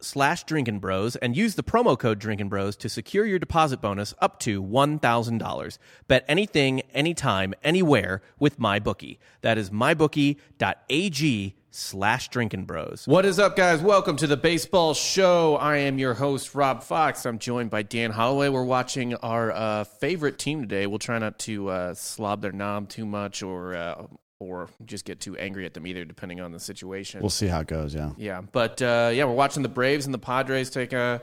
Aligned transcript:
slash 0.00 0.44
Drinking 0.44 0.78
Bros 0.78 1.16
and 1.16 1.36
use 1.36 1.54
the 1.54 1.62
promo 1.62 1.98
code 1.98 2.18
Drinking 2.18 2.48
Bros 2.48 2.76
to 2.76 2.88
secure 2.88 3.24
your 3.24 3.38
deposit 3.38 3.80
bonus 3.80 4.14
up 4.20 4.38
to 4.40 4.62
$1,000. 4.62 5.78
Bet 6.08 6.24
anything, 6.28 6.80
anytime, 6.92 7.54
anywhere 7.62 8.22
with 8.38 8.58
MyBookie. 8.58 9.18
That 9.42 9.58
is 9.58 9.70
mybookie.ag 9.70 11.54
slash 11.70 12.28
Drinking 12.28 12.64
Bros. 12.64 13.04
What 13.06 13.24
is 13.24 13.38
up, 13.38 13.56
guys? 13.56 13.80
Welcome 13.80 14.16
to 14.16 14.26
the 14.26 14.36
Baseball 14.36 14.94
Show. 14.94 15.56
I 15.56 15.78
am 15.78 15.98
your 15.98 16.14
host, 16.14 16.54
Rob 16.54 16.82
Fox. 16.82 17.24
I'm 17.24 17.38
joined 17.38 17.70
by 17.70 17.82
Dan 17.82 18.10
Holloway. 18.10 18.48
We're 18.48 18.64
watching 18.64 19.14
our 19.16 19.52
uh, 19.52 19.84
favorite 19.84 20.38
team 20.38 20.62
today. 20.62 20.86
We'll 20.86 20.98
try 20.98 21.18
not 21.18 21.38
to 21.40 21.68
uh, 21.68 21.94
slob 21.94 22.42
their 22.42 22.52
knob 22.52 22.88
too 22.88 23.06
much 23.06 23.42
or 23.42 23.74
uh, 23.74 24.06
or 24.40 24.68
just 24.84 25.04
get 25.04 25.20
too 25.20 25.36
angry 25.36 25.66
at 25.66 25.74
them 25.74 25.86
either, 25.86 26.04
depending 26.04 26.40
on 26.40 26.50
the 26.50 26.58
situation. 26.58 27.20
We'll 27.20 27.30
see 27.30 27.46
how 27.46 27.60
it 27.60 27.68
goes. 27.68 27.94
Yeah. 27.94 28.10
Yeah, 28.16 28.40
but 28.40 28.82
uh, 28.82 29.10
yeah, 29.12 29.24
we're 29.24 29.34
watching 29.34 29.62
the 29.62 29.68
Braves 29.68 30.06
and 30.06 30.14
the 30.14 30.18
Padres 30.18 30.70
take 30.70 30.92
a 30.92 31.22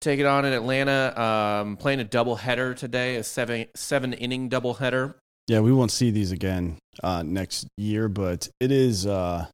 take 0.00 0.20
it 0.20 0.26
on 0.26 0.44
in 0.44 0.52
Atlanta. 0.52 1.20
Um, 1.20 1.76
playing 1.76 2.00
a 2.00 2.04
double 2.04 2.36
header 2.36 2.74
today, 2.74 3.16
a 3.16 3.24
seven 3.24 3.66
seven 3.74 4.12
inning 4.12 4.48
double 4.48 4.74
header. 4.74 5.16
Yeah, 5.48 5.60
we 5.60 5.72
won't 5.72 5.90
see 5.90 6.10
these 6.10 6.32
again 6.32 6.78
uh, 7.02 7.22
next 7.22 7.66
year, 7.76 8.08
but 8.08 8.48
it 8.60 8.70
is 8.70 9.06
uh, 9.06 9.46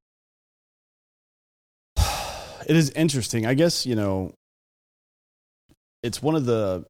it 1.97 2.77
is 2.77 2.91
interesting. 2.91 3.47
I 3.47 3.54
guess 3.54 3.86
you 3.86 3.94
know 3.94 4.34
it's 6.02 6.22
one 6.22 6.34
of 6.34 6.44
the 6.44 6.84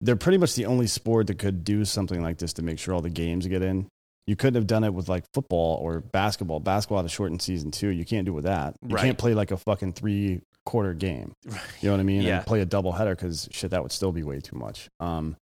they're 0.00 0.16
pretty 0.16 0.38
much 0.38 0.54
the 0.54 0.66
only 0.66 0.86
sport 0.86 1.26
that 1.26 1.38
could 1.38 1.62
do 1.64 1.84
something 1.84 2.22
like 2.22 2.38
this 2.38 2.54
to 2.54 2.62
make 2.62 2.78
sure 2.78 2.94
all 2.94 3.02
the 3.02 3.10
games 3.10 3.46
get 3.46 3.62
in. 3.62 3.86
You 4.26 4.36
couldn't 4.36 4.54
have 4.54 4.66
done 4.66 4.84
it 4.84 4.94
with 4.94 5.08
like 5.08 5.24
football 5.34 5.76
or 5.82 6.00
basketball. 6.00 6.60
Basketball 6.60 6.98
had 6.98 7.06
a 7.06 7.08
shortened 7.08 7.42
season 7.42 7.70
too. 7.70 7.88
You 7.88 8.04
can't 8.04 8.24
do 8.26 8.32
it 8.32 8.34
with 8.36 8.44
that. 8.44 8.76
You 8.86 8.94
Right. 8.94 9.04
can't 9.04 9.18
play 9.18 9.34
like 9.34 9.50
a 9.50 9.56
fucking 9.56 9.94
three 9.94 10.40
quarter 10.66 10.94
game. 10.94 11.32
You 11.80 11.88
know 11.88 11.92
what 11.92 12.00
I 12.00 12.04
mean? 12.04 12.22
Yeah. 12.22 12.38
And 12.38 12.46
play 12.46 12.60
a 12.60 12.66
double 12.66 12.92
header 12.92 13.14
because 13.16 13.48
shit, 13.50 13.70
that 13.72 13.82
would 13.82 13.92
still 13.92 14.12
be 14.12 14.22
way 14.22 14.38
too 14.40 14.56
much. 14.56 14.88
Um, 15.00 15.36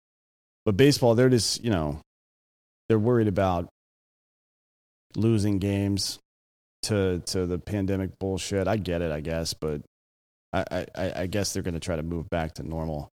but 0.65 0.77
baseball, 0.77 1.15
they're 1.15 1.29
just 1.29 1.63
you 1.63 1.69
know, 1.71 1.99
they're 2.87 2.99
worried 2.99 3.27
about 3.27 3.67
losing 5.15 5.57
games 5.59 6.19
to 6.83 7.19
to 7.25 7.45
the 7.45 7.57
pandemic 7.59 8.17
bullshit. 8.19 8.67
I 8.67 8.77
get 8.77 9.01
it, 9.01 9.11
I 9.11 9.19
guess, 9.19 9.53
but 9.53 9.81
I 10.53 10.63
I, 10.71 10.85
I- 10.95 11.13
I 11.23 11.27
guess 11.27 11.51
they're 11.53 11.63
going 11.63 11.73
to 11.73 11.79
try 11.79 11.95
to 11.95 12.03
move 12.03 12.29
back 12.29 12.53
to 12.55 12.63
normal 12.63 13.09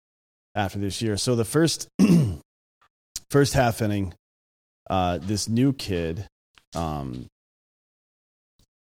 after 0.55 0.79
this 0.79 1.01
year. 1.01 1.17
So 1.17 1.35
the 1.37 1.45
first 1.45 1.89
first 3.31 3.55
half 3.55 3.81
inning, 3.81 4.15
uh, 4.93 5.19
this 5.23 5.49
new 5.49 5.73
kid 5.73 6.27
um, 6.75 7.27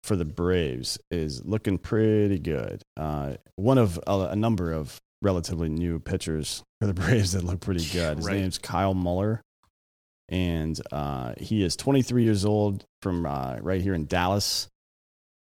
for 0.04 0.16
the 0.16 0.26
Braves 0.26 1.00
is 1.10 1.44
looking 1.46 1.78
pretty 1.78 2.38
good. 2.38 2.82
Uh, 2.98 3.36
one 3.56 3.78
of 3.78 4.00
a, 4.06 4.30
a 4.32 4.36
number 4.36 4.72
of 4.72 5.00
relatively 5.22 5.70
new 5.70 6.00
pitchers 6.00 6.64
for 6.80 6.88
the 6.88 6.94
Braves 7.02 7.32
that 7.32 7.44
look 7.44 7.62
pretty 7.62 7.86
good. 7.92 8.18
His 8.18 8.28
Right. 8.28 8.38
name's 8.38 8.58
Kyle 8.58 8.94
Muller, 8.94 9.42
and 10.30 10.80
uh, 10.92 11.34
he 11.38 11.64
is 11.64 11.76
23 11.76 12.24
years 12.24 12.46
old 12.46 12.84
from 13.02 13.26
uh, 13.26 13.58
right 13.62 13.82
here 13.82 13.94
in 13.94 14.06
Dallas. 14.06 14.68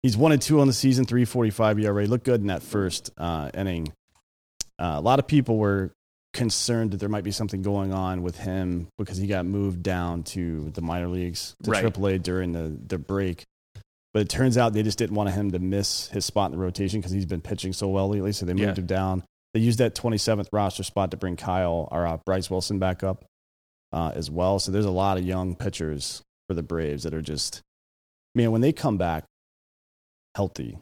He's 0.03 0.15
one 0.15 0.31
and 0.31 0.41
two 0.41 0.61
on 0.61 0.67
the 0.67 0.73
season, 0.73 1.05
345 1.05 1.79
ERA. 1.79 2.05
Looked 2.05 2.23
good 2.25 2.39
in 2.41 2.47
that 2.47 2.63
first 2.63 3.09
uh, 3.17 3.49
inning. 3.53 3.91
Uh, 4.79 4.93
a 4.95 5.01
lot 5.01 5.19
of 5.19 5.27
people 5.27 5.57
were 5.57 5.91
concerned 6.33 6.91
that 6.91 6.97
there 6.99 7.09
might 7.09 7.23
be 7.23 7.31
something 7.31 7.61
going 7.61 7.93
on 7.93 8.21
with 8.21 8.37
him 8.37 8.87
because 8.97 9.17
he 9.17 9.27
got 9.27 9.45
moved 9.45 9.81
down 9.81 10.23
to 10.23 10.69
the 10.71 10.81
minor 10.81 11.07
leagues 11.07 11.55
to 11.63 11.71
Right. 11.71 11.83
AAA 11.83 12.21
during 12.21 12.51
the, 12.51 12.77
the 12.87 12.97
break. 12.97 13.43
But 14.13 14.21
it 14.21 14.29
turns 14.29 14.57
out 14.57 14.73
they 14.73 14.83
just 14.83 14.97
didn't 14.97 15.15
want 15.15 15.29
him 15.31 15.51
to 15.51 15.59
miss 15.59 16.07
his 16.09 16.25
spot 16.25 16.51
in 16.51 16.57
the 16.57 16.63
rotation 16.63 16.99
because 16.99 17.11
he's 17.11 17.25
been 17.25 17.41
pitching 17.41 17.73
so 17.73 17.87
well 17.87 18.09
lately. 18.09 18.31
So 18.31 18.45
they 18.45 18.53
moved 18.53 18.77
Yeah. 18.77 18.81
him 18.81 18.85
down. 18.87 19.23
They 19.53 19.59
used 19.59 19.79
that 19.79 19.95
27th 19.95 20.47
roster 20.51 20.83
spot 20.83 21.11
to 21.11 21.17
bring 21.17 21.35
Kyle 21.35 21.87
or 21.91 22.05
uh, 22.05 22.17
Bryse 22.25 22.49
Wilson 22.49 22.79
back 22.79 23.03
up 23.03 23.25
uh, 23.91 24.11
as 24.13 24.29
well. 24.29 24.59
So 24.59 24.71
there's 24.71 24.85
a 24.85 24.91
lot 24.91 25.17
of 25.17 25.23
young 25.25 25.55
pitchers 25.55 26.21
for 26.47 26.53
the 26.53 26.63
Braves 26.63 27.03
that 27.03 27.13
are 27.13 27.21
just, 27.21 27.61
man, 28.35 28.51
when 28.51 28.61
they 28.61 28.71
come 28.73 28.97
back 28.97 29.23
healthy, 30.35 30.77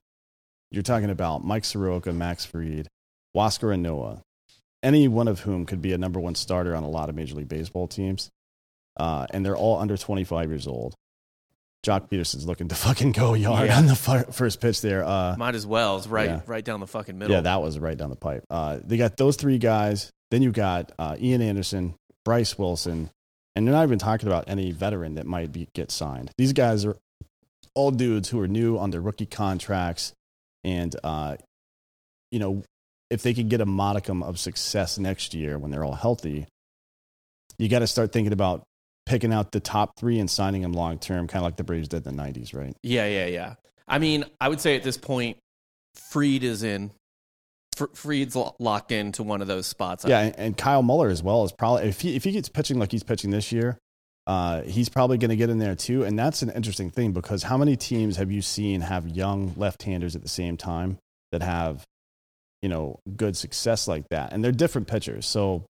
you're 0.72 0.84
talking 0.84 1.10
about 1.10 1.44
Mike 1.44 1.64
Soroka, 1.66 2.12
Max 2.12 2.46
Fried, 2.46 2.88
Wasker 3.36 3.74
and 3.74 3.84
Noah, 3.84 4.22
any 4.86 5.08
one 5.10 5.28
of 5.28 5.42
whom 5.42 5.66
could 5.66 5.82
be 5.82 5.92
a 5.92 5.98
number 5.98 6.20
one 6.20 6.36
starter 6.36 6.76
on 6.76 6.84
a 6.84 6.90
lot 6.90 7.10
of 7.10 7.16
Major 7.16 7.36
League 7.36 7.50
Baseball 7.50 7.88
teams. 7.88 8.30
Uh, 8.98 9.26
and 9.32 9.46
they're 9.46 9.58
all 9.58 9.80
under 9.80 9.98
25 9.98 10.50
years 10.50 10.68
old. 10.68 10.94
Joc 11.86 12.10
Pederson's 12.10 12.46
looking 12.46 12.68
to 12.70 12.76
fucking 12.76 13.12
go 13.12 13.34
yard 13.34 13.68
Yeah. 13.68 13.78
on 13.78 13.88
the 13.88 13.96
fir- 13.96 14.32
first 14.32 14.62
pitch 14.62 14.82
there. 14.82 15.04
Uh, 15.04 15.36
Might 15.38 15.56
as 15.56 15.68
well. 15.68 15.98
It's 15.98 16.08
right 16.08 16.30
Yeah. 16.30 16.42
right 16.48 16.64
down 16.64 16.80
the 16.80 16.88
fucking 16.88 17.18
middle. 17.18 17.36
yeah, 17.36 17.42
that 17.42 17.62
was 17.62 17.78
right 17.78 17.98
down 17.98 18.10
the 18.10 18.16
pipe. 18.16 18.44
Uh, 18.50 18.80
they 18.84 18.98
got 18.98 19.18
those 19.18 19.36
three 19.36 19.58
guys. 19.58 20.12
Then 20.32 20.42
you 20.42 20.52
got 20.52 20.92
uh, 20.98 21.18
Ian 21.20 21.42
Anderson, 21.42 21.96
Bryse 22.24 22.58
Wilson, 22.58 23.10
and 23.56 23.68
they're 23.68 23.74
not 23.74 23.84
even 23.84 24.00
talking 24.00 24.28
about 24.28 24.46
any 24.48 24.72
veteran 24.72 25.16
that 25.16 25.26
might 25.28 25.52
be, 25.52 25.68
get 25.76 25.92
signed. 25.92 26.32
These 26.38 26.54
guys 26.54 26.86
are 26.86 26.96
all 27.76 27.92
dudes 27.92 28.30
who 28.30 28.40
are 28.40 28.48
new 28.48 28.78
on 28.78 28.90
their 28.92 29.02
rookie 29.02 29.26
contracts, 29.28 30.14
and 30.64 30.96
uh, 31.04 31.36
you 32.32 32.40
know 32.40 32.64
if 33.10 33.22
they 33.22 33.34
could 33.34 33.50
get 33.50 33.62
a 33.62 33.66
modicum 33.66 34.24
of 34.24 34.40
success 34.40 34.98
next 34.98 35.34
year 35.34 35.58
when 35.58 35.72
they're 35.72 35.84
all 35.84 35.96
healthy, 35.96 36.48
you 37.58 37.70
got 37.70 37.80
to 37.80 37.88
start 37.88 38.12
thinking 38.12 38.34
about 38.34 38.64
picking 39.06 39.32
out 39.32 39.52
the 39.52 39.60
top 39.60 39.98
three 39.98 40.20
and 40.20 40.30
signing 40.30 40.62
them 40.62 40.74
long 40.74 40.98
term, 40.98 41.28
kind 41.28 41.44
of 41.44 41.44
like 41.44 41.58
the 41.58 41.64
Braves 41.64 41.88
did 41.88 42.06
in 42.06 42.16
the 42.16 42.24
'90s, 42.24 42.54
right? 42.54 42.76
Yeah, 42.84 43.08
yeah, 43.08 43.28
yeah. 43.28 43.56
I 43.88 44.00
mean, 44.00 44.26
I 44.42 44.50
would 44.50 44.60
say 44.60 44.76
at 44.76 44.84
this 44.84 44.98
point, 44.98 45.38
Fried 46.12 46.44
is 46.44 46.64
in. 46.64 46.92
Fried's 47.94 48.38
lo- 48.38 48.56
locked 48.58 48.94
into 48.94 49.22
one 49.22 49.42
of 49.42 49.48
those 49.48 49.68
spots. 49.68 50.06
Yeah, 50.06 50.22
and, 50.22 50.36
and 50.40 50.58
Kyle 50.58 50.82
Muller 50.82 51.10
as 51.10 51.22
well 51.22 51.44
is 51.44 51.52
probably 51.52 51.90
if 51.90 52.00
he 52.02 52.16
if 52.16 52.24
he 52.24 52.32
gets 52.32 52.48
pitching 52.48 52.80
like 52.80 52.92
he's 52.92 53.04
pitching 53.04 53.32
this 53.32 53.52
year, 53.52 53.78
uh, 54.28 54.62
he's 54.62 54.90
probably 54.90 55.18
going 55.18 55.30
to 55.30 55.36
get 55.36 55.50
in 55.50 55.60
there 55.60 55.76
too. 55.76 56.04
And 56.04 56.18
that's 56.18 56.42
an 56.42 56.50
interesting 56.52 56.90
thing 56.90 57.12
because 57.12 57.44
how 57.44 57.58
many 57.58 57.76
teams 57.76 58.18
have 58.18 58.32
you 58.32 58.42
seen 58.42 58.82
have 58.82 59.08
young 59.08 59.54
left-handers 59.56 60.16
at 60.16 60.22
the 60.22 60.30
same 60.30 60.58
time 60.58 60.98
that 61.32 61.42
have, 61.42 61.84
you 62.62 62.70
know, 62.70 63.00
good 63.16 63.38
success 63.38 63.88
like 63.88 64.08
that? 64.10 64.34
And 64.34 64.44
they're 64.44 64.52
different 64.52 64.88
pitchers. 64.88 65.26
So 65.26 65.66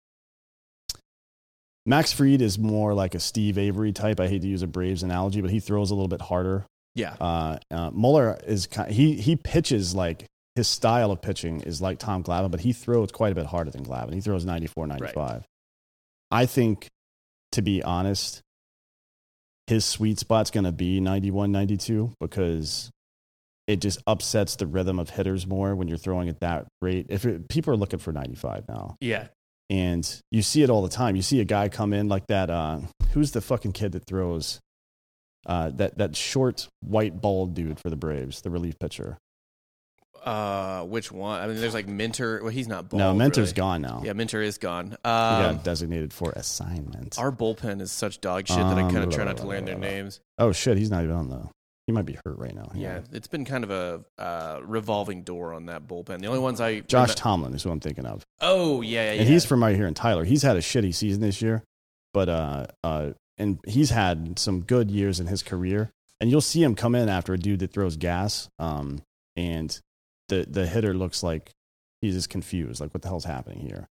Max 1.85 2.11
Fried 2.11 2.41
is 2.41 2.57
more 2.57 2.93
like 2.93 3.15
a 3.15 3.19
Steve 3.19 3.57
Avery 3.57 3.91
type. 3.91 4.19
I 4.19 4.27
hate 4.27 4.41
to 4.41 4.47
use 4.47 4.63
a 4.63 4.67
Braves 4.67 5.03
analogy, 5.03 5.41
but 5.41 5.51
he 5.51 5.59
throws 5.59 5.91
a 5.91 5.95
little 5.95 6.07
bit 6.07 6.21
harder. 6.21 6.65
yeah. 6.95 7.15
Uh, 7.19 7.57
uh, 7.69 7.91
Muller 7.91 8.37
is 8.45 8.67
ki 8.67 8.83
he 8.89 9.13
he 9.15 9.35
pitches 9.35 9.93
like 9.93 10.25
his 10.55 10.67
style 10.67 11.11
of 11.11 11.21
pitching 11.21 11.61
is 11.61 11.81
like 11.81 11.99
Tom 11.99 12.23
Glavine, 12.23 12.49
but 12.49 12.61
he 12.61 12.73
throws 12.73 13.11
quite 13.11 13.33
a 13.33 13.35
bit 13.35 13.45
harder 13.45 13.69
than 13.71 13.85
Glavine. 13.85 14.13
He 14.13 14.21
throws 14.21 14.45
94, 14.45 14.87
95. 14.87 15.45
I 16.31 16.45
think, 16.45 16.87
to 17.51 17.61
be 17.61 17.83
honest, 17.83 18.41
his 19.67 19.83
sweet 19.83 20.17
spot's 20.17 20.51
going 20.51 20.63
to 20.63 20.71
be 20.71 21.01
91, 21.01 21.51
92 21.51 22.13
because 22.21 22.89
it 23.67 23.81
just 23.81 24.01
upsets 24.07 24.55
the 24.57 24.67
rhythm 24.67 24.99
of 24.99 25.09
hitters 25.09 25.47
more 25.47 25.75
when 25.75 25.87
you're 25.87 25.97
throwing 25.97 26.29
at 26.29 26.39
that 26.41 26.67
rate. 26.81 27.07
If 27.09 27.25
it, 27.25 27.47
people 27.49 27.73
are 27.73 27.77
looking 27.77 27.99
for 27.99 28.11
95 28.11 28.67
now, 28.67 28.95
Yeah. 29.01 29.27
and 29.69 30.21
you 30.31 30.41
see 30.41 30.61
it 30.63 30.69
all 30.69 30.81
the 30.81 30.89
time. 30.89 31.15
You 31.15 31.21
see 31.21 31.39
a 31.41 31.45
guy 31.45 31.69
come 31.69 31.91
in 31.93 32.07
like 32.07 32.27
that. 32.27 32.49
Uh, 32.49 32.81
who's 33.13 33.31
the 33.31 33.41
fucking 33.41 33.71
kid 33.73 33.93
that 33.93 34.05
throws? 34.05 34.59
Uh, 35.47 35.69
that 35.75 35.97
that 35.99 36.15
short 36.15 36.67
white 36.81 37.21
bald 37.21 37.53
dude 37.53 37.79
for 37.79 37.89
the 37.91 37.95
Braves, 37.95 38.41
the 38.41 38.49
relief 38.49 38.79
pitcher. 38.79 39.17
Uh, 40.23 40.83
which 40.85 41.11
one? 41.11 41.39
I 41.39 41.45
mean, 41.45 41.61
there's 41.61 41.75
like 41.75 41.87
Minter. 41.87 42.39
Well, 42.41 42.49
he's 42.51 42.67
not 42.67 42.89
bald. 42.89 42.97
no, 42.99 43.13
Minter's 43.13 43.49
really. 43.49 43.53
gone 43.57 43.81
now. 43.83 44.01
Yeah, 44.03 44.13
Minter 44.13 44.41
is 44.41 44.57
gone. 44.57 44.87
he 44.89 44.95
Um, 45.09 45.55
got 45.57 45.63
designated 45.63 46.13
for 46.13 46.31
assignment. 46.35 47.19
our 47.19 47.31
bullpen 47.31 47.79
is 47.79 47.91
such 47.91 48.21
dog 48.21 48.47
shit 48.47 48.57
that 48.57 48.65
I 48.77 48.81
Um, 48.81 48.91
kind 48.91 48.97
of 49.03 49.09
blah, 49.09 49.15
try 49.15 49.23
blah, 49.23 49.31
not 49.33 49.37
to 49.37 49.43
blah, 49.43 49.51
learn 49.51 49.65
blah, 49.65 49.73
their 49.73 49.79
blah. 49.79 49.87
names. 49.87 50.19
oh 50.39 50.51
shit, 50.51 50.77
he's 50.79 50.89
not 50.89 51.03
even 51.03 51.15
on 51.15 51.29
the. 51.29 51.47
He 51.87 51.93
might 51.93 52.05
be 52.05 52.17
hurt 52.25 52.37
right 52.39 52.55
now. 52.55 52.71
Yeah, 52.73 53.01
it's 53.11 53.27
been 53.27 53.45
kind 53.45 53.63
of 53.63 53.69
a 53.69 54.03
uh, 54.17 54.59
revolving 54.63 55.21
door 55.21 55.53
on 55.53 55.67
that 55.67 55.87
bullpen. 55.87 56.19
The 56.21 56.27
only 56.27 56.39
ones 56.39 56.59
I 56.59 56.79
Josh 56.79 57.11
remem- 57.11 57.15
Tomlin 57.15 57.53
is 57.53 57.61
who 57.63 57.69
I'm 57.69 57.79
thinking 57.79 58.05
of, 58.07 58.25
Oh 58.41 58.81
yeah, 58.81 59.11
yeah. 59.13 59.21
and 59.21 59.29
he's 59.29 59.45
from 59.45 59.61
right 59.61 59.75
here 59.75 59.85
in 59.87 59.93
Tyler. 59.93 60.23
He's 60.23 60.41
had 60.41 60.55
a 60.57 60.61
shitty 60.61 60.95
season 60.95 61.21
this 61.21 61.41
year, 61.43 61.63
but 62.13 62.27
uh, 62.27 62.65
uh, 62.83 63.09
and 63.37 63.59
he's 63.67 63.91
had 63.91 64.39
some 64.39 64.61
good 64.61 64.89
years 64.89 65.19
in 65.19 65.27
his 65.27 65.43
career. 65.43 65.91
And 66.21 66.31
you'll 66.31 66.41
see 66.41 66.63
him 66.63 66.73
come 66.75 66.95
in 66.95 67.07
after 67.09 67.33
a 67.33 67.37
dude 67.37 67.59
that 67.59 67.71
throws 67.73 67.97
gas, 67.97 68.49
um, 68.57 69.01
and 69.35 69.77
the 70.29 70.45
the 70.49 70.65
hitter 70.65 70.93
looks 70.95 71.21
like 71.21 71.51
he's 72.01 72.15
just 72.15 72.29
confused, 72.29 72.79
like 72.81 72.93
what 72.93 73.01
the 73.03 73.09
hell's 73.09 73.25
happening 73.25 73.59
here. 73.59 73.87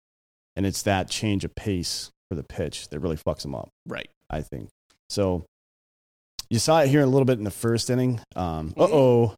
and 0.55 0.65
it's 0.65 0.83
that 0.83 1.09
change 1.09 1.43
of 1.43 1.53
pace 1.55 2.11
for 2.29 2.35
the 2.35 2.43
pitch 2.43 2.87
that 2.89 2.99
really 2.99 3.17
fucks 3.17 3.43
him 3.43 3.53
up. 3.55 3.69
Right. 3.85 4.09
I 4.29 4.41
think. 4.41 4.69
So 5.09 5.43
you 6.51 6.59
saw 6.59 6.81
it 6.81 6.89
here 6.89 7.01
a 7.01 7.05
little 7.05 7.25
bit 7.25 7.37
in 7.37 7.43
the 7.45 7.49
first 7.49 7.89
inning. 7.89 8.19
Um, 8.35 8.73
uh 8.77 8.83
oh. 8.83 9.35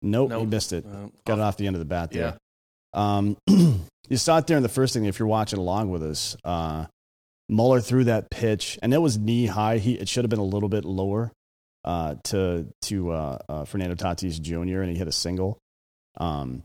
Nope, 0.00 0.32
he 0.32 0.46
missed 0.46 0.72
it. 0.72 0.84
Got 1.24 1.38
it 1.38 1.40
off- 1.42 1.48
off 1.48 1.56
the 1.58 1.66
end 1.66 1.76
of 1.76 1.80
the 1.80 1.84
bat 1.86 2.12
Yeah. 2.12 2.20
there. 2.20 2.38
Um, 2.94 3.36
you 3.48 4.16
saw 4.16 4.38
it 4.38 4.46
there 4.46 4.56
in 4.56 4.62
the 4.62 4.68
first 4.68 4.96
inning. 4.96 5.08
If 5.08 5.18
you're 5.18 5.28
watching 5.28 5.58
along 5.58 5.90
with 5.90 6.02
us, 6.02 6.36
uh, 6.44 6.86
Muller 7.48 7.80
threw 7.80 8.04
that 8.04 8.30
pitch, 8.30 8.78
and 8.82 8.92
it 8.92 8.98
was 8.98 9.18
knee 9.18 9.46
high. 9.46 9.78
He 9.78 9.92
it 9.94 10.08
should 10.08 10.24
have 10.24 10.30
been 10.30 10.38
a 10.38 10.44
little 10.44 10.68
bit 10.68 10.84
lower 10.84 11.30
uh, 11.84 12.16
to 12.24 12.66
to 12.82 13.10
uh, 13.12 13.38
uh, 13.48 13.64
Fernando 13.64 13.94
Tatis 13.94 14.40
Jr. 14.40 14.80
and 14.80 14.90
he 14.90 14.96
hit 14.96 15.06
a 15.08 15.12
single. 15.12 15.58
Um, 16.18 16.62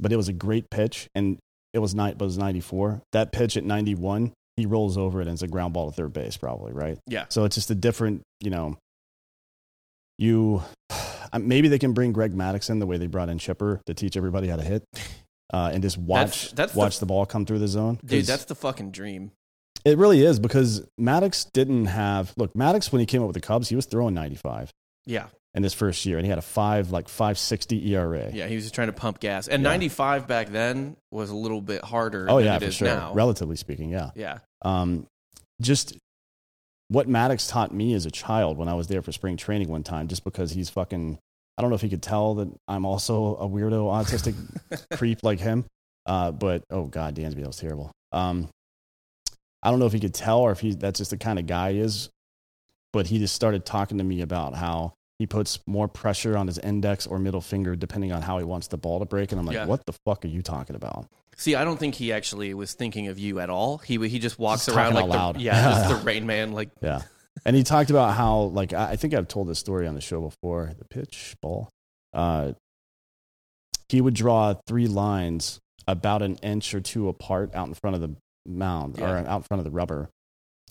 but 0.00 0.12
it 0.12 0.16
was 0.16 0.28
a 0.28 0.32
great 0.32 0.68
pitch, 0.70 1.08
and 1.14 1.38
it 1.72 1.78
was 1.78 1.94
night, 1.94 2.18
but 2.18 2.24
it 2.24 2.28
was 2.28 2.38
94. 2.38 3.02
That 3.12 3.32
pitch 3.32 3.56
at 3.56 3.64
91, 3.64 4.32
he 4.56 4.66
rolls 4.66 4.96
over 4.96 5.20
it 5.20 5.26
and 5.28 5.32
it's 5.34 5.42
a 5.42 5.48
ground 5.48 5.74
ball 5.74 5.90
to 5.90 5.94
third 5.96 6.12
base, 6.12 6.36
probably 6.36 6.72
right. 6.72 6.98
Yeah. 7.06 7.26
So 7.28 7.44
it's 7.44 7.54
just 7.56 7.70
a 7.70 7.74
different, 7.74 8.22
you 8.40 8.50
know. 8.50 8.76
You 10.18 10.62
maybe 11.38 11.68
they 11.68 11.78
can 11.78 11.92
bring 11.92 12.12
Greg 12.12 12.32
Maddux 12.34 12.70
in 12.70 12.78
the 12.78 12.86
way 12.86 12.96
they 12.96 13.06
brought 13.06 13.28
in 13.28 13.38
Chipper 13.38 13.80
to 13.86 13.94
teach 13.94 14.16
everybody 14.16 14.48
how 14.48 14.56
to 14.56 14.62
hit, 14.64 14.82
uh, 15.52 15.70
and 15.72 15.82
just 15.82 15.98
watch 15.98 16.18
That's- 16.50 16.52
that's 16.52 16.72
the- 16.72 16.78
watch 16.78 16.98
the, 17.00 17.06
ball 17.06 17.26
come 17.26 17.44
through 17.44 17.58
the 17.58 17.68
zone. 17.68 17.98
Dude, 18.04 18.24
that's 18.24 18.46
the 18.46 18.54
fucking 18.54 18.92
dream. 18.92 19.32
it 19.84 19.98
really 19.98 20.24
is 20.24 20.40
because 20.40 20.86
Maddux 20.98 21.46
didn't 21.52 21.86
have 21.86 22.32
look 22.36 22.54
Maddux 22.54 22.90
when 22.92 23.00
he 23.00 23.06
came 23.06 23.20
up 23.22 23.26
with 23.28 23.34
the 23.34 23.40
Cubs, 23.40 23.68
he 23.68 23.76
was 23.76 23.84
throwing 23.86 24.14
95 24.14 24.70
Yeah. 25.04 25.26
in 25.54 25.62
his 25.62 25.74
first 25.74 26.04
year, 26.06 26.16
and 26.16 26.24
he 26.24 26.30
had 26.30 26.38
a 26.38 26.42
five 26.42 26.90
like 26.92 27.08
560 27.10 27.90
ERA. 27.94 28.30
Yeah. 28.32 28.46
He 28.46 28.54
was 28.54 28.64
just 28.64 28.74
trying 28.74 28.88
to 28.88 28.92
pump 28.94 29.20
gas. 29.20 29.46
And 29.48 29.62
Yeah. 29.62 29.68
95 29.70 30.26
back 30.26 30.48
then 30.48 30.96
was 31.12 31.28
a 31.30 31.36
little 31.36 31.60
bit 31.60 31.84
harder 31.84 32.26
Oh 32.30 32.36
than 32.36 32.46
yeah, 32.46 32.56
it 32.56 32.60
for 32.60 32.64
is 32.66 32.74
sure. 32.74 32.88
now. 32.88 33.12
Relatively 33.12 33.56
speaking, 33.56 33.90
yeah. 33.90 34.10
yeah. 34.16 34.38
Um, 34.62 35.06
just 35.60 35.96
what 36.88 37.08
Maddux 37.08 37.50
taught 37.50 37.72
me 37.74 37.94
as 37.94 38.06
a 38.06 38.10
child 38.10 38.58
when 38.58 38.68
I 38.68 38.74
was 38.74 38.86
there 38.86 39.02
for 39.02 39.12
spring 39.12 39.36
training 39.36 39.68
one 39.68 39.82
time, 39.82 40.08
just 40.08 40.24
because 40.24 40.52
he's 40.52 40.70
fucking. 40.70 41.18
I 41.58 41.62
don't 41.62 41.70
know 41.70 41.76
if 41.76 41.80
he 41.82 41.88
could 41.88 42.02
tell 42.02 42.34
that 42.34 42.48
I'm 42.68 42.84
also 42.84 43.36
a 43.36 43.48
weirdo 43.48 43.86
autistic 43.90 44.34
creep 44.98 45.22
like 45.22 45.40
him. 45.40 45.64
Uh, 46.04 46.30
but 46.30 46.62
oh 46.70 46.84
god, 46.84 47.16
Dansby, 47.16 47.36
that 47.36 47.46
was 47.46 47.56
terrible. 47.56 47.90
Um, 48.12 48.48
I 49.62 49.70
don't 49.70 49.78
know 49.78 49.86
if 49.86 49.92
he 49.92 50.00
could 50.00 50.14
tell 50.14 50.40
or 50.40 50.52
if 50.52 50.60
he 50.60 50.74
that's 50.74 50.98
just 50.98 51.10
the 51.10 51.16
kind 51.16 51.38
of 51.38 51.46
guy 51.46 51.72
he 51.72 51.80
is. 51.80 52.10
But 52.92 53.06
he 53.08 53.18
just 53.18 53.34
started 53.34 53.64
talking 53.64 53.98
to 53.98 54.04
me 54.04 54.20
about 54.22 54.54
how 54.54 54.92
he 55.18 55.26
puts 55.26 55.58
more 55.66 55.88
pressure 55.88 56.36
on 56.36 56.46
his 56.46 56.58
index 56.58 57.06
or 57.06 57.18
middle 57.18 57.40
finger 57.40 57.74
depending 57.74 58.12
on 58.12 58.22
how 58.22 58.38
he 58.38 58.44
wants 58.44 58.68
the 58.68 58.76
ball 58.76 58.98
to 59.00 59.06
break, 59.06 59.32
and 59.32 59.40
I'm 59.40 59.46
like, 59.46 59.54
Yeah. 59.54 59.66
what 59.66 59.84
the 59.86 59.94
fuck 60.04 60.24
are 60.24 60.28
you 60.28 60.42
talking 60.42 60.76
about? 60.76 61.06
See, 61.36 61.54
I 61.54 61.64
don't 61.64 61.78
think 61.78 61.94
he 61.94 62.12
actually 62.12 62.54
was 62.54 62.72
thinking 62.72 63.08
of 63.08 63.18
you 63.18 63.40
at 63.40 63.50
all. 63.50 63.78
He 63.78 63.96
he 64.08 64.18
just 64.18 64.38
walks 64.38 64.66
Just 64.66 64.76
around 64.76 64.94
like 64.94 65.34
the, 65.34 65.40
yeah, 65.40 65.70
just 65.70 65.88
the 65.90 65.96
Rain 65.96 66.26
Man. 66.26 66.52
Like 66.52 66.70
Yeah. 66.80 67.02
And 67.44 67.54
he 67.54 67.62
talked 67.62 67.90
about 67.90 68.14
how, 68.14 68.38
like, 68.38 68.72
I 68.72 68.92
I 68.92 68.96
think 68.96 69.14
I've 69.14 69.28
told 69.28 69.48
this 69.48 69.58
story 69.58 69.86
on 69.86 69.94
the 69.94 70.00
show 70.00 70.20
before 70.20 70.72
the 70.78 70.86
pitch 70.86 71.36
ball. 71.42 71.68
Uh, 72.14 72.52
he 73.88 74.00
would 74.00 74.14
draw 74.14 74.54
three 74.66 74.88
lines 74.88 75.60
about 75.86 76.22
an 76.22 76.36
inch 76.36 76.74
or 76.74 76.80
two 76.80 77.08
apart 77.08 77.54
out 77.54 77.68
in 77.68 77.74
front 77.74 77.94
of 77.94 78.00
the 78.00 78.16
mound 78.46 79.00
or 79.00 79.06
out 79.06 79.36
in 79.36 79.42
front 79.42 79.60
of 79.60 79.64
the 79.64 79.70
rubber. 79.70 80.08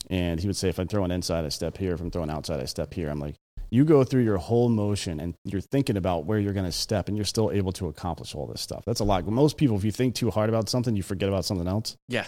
And 0.10 0.40
he 0.40 0.48
would 0.48 0.56
say, 0.56 0.70
if 0.70 0.80
I'm 0.80 0.88
throwing 0.88 1.12
inside, 1.12 1.46
I 1.46 1.50
step 1.50 1.78
here. 1.78 1.94
If 1.94 2.02
I'm 2.02 2.12
throwing 2.12 2.30
outside, 2.30 2.60
I 2.60 2.66
step 2.66 2.94
here. 2.94 3.10
I'm 3.10 3.20
like, 3.20 3.36
you 3.70 3.86
go 3.86 4.04
through 4.04 4.24
your 4.24 4.38
whole 4.38 4.70
motion 4.70 5.20
and 5.20 5.36
you're 5.44 5.62
thinking 5.62 5.98
about 5.98 6.26
where 6.26 6.40
you're 6.40 6.54
going 6.54 6.66
to 6.66 6.72
step 6.72 7.08
and 7.08 7.18
you're 7.18 7.26
still 7.26 7.52
able 7.52 7.72
to 7.74 7.88
accomplish 7.88 8.36
all 8.36 8.48
this 8.48 8.62
stuff. 8.62 8.84
That's 8.86 9.00
a 9.00 9.04
lot. 9.04 9.26
Most 9.26 9.58
people, 9.58 9.78
if 9.78 9.84
you 9.84 9.92
think 9.92 10.16
too 10.16 10.32
hard 10.32 10.50
about 10.50 10.70
something, 10.70 10.96
you 10.96 11.04
forget 11.04 11.30
about 11.30 11.46
something 11.46 11.68
else. 11.68 11.98
yeah, 12.08 12.26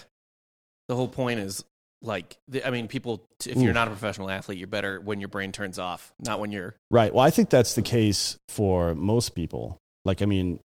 the 0.88 0.96
whole 0.96 1.08
point 1.08 1.40
is 1.40 1.64
like 2.02 2.36
the, 2.48 2.66
I 2.66 2.70
mean, 2.70 2.88
people. 2.88 3.24
If 3.44 3.56
Ooh. 3.56 3.60
you're 3.60 3.72
not 3.72 3.88
a 3.88 3.90
professional 3.90 4.30
athlete, 4.30 4.58
you're 4.58 4.66
better 4.66 5.00
when 5.00 5.20
your 5.20 5.28
brain 5.28 5.52
turns 5.52 5.78
off, 5.78 6.12
not 6.18 6.40
when 6.40 6.50
you're 6.52 6.74
Right. 6.90 7.12
Well, 7.12 7.24
I 7.24 7.30
think 7.30 7.50
that's 7.50 7.74
the 7.74 7.82
case 7.82 8.36
for 8.48 8.94
most 8.94 9.34
people. 9.34 9.78
Like, 10.04 10.22
I 10.22 10.26
mean, 10.26 10.60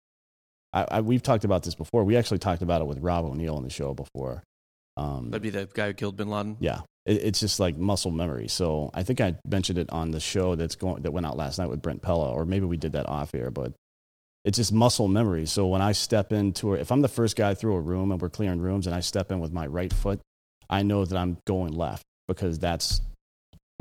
I, 0.72 0.86
I, 0.90 1.00
we've 1.00 1.22
talked 1.22 1.44
about 1.44 1.62
this 1.62 1.74
before. 1.74 2.04
We 2.04 2.16
actually 2.16 2.38
talked 2.38 2.62
about 2.62 2.80
it 2.82 2.86
with 2.86 2.98
Rob 2.98 3.24
O'Neill 3.24 3.56
on 3.56 3.62
the 3.62 3.70
show 3.70 3.94
before. 3.94 4.42
Um, 4.96 5.30
that'd 5.30 5.42
be 5.42 5.50
the 5.50 5.68
guy 5.72 5.88
who 5.88 5.94
killed 5.94 6.16
Bin 6.16 6.28
Laden. 6.28 6.56
yeah, 6.60 6.80
it, 7.08 7.24
it's 7.24 7.40
just 7.40 7.58
like 7.58 7.76
muscle 7.76 8.10
memory. 8.10 8.46
So 8.48 8.90
I 8.94 9.02
think 9.02 9.20
I 9.20 9.36
mentioned 9.44 9.78
it 9.78 9.90
on 9.90 10.10
the 10.10 10.20
show 10.20 10.54
that's 10.54 10.76
going 10.76 11.02
that 11.02 11.10
went 11.10 11.26
out 11.26 11.36
last 11.36 11.58
night 11.58 11.70
with 11.70 11.82
Brent 11.82 12.02
Pella, 12.02 12.30
or 12.30 12.44
maybe 12.44 12.66
we 12.66 12.76
did 12.76 12.92
that 12.92 13.08
off 13.08 13.34
air. 13.34 13.50
But 13.50 13.72
it's 14.44 14.58
just 14.58 14.72
muscle 14.72 15.08
memory. 15.08 15.46
So 15.46 15.66
when 15.66 15.82
I 15.82 15.92
step 15.92 16.32
into 16.32 16.74
it, 16.74 16.80
if 16.80 16.92
I'm 16.92 17.00
the 17.00 17.08
first 17.08 17.34
guy 17.34 17.54
through 17.54 17.74
a 17.74 17.80
room 17.80 18.12
and 18.12 18.20
we're 18.20 18.28
clearing 18.28 18.60
rooms, 18.60 18.86
and 18.86 18.94
I 18.94 19.00
step 19.00 19.32
in 19.32 19.40
with 19.40 19.52
my 19.52 19.66
right 19.66 19.92
foot, 19.92 20.20
I 20.70 20.82
know 20.82 21.04
that 21.04 21.16
I'm 21.16 21.38
going 21.46 21.72
left 21.72 22.04
because 22.28 22.58
that's 22.58 23.00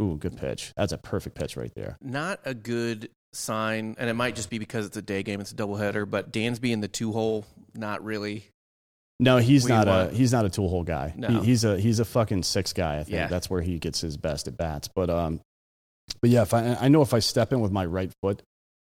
ooh 0.02 0.18
good 0.18 0.38
pitch. 0.38 0.72
That's 0.78 0.94
a 0.94 0.98
perfect 0.98 1.36
pitch 1.36 1.58
right 1.58 1.72
there. 1.76 1.98
Not 2.02 2.40
a 2.46 2.54
good 2.54 3.10
sign, 3.34 3.96
and 4.00 4.10
it 4.10 4.14
might 4.14 4.36
just 4.36 4.50
be 4.50 4.58
because 4.58 4.86
it's 4.86 4.98
a 4.98 5.02
day 5.02 5.22
game, 5.22 5.42
it's 5.42 5.52
a 5.52 5.56
doubleheader. 5.56 6.10
But 6.10 6.32
Dansby 6.32 6.72
in 6.72 6.80
the 6.80 6.88
two 6.88 7.12
hole, 7.12 7.46
not 7.76 8.04
really. 8.04 8.46
No, 9.20 9.38
he's 9.38 9.64
We 9.66 9.70
not 9.70 9.88
a 9.88 10.10
he's 10.14 10.32
not 10.32 10.46
a 10.46 10.50
tool 10.50 10.70
hole 10.70 10.84
guy. 10.84 11.14
No. 11.18 11.28
He, 11.28 11.40
he's 11.48 11.64
a 11.64 11.80
he's 11.80 12.00
a 12.00 12.06
fucking 12.06 12.44
six 12.44 12.72
guy. 12.74 12.96
I 13.00 13.04
think 13.04 13.16
Yeah. 13.16 13.28
that's 13.28 13.50
where 13.50 13.62
he 13.62 13.80
gets 13.80 14.00
his 14.02 14.16
best 14.18 14.48
at 14.48 14.56
bats. 14.58 14.88
But 14.94 15.10
um, 15.10 15.42
but 16.22 16.30
yeah, 16.30 16.44
if 16.44 16.54
I 16.54 16.78
I 16.80 16.88
know 16.88 17.02
if 17.02 17.14
I 17.14 17.20
step 17.20 17.52
in 17.52 17.60
with 17.60 17.72
my 17.72 17.86
right 17.86 18.12
foot 18.22 18.44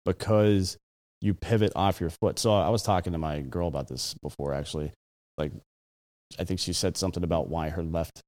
because 0.06 0.76
you 1.20 1.34
pivot 1.34 1.72
off 1.74 2.00
your 2.00 2.10
foot. 2.10 2.38
So 2.38 2.52
I 2.54 2.68
was 2.70 2.82
talking 2.82 3.12
to 3.12 3.18
my 3.18 3.40
girl 3.40 3.66
about 3.68 3.88
this 3.88 4.14
before 4.22 4.54
actually. 4.54 4.92
Like, 5.36 5.52
I 6.38 6.44
think 6.44 6.60
she 6.60 6.72
said 6.72 6.96
something 6.96 7.24
about 7.24 7.48
why 7.48 7.68
her 7.70 7.82
left 7.82 8.20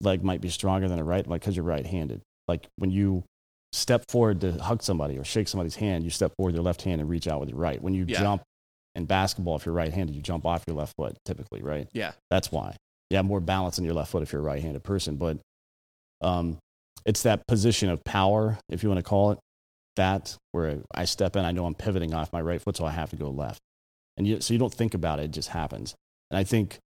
leg 0.00 0.22
might 0.24 0.40
be 0.40 0.48
stronger 0.48 0.88
than 0.88 0.98
her 0.98 1.04
right, 1.04 1.26
like 1.26 1.40
because 1.40 1.56
you're 1.56 1.64
right-handed. 1.64 2.20
Like 2.48 2.66
when 2.76 2.90
you 2.90 3.24
step 3.72 4.04
forward 4.08 4.40
to 4.42 4.52
hug 4.52 4.82
somebody 4.82 5.18
or 5.18 5.24
shake 5.24 5.48
somebody's 5.48 5.76
hand, 5.76 6.04
you 6.04 6.10
step 6.10 6.32
forward 6.36 6.52
with 6.52 6.56
your 6.56 6.64
left 6.64 6.82
hand 6.82 7.00
and 7.00 7.10
reach 7.10 7.26
out 7.28 7.40
with 7.40 7.48
your 7.50 7.58
right. 7.58 7.80
When 7.82 7.92
you 7.94 8.04
Yeah. 8.06 8.20
jump 8.20 8.42
in 8.94 9.06
basketball, 9.06 9.56
if 9.56 9.66
you're 9.66 9.74
right-handed, 9.74 10.14
you 10.14 10.22
jump 10.22 10.44
off 10.46 10.64
your 10.66 10.76
left 10.76 10.94
foot 10.96 11.16
typically, 11.24 11.62
right? 11.62 11.88
Yeah, 11.92 12.12
That's 12.30 12.52
why. 12.52 12.76
You 13.10 13.16
have 13.16 13.26
more 13.26 13.40
balance 13.40 13.78
in 13.78 13.84
your 13.84 13.94
left 13.94 14.10
foot 14.10 14.22
if 14.22 14.32
you're 14.32 14.40
a 14.40 14.44
right-handed 14.44 14.82
person, 14.82 15.16
but 15.16 15.38
um, 16.22 16.58
it's 17.04 17.22
that 17.22 17.46
position 17.46 17.88
of 17.88 18.02
power, 18.04 18.58
if 18.68 18.82
you 18.82 18.88
want 18.88 18.98
to 18.98 19.02
call 19.02 19.32
it 19.32 19.38
that, 19.96 20.36
where 20.52 20.80
I 20.94 21.04
step 21.04 21.36
in, 21.36 21.44
I 21.44 21.52
know 21.52 21.66
I'm 21.66 21.74
pivoting 21.74 22.14
off 22.14 22.32
my 22.32 22.40
right 22.40 22.60
foot, 22.60 22.76
so 22.76 22.84
I 22.84 22.90
have 22.90 23.10
to 23.10 23.16
go 23.16 23.28
left, 23.30 23.60
and 24.16 24.26
you, 24.26 24.40
so 24.40 24.54
you 24.54 24.58
don't 24.58 24.72
think 24.72 24.94
about 24.94 25.18
it; 25.18 25.24
it 25.24 25.30
just 25.32 25.50
happens. 25.50 25.94
And 26.30 26.38
I 26.38 26.44
think 26.44 26.78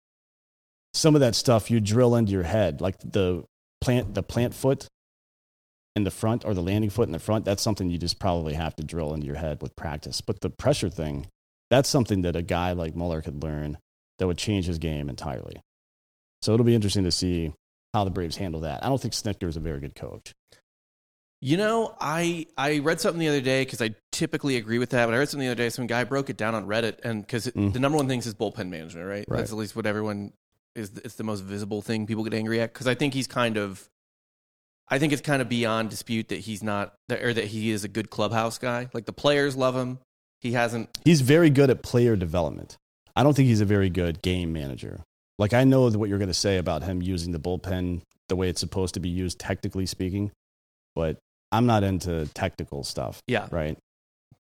some 0.93 1.15
of 1.15 1.21
that 1.21 1.35
stuff 1.35 1.71
you 1.71 1.79
drill 1.79 2.15
into 2.15 2.31
your 2.31 2.43
head, 2.43 2.81
like 2.81 2.99
the 2.99 3.43
plant, 3.79 4.13
the 4.13 4.23
plant 4.23 4.53
foot 4.53 4.87
in 5.95 6.03
the 6.03 6.11
front 6.11 6.45
or 6.45 6.53
the 6.53 6.61
landing 6.61 6.89
foot 6.89 7.07
in 7.07 7.11
the 7.11 7.19
front. 7.19 7.45
That's 7.45 7.63
something 7.63 7.89
you 7.89 7.97
just 7.97 8.19
probably 8.19 8.53
have 8.53 8.75
to 8.75 8.83
drill 8.83 9.13
into 9.13 9.25
your 9.25 9.37
head 9.37 9.61
with 9.61 9.75
practice. 9.75 10.21
But 10.21 10.41
the 10.41 10.49
pressure 10.49 10.89
thing, 10.89 11.27
that's 11.69 11.89
something 11.89 12.21
that 12.21 12.35
a 12.35 12.41
guy 12.41 12.71
like 12.73 12.95
Muller 12.95 13.21
could 13.21 13.43
learn 13.43 13.77
that 14.19 14.27
would 14.27 14.37
change 14.37 14.65
his 14.65 14.77
game 14.77 15.09
entirely. 15.09 15.61
So 16.41 16.53
it'll 16.53 16.65
be 16.65 16.75
interesting 16.75 17.03
to 17.03 17.11
see 17.11 17.53
how 17.93 18.03
the 18.03 18.09
Braves 18.11 18.37
handle 18.37 18.61
that. 18.61 18.83
I 18.83 18.89
don't 18.89 19.01
think 19.01 19.13
Snitker 19.13 19.47
is 19.47 19.57
a 19.57 19.59
very 19.59 19.79
good 19.79 19.95
coach. 19.95 20.33
You 21.39 21.57
know, 21.57 21.95
I 22.01 22.47
I 22.57 22.79
read 22.79 22.99
something 22.99 23.19
the 23.19 23.27
other 23.27 23.41
day 23.41 23.61
because 23.63 23.81
I 23.81 23.93
typically 24.11 24.57
agree 24.57 24.79
with 24.79 24.89
that, 24.89 25.05
but 25.05 25.13
I 25.13 25.17
read 25.19 25.29
something 25.29 25.45
the 25.45 25.51
other 25.51 25.63
day. 25.63 25.69
Some 25.69 25.85
guy 25.85 26.03
broke 26.03 26.31
it 26.31 26.37
down 26.37 26.55
on 26.55 26.65
Reddit, 26.65 26.99
and 27.03 27.21
because 27.21 27.45
Mm. 27.47 27.73
the 27.73 27.79
number 27.79 27.95
one 27.97 28.07
thing 28.07 28.19
is 28.19 28.33
bullpen 28.33 28.69
management, 28.69 29.05
right? 29.07 29.25
Right. 29.27 29.37
That's 29.37 29.51
at 29.51 29.57
least 29.57 29.75
what 29.75 29.85
everyone 29.85 30.33
is. 30.75 30.91
It's 31.03 31.15
the 31.15 31.23
most 31.23 31.41
visible 31.41 31.83
thing 31.83 32.07
people 32.07 32.23
get 32.23 32.33
angry 32.33 32.59
at. 32.59 32.73
Because 32.73 32.87
I 32.87 32.95
think 32.95 33.13
he's 33.13 33.27
kind 33.27 33.55
of, 33.57 33.87
I 34.87 34.97
think 34.97 35.13
it's 35.13 35.21
kind 35.21 35.41
of 35.41 35.47
beyond 35.49 35.91
dispute 35.91 36.29
that 36.29 36.39
he's 36.39 36.63
not, 36.63 36.95
that, 37.09 37.21
or 37.21 37.33
that 37.33 37.45
he 37.45 37.69
is 37.69 37.83
a 37.83 37.87
good 37.87 38.09
clubhouse 38.09 38.57
guy. 38.57 38.89
Like 38.93 39.05
the 39.05 39.13
players 39.13 39.55
love 39.55 39.75
him. 39.75 39.99
He 40.41 40.53
hasn't. 40.53 40.89
He's 41.03 41.21
very 41.21 41.49
good 41.49 41.69
at 41.69 41.81
player 41.81 42.15
development. 42.15 42.77
I 43.15 43.23
don't 43.23 43.35
think 43.35 43.47
he's 43.47 43.61
a 43.61 43.65
very 43.65 43.89
good 43.89 44.21
game 44.21 44.53
manager. 44.53 45.01
Like 45.39 45.53
I 45.53 45.63
know 45.63 45.89
what 45.89 46.09
you're 46.09 46.17
going 46.19 46.27
to 46.29 46.33
say 46.33 46.57
about 46.57 46.83
him 46.83 47.01
using 47.01 47.31
the 47.31 47.39
bullpen 47.39 48.01
the 48.29 48.35
way 48.35 48.49
it's 48.49 48.59
supposed 48.59 48.93
to 48.95 48.99
be 48.99 49.09
used, 49.09 49.39
technically 49.39 49.85
speaking, 49.85 50.31
but 50.95 51.17
I'm 51.51 51.65
not 51.65 51.83
into 51.83 52.27
technical 52.33 52.83
stuff. 52.83 53.21
Yeah, 53.27 53.47
right? 53.51 53.77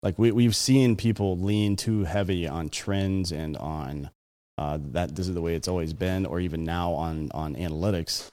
Like 0.02 0.18
we 0.18 0.32
we've 0.32 0.56
seen 0.56 0.96
people 0.96 1.36
lean 1.38 1.76
too 1.76 2.04
heavy 2.04 2.46
on 2.46 2.68
trends 2.68 3.32
and 3.32 3.56
on 3.56 4.10
uh, 4.58 4.78
that 4.92 5.16
this 5.16 5.28
is 5.28 5.34
the 5.34 5.40
way 5.40 5.54
it's 5.54 5.68
always 5.68 5.92
been, 5.92 6.26
or 6.26 6.40
even 6.40 6.64
now 6.64 6.92
on 6.92 7.30
on 7.32 7.54
analytics, 7.56 8.30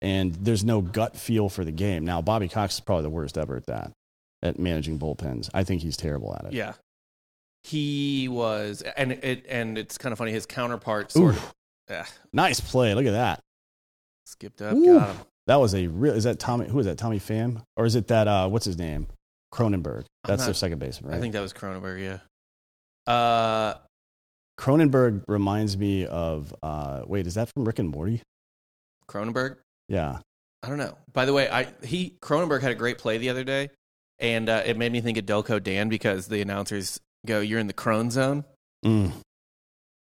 and 0.00 0.34
there's 0.34 0.64
no 0.64 0.80
gut 0.80 1.16
feel 1.16 1.48
for 1.48 1.64
the 1.64 1.72
game. 1.72 2.04
Now 2.04 2.20
Bobby 2.22 2.48
Cox 2.48 2.74
is 2.74 2.80
probably 2.80 3.04
the 3.04 3.10
worst 3.10 3.36
ever 3.38 3.56
at 3.56 3.66
that, 3.66 3.92
at 4.42 4.58
managing 4.58 4.98
bullpens. 4.98 5.50
I 5.54 5.64
think 5.64 5.82
he's 5.82 5.96
terrible 5.96 6.34
at 6.34 6.46
it. 6.46 6.52
yeah. 6.52 6.74
He 7.64 8.28
was, 8.28 8.82
and 8.96 9.12
it, 9.12 9.46
and 9.48 9.78
it's 9.78 9.96
kind 9.98 10.12
of 10.12 10.18
funny. 10.18 10.32
His 10.32 10.46
counterpart 10.46 11.12
sort 11.12 11.34
Ooh, 11.34 11.38
of 11.38 11.54
eh, 11.88 12.04
nice 12.32 12.60
play. 12.60 12.94
Look 12.94 13.06
at 13.06 13.12
that. 13.12 13.40
skipped 14.26 14.60
up, 14.60 14.74
Ooh. 14.74 14.98
got 14.98 15.10
him. 15.14 15.16
That 15.46 15.56
was 15.56 15.74
a 15.74 15.86
real. 15.86 16.14
Is 16.14 16.24
that 16.24 16.38
Tommy? 16.38 16.68
Who 16.68 16.78
is 16.78 16.86
that? 16.86 16.98
Tommy 16.98 17.20
Pham, 17.20 17.62
or 17.76 17.84
is 17.84 17.94
it 17.94 18.08
that? 18.08 18.26
Uh, 18.28 18.48
what's 18.48 18.64
his 18.64 18.78
name? 18.78 19.06
Cronenberg. 19.52 20.04
That's 20.24 20.40
not- 20.40 20.46
their 20.46 20.54
second 20.54 20.78
baseman, 20.78 21.10
right? 21.12 21.18
I 21.18 21.20
think 21.20 21.34
that 21.34 21.40
was 21.40 21.52
Cronenberg, 21.52 22.00
yeah. 22.02 23.12
Uh, 23.12 23.74
Cronenberg 24.58 25.24
reminds 25.28 25.76
me 25.76 26.06
of. 26.06 26.54
Uh, 26.62 27.02
wait, 27.06 27.26
is 27.26 27.34
that 27.34 27.48
from 27.54 27.64
Rick 27.64 27.78
and 27.78 27.88
Morty? 27.88 28.22
Cronenberg. 29.08 29.56
Yeah. 29.88 30.18
I 30.62 30.68
don't 30.68 30.78
know. 30.78 30.96
By 31.12 31.24
the 31.24 31.32
way, 31.32 31.48
I 31.50 31.68
he 31.84 32.16
Cronenberg 32.20 32.62
had 32.62 32.70
a 32.70 32.76
great 32.76 32.98
play 32.98 33.18
the 33.18 33.28
other 33.30 33.44
day, 33.44 33.70
and 34.18 34.48
uh, 34.48 34.62
it 34.64 34.76
made 34.76 34.92
me 34.92 35.00
think 35.00 35.18
of 35.18 35.26
Delco 35.26 35.62
Dan 35.62 35.88
because 35.88 36.28
the 36.28 36.40
announcers 36.40 37.00
go, 37.26 37.40
"You're 37.40 37.58
in 37.60 37.66
the 37.66 37.72
Crone 37.72 38.10
zone," 38.10 38.44
Mm, 38.84 39.12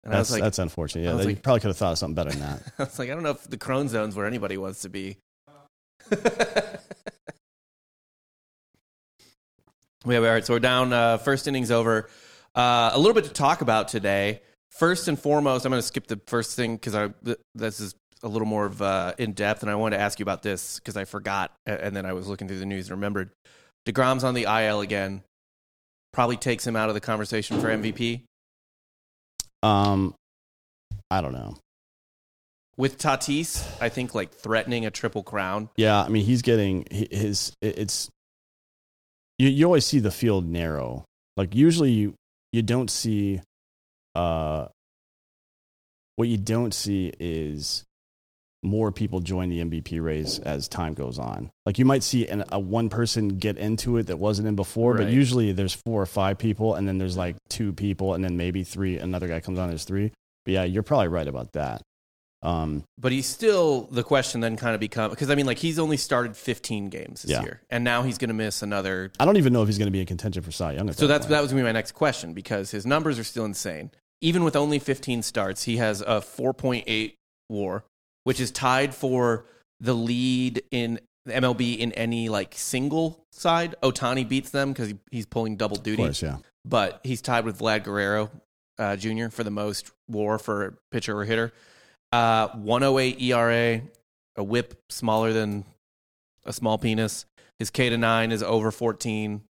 and 0.05 0.13
that's 0.13 0.31
like, 0.31 0.43
that's 0.43 0.59
unfortunate. 0.59 1.05
Yeah, 1.05 1.15
they 1.15 1.25
like- 1.25 1.43
probably 1.43 1.61
could 1.61 1.69
have 1.69 1.77
thought 1.77 1.93
of 1.93 1.99
something 1.99 2.15
better 2.15 2.31
than 2.31 2.41
that. 2.41 2.63
I 2.79 2.85
was 2.85 2.99
like, 2.99 3.11
I 3.11 3.15
don't 3.15 3.23
know 3.23 3.31
if 3.31 3.49
the 3.49 3.57
Crone 3.57 3.89
zone's 3.89 4.15
where 4.17 4.27
anybody 4.27 4.57
wants 4.57 4.83
to 4.83 4.89
be. 4.89 5.17
we 10.05 10.15
have 10.15 10.23
all 10.25 10.31
right. 10.31 10.45
So 10.45 10.55
we're 10.55 10.59
down. 10.61 10.93
Uh, 10.93 11.19
first 11.19 11.47
innings 11.49 11.71
over. 11.71 12.09
Uh, 12.55 12.91
a 12.93 12.99
little 12.99 13.15
bit 13.15 13.25
to 13.25 13.33
talk 13.33 13.63
about 13.63 13.89
today. 13.89 14.43
First 14.71 15.09
and 15.09 15.19
foremost, 15.19 15.65
I'm 15.65 15.71
going 15.71 15.81
to 15.81 15.87
skip 15.87 16.07
the 16.07 16.21
first 16.27 16.57
thing 16.57 16.77
because 16.77 16.95
I 16.95 17.09
th- 17.25 17.39
this 17.55 17.81
is 17.81 17.95
a 18.23 18.29
little 18.29 18.47
more 18.47 18.67
of 18.67 18.83
uh, 18.83 19.15
in 19.19 19.33
depth, 19.33 19.63
and 19.63 19.71
I 19.71 19.77
wanted 19.77 19.97
to 19.97 20.03
ask 20.03 20.19
you 20.19 20.25
about 20.25 20.43
this 20.43 20.79
because 20.79 20.97
I 20.97 21.05
forgot, 21.05 21.53
and 21.67 21.95
then 21.95 22.07
I 22.07 22.13
was 22.13 22.27
looking 22.27 22.49
through 22.49 22.59
the 22.59 22.67
news 22.67 22.87
and 22.89 22.97
remembered. 22.99 23.31
Degrom's 23.87 24.25
on 24.25 24.35
the 24.35 24.43
IL 24.45 24.81
again. 24.81 25.23
Probably 26.15 26.37
takes 26.37 26.67
him 26.67 26.77
out 26.77 26.89
of 26.89 26.95
the 26.95 27.01
conversation 27.01 27.61
for 27.61 27.69
MVP. 27.69 28.23
Um, 29.63 30.15
I 31.11 31.21
don't 31.21 31.33
know. 31.33 31.57
With 32.77 32.99
Tatis, 32.99 33.67
I 33.81 33.89
think 33.89 34.15
like 34.15 34.33
threatening 34.33 34.87
a 34.87 34.91
triple 34.91 35.23
crown. 35.23 35.71
Yeah, 35.77 36.03
I 36.03 36.09
mean 36.09 36.25
he's 36.25 36.43
getting 36.43 36.87
his. 36.91 37.53
It's 37.61 38.09
you. 39.39 39.49
You 39.49 39.67
always 39.67 39.87
see 39.87 39.99
the 39.99 40.11
field 40.11 40.47
narrow. 40.47 41.05
Like 41.37 41.55
usually 41.55 41.91
you 41.91 42.15
you 42.53 42.63
don't 42.63 42.91
see. 42.91 43.41
Uh, 44.15 44.69
what 46.17 46.29
you 46.29 46.37
don't 46.37 46.73
see 46.73 47.13
is 47.19 47.85
more 48.65 48.91
people 48.91 49.21
join 49.21 49.49
the 49.51 49.61
MVP 49.61 50.03
race 50.03 50.39
as 50.41 50.67
time 50.69 50.95
goes 50.95 51.19
on. 51.19 51.51
Like 51.67 51.79
you 51.79 51.85
might 51.85 52.03
see 52.03 52.27
an, 52.27 52.45
a 52.51 52.59
one 52.59 52.89
person 52.89 53.29
get 53.29 53.59
into 53.59 53.99
it 53.99 54.07
that 54.09 54.19
wasn't 54.19 54.49
in 54.49 54.57
before, 54.57 54.95
but 54.97 55.09
usually 55.09 55.53
there's 55.53 55.75
four 55.75 56.01
or 56.03 56.07
five 56.07 56.39
people, 56.39 56.75
and 56.75 56.89
then 56.89 56.99
there's 56.99 57.17
like 57.17 57.37
two 57.49 57.73
people, 57.73 58.15
and 58.15 58.25
then 58.25 58.37
maybe 58.37 58.65
three. 58.65 58.99
Another 58.99 59.29
guy 59.29 59.41
comes 59.41 59.59
on, 59.59 59.69
there's 59.69 59.85
three. 59.85 60.11
But 60.45 60.53
yeah, 60.55 60.65
you're 60.65 60.83
probably 60.83 61.09
right 61.09 61.29
about 61.29 61.53
that. 61.53 61.83
Um, 62.43 62.85
But 62.99 63.13
he's 63.13 63.25
still 63.27 63.89
the 63.91 64.03
question 64.03 64.43
then 64.43 64.59
kind 64.59 64.75
of 64.75 64.81
become 64.81 65.09
because 65.11 65.31
I 65.31 65.35
mean 65.35 65.47
like 65.47 65.57
he's 65.57 65.79
only 65.79 65.97
started 65.97 66.37
15 66.37 66.91
games 66.91 67.23
this 67.23 67.31
Yeah. 67.31 67.41
year 67.43 67.63
and 67.71 67.85
now 67.85 68.03
he's 68.03 68.19
going 68.19 68.29
to 68.29 68.35
miss 68.35 68.61
another. 68.61 69.11
I 69.19 69.25
don't 69.25 69.39
even 69.39 69.55
know 69.55 69.63
if 69.63 69.69
he's 69.69 69.79
going 69.79 69.87
to 69.87 69.93
be 69.93 70.01
in 70.01 70.05
contention 70.07 70.43
for 70.43 70.53
Cy 70.53 70.73
Young. 70.73 70.91
At 70.91 70.97
So 70.99 71.07
that 71.07 71.15
that's 71.15 71.25
point. 71.25 71.31
that 71.31 71.41
was 71.41 71.53
going 71.53 71.63
to 71.63 71.65
be 71.65 71.69
my 71.69 71.73
next 71.73 71.93
question 71.93 72.35
because 72.35 72.71
his 72.71 72.85
numbers 72.85 73.19
are 73.19 73.25
still 73.25 73.47
insane. 73.47 73.93
Even 74.21 74.45
with 74.45 74.57
only 74.57 74.79
15 74.79 75.23
starts, 75.23 75.63
he 75.63 75.79
has 75.79 76.03
a 76.03 76.21
4.8 76.21 77.15
WAR, 77.49 77.85
which 78.25 78.41
is 78.41 78.51
tied 78.51 78.95
for 78.95 79.47
the 79.81 79.95
lead 79.95 80.63
in 80.71 81.01
MLB 81.29 81.79
in 81.79 81.93
any 81.93 82.29
like 82.29 82.55
single 82.57 83.25
side. 83.31 83.75
Ohtani 83.83 84.29
beats 84.29 84.51
them 84.51 84.73
because 84.73 84.89
he, 84.89 84.99
he's 85.11 85.27
pulling 85.27 85.57
double 85.57 85.77
duty. 85.77 86.03
course, 86.03 86.23
yeah. 86.23 86.39
but 86.65 87.01
he's 87.05 87.23
tied 87.23 87.45
with 87.45 87.59
Vlad 87.59 87.85
Guerrero 87.85 88.31
uh, 88.79 88.97
Jr. 88.97 89.29
for 89.29 89.45
the 89.45 89.51
most 89.51 89.91
WAR 90.09 90.39
for 90.39 90.79
pitcher 90.91 91.19
or 91.19 91.25
hitter. 91.25 91.53
Uh, 92.13 92.49
108 92.49 93.21
ERA, 93.21 93.83
a 94.37 94.45
whip 94.45 94.83
smaller 94.89 95.33
than 95.33 95.65
a 96.45 96.53
small 96.53 96.79
penis. 96.79 97.27
His 97.59 97.71
K 97.71 97.89
to 97.89 97.99
nine 97.99 98.33
is 98.33 98.43
over 98.43 98.71
14. 98.71 99.43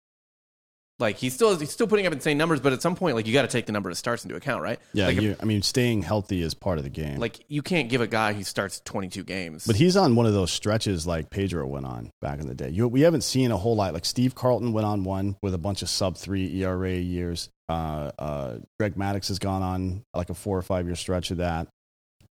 Like 1.01 1.17
he's 1.17 1.35
still 1.35 1.57
he's 1.59 1.71
still 1.73 1.89
putting 1.89 2.07
up 2.07 2.13
insane 2.13 2.39
numbers, 2.39 2.61
but 2.61 2.73
at 2.73 2.81
some 2.81 2.95
point, 2.95 3.17
like 3.17 3.27
you 3.27 3.33
got 3.33 3.43
to 3.43 3.49
take 3.49 3.67
the 3.67 3.73
number 3.73 3.91
of 3.91 3.99
starts 3.99 4.25
into 4.25 4.37
account, 4.37 4.63
right? 4.63 4.79
Yeah, 4.93 5.07
like, 5.07 5.17
if- 5.21 5.43
I 5.43 5.45
mean, 5.45 5.61
staying 5.63 6.03
healthy 6.03 6.41
is 6.41 6.55
part 6.55 6.79
of 6.79 6.85
the 6.85 6.91
game. 6.91 7.19
like 7.19 7.41
you 7.49 7.63
can't 7.63 7.89
give 7.89 8.01
a 8.01 8.07
guy 8.07 8.33
who 8.33 8.45
starts 8.45 8.81
22 8.85 9.25
games. 9.25 9.67
but 9.67 9.75
he's 9.75 9.97
on 9.97 10.15
one 10.15 10.25
of 10.27 10.35
those 10.35 10.53
stretches 10.53 11.05
like 11.05 11.31
Pedro 11.31 11.67
went 11.67 11.85
on 11.85 12.11
back 12.21 12.39
in 12.39 12.47
the 12.47 12.55
day. 12.55 12.69
You, 12.69 12.87
we 12.87 13.01
haven't 13.01 13.23
seen 13.23 13.51
a 13.51 13.57
whole 13.57 13.75
lot. 13.75 13.93
Like 13.93 14.05
Steve 14.05 14.37
Carlton 14.37 14.73
went 14.73 14.87
on 14.87 15.03
one 15.03 15.37
with 15.43 15.53
a 15.53 15.59
bunch 15.59 15.83
of 15.83 15.89
sub 15.89 16.17
three 16.17 16.63
ERA 16.63 16.93
years. 16.95 17.49
Uh, 17.69 18.13
uh, 18.19 18.59
Greg 18.79 18.95
Maddux 18.95 19.27
has 19.29 19.41
gone 19.41 19.63
on 19.63 20.03
like 20.15 20.31
a 20.31 20.35
four 20.35 20.57
or 20.57 20.63
five 20.63 20.87
year 20.87 20.95
stretch 20.95 21.33
of 21.33 21.39
that. 21.39 21.67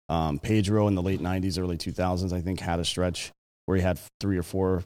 Um, 0.09 0.39
Pedro 0.39 0.87
in 0.87 0.95
the 0.95 1.03
late 1.03 1.21
'90s, 1.21 1.59
early 1.59 1.79
2000s, 1.79 2.33
I 2.33 2.41
think, 2.43 2.61
had 2.61 2.79
a 2.79 2.85
stretch 2.85 3.33
where 3.67 3.77
he 3.77 3.83
had 3.83 3.99
three 4.21 4.37
or 4.39 4.43
four, 4.43 4.85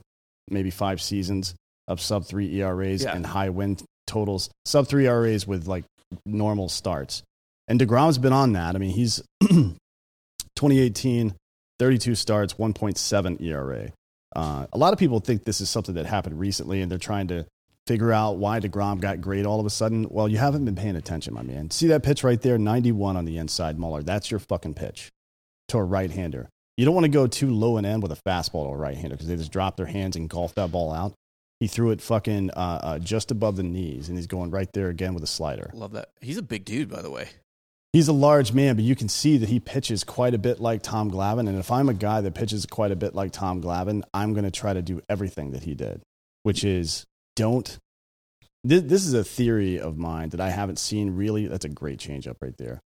maybe 0.49 0.71
five 0.71 0.99
seasons 1.01 1.53
of 1.87 2.01
sub 2.01 2.25
three 2.25 2.59
ERAs 2.61 3.03
Yeah. 3.03 3.15
and 3.15 3.25
high 3.25 3.49
win 3.49 3.77
totals. 4.05 4.49
Sub 4.65 4.87
three 4.87 5.07
ERAs 5.07 5.47
with 5.47 5.67
like 5.67 5.83
normal 6.25 6.69
starts. 6.69 7.23
And 7.67 7.79
DeGrom's 7.79 8.17
been 8.17 8.33
on 8.33 8.53
that. 8.53 8.75
I 8.75 8.79
mean, 8.79 8.91
he's 8.91 9.21
2018, 10.55 11.35
32 11.79 12.15
starts, 12.15 12.53
1.7 12.55 13.41
ERA. 13.41 13.91
Uh, 14.35 14.65
a 14.73 14.77
lot 14.77 14.93
of 14.93 14.99
people 14.99 15.19
think 15.19 15.43
this 15.43 15.61
is 15.61 15.69
something 15.69 15.95
that 15.95 16.05
happened 16.05 16.39
recently, 16.39 16.81
and 16.81 16.91
they're 16.91 16.97
trying 16.97 17.27
to 17.27 17.45
figure 17.85 18.11
out 18.11 18.37
why 18.37 18.59
DeGrom 18.59 18.99
got 18.99 19.21
great 19.21 19.45
all 19.45 19.59
of 19.59 19.65
a 19.65 19.69
sudden. 19.69 20.07
Well, 20.09 20.27
you 20.27 20.37
haven't 20.37 20.65
been 20.65 20.75
paying 20.75 20.95
attention, 20.95 21.33
my 21.33 21.41
man. 21.43 21.71
See 21.71 21.87
that 21.87 22.03
pitch 22.03 22.23
right 22.23 22.41
there, 22.41 22.57
91 22.57 23.15
on 23.15 23.25
the 23.25 23.37
inside, 23.37 23.79
Muller. 23.79 24.03
That's 24.03 24.29
your 24.29 24.39
fucking 24.39 24.73
pitch 24.73 25.09
to 25.69 25.77
a 25.77 25.83
right 25.83 26.11
hander. 26.11 26.49
You 26.75 26.85
don't 26.85 26.93
want 26.93 27.05
to 27.05 27.09
go 27.11 27.27
too 27.27 27.49
low 27.51 27.77
and 27.77 27.85
end 27.87 28.03
with 28.03 28.11
a 28.11 28.19
fastball 28.27 28.65
to 28.67 28.73
a 28.73 28.77
right 28.77 28.95
hander 28.95 29.15
because 29.15 29.27
they 29.27 29.35
just 29.35 29.51
drop 29.51 29.77
their 29.77 29.85
hands 29.85 30.15
and 30.15 30.29
golf 30.29 30.53
that 30.55 30.71
ball 30.71 30.91
out. 30.93 31.13
He 31.59 31.67
threw 31.67 31.89
it 31.91 32.01
fucking 32.01 32.51
uh, 32.51 32.79
uh, 32.83 32.99
just 32.99 33.31
above 33.31 33.55
the 33.55 33.63
knees, 33.63 34.09
and 34.09 34.17
he's 34.17 34.27
going 34.27 34.51
right 34.51 34.71
there 34.73 34.89
again 34.89 35.13
with 35.13 35.23
a 35.23 35.27
slider. 35.27 35.71
love 35.73 35.93
that. 35.93 36.09
He's 36.21 36.37
a 36.37 36.43
big 36.43 36.65
dude, 36.65 36.89
by 36.89 37.01
the 37.01 37.09
way. 37.09 37.29
He's 37.93 38.07
a 38.07 38.13
large 38.13 38.53
man, 38.53 38.75
but 38.75 38.83
you 38.83 38.95
can 38.95 39.09
see 39.09 39.37
that 39.37 39.49
he 39.49 39.59
pitches 39.59 40.03
quite 40.03 40.35
a 40.35 40.37
bit 40.37 40.59
like 40.59 40.83
Tom 40.83 41.09
Glavine. 41.09 41.47
And 41.49 41.57
if 41.57 41.71
I'm 41.71 41.89
a 41.89 41.93
guy 41.93 42.21
that 42.21 42.35
pitches 42.35 42.65
quite 42.65 42.91
a 42.91 42.95
bit 42.95 43.15
like 43.15 43.31
Tom 43.31 43.61
Glavine, 43.61 44.03
I'm 44.13 44.33
going 44.33 44.43
to 44.43 44.51
try 44.51 44.73
to 44.73 44.81
do 44.81 45.01
everything 45.09 45.51
that 45.51 45.63
he 45.63 45.73
did, 45.73 46.01
which 46.43 46.63
is 46.63 47.05
don't. 47.35 47.77
This, 48.63 48.83
this 48.83 49.05
is 49.05 49.13
a 49.13 49.23
theory 49.23 49.79
of 49.79 49.97
mine 49.97 50.29
that 50.29 50.41
I 50.41 50.49
haven't 50.49 50.79
seen 50.79 51.15
really. 51.15 51.47
That's 51.47 51.65
a 51.65 51.69
great 51.69 51.99
changeup 51.99 52.35
right 52.41 52.55
there. 52.57 52.81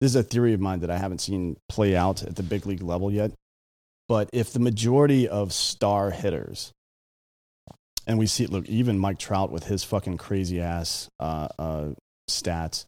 This 0.00 0.10
is 0.10 0.16
a 0.16 0.22
theory 0.22 0.52
of 0.52 0.60
mine 0.60 0.80
that 0.80 0.90
I 0.90 0.98
haven't 0.98 1.22
seen 1.22 1.56
play 1.68 1.96
out 1.96 2.22
at 2.22 2.36
the 2.36 2.42
big 2.42 2.66
league 2.66 2.82
level 2.82 3.10
yet. 3.10 3.32
But 4.06 4.28
if 4.34 4.52
the 4.52 4.60
majority 4.60 5.26
of 5.26 5.52
star 5.54 6.10
hitters, 6.10 6.73
and 8.06 8.18
we 8.18 8.26
see, 8.26 8.46
look, 8.46 8.68
even 8.68 8.98
Mike 8.98 9.18
Trout 9.18 9.50
with 9.50 9.64
his 9.64 9.84
fucking 9.84 10.18
crazy 10.18 10.60
ass 10.60 11.08
uh, 11.20 11.48
uh, 11.58 11.88
stats, 12.30 12.86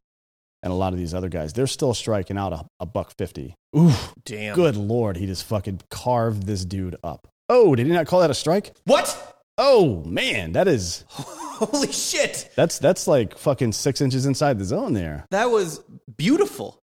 and 0.62 0.72
a 0.72 0.76
lot 0.76 0.92
of 0.92 0.98
these 0.98 1.14
other 1.14 1.28
guys, 1.28 1.52
they're 1.52 1.66
still 1.66 1.94
striking 1.94 2.36
out 2.38 2.52
a, 2.52 2.64
a 2.80 2.86
buck 2.86 3.12
fifty. 3.16 3.54
Ooh, 3.76 3.92
Damn. 4.24 4.54
good 4.54 4.76
lord, 4.76 5.16
he 5.16 5.26
just 5.26 5.44
fucking 5.44 5.80
carved 5.90 6.44
this 6.44 6.64
dude 6.64 6.96
up. 7.04 7.28
Oh, 7.48 7.74
did 7.74 7.86
he 7.86 7.92
not 7.92 8.06
call 8.06 8.20
that 8.20 8.30
a 8.30 8.34
strike? 8.34 8.72
What? 8.84 9.34
Oh 9.58 10.02
man, 10.04 10.52
that 10.52 10.68
is 10.68 11.04
Holy 11.08 11.90
shit! 11.92 12.50
that's 12.56 12.78
that's 12.78 13.06
like 13.08 13.38
fucking 13.38 13.72
six 13.72 14.00
inches 14.02 14.26
inside 14.26 14.58
the 14.58 14.64
zone 14.64 14.92
there. 14.92 15.24
That 15.30 15.50
was 15.50 15.80
beautiful. 16.16 16.82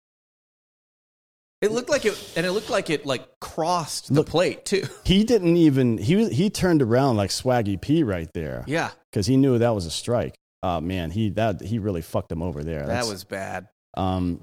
It 1.63 1.71
looked 1.73 1.89
like 1.89 2.05
it, 2.05 2.33
and 2.37 2.45
it 2.45 2.51
looked 2.53 2.69
like 2.71 2.91
it 2.91 3.07
like 3.07 3.27
crossed 3.41 4.09
the 4.09 4.15
Look- 4.15 4.29
plate 4.29 4.65
too. 4.67 4.83
He 5.05 5.25
didn't 5.25 5.57
even 5.57 5.97
he 5.97 6.17
was 6.17 6.29
he 6.31 6.51
turned 6.51 6.83
around 6.83 7.17
like 7.17 7.31
Swaggy 7.31 7.81
P 7.81 8.03
right 8.03 8.29
there 8.35 8.65
Yeah, 8.67 8.91
because 9.11 9.27
he 9.27 9.37
knew 9.37 9.57
that 9.59 9.71
was 9.75 9.87
a 9.87 9.91
strike. 9.91 10.35
Oh 10.65 10.81
man, 10.81 11.11
he 11.11 11.31
that 11.31 11.61
he 11.63 11.79
really 11.79 12.03
fucked 12.03 12.31
him 12.33 12.43
over 12.43 12.63
there. 12.63 12.87
that 12.87 13.07
was 13.07 13.25
bad. 13.25 13.69
Um, 13.97 14.41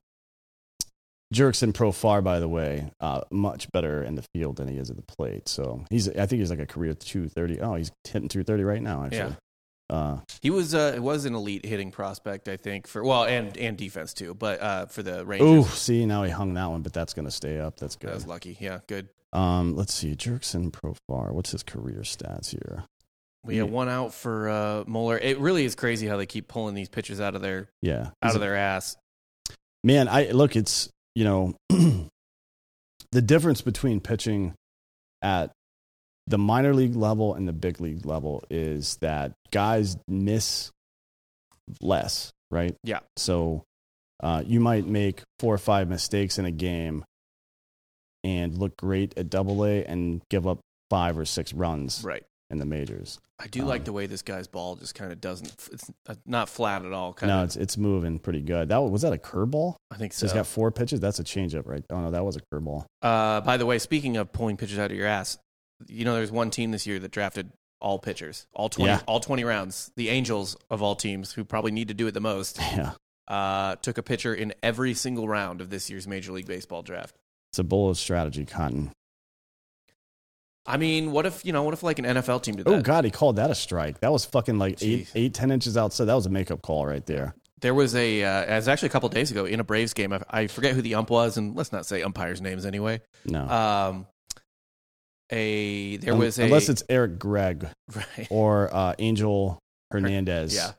Jurickson 1.33 1.73
Profar, 1.73 2.23
by 2.23 2.39
the 2.39 2.47
way, 2.47 2.91
uh, 2.99 3.21
much 3.29 3.71
better 3.71 4.01
in 4.03 4.15
the 4.15 4.23
field 4.33 4.55
than 4.57 4.67
he 4.67 4.77
is 4.77 4.89
at 4.89 4.95
the 4.95 5.03
plate. 5.03 5.47
So 5.47 5.85
he's, 5.91 6.09
I 6.09 6.25
think 6.25 6.39
he's 6.39 6.49
like 6.49 6.59
a 6.59 6.65
career 6.65 6.95
230. 6.95 7.61
Oh, 7.61 7.75
he's 7.75 7.91
hitting 8.03 8.29
230 8.29 8.63
right 8.63 8.81
now, 8.81 9.03
actually. 9.05 9.35
Uh, 9.89 10.19
He 10.41 10.49
was 10.51 10.75
uh, 10.75 10.97
was 10.99 11.25
an 11.25 11.33
elite 11.33 11.65
hitting 11.65 11.91
prospect, 11.91 12.47
I 12.47 12.57
think, 12.57 12.87
for 12.87 13.03
well, 13.03 13.23
and 13.25 13.57
and 13.57 13.77
defense 13.77 14.13
too, 14.13 14.33
but 14.35 14.61
uh, 14.61 14.85
for 14.85 15.01
the 15.03 15.25
Rangers, 15.25 15.47
oh, 15.49 15.63
see, 15.75 16.05
now 16.05 16.23
he 16.23 16.29
hung 16.31 16.53
that 16.53 16.67
one, 16.69 16.81
but 16.81 16.93
that's 16.93 17.13
going 17.13 17.25
to 17.25 17.31
stay 17.31 17.59
up. 17.59 17.77
That's 17.77 17.95
good. 17.95 18.09
that 18.09 18.15
was 18.15 18.27
lucky. 18.27 18.55
Yeah, 18.59 18.79
good. 18.87 19.09
Um, 19.33 19.75
let's 19.75 19.93
see. 19.93 20.15
Jurickson 20.15 20.71
Profar, 20.71 21.31
what's 21.33 21.51
his 21.51 21.63
career 21.63 22.01
stats 22.01 22.49
here? 22.51 22.83
We 23.45 23.57
had 23.57 23.71
one 23.71 23.87
out 23.89 24.13
for 24.13 24.49
uh, 24.49 24.83
Muller. 24.85 25.17
It 25.17 25.39
really 25.39 25.63
is 25.65 25.73
crazy 25.73 26.07
how 26.07 26.17
they 26.17 26.25
keep 26.25 26.47
pulling 26.47 26.75
these 26.75 26.89
pitches 26.89 27.21
out 27.21 27.35
of 27.35 27.41
their 27.41 27.69
Yeah. 27.81 28.09
out 28.21 28.35
of 28.35 28.41
their 28.41 28.55
ass. 28.55 28.95
Man, 29.83 30.07
I 30.09 30.31
look, 30.31 30.55
it's, 30.57 30.89
you 31.15 31.23
know, 31.23 31.55
the 33.11 33.21
difference 33.21 33.61
between 33.61 34.01
pitching 34.01 34.53
at 35.21 35.51
the 36.29 36.37
minor 36.37 36.73
league 36.73 36.95
level 36.95 37.33
and 37.33 37.47
the 37.47 37.53
big 37.53 37.81
league 37.81 38.05
level 38.05 38.43
is 38.49 38.95
that 39.01 39.33
guys 39.51 39.97
miss 40.07 40.71
less, 41.81 42.31
right? 42.51 42.75
Yeah. 42.83 42.99
So 43.17 43.63
uh, 44.21 44.43
you 44.45 44.59
might 44.59 44.85
make 44.87 45.21
four 45.39 45.53
or 45.53 45.57
five 45.57 45.89
mistakes 45.89 46.37
in 46.37 46.45
a 46.45 46.51
game 46.51 47.03
and 48.23 48.57
look 48.57 48.75
great 48.77 49.17
at 49.17 49.29
double 49.29 49.65
A 49.65 49.83
and 49.85 50.21
give 50.29 50.47
up 50.47 50.59
five 50.89 51.17
or 51.17 51.25
six 51.25 51.53
runs 51.53 52.03
Right. 52.03 52.23
in 52.49 52.57
the 52.59 52.65
majors. 52.65 53.19
I 53.41 53.47
do 53.47 53.63
like 53.63 53.85
the 53.85 53.93
way 53.93 54.05
this 54.05 54.21
guy's 54.21 54.47
ball 54.47 54.75
just 54.75 54.95
kind 54.95 55.13
of 55.13 55.21
doesn't. 55.21 55.53
It's 55.71 55.89
uh, 56.09 56.15
not 56.25 56.49
flat 56.49 56.83
at 56.83 56.91
all. 56.91 57.13
Kind 57.13 57.29
No, 57.29 57.43
it's 57.45 57.55
it's 57.55 57.77
moving 57.77 58.19
pretty 58.19 58.41
good. 58.41 58.67
That 58.67 58.79
was 58.81 59.03
that 59.03 59.13
a 59.13 59.17
curveball? 59.17 59.75
I 59.89 59.95
think 59.95 60.11
So 60.11 60.19
so. 60.19 60.25
he's 60.27 60.33
got 60.33 60.45
four 60.47 60.69
pitches. 60.71 60.99
That's 60.99 61.19
a 61.19 61.23
changeup, 61.23 61.65
right? 61.65 61.83
Oh 61.89 62.01
no, 62.01 62.11
that 62.11 62.25
was 62.25 62.35
a 62.35 62.41
curveball. 62.53 62.83
Uh, 63.01 63.39
by 63.41 63.55
the 63.55 63.65
way, 63.65 63.79
speaking 63.79 64.17
of 64.17 64.33
pulling 64.33 64.57
pitches 64.57 64.77
out 64.77 64.91
of 64.91 64.97
your 64.97 65.07
ass, 65.07 65.37
you 65.87 66.05
know 66.05 66.15
there's 66.15 66.31
one 66.31 66.49
team 66.49 66.71
this 66.71 66.85
year 66.87 66.99
that 66.99 67.11
drafted 67.11 67.51
all 67.81 67.99
pitchers, 67.99 68.45
all 68.53 68.69
twenty, 68.69 68.91
Yeah. 68.91 69.01
all 69.07 69.19
twenty 69.19 69.43
rounds. 69.43 69.91
The 69.95 70.09
Angels 70.09 70.57
of 70.69 70.81
all 70.81 70.95
teams, 70.95 71.31
who 71.33 71.43
probably 71.45 71.71
need 71.71 71.87
to 71.89 71.93
do 71.93 72.07
it 72.07 72.13
the 72.13 72.19
most, 72.21 72.57
Yeah, 72.75 72.91
uh, 73.27 73.75
took 73.77 73.97
a 73.97 74.03
pitcher 74.03 74.33
in 74.33 74.53
every 74.61 74.93
single 74.93 75.27
round 75.27 75.61
of 75.61 75.69
this 75.69 75.89
year's 75.89 76.07
Major 76.07 76.31
League 76.33 76.47
Baseball 76.47 76.81
draft. 76.81 77.15
it's 77.51 77.59
a 77.59 77.63
bullet 77.63 77.95
strategy, 77.95 78.45
Cotton. 78.45 78.91
I 80.65 80.77
mean, 80.77 81.11
what 81.11 81.25
if 81.25 81.43
you 81.45 81.51
know? 81.53 81.63
What 81.63 81.73
if 81.73 81.81
like 81.83 81.97
an 81.99 82.05
NFL 82.05 82.43
team 82.43 82.55
did 82.57 82.65
that? 82.65 82.71
Oh 82.73 82.81
God, 82.81 83.03
he 83.05 83.11
called 83.11 83.37
that 83.37 83.49
a 83.49 83.55
strike. 83.55 84.01
That 84.01 84.11
was 84.11 84.25
fucking 84.25 84.59
like 84.59 84.83
eight, 84.83 85.09
eight, 85.15 85.33
ten 85.33 85.49
inches 85.51 85.77
outside. 85.77 86.05
That 86.05 86.13
was 86.15 86.25
a 86.25 86.29
makeup 86.29 86.61
call 86.61 86.85
right 86.85 87.03
there. 87.05 87.33
There 87.61 87.73
was 87.73 87.93
a, 87.95 88.23
uh, 88.23 88.41
it 88.43 88.55
was 88.55 88.67
actually 88.69 88.87
a 88.87 88.91
couple 88.91 89.09
days 89.09 89.31
ago 89.31 89.43
in 89.45 89.59
a 89.59 89.65
Braves 89.65 89.93
game. 89.93 90.13
I, 90.13 90.21
I 90.29 90.47
forget 90.47 90.75
who 90.75 90.81
the 90.81 90.95
ump 90.95 91.09
was, 91.09 91.35
and 91.37 91.55
let's 91.57 91.71
not 91.73 91.85
say 91.85 92.01
umpires' 92.03 92.39
names 92.41 92.65
anyway. 92.65 93.01
No, 93.25 93.41
Um, 93.49 94.07
a 95.31 95.97
there 95.97 96.13
Un- 96.13 96.19
was 96.19 96.39
a 96.39 96.43
unless 96.43 96.69
it's 96.69 96.83
Eric 96.89 97.19
Gregg 97.19 97.67
right. 97.95 98.27
or 98.29 98.73
uh, 98.73 98.95
Angel 98.99 99.59
Hernandez, 99.91 100.55
Yeah. 100.55 100.71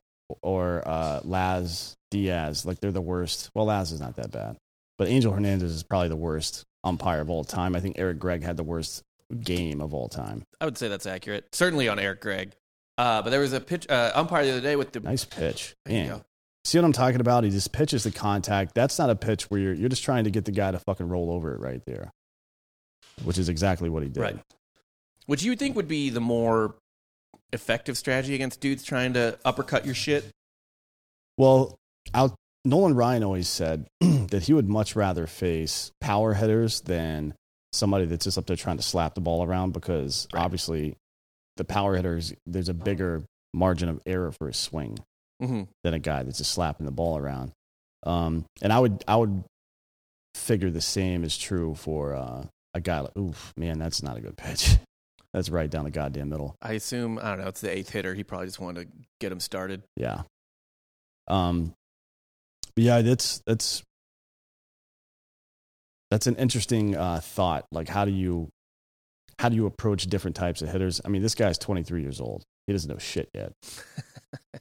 or 0.42 0.82
uh, 0.86 1.20
Laz 1.24 1.96
Diaz. 2.10 2.64
Like 2.66 2.80
they're 2.80 2.92
the 2.92 3.00
worst. 3.00 3.50
Well, 3.54 3.66
Laz 3.66 3.92
is 3.92 4.00
not 4.00 4.16
that 4.16 4.30
bad, 4.30 4.56
but 4.98 5.08
Angel 5.08 5.32
Hernandez 5.32 5.70
is 5.72 5.82
probably 5.82 6.08
the 6.08 6.16
worst 6.16 6.64
umpire 6.84 7.20
of 7.20 7.30
all 7.30 7.44
time. 7.44 7.76
I 7.76 7.80
think 7.80 7.98
Eric 7.98 8.18
Gregg 8.18 8.42
had 8.42 8.56
the 8.56 8.62
worst 8.64 9.02
game 9.40 9.80
of 9.80 9.94
all 9.94 10.08
time. 10.08 10.42
I 10.60 10.64
would 10.64 10.78
say 10.78 10.88
that's 10.88 11.06
accurate. 11.06 11.46
Certainly 11.52 11.88
on 11.88 11.98
Eric 11.98 12.20
Gregg. 12.20 12.52
Uh, 12.98 13.22
but 13.22 13.30
there 13.30 13.40
was 13.40 13.52
a 13.52 13.60
pitch 13.60 13.88
uh, 13.88 14.12
umpire 14.14 14.44
the 14.44 14.50
other 14.52 14.60
day 14.60 14.76
with 14.76 14.92
the. 14.92 15.00
Nice 15.00 15.24
pitch. 15.24 15.74
Man. 15.88 16.22
See 16.66 16.76
what 16.76 16.84
I'm 16.84 16.92
talking 16.92 17.20
about? 17.22 17.44
He 17.44 17.50
just 17.50 17.72
pitches 17.72 18.04
the 18.04 18.10
contact. 18.10 18.74
That's 18.74 18.98
not 18.98 19.08
a 19.08 19.14
pitch 19.16 19.44
where 19.44 19.58
you're 19.60 19.72
you're 19.72 19.88
just 19.88 20.04
trying 20.04 20.24
to 20.24 20.30
get 20.30 20.44
the 20.44 20.52
guy 20.52 20.70
to 20.70 20.78
fucking 20.78 21.08
roll 21.08 21.30
over 21.30 21.54
it 21.54 21.60
right 21.60 21.80
there, 21.86 22.10
which 23.24 23.38
is 23.38 23.48
exactly 23.48 23.88
what 23.88 24.02
he 24.02 24.08
did. 24.08 24.20
Right. 24.20 24.38
Which 25.26 25.42
you 25.42 25.50
would 25.52 25.58
think 25.58 25.76
would 25.76 25.88
be 25.88 26.10
the 26.10 26.20
more 26.20 26.74
effective 27.52 27.96
strategy 27.96 28.34
against 28.34 28.60
dudes 28.60 28.82
trying 28.84 29.12
to 29.14 29.38
uppercut 29.44 29.84
your 29.84 29.94
shit. 29.94 30.24
Well, 31.38 31.78
out, 32.14 32.34
Nolan 32.64 32.94
Ryan 32.94 33.24
always 33.24 33.48
said 33.48 33.86
that 34.00 34.44
he 34.44 34.52
would 34.52 34.68
much 34.68 34.94
rather 34.96 35.26
face 35.26 35.90
power 36.00 36.34
hitters 36.34 36.80
than 36.82 37.34
somebody 37.72 38.04
that's 38.04 38.24
just 38.24 38.36
up 38.38 38.46
there 38.46 38.56
trying 38.56 38.76
to 38.76 38.82
slap 38.82 39.14
the 39.14 39.20
ball 39.20 39.44
around 39.44 39.72
because 39.72 40.26
Right. 40.32 40.42
obviously 40.42 40.96
the 41.56 41.64
power 41.64 41.94
hitters 41.96 42.32
there's 42.46 42.68
a 42.68 42.74
bigger 42.74 43.22
margin 43.54 43.88
of 43.88 44.00
error 44.06 44.32
for 44.32 44.48
a 44.48 44.54
swing 44.54 44.98
hmm 45.40 45.62
than 45.84 45.94
a 45.94 45.98
guy 45.98 46.22
that's 46.22 46.38
just 46.38 46.52
slapping 46.52 46.86
the 46.86 46.92
ball 46.92 47.16
around. 47.16 47.52
Um, 48.04 48.44
and 48.60 48.72
I 48.72 48.78
would 48.80 49.04
I 49.08 49.16
would 49.16 49.44
figure 50.34 50.70
the 50.70 50.80
same 50.80 51.24
is 51.24 51.36
true 51.38 51.74
for 51.74 52.14
uh, 52.14 52.44
a 52.74 52.80
guy 52.80 53.00
like 53.00 53.16
oof 53.16 53.52
man 53.56 53.78
that's 53.78 54.02
not 54.02 54.16
a 54.16 54.20
good 54.20 54.36
pitch. 54.36 54.76
That's 55.32 55.48
right 55.48 55.70
down 55.70 55.84
the 55.84 55.92
goddamn 55.92 56.28
middle. 56.28 56.56
I 56.60 56.72
assume 56.72 57.16
I 57.16 57.28
don't 57.28 57.42
know. 57.42 57.46
It's 57.46 57.60
the 57.60 57.70
eighth 57.70 57.90
hitter. 57.90 58.14
He 58.14 58.24
probably 58.24 58.48
just 58.48 58.58
wanted 58.58 58.82
to 58.82 58.98
get 59.20 59.30
him 59.30 59.38
started. 59.38 59.84
Yeah. 59.96 60.22
Um. 61.28 61.72
Yeah, 62.74 63.00
that's 63.02 63.40
that's 63.46 63.84
that's 66.10 66.26
an 66.26 66.34
interesting 66.34 66.96
uh, 66.96 67.20
thought. 67.22 67.64
Like, 67.70 67.88
how 67.88 68.04
do 68.04 68.10
you 68.10 68.48
how 69.38 69.50
do 69.50 69.54
you 69.54 69.66
approach 69.66 70.06
different 70.08 70.34
types 70.34 70.62
of 70.62 70.68
hitters? 70.68 71.00
I 71.04 71.08
mean, 71.10 71.22
this 71.22 71.36
guy's 71.36 71.58
23 71.58 72.02
years 72.02 72.20
old. 72.20 72.42
He 72.66 72.72
doesn't 72.72 72.90
know 72.90 72.98
shit 72.98 73.28
yet. 73.32 73.52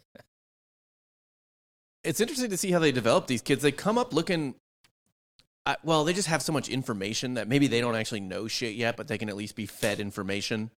It's 2.04 2.22
interesting 2.22 2.50
to 2.50 2.58
see 2.58 2.72
how 2.72 2.80
they 2.80 2.92
develop 2.92 3.28
these 3.28 3.42
kids. 3.42 3.62
They 3.62 3.72
come 3.72 3.98
up 3.98 4.14
looking. 4.14 4.56
I, 5.70 5.76
well, 5.84 6.04
they 6.04 6.14
just 6.14 6.28
have 6.30 6.42
so 6.42 6.52
much 6.52 6.68
information 6.68 7.36
that 7.36 7.48
maybe 7.48 7.68
they 7.68 7.80
don't 7.80 7.96
actually 7.96 8.22
know 8.22 8.48
shit 8.48 8.74
yet, 8.74 8.98
but 8.98 9.08
they 9.08 9.20
can 9.20 9.30
at 9.30 9.38
least 9.38 9.56
be 9.56 9.68
fed 9.68 10.00
information 10.00 10.72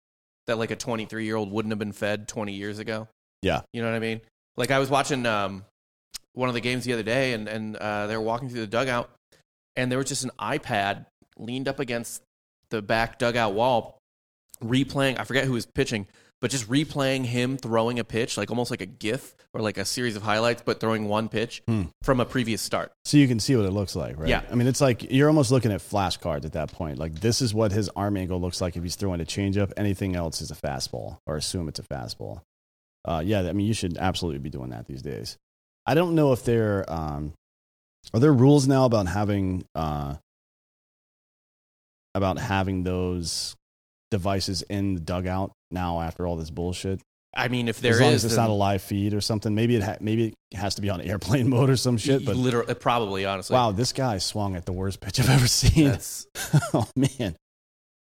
that 0.49 0.59
like 0.59 0.73
a 0.73 0.77
23 0.77 1.25
year 1.25 1.37
old 1.37 1.53
wouldn't 1.53 1.71
have 1.71 1.79
been 1.79 1.93
fed 1.93 2.27
20 2.27 2.53
years 2.53 2.81
ago. 2.81 3.07
Yeah. 3.41 3.61
You 3.73 3.83
know 3.83 3.89
what 3.89 3.95
I 3.95 4.01
mean? 4.01 4.21
Like 4.57 4.73
I 4.73 4.81
was 4.81 4.91
watching 4.91 5.27
um, 5.27 5.65
one 6.33 6.49
of 6.49 6.57
the 6.57 6.61
games 6.61 6.85
the 6.85 6.93
other 6.93 7.05
day, 7.05 7.35
and 7.35 7.47
and 7.47 7.77
uh, 7.77 8.09
they 8.09 8.17
were 8.17 8.23
walking 8.23 8.49
through 8.49 8.63
the 8.63 8.67
dugout, 8.67 9.11
and 9.77 9.93
there 9.93 9.99
was 9.99 10.09
just 10.09 10.25
an 10.25 10.33
iPad 10.41 11.07
leaned 11.39 11.69
up 11.69 11.79
against 11.79 12.23
the 12.71 12.83
back 12.83 13.21
dugout 13.21 13.55
wall, 13.55 13.99
replaying. 14.61 15.21
I 15.21 15.25
forget 15.25 15.45
who 15.45 15.53
was 15.53 15.67
pitching, 15.67 16.09
but 16.41 16.51
just 16.51 16.69
replaying 16.69 17.25
him 17.27 17.57
throwing 17.59 17.99
a 17.99 18.05
pitch, 18.05 18.37
like 18.37 18.51
almost 18.51 18.71
like 18.71 18.81
a 18.81 18.87
GIF 18.87 19.35
or 19.53 19.61
like 19.61 19.77
a 19.79 19.85
series 19.85 20.17
of 20.17 20.23
highlights, 20.23 20.63
but 20.65 20.81
throwing 20.81 21.07
one 21.09 21.29
pitch 21.29 21.63
Hmm. 21.67 21.83
from 22.03 22.21
a 22.21 22.25
previous 22.25 22.63
start. 22.63 22.93
So 23.05 23.17
you 23.17 23.29
can 23.29 23.41
see 23.41 23.57
what 23.57 23.67
it 23.67 23.73
looks 23.73 23.95
like, 23.97 24.19
right? 24.19 24.29
Yeah. 24.29 24.43
I 24.51 24.55
mean, 24.55 24.67
it's 24.67 24.81
like 24.81 25.11
you're 25.13 25.29
almost 25.29 25.51
looking 25.51 25.73
at 25.73 25.81
flashcards 25.81 26.45
at 26.45 26.53
that 26.53 26.73
point. 26.73 26.99
Like 26.99 27.21
this 27.21 27.43
is 27.43 27.53
what 27.53 27.73
his 27.73 27.89
arm 27.91 28.17
angle 28.17 28.41
looks 28.41 28.61
like 28.61 28.77
if 28.77 28.83
he's 28.83 28.97
throwing 28.97 29.21
a 29.21 29.25
changeup. 29.25 29.73
Anything 29.77 30.17
else 30.17 30.41
is 30.41 30.51
a 30.51 30.55
fastball, 30.55 31.19
or 31.27 31.37
assume 31.37 31.69
it's 31.69 31.79
a 31.81 31.83
fastball. 31.83 32.41
Uh, 33.05 33.23
yeah, 33.25 33.41
I 33.49 33.53
mean, 33.53 33.67
you 33.67 33.75
should 33.75 33.97
absolutely 33.99 34.39
be 34.41 34.51
doing 34.51 34.71
that 34.71 34.87
these 34.87 35.03
days. 35.03 35.37
I 35.87 35.95
don't 35.95 36.15
know 36.15 36.33
if 36.33 36.45
there 36.45 36.85
um, 36.93 37.33
are 38.15 38.21
there 38.21 38.33
rules 38.33 38.69
now 38.69 38.85
about 38.85 39.07
having 39.09 39.65
uh, 39.75 40.15
about 42.15 42.39
having 42.39 42.83
those 42.83 43.57
devices 44.11 44.63
in 44.63 44.95
the 44.95 45.01
dugout 45.01 45.53
now 45.71 46.01
after 46.01 46.27
all 46.27 46.37
this 46.37 46.51
bullshit. 46.51 47.01
I 47.35 47.47
mean, 47.49 47.69
if 47.69 47.81
there 47.81 47.95
as 47.95 48.01
long 48.01 48.13
is, 48.13 48.25
as 48.25 48.33
it's 48.33 48.37
not 48.37 48.51
a 48.51 48.55
live 48.55 48.83
feed 48.83 49.15
or 49.15 49.21
something, 49.21 49.55
maybe 49.55 49.77
it 49.77 49.83
ha- 49.85 49.99
maybe 50.01 50.35
it 50.51 50.57
has 50.57 50.75
to 50.77 50.83
be 50.83 50.91
on 50.91 51.01
airplane 51.03 51.49
mode 51.49 51.71
or 51.71 51.77
some 51.77 51.97
shit. 51.97 52.25
But 52.25 52.37
literally, 52.37 52.75
probably 52.75 53.25
honestly, 53.25 53.55
Wow, 53.55 53.71
this 53.73 53.93
guy 53.93 54.19
swung 54.19 54.57
at 54.57 54.67
the 54.67 54.73
worst 54.73 55.01
pitch 55.01 55.21
I've 55.21 55.31
ever 55.31 55.47
seen. 55.47 55.97
Oh 56.75 56.89
man. 56.97 57.37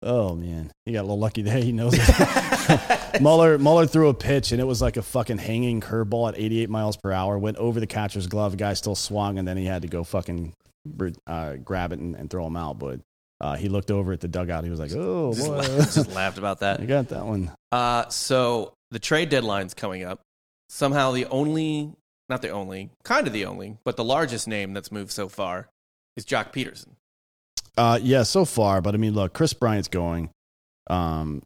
Oh 0.03 0.35
man. 0.35 0.71
He 0.85 0.93
got 0.93 0.99
a 0.99 1.01
little 1.03 1.17
lucky 1.19 1.41
there. 1.41 1.57
He 1.57 1.71
knows 1.71 1.93
it. 1.97 3.21
Muller 3.21 3.57
Muller 3.57 3.87
threw 3.87 4.09
a 4.09 4.13
pitch 4.13 4.51
and 4.51 4.61
it 4.61 4.65
was 4.65 4.81
like 4.81 4.97
a 4.97 5.01
fucking 5.01 5.39
hanging 5.39 5.81
curveball 5.81 6.29
at 6.29 6.37
88 6.39 6.69
miles 6.69 6.97
per 6.97 7.11
hour. 7.11 7.39
Went 7.39 7.57
over 7.57 7.79
the 7.79 7.87
catcher's 7.87 8.27
glove. 8.27 8.57
Guy 8.57 8.73
still 8.75 8.95
swung 8.95 9.39
and 9.39 9.47
then 9.47 9.57
he 9.57 9.65
had 9.65 9.81
to 9.81 9.87
go 9.87 10.03
fucking 10.03 10.53
uh, 11.25 11.55
grab 11.55 11.91
it 11.91 11.99
and, 11.99 12.15
and 12.15 12.29
throw 12.29 12.45
him 12.45 12.55
out. 12.55 12.77
But 12.77 12.99
uh, 13.41 13.55
he 13.55 13.69
looked 13.69 13.91
over 13.91 14.13
at 14.13 14.21
the 14.21 14.27
dugout. 14.27 14.63
He 14.63 14.69
was 14.69 14.79
like, 14.79 14.91
"Oh 14.93 15.33
just, 15.33 15.47
boy, 15.47 15.61
just 15.77 16.11
laughed 16.13 16.37
about 16.37 16.59
that. 16.61 16.79
I 16.81 16.85
got 16.85 17.09
that 17.09 17.25
one." 17.25 17.51
Uh, 17.71 18.07
so 18.09 18.73
the 18.91 18.99
trade 18.99 19.29
deadline's 19.29 19.73
coming 19.73 20.03
up. 20.03 20.21
Somehow 20.69 21.11
the 21.11 21.25
only, 21.27 21.91
not 22.29 22.41
the 22.41 22.49
only, 22.49 22.89
kind 23.03 23.27
of 23.27 23.33
the 23.33 23.45
only, 23.45 23.77
but 23.83 23.97
the 23.97 24.03
largest 24.03 24.47
name 24.47 24.73
that's 24.73 24.91
moved 24.91 25.11
so 25.11 25.27
far 25.29 25.67
is 26.17 26.25
Joc 26.25 26.53
Pederson. 26.53 26.89
Uh, 27.77 27.99
yeah, 28.01 28.23
so 28.23 28.45
far. 28.45 28.81
But 28.81 28.95
I 28.95 28.97
mean, 28.97 29.13
look, 29.13 29.33
Kris 29.33 29.53
Bryant's 29.53 29.89
going. 29.89 30.29
Um, 30.87 31.41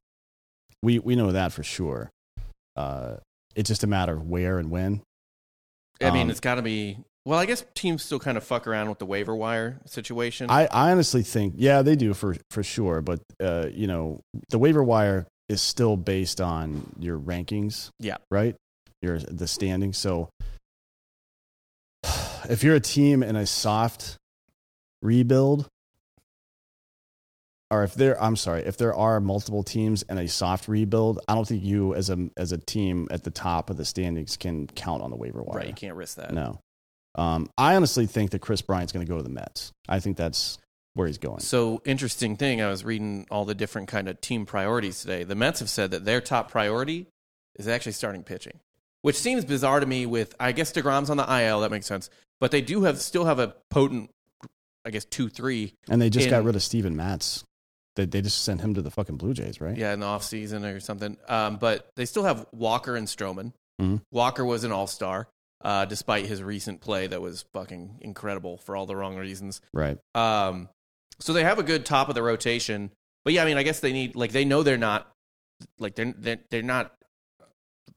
we 0.83 0.99
we 0.99 1.15
know 1.15 1.31
that 1.31 1.51
for 1.53 1.63
sure. 1.63 2.09
Uh, 2.75 3.15
it's 3.55 3.67
just 3.67 3.83
a 3.83 3.87
matter 3.87 4.13
of 4.13 4.29
where 4.29 4.59
and 4.59 4.69
when. 4.69 5.01
I 6.01 6.11
mean, 6.11 6.23
Um, 6.23 6.29
it's 6.29 6.39
got 6.39 6.55
to 6.55 6.61
be. 6.61 6.97
Well, 7.25 7.37
I 7.37 7.45
guess 7.45 7.63
teams 7.75 8.03
still 8.03 8.19
kind 8.19 8.37
of 8.37 8.43
fuck 8.43 8.65
around 8.65 8.89
with 8.89 8.99
the 8.99 9.05
waiver 9.05 9.35
wire 9.35 9.79
situation. 9.85 10.49
I, 10.49 10.65
I 10.67 10.91
honestly 10.91 11.21
think, 11.21 11.55
yeah, 11.57 11.81
they 11.81 11.95
do 11.95 12.13
for 12.13 12.35
for 12.49 12.63
sure. 12.63 13.01
But 13.01 13.19
uh, 13.39 13.67
you 13.71 13.87
know, 13.87 14.21
the 14.49 14.57
waiver 14.57 14.83
wire 14.83 15.27
is 15.47 15.61
still 15.61 15.97
based 15.97 16.39
on 16.39 16.93
your 16.99 17.19
rankings. 17.19 17.89
Yeah. 17.99 18.17
Right. 18.31 18.55
Your 19.01 19.19
the 19.19 19.47
standing. 19.47 19.93
So 19.93 20.29
if 22.49 22.63
you're 22.63 22.75
a 22.75 22.81
team 22.81 23.21
in 23.23 23.35
a 23.35 23.45
soft 23.45 24.17
rebuild, 25.01 25.67
or 27.71 27.83
if 27.83 27.93
there, 27.93 28.21
I'm 28.21 28.35
sorry, 28.35 28.63
if 28.63 28.77
there 28.77 28.95
are 28.95 29.19
multiple 29.19 29.63
teams 29.63 30.03
in 30.03 30.17
a 30.17 30.27
soft 30.27 30.67
rebuild, 30.67 31.19
I 31.27 31.35
don't 31.35 31.47
think 31.47 31.63
you 31.63 31.93
as 31.93 32.09
a 32.09 32.29
as 32.37 32.51
a 32.51 32.57
team 32.57 33.07
at 33.11 33.23
the 33.23 33.31
top 33.31 33.69
of 33.69 33.77
the 33.77 33.85
standings 33.85 34.37
can 34.37 34.67
count 34.67 35.03
on 35.03 35.11
the 35.11 35.17
waiver 35.17 35.43
wire. 35.43 35.59
right, 35.59 35.67
you 35.67 35.73
can't 35.73 35.95
risk 35.95 36.15
that. 36.17 36.33
No. 36.33 36.59
Um, 37.19 37.49
I 37.57 37.75
honestly 37.75 38.05
think 38.07 38.31
that 38.31 38.39
Kris 38.39 38.61
Bryant's 38.61 38.91
going 38.93 39.05
to 39.05 39.09
go 39.09 39.17
to 39.17 39.23
the 39.23 39.29
Mets. 39.29 39.71
I 39.87 39.99
think 39.99 40.15
that's 40.17 40.57
where 40.93 41.05
he's 41.07 41.17
going. 41.17 41.39
So 41.39 41.81
interesting 41.85 42.35
thing. 42.37 42.61
I 42.61 42.69
was 42.69 42.83
reading 42.83 43.27
all 43.29 43.45
the 43.45 43.55
different 43.55 43.87
kind 43.89 44.07
of 44.07 44.19
team 44.21 44.45
priorities 44.45 45.01
today. 45.01 45.23
The 45.23 45.35
Mets 45.35 45.59
have 45.59 45.69
said 45.69 45.91
that 45.91 46.05
their 46.05 46.21
top 46.21 46.49
priority 46.51 47.07
is 47.55 47.67
actually 47.67 47.91
starting 47.91 48.23
pitching, 48.23 48.59
which 49.01 49.15
seems 49.17 49.43
bizarre 49.45 49.79
to 49.79 49.85
me. 49.85 50.05
With 50.05 50.33
I 50.39 50.51
guess 50.53 50.71
Degrom's 50.71 51.09
on 51.09 51.17
the 51.17 51.23
IL, 51.43 51.59
that 51.61 51.71
makes 51.71 51.85
sense. 51.85 52.09
But 52.39 52.51
they 52.51 52.61
do 52.61 52.83
have 52.83 52.99
still 53.01 53.25
have 53.25 53.39
a 53.39 53.53
potent, 53.69 54.11
I 54.85 54.89
guess 54.91 55.03
two 55.05 55.27
three, 55.29 55.73
And 55.89 56.01
they 56.01 56.09
just 56.09 56.25
in- 56.27 56.31
got 56.31 56.43
rid 56.45 56.55
of 56.55 56.63
Steven 56.63 56.95
Matz. 56.95 57.43
They, 57.95 58.05
they 58.05 58.21
just 58.21 58.43
sent 58.43 58.61
him 58.61 58.75
to 58.75 58.81
the 58.81 58.91
fucking 58.91 59.17
Blue 59.17 59.33
Jays, 59.33 59.59
right? 59.59 59.75
yeah, 59.75 59.91
in 59.93 59.99
the 59.99 60.05
off 60.05 60.23
season 60.23 60.63
or 60.63 60.79
something. 60.79 61.17
Um, 61.27 61.57
but 61.57 61.89
they 61.97 62.05
still 62.05 62.23
have 62.23 62.45
Walker 62.53 62.95
and 62.95 63.07
Stroman. 63.07 63.51
Mhm. 63.81 64.01
Walker 64.11 64.45
was 64.45 64.63
an 64.63 64.71
all 64.71 64.87
star, 64.87 65.27
uh, 65.61 65.85
despite 65.85 66.25
his 66.25 66.41
recent 66.41 66.81
play 66.81 67.07
that 67.07 67.21
was 67.21 67.45
fucking 67.53 67.97
incredible 68.01 68.57
for 68.57 68.75
all 68.75 68.85
the 68.85 68.95
wrong 68.95 69.15
reasons. 69.17 69.61
Right. 69.73 69.97
Um, 70.15 70.69
so 71.19 71.33
they 71.33 71.43
have 71.43 71.59
a 71.59 71.63
good 71.63 71.85
top 71.85 72.09
of 72.09 72.15
the 72.15 72.23
rotation. 72.23 72.91
But 73.25 73.33
yeah, 73.33 73.43
I 73.43 73.45
mean, 73.45 73.57
I 73.57 73.63
guess 73.63 73.79
they 73.81 73.91
need 73.93 74.15
like 74.15 74.31
they 74.31 74.45
know 74.45 74.63
they're 74.63 74.77
not 74.77 75.11
like 75.77 75.95
they're 75.95 76.13
they're, 76.17 76.39
they're 76.49 76.61
not 76.61 76.93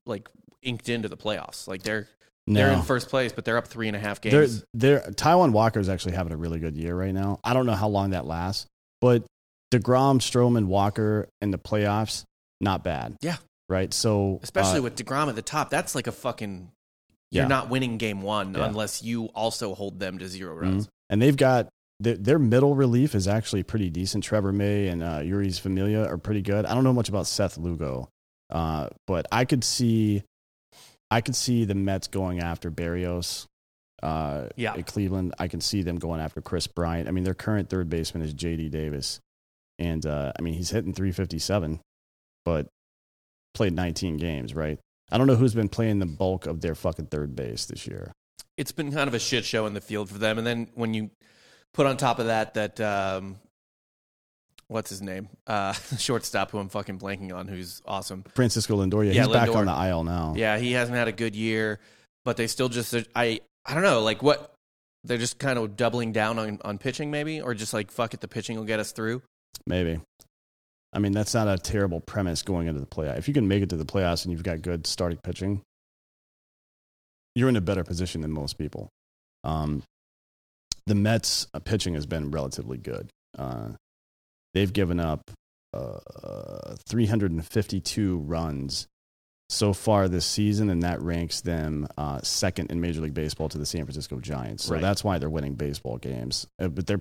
like 0.07 0.29
inked 0.63 0.89
into 0.89 1.09
the 1.09 1.17
playoffs. 1.17 1.69
Like 1.69 1.83
they're 1.83 2.09
No. 2.47 2.55
they're 2.61 2.73
in 2.73 2.83
first 2.83 3.09
place, 3.09 3.33
but 3.33 3.45
they're 3.45 3.57
up 3.59 3.69
three 3.69 3.87
and 3.89 3.97
a 3.97 4.01
half 4.01 4.21
They're, 4.21 4.43
games. 4.43 4.65
they're, 4.75 5.01
Taijuan 5.01 5.53
Walker 5.53 5.79
is 5.79 5.89
actually 5.89 6.15
having 6.15 6.33
a 6.33 6.37
really 6.37 6.59
good 6.59 6.77
year 6.77 6.95
right 6.97 7.15
now. 7.15 7.39
I 7.45 7.55
don't 7.55 7.67
know 7.67 7.75
how 7.75 7.89
long 7.89 8.11
that 8.11 8.27
lasts, 8.27 8.67
but 9.01 9.25
DeGrom, 9.73 10.19
Stroman, 10.19 10.67
Walker 10.67 11.29
in 11.41 11.51
the 11.53 11.59
playoffs, 11.59 12.25
not 12.61 12.83
bad. 12.85 13.17
Yeah. 13.23 13.37
Right. 13.69 13.95
So, 13.95 14.41
Especially 14.43 14.81
uh, 14.81 14.83
with 14.83 14.97
Degrom 14.97 15.29
at 15.29 15.37
the 15.37 15.43
top, 15.43 15.71
that's 15.71 15.95
like 15.95 16.07
a 16.09 16.13
fucking. 16.13 16.71
You're 17.33 17.45
Yeah. 17.45 17.49
not 17.49 17.69
winning 17.71 17.97
game 17.99 18.23
one 18.23 18.55
Yeah. 18.55 18.67
unless 18.67 19.03
you 19.03 19.25
also 19.35 19.75
hold 19.75 19.99
them 19.99 20.19
to 20.19 20.29
zero 20.29 20.55
runs. 20.55 20.89
and 21.11 21.21
they've 21.21 21.37
got 21.37 21.69
their, 21.99 22.17
their 22.17 22.39
middle 22.39 22.75
relief 22.75 23.15
is 23.15 23.27
actually 23.29 23.63
pretty 23.63 23.89
decent. 23.91 24.23
Trevor 24.25 24.53
May 24.53 24.89
and 24.89 25.03
uh, 25.03 25.21
Jeurys 25.21 25.59
Familia 25.61 26.05
are 26.05 26.19
pretty 26.19 26.43
good. 26.43 26.65
I 26.67 26.75
don't 26.75 26.85
know 26.85 26.93
much 26.93 27.09
about 27.09 27.27
Seth 27.27 27.57
Lugo, 27.59 28.09
uh, 28.51 28.89
but 29.07 29.27
I 29.33 29.45
could 29.45 29.63
see, 29.65 30.23
I 31.11 31.21
could 31.21 31.37
see 31.37 31.65
the 31.65 31.75
Mets 31.75 32.07
going 32.09 32.41
after 32.41 32.71
Barrios. 32.71 33.47
Uh, 34.03 34.49
Yeah. 34.57 34.75
at 34.75 34.87
Cleveland, 34.87 35.35
I 35.39 35.47
can 35.49 35.61
see 35.61 35.83
them 35.83 35.97
going 35.99 36.21
after 36.21 36.41
Kris 36.41 36.67
Bryant. 36.67 37.09
I 37.09 37.13
mean, 37.13 37.25
their 37.25 37.35
current 37.35 37.69
third 37.71 37.89
baseman 37.89 38.25
is 38.25 38.33
J.D. 38.35 38.69
Davis, 38.71 39.21
and 39.79 40.05
uh, 40.05 40.33
I 40.37 40.43
mean 40.43 40.55
he's 40.55 40.71
hitting 40.71 40.93
357, 40.93 41.79
but 42.45 42.67
played 43.55 43.75
19 43.75 44.17
games. 44.17 44.55
Right? 44.57 44.81
I 45.13 45.19
don't 45.19 45.27
know 45.27 45.35
who's 45.35 45.55
been 45.55 45.69
playing 45.69 45.99
the 45.99 46.07
bulk 46.07 46.47
of 46.47 46.63
their 46.63 46.75
fucking 46.75 47.07
third 47.07 47.37
base 47.37 47.67
this 47.67 47.87
year. 47.87 48.13
It's 48.57 48.73
been 48.73 48.91
kind 48.93 49.09
of 49.09 49.15
a 49.15 49.19
shit 49.19 49.45
show 49.45 49.67
in 49.67 49.75
the 49.75 49.81
field 49.81 50.09
for 50.09 50.19
them. 50.19 50.39
And 50.39 50.47
then 50.47 50.69
when 50.75 50.95
you 50.95 51.11
put 51.75 51.87
on 51.87 51.99
top 51.99 52.19
of 52.19 52.27
that, 52.27 52.55
that 52.55 52.81
um, 52.81 53.37
what's 54.69 54.89
his 54.89 55.03
name, 55.03 55.29
uh, 55.47 55.73
shortstop, 55.99 56.51
who 56.51 56.59
I'm 56.59 56.71
fucking 56.71 56.99
blanking 56.99 57.35
on, 57.35 57.47
who's 57.47 57.83
awesome. 57.87 58.25
Francisco 58.35 58.77
Lindor, 58.77 59.07
yeah, 59.07 59.13
Yeah, 59.13 59.25
he's 59.25 59.33
back 59.33 59.55
on 59.55 59.67
the 59.67 59.89
IL 59.89 60.05
now. 60.05 60.33
Yeah, 60.35 60.59
he 60.59 60.73
hasn't 60.73 60.97
had 60.97 61.09
a 61.09 61.13
good 61.13 61.37
year, 61.37 61.79
but 62.25 62.37
they 62.37 62.47
still 62.47 62.69
just 62.69 62.95
I 63.15 63.41
I 63.67 63.75
don't 63.75 63.83
know 63.83 64.01
like 64.01 64.23
what 64.23 64.55
they're 65.05 65.19
just 65.19 65.39
kind 65.39 65.59
of 65.59 65.77
doubling 65.77 66.13
down 66.13 66.39
on 66.39 66.59
on 66.65 66.79
pitching 66.79 67.11
maybe 67.11 67.41
or 67.41 67.55
just 67.55 67.75
like 67.75 67.91
fuck 67.91 68.15
it 68.15 68.21
the 68.21 68.29
pitching 68.29 68.57
will 68.57 68.65
get 68.65 68.81
us 68.81 68.93
through. 68.93 69.23
Maybe. 69.67 70.01
I 70.93 70.99
mean, 70.99 71.13
that's 71.13 71.33
not 71.35 71.49
a 71.49 71.57
terrible 71.57 72.01
premise 72.01 72.43
going 72.43 72.67
into 72.67 72.81
the 72.81 72.87
playoff. 72.87 73.17
If 73.19 73.29
you 73.29 73.35
can 73.35 73.49
make 73.49 73.63
it 73.63 73.71
to 73.71 73.77
the 73.77 73.85
playoffs 73.87 74.25
and 74.25 74.33
you've 74.33 74.43
got 74.43 74.61
good 74.63 74.87
starting 74.87 75.19
pitching, 75.23 75.63
you're 77.35 77.49
in 77.49 77.57
a 77.57 77.61
better 77.63 77.83
position 77.85 78.21
than 78.21 78.31
most 78.31 78.59
people. 78.59 78.89
Um, 79.45 79.83
the 80.87 80.95
Mets' 80.95 81.47
uh, 81.55 81.61
pitching 81.61 81.95
has 81.95 82.05
been 82.07 82.31
relatively 82.31 82.77
good. 82.77 83.09
Uh, 83.39 83.71
they've 84.53 84.73
given 84.73 85.01
up 85.01 85.31
uh, 85.73 86.75
352 86.89 88.19
runs 88.19 88.87
so 89.49 89.73
far 89.73 90.09
this 90.09 90.27
season, 90.27 90.69
and 90.71 90.83
that 90.83 91.01
ranks 91.01 91.41
them 91.41 91.87
uh, 91.97 92.21
second 92.23 92.71
in 92.71 92.81
Major 92.81 93.01
League 93.01 93.15
Baseball 93.15 93.49
to 93.49 93.59
the 93.59 93.67
San 93.67 93.85
Francisco 93.85 94.19
Giants. 94.21 94.65
So 94.65 94.75
Right. 94.75 94.83
that's 94.83 95.03
why 95.05 95.19
they're 95.19 95.31
winning 95.31 95.55
baseball 95.55 95.99
games. 95.99 96.47
Uh, 96.61 96.69
but 96.69 96.87
their 96.87 97.01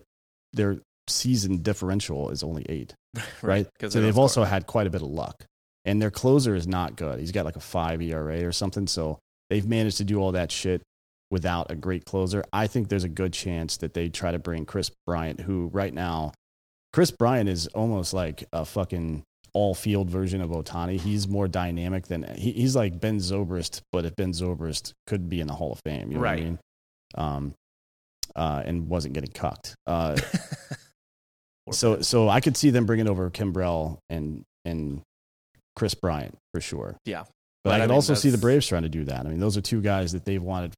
their 0.54 0.80
season 1.08 1.62
differential 1.62 2.30
is 2.30 2.43
only 2.43 2.65
eight 2.69 2.93
right? 3.41 3.67
Because 3.78 3.93
So 3.93 4.02
they've 4.02 4.17
also 4.17 4.43
had 4.43 4.67
quite 4.67 4.88
a 4.88 4.89
bit 4.89 5.02
of 5.02 5.08
luck, 5.10 5.43
and 5.86 6.02
their 6.02 6.12
closer 6.12 6.56
is 6.56 6.67
not 6.67 6.95
good. 6.95 7.19
He's 7.19 7.32
got 7.32 7.45
like 7.45 7.56
a 7.56 7.62
five 7.62 8.02
ERA 8.02 8.43
or 8.45 8.52
something. 8.52 8.88
So 8.88 9.19
they've 9.50 9.67
managed 9.67 9.97
to 9.97 10.04
do 10.04 10.19
all 10.19 10.32
that 10.34 10.52
shit 10.52 10.82
without 11.30 11.71
a 11.71 11.76
great 11.76 12.06
closer. 12.06 12.43
I 12.52 12.67
think 12.67 12.89
there's 12.89 13.04
a 13.06 13.10
good 13.10 13.34
chance 13.34 13.78
that 13.78 13.93
they 13.93 14.10
try 14.10 14.32
to 14.32 14.39
bring 14.39 14.65
Kris 14.65 14.91
Bryant, 15.06 15.39
who 15.41 15.69
right 15.74 15.93
now, 15.93 16.34
Kris 16.93 17.12
Bryant 17.12 17.47
is 17.50 17.67
almost 17.67 18.13
like 18.13 18.43
a 18.52 18.65
fucking 18.65 19.24
all 19.54 19.74
field 19.74 20.10
version 20.10 20.41
of 20.41 20.50
Ohtani. 20.50 21.00
He's 21.00 21.28
more 21.28 21.47
dynamic 21.47 22.08
than 22.08 22.24
he, 22.38 22.52
he's 22.52 22.76
like 22.76 23.00
Ben 23.00 23.17
Zobrist, 23.17 23.82
but 23.91 24.06
if 24.06 24.15
Ben 24.15 24.32
Zobrist 24.34 24.93
could 25.08 25.30
be 25.30 25.39
in 25.41 25.47
the 25.47 25.54
Hall 25.54 25.71
of 25.74 25.80
Fame, 25.86 26.10
you 26.12 26.15
know 26.15 26.21
what 26.21 26.30
I 26.30 26.32
Right. 26.34 26.43
mean? 26.43 26.60
Um, 27.15 27.54
uh, 28.36 28.63
and 28.65 28.88
wasn't 28.88 29.13
getting 29.13 29.32
cucked. 29.32 29.76
Uh, 29.88 30.17
so 31.71 32.02
so 32.02 32.28
I 32.30 32.39
could 32.41 32.58
see 32.58 32.69
them 32.71 32.86
bringing 32.86 33.08
over 33.08 33.30
Kimbrel 33.30 33.97
and 34.10 34.43
and 34.65 35.02
Kris 35.76 35.93
Bryant 35.93 36.38
for 36.54 36.62
sure. 36.62 36.97
Yeah. 37.06 37.24
but, 37.63 37.69
But 37.69 37.74
I 37.74 37.76
I 37.76 37.80
could 37.82 37.89
mean, 37.89 37.95
also 37.95 38.13
see 38.15 38.30
the 38.30 38.38
Braves 38.38 38.67
trying 38.67 38.84
to 38.84 38.89
do 38.89 39.06
that. 39.06 39.26
I 39.26 39.30
mean, 39.30 39.39
those 39.39 39.58
are 39.58 39.62
two 39.62 39.82
guys 39.82 40.12
that 40.13 40.26
they've 40.26 40.41
wanted. 40.41 40.74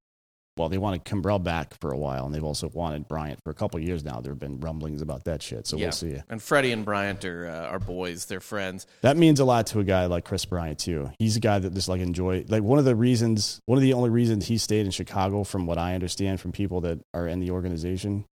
Well, 0.56 0.70
they 0.70 0.78
wanted 0.78 1.04
Kimbrel 1.04 1.44
back 1.44 1.74
for 1.82 1.90
a 1.92 1.98
while, 1.98 2.28
and 2.28 2.36
they've 2.36 2.44
also 2.44 2.70
wanted 2.72 3.08
Bryant 3.08 3.40
for 3.44 3.50
a 3.50 3.56
couple 3.56 3.80
of 3.80 3.84
years 3.88 4.04
now. 4.06 4.20
There 4.22 4.32
have 4.34 4.40
been 4.40 4.60
rumblings 4.60 5.02
about 5.02 5.24
that 5.24 5.42
shit, 5.42 5.66
so 5.66 5.78
Yeah. 5.78 5.86
we'll 5.86 5.92
see. 5.94 6.22
and 6.30 6.40
Freddie 6.40 6.72
and 6.72 6.86
Bryant 6.86 7.26
are 7.26 7.48
uh, 7.48 7.70
are 7.72 7.80
boys, 7.80 8.26
they're 8.26 8.40
friends. 8.40 8.86
That 9.02 9.18
means 9.18 9.40
a 9.40 9.46
lot 9.46 9.66
to 9.68 9.80
a 9.80 9.84
guy 9.84 10.06
like 10.06 10.26
Kris 10.26 10.46
Bryant 10.46 10.78
too. 10.78 11.10
He's 11.18 11.36
a 11.36 11.40
guy 11.40 11.58
that 11.58 11.74
just 11.74 11.90
like 11.90 12.02
enjoy 12.02 12.46
like 12.50 12.62
one 12.62 12.78
of 12.78 12.86
the 12.86 12.96
reasons, 12.96 13.60
one 13.66 13.80
of 13.80 13.82
the 13.82 13.94
only 13.94 14.12
reasons 14.12 14.46
he 14.46 14.60
stayed 14.60 14.86
in 14.86 14.92
Chicago, 14.92 15.44
from 15.44 15.66
what 15.66 15.80
I 15.80 15.96
understand 15.96 16.40
from 16.40 16.52
people 16.52 16.82
that 16.82 17.00
are 17.16 17.28
in 17.28 17.40
the 17.40 17.50
organization, 17.50 18.26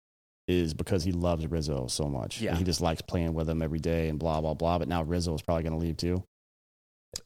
is 0.48 0.74
because 0.74 1.04
he 1.04 1.12
loves 1.12 1.46
Rizzo 1.46 1.86
so 1.86 2.08
much. 2.08 2.40
Yeah. 2.40 2.50
And 2.50 2.58
he 2.58 2.64
just 2.64 2.80
likes 2.80 3.02
playing 3.02 3.34
with 3.34 3.48
him 3.48 3.62
every 3.62 3.78
day 3.78 4.08
and 4.08 4.18
blah 4.18 4.40
blah 4.40 4.54
blah. 4.54 4.78
But 4.78 4.88
now 4.88 5.02
Rizzo 5.02 5.34
is 5.34 5.42
probably 5.42 5.62
going 5.62 5.78
to 5.78 5.84
leave 5.86 5.96
too. 5.96 6.24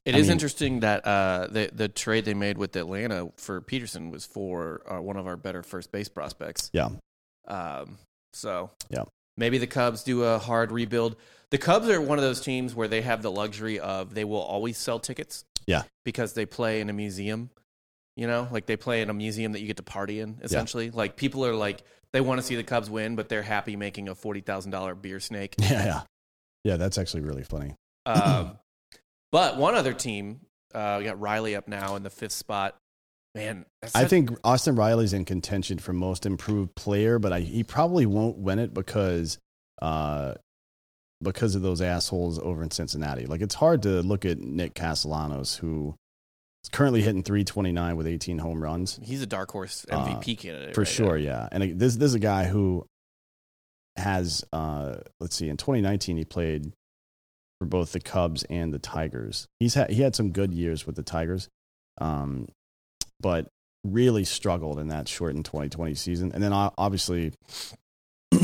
It 0.04 0.14
I 0.14 0.18
is 0.18 0.26
mean- 0.26 0.32
interesting 0.32 0.80
that 0.80 1.06
uh, 1.06 1.46
the 1.50 1.70
the 1.72 1.88
trade 1.88 2.24
they 2.24 2.34
made 2.34 2.58
with 2.58 2.74
Atlanta 2.76 3.30
for 3.36 3.60
Pederson 3.60 4.10
was 4.10 4.24
for 4.24 4.82
uh, 4.90 5.00
one 5.00 5.16
of 5.16 5.26
our 5.26 5.36
better 5.36 5.62
first 5.62 5.90
base 5.92 6.08
prospects. 6.08 6.70
Yeah. 6.72 6.90
Um, 7.48 7.98
so 8.32 8.70
Yeah. 8.90 9.04
maybe 9.36 9.58
the 9.58 9.66
Cubs 9.66 10.02
do 10.04 10.22
a 10.24 10.38
hard 10.38 10.70
rebuild. 10.72 11.16
The 11.50 11.58
Cubs 11.58 11.88
are 11.88 12.00
one 12.00 12.18
of 12.18 12.22
those 12.24 12.40
teams 12.40 12.74
where 12.74 12.88
they 12.88 13.02
have 13.02 13.22
the 13.22 13.30
luxury 13.30 13.78
of 13.78 14.14
they 14.14 14.24
will 14.24 14.40
always 14.40 14.78
sell 14.78 14.98
tickets. 14.98 15.44
Yeah. 15.66 15.82
because 16.04 16.32
they 16.32 16.44
play 16.44 16.80
in 16.80 16.90
a 16.90 16.92
museum. 16.92 17.50
You 18.16 18.26
know, 18.26 18.48
like 18.50 18.66
they 18.66 18.76
play 18.76 19.00
in 19.00 19.08
a 19.10 19.14
museum 19.14 19.52
that 19.52 19.60
you 19.60 19.66
get 19.68 19.76
to 19.78 19.82
party 19.82 20.18
in. 20.20 20.38
Essentially, 20.42 20.90
like 20.90 21.16
people 21.16 21.46
are 21.46 21.54
like 21.54 21.82
they 22.12 22.20
want 22.20 22.40
to 22.40 22.46
see 22.46 22.56
the 22.56 22.64
Cubs 22.64 22.90
win, 22.90 23.16
but 23.16 23.28
they're 23.28 23.42
happy 23.42 23.76
making 23.76 24.08
a 24.08 24.14
forty 24.14 24.40
thousand 24.40 24.70
dollar 24.70 24.94
beer 24.94 25.20
snake. 25.20 25.54
Yeah, 25.60 25.84
yeah, 25.84 26.00
yeah. 26.64 26.76
That's 26.76 26.98
actually 26.98 27.22
really 27.22 27.44
funny. 27.44 27.74
Um, 28.04 28.58
but 29.30 29.56
one 29.56 29.76
other 29.76 29.92
team, 29.94 30.40
uh, 30.74 30.96
we 30.98 31.04
got 31.04 31.20
Riley 31.20 31.54
up 31.54 31.68
now 31.68 31.94
in 31.94 32.02
the 32.02 32.10
fifth 32.10 32.32
spot. 32.32 32.76
Man, 33.34 33.64
that's 33.80 33.94
I 33.94 34.04
think 34.04 34.30
Austin 34.44 34.74
Riley's 34.74 35.12
in 35.12 35.24
contention 35.24 35.78
for 35.78 35.92
most 35.92 36.26
improved 36.26 36.74
player, 36.74 37.18
but 37.18 37.32
I, 37.32 37.40
he 37.40 37.62
probably 37.64 38.04
won't 38.04 38.36
win 38.36 38.58
it 38.58 38.74
because 38.74 39.38
uh, 39.80 40.34
because 41.22 41.54
of 41.54 41.62
those 41.62 41.80
assholes 41.80 42.38
over 42.38 42.62
in 42.62 42.70
Cincinnati. 42.70 43.26
Like 43.26 43.40
it's 43.40 43.54
hard 43.54 43.82
to 43.84 44.02
look 44.02 44.24
at 44.24 44.38
Nick 44.38 44.74
Castellanos, 44.74 45.56
who 45.56 45.94
is 46.64 46.68
currently 46.70 47.02
hitting 47.02 47.22
329 47.22 47.96
with 47.96 48.06
18 48.06 48.38
home 48.38 48.62
runs. 48.62 48.98
he's 49.02 49.22
a 49.22 49.26
dark 49.26 49.50
horse 49.50 49.84
Uh, 49.90 50.04
MVP 50.04 50.38
candidate 50.38 50.74
For 50.74 50.82
right 50.82 50.88
sure, 50.88 51.18
now. 51.18 51.24
yeah. 51.24 51.48
And 51.52 51.78
this 51.78 51.96
this 51.96 52.06
is 52.06 52.14
a 52.14 52.18
guy 52.20 52.44
who 52.44 52.86
has 53.96 54.44
uh, 54.52 54.96
let's 55.20 55.36
see, 55.36 55.48
in 55.48 55.56
2019 55.56 56.16
he 56.16 56.24
played 56.24 56.72
for 57.60 57.66
both 57.66 57.92
the 57.92 58.00
Cubs 58.00 58.42
and 58.44 58.72
the 58.72 58.78
Tigers. 58.78 59.46
He's 59.60 59.74
had 59.74 59.90
he 59.90 60.02
had 60.02 60.14
some 60.16 60.30
good 60.32 60.52
years 60.54 60.86
with 60.86 60.96
the 60.96 61.02
Tigers, 61.02 61.48
um, 62.00 62.48
but 63.20 63.48
really 63.84 64.24
struggled 64.24 64.78
in 64.78 64.88
that 64.88 65.08
shortened 65.08 65.44
2020 65.44 65.94
season. 65.94 66.30
And 66.32 66.42
then 66.42 66.52
obviously, 66.52 67.32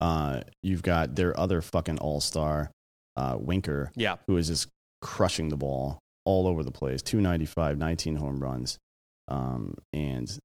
uh, 0.00 0.40
you've 0.62 0.82
got 0.82 1.14
their 1.14 1.38
other 1.38 1.62
fucking 1.62 1.98
all 1.98 2.20
star, 2.20 2.70
uh, 3.16 3.36
Winker, 3.38 3.90
Yeah, 3.94 4.16
who 4.26 4.36
is 4.36 4.48
just 4.48 4.68
crushing 5.00 5.48
the 5.48 5.56
ball 5.56 5.98
all 6.24 6.46
over 6.46 6.62
the 6.62 6.70
place 6.70 7.02
295 7.02 7.78
19 7.78 8.16
home 8.16 8.40
runs 8.40 8.78
um, 9.28 9.74
and 9.92 10.38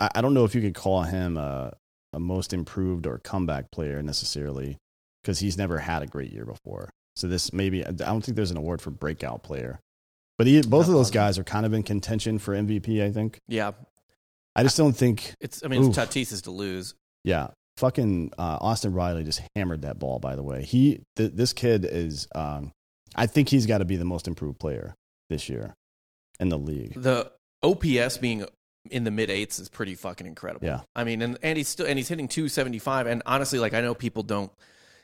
I, 0.00 0.10
I 0.16 0.20
don't 0.20 0.34
know 0.34 0.44
if 0.44 0.54
you 0.54 0.60
could 0.60 0.74
call 0.74 1.02
him 1.02 1.36
a, 1.36 1.72
a 2.12 2.18
most 2.20 2.52
improved 2.52 3.06
or 3.06 3.18
comeback 3.18 3.70
player 3.70 4.02
necessarily 4.02 4.76
because 5.22 5.38
he's 5.40 5.56
never 5.58 5.78
had 5.78 6.02
a 6.02 6.06
great 6.06 6.32
year 6.32 6.44
before 6.44 6.90
so 7.16 7.26
this 7.28 7.52
maybe 7.52 7.84
i 7.86 7.90
don't 7.90 8.22
think 8.24 8.36
there's 8.36 8.50
an 8.50 8.56
award 8.56 8.80
for 8.80 8.90
breakout 8.90 9.42
player 9.42 9.80
but 10.38 10.46
he, 10.46 10.60
both 10.60 10.70
Not 10.70 10.80
of 10.80 10.86
those 10.88 11.06
positive. 11.06 11.14
guys 11.14 11.38
are 11.38 11.44
kind 11.44 11.66
of 11.66 11.72
in 11.72 11.82
contention 11.82 12.38
for 12.38 12.54
mvp 12.54 13.02
i 13.02 13.10
think 13.10 13.38
yeah. 13.48 13.72
i 14.54 14.62
just 14.62 14.76
don't 14.76 14.92
think 14.96 15.32
It's 15.40 15.64
I 15.64 15.68
mean 15.68 15.80
it's 15.80 15.88
Oof. 15.98 16.08
Tatis's 16.08 16.42
to 16.42 16.50
lose. 16.50 16.94
yeah 17.24 17.48
fucking 17.78 18.32
uh, 18.38 18.58
austin 18.60 18.92
riley 18.94 19.24
just 19.24 19.42
hammered 19.54 19.82
that 19.82 19.98
ball 19.98 20.18
by 20.18 20.34
the 20.36 20.42
way 20.42 20.62
he 20.62 21.00
th- 21.16 21.32
this 21.34 21.52
kid 21.52 21.84
is 21.84 22.26
um, 22.34 22.72
i 23.14 23.26
think 23.26 23.48
he's 23.50 23.66
got 23.66 23.78
to 23.78 23.84
be 23.84 23.96
the 23.96 24.04
most 24.04 24.26
improved 24.28 24.58
player 24.58 24.94
this 25.28 25.48
year 25.48 25.74
in 26.38 26.48
the 26.48 26.58
league 26.58 26.94
The 26.94 27.30
OPS 27.62 28.18
being 28.18 28.46
in 28.90 29.04
the 29.04 29.10
mid 29.10 29.30
eights 29.30 29.58
is 29.58 29.68
pretty 29.68 29.94
fucking 29.94 30.26
incredible. 30.26 30.66
Yeah. 30.66 30.80
I 30.94 31.04
mean, 31.04 31.22
and, 31.22 31.38
and 31.42 31.56
he's 31.56 31.68
still 31.68 31.86
and 31.86 31.98
he's 31.98 32.08
hitting 32.08 32.28
two 32.28 32.48
seventy 32.48 32.78
five. 32.78 33.06
And 33.06 33.22
honestly, 33.26 33.58
like 33.58 33.74
I 33.74 33.80
know 33.80 33.94
people 33.94 34.22
don't 34.22 34.52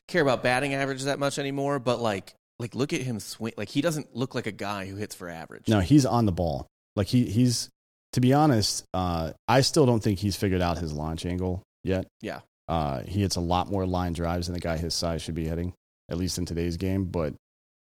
care 0.09 0.23
about 0.23 0.43
batting 0.43 0.75
average 0.75 1.03
that 1.05 1.19
much 1.19 1.39
anymore, 1.39 1.79
but 1.79 2.01
like 2.01 2.35
like 2.59 2.75
look 2.75 2.93
at 2.93 3.01
him 3.01 3.21
swing. 3.21 3.55
Like 3.57 3.69
he 3.69 3.81
doesn't 3.81 4.15
look 4.15 4.35
like 4.35 4.47
a 4.47 4.53
guy 4.53 4.87
who 4.87 4.97
hits 4.97 5.15
for 5.15 5.29
average. 5.29 5.69
No, 5.69 5.81
he's 5.81 6.07
on 6.07 6.27
the 6.27 6.33
ball. 6.33 6.67
Like 6.97 7.09
he 7.09 7.25
he's 7.27 7.69
to 8.13 8.21
be 8.21 8.33
honest, 8.33 8.85
uh, 8.93 9.33
I 9.49 9.63
still 9.63 9.87
don't 9.87 10.03
think 10.03 10.19
he's 10.19 10.37
figured 10.37 10.61
out 10.63 10.79
his 10.79 10.93
launch 10.93 11.25
angle 11.25 11.63
yet. 11.83 12.07
Yeah. 12.21 12.41
Uh, 12.69 13.03
he 13.03 13.21
hits 13.23 13.37
a 13.37 13.41
lot 13.41 13.71
more 13.71 13.87
line 13.87 14.13
drives 14.13 14.47
than 14.47 14.57
a 14.57 14.61
guy 14.61 14.77
his 14.77 14.95
size 14.95 15.23
should 15.23 15.35
be 15.35 15.49
hitting, 15.49 15.73
at 16.11 16.19
least 16.19 16.39
in 16.39 16.45
today's 16.45 16.77
game. 16.77 17.05
But 17.07 17.35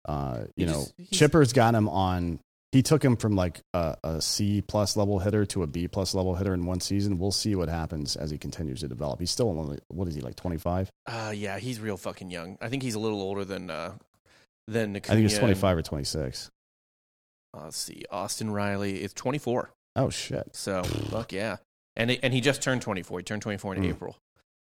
Uh, 0.05 0.45
you 0.57 0.67
know, 0.67 0.73
just- 0.81 0.95
he's- 0.97 1.09
Chipper's 1.11 1.53
got 1.53 1.75
him 1.75 1.89
on. 1.89 2.41
He 2.73 2.83
took 2.83 3.05
him 3.05 3.17
from 3.17 3.37
like 3.37 3.61
a, 3.73 3.97
a 4.03 4.21
C 4.21 4.61
plus 4.61 4.97
level 4.97 5.21
hitter 5.21 5.47
to 5.47 5.63
a 5.63 5.67
B 5.69 5.87
plus 5.87 6.13
level 6.13 6.35
hitter 6.35 6.53
in 6.55 6.67
one 6.67 6.81
season. 6.81 7.19
We'll 7.19 7.31
see 7.31 7.55
what 7.55 7.69
happens 7.69 8.17
as 8.17 8.31
he 8.33 8.39
continues 8.39 8.81
to 8.81 8.89
develop. 8.89 9.21
He's 9.21 9.31
still 9.31 9.49
only 9.49 9.79
what 9.89 10.09
is 10.09 10.17
he 10.17 10.21
like 10.21 10.35
twenty 10.35 10.59
five? 10.59 10.91
Uh, 11.07 11.33
yeah, 11.35 11.59
he's 11.61 11.79
real 11.79 11.97
fucking 11.97 12.31
young. 12.31 12.59
I 12.61 12.69
think 12.69 12.83
he's 12.83 12.97
a 12.97 12.99
little 12.99 13.21
older 13.23 13.45
than 13.45 13.71
uh, 13.71 13.93
than 14.67 14.97
I 14.97 15.01
think 15.01 15.21
he's 15.21 15.35
Acuna 15.35 15.39
twenty 15.39 15.55
five 15.55 15.77
or 15.79 15.83
twenty 15.83 16.03
six. 16.05 16.51
uh, 17.57 17.65
let's 17.65 17.77
see, 17.77 18.05
Austin 18.11 18.51
Riley 18.51 19.03
is 19.05 19.13
24. 19.13 19.71
Oh 19.95 20.11
shit! 20.11 20.49
So 20.57 20.83
fuck 20.83 21.33
yeah, 21.33 21.59
and 21.95 22.11
it, 22.11 22.21
and 22.25 22.35
he 22.35 22.41
just 22.41 22.61
turned 22.61 22.83
24. 22.83 23.21
He 23.21 23.23
turned 23.25 23.43
24 23.43 23.77
in 23.77 23.83
Mm. 23.85 23.91
April. 23.91 24.17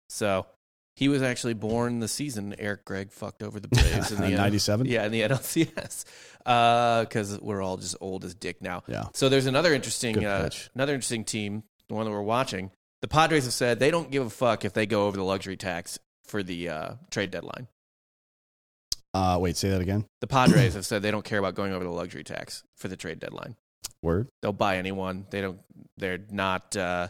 So 0.08 0.46
he 0.94 1.08
was 1.08 1.22
actually 1.22 1.54
born 1.54 2.00
the 2.00 2.08
season 2.08 2.54
Eric 2.58 2.84
Gregg 2.84 3.12
fucked 3.12 3.42
over 3.42 3.58
the 3.58 3.68
Braves 3.68 4.12
in 4.12 4.20
the 4.20 4.28
ninety 4.36 4.58
seven. 4.58 4.86
Yeah, 4.86 5.06
in 5.06 5.12
the 5.12 5.22
NLCS, 5.22 6.04
because 7.08 7.40
we're 7.40 7.62
all 7.62 7.76
just 7.76 7.96
old 8.00 8.24
as 8.24 8.34
dick 8.34 8.60
now. 8.60 8.82
Yeah. 8.86 9.06
So 9.14 9.28
there's 9.28 9.46
another 9.46 9.74
interesting, 9.74 10.24
uh, 10.24 10.50
another 10.74 10.94
interesting 10.94 11.24
team, 11.24 11.62
the 11.88 11.94
one 11.94 12.04
that 12.04 12.12
we're 12.12 12.22
watching. 12.22 12.70
The 13.00 13.08
Padres 13.08 13.44
have 13.44 13.52
said 13.52 13.80
they 13.80 13.90
don't 13.90 14.10
give 14.10 14.24
a 14.24 14.30
fuck 14.30 14.64
if 14.64 14.74
they 14.74 14.86
go 14.86 15.06
over 15.06 15.16
the 15.16 15.24
luxury 15.24 15.56
tax 15.56 15.98
for 16.24 16.42
the 16.42 16.68
uh, 16.68 16.94
trade 17.10 17.30
deadline. 17.30 17.66
Uh, 19.14 19.38
wait, 19.40 19.56
say 19.56 19.70
that 19.70 19.80
again. 19.80 20.06
The 20.20 20.26
Padres 20.26 20.74
have 20.74 20.86
said 20.86 21.02
they 21.02 21.10
don't 21.10 21.24
care 21.24 21.38
about 21.38 21.54
going 21.54 21.72
over 21.72 21.84
the 21.84 21.90
luxury 21.90 22.24
tax 22.24 22.62
for 22.76 22.88
the 22.88 22.96
trade 22.96 23.18
deadline. 23.18 23.56
Word. 24.02 24.28
They'll 24.40 24.52
buy 24.52 24.76
anyone. 24.76 25.26
They 25.30 25.40
don't. 25.40 25.60
They're 25.96 26.20
not 26.30 26.76
uh, 26.76 27.08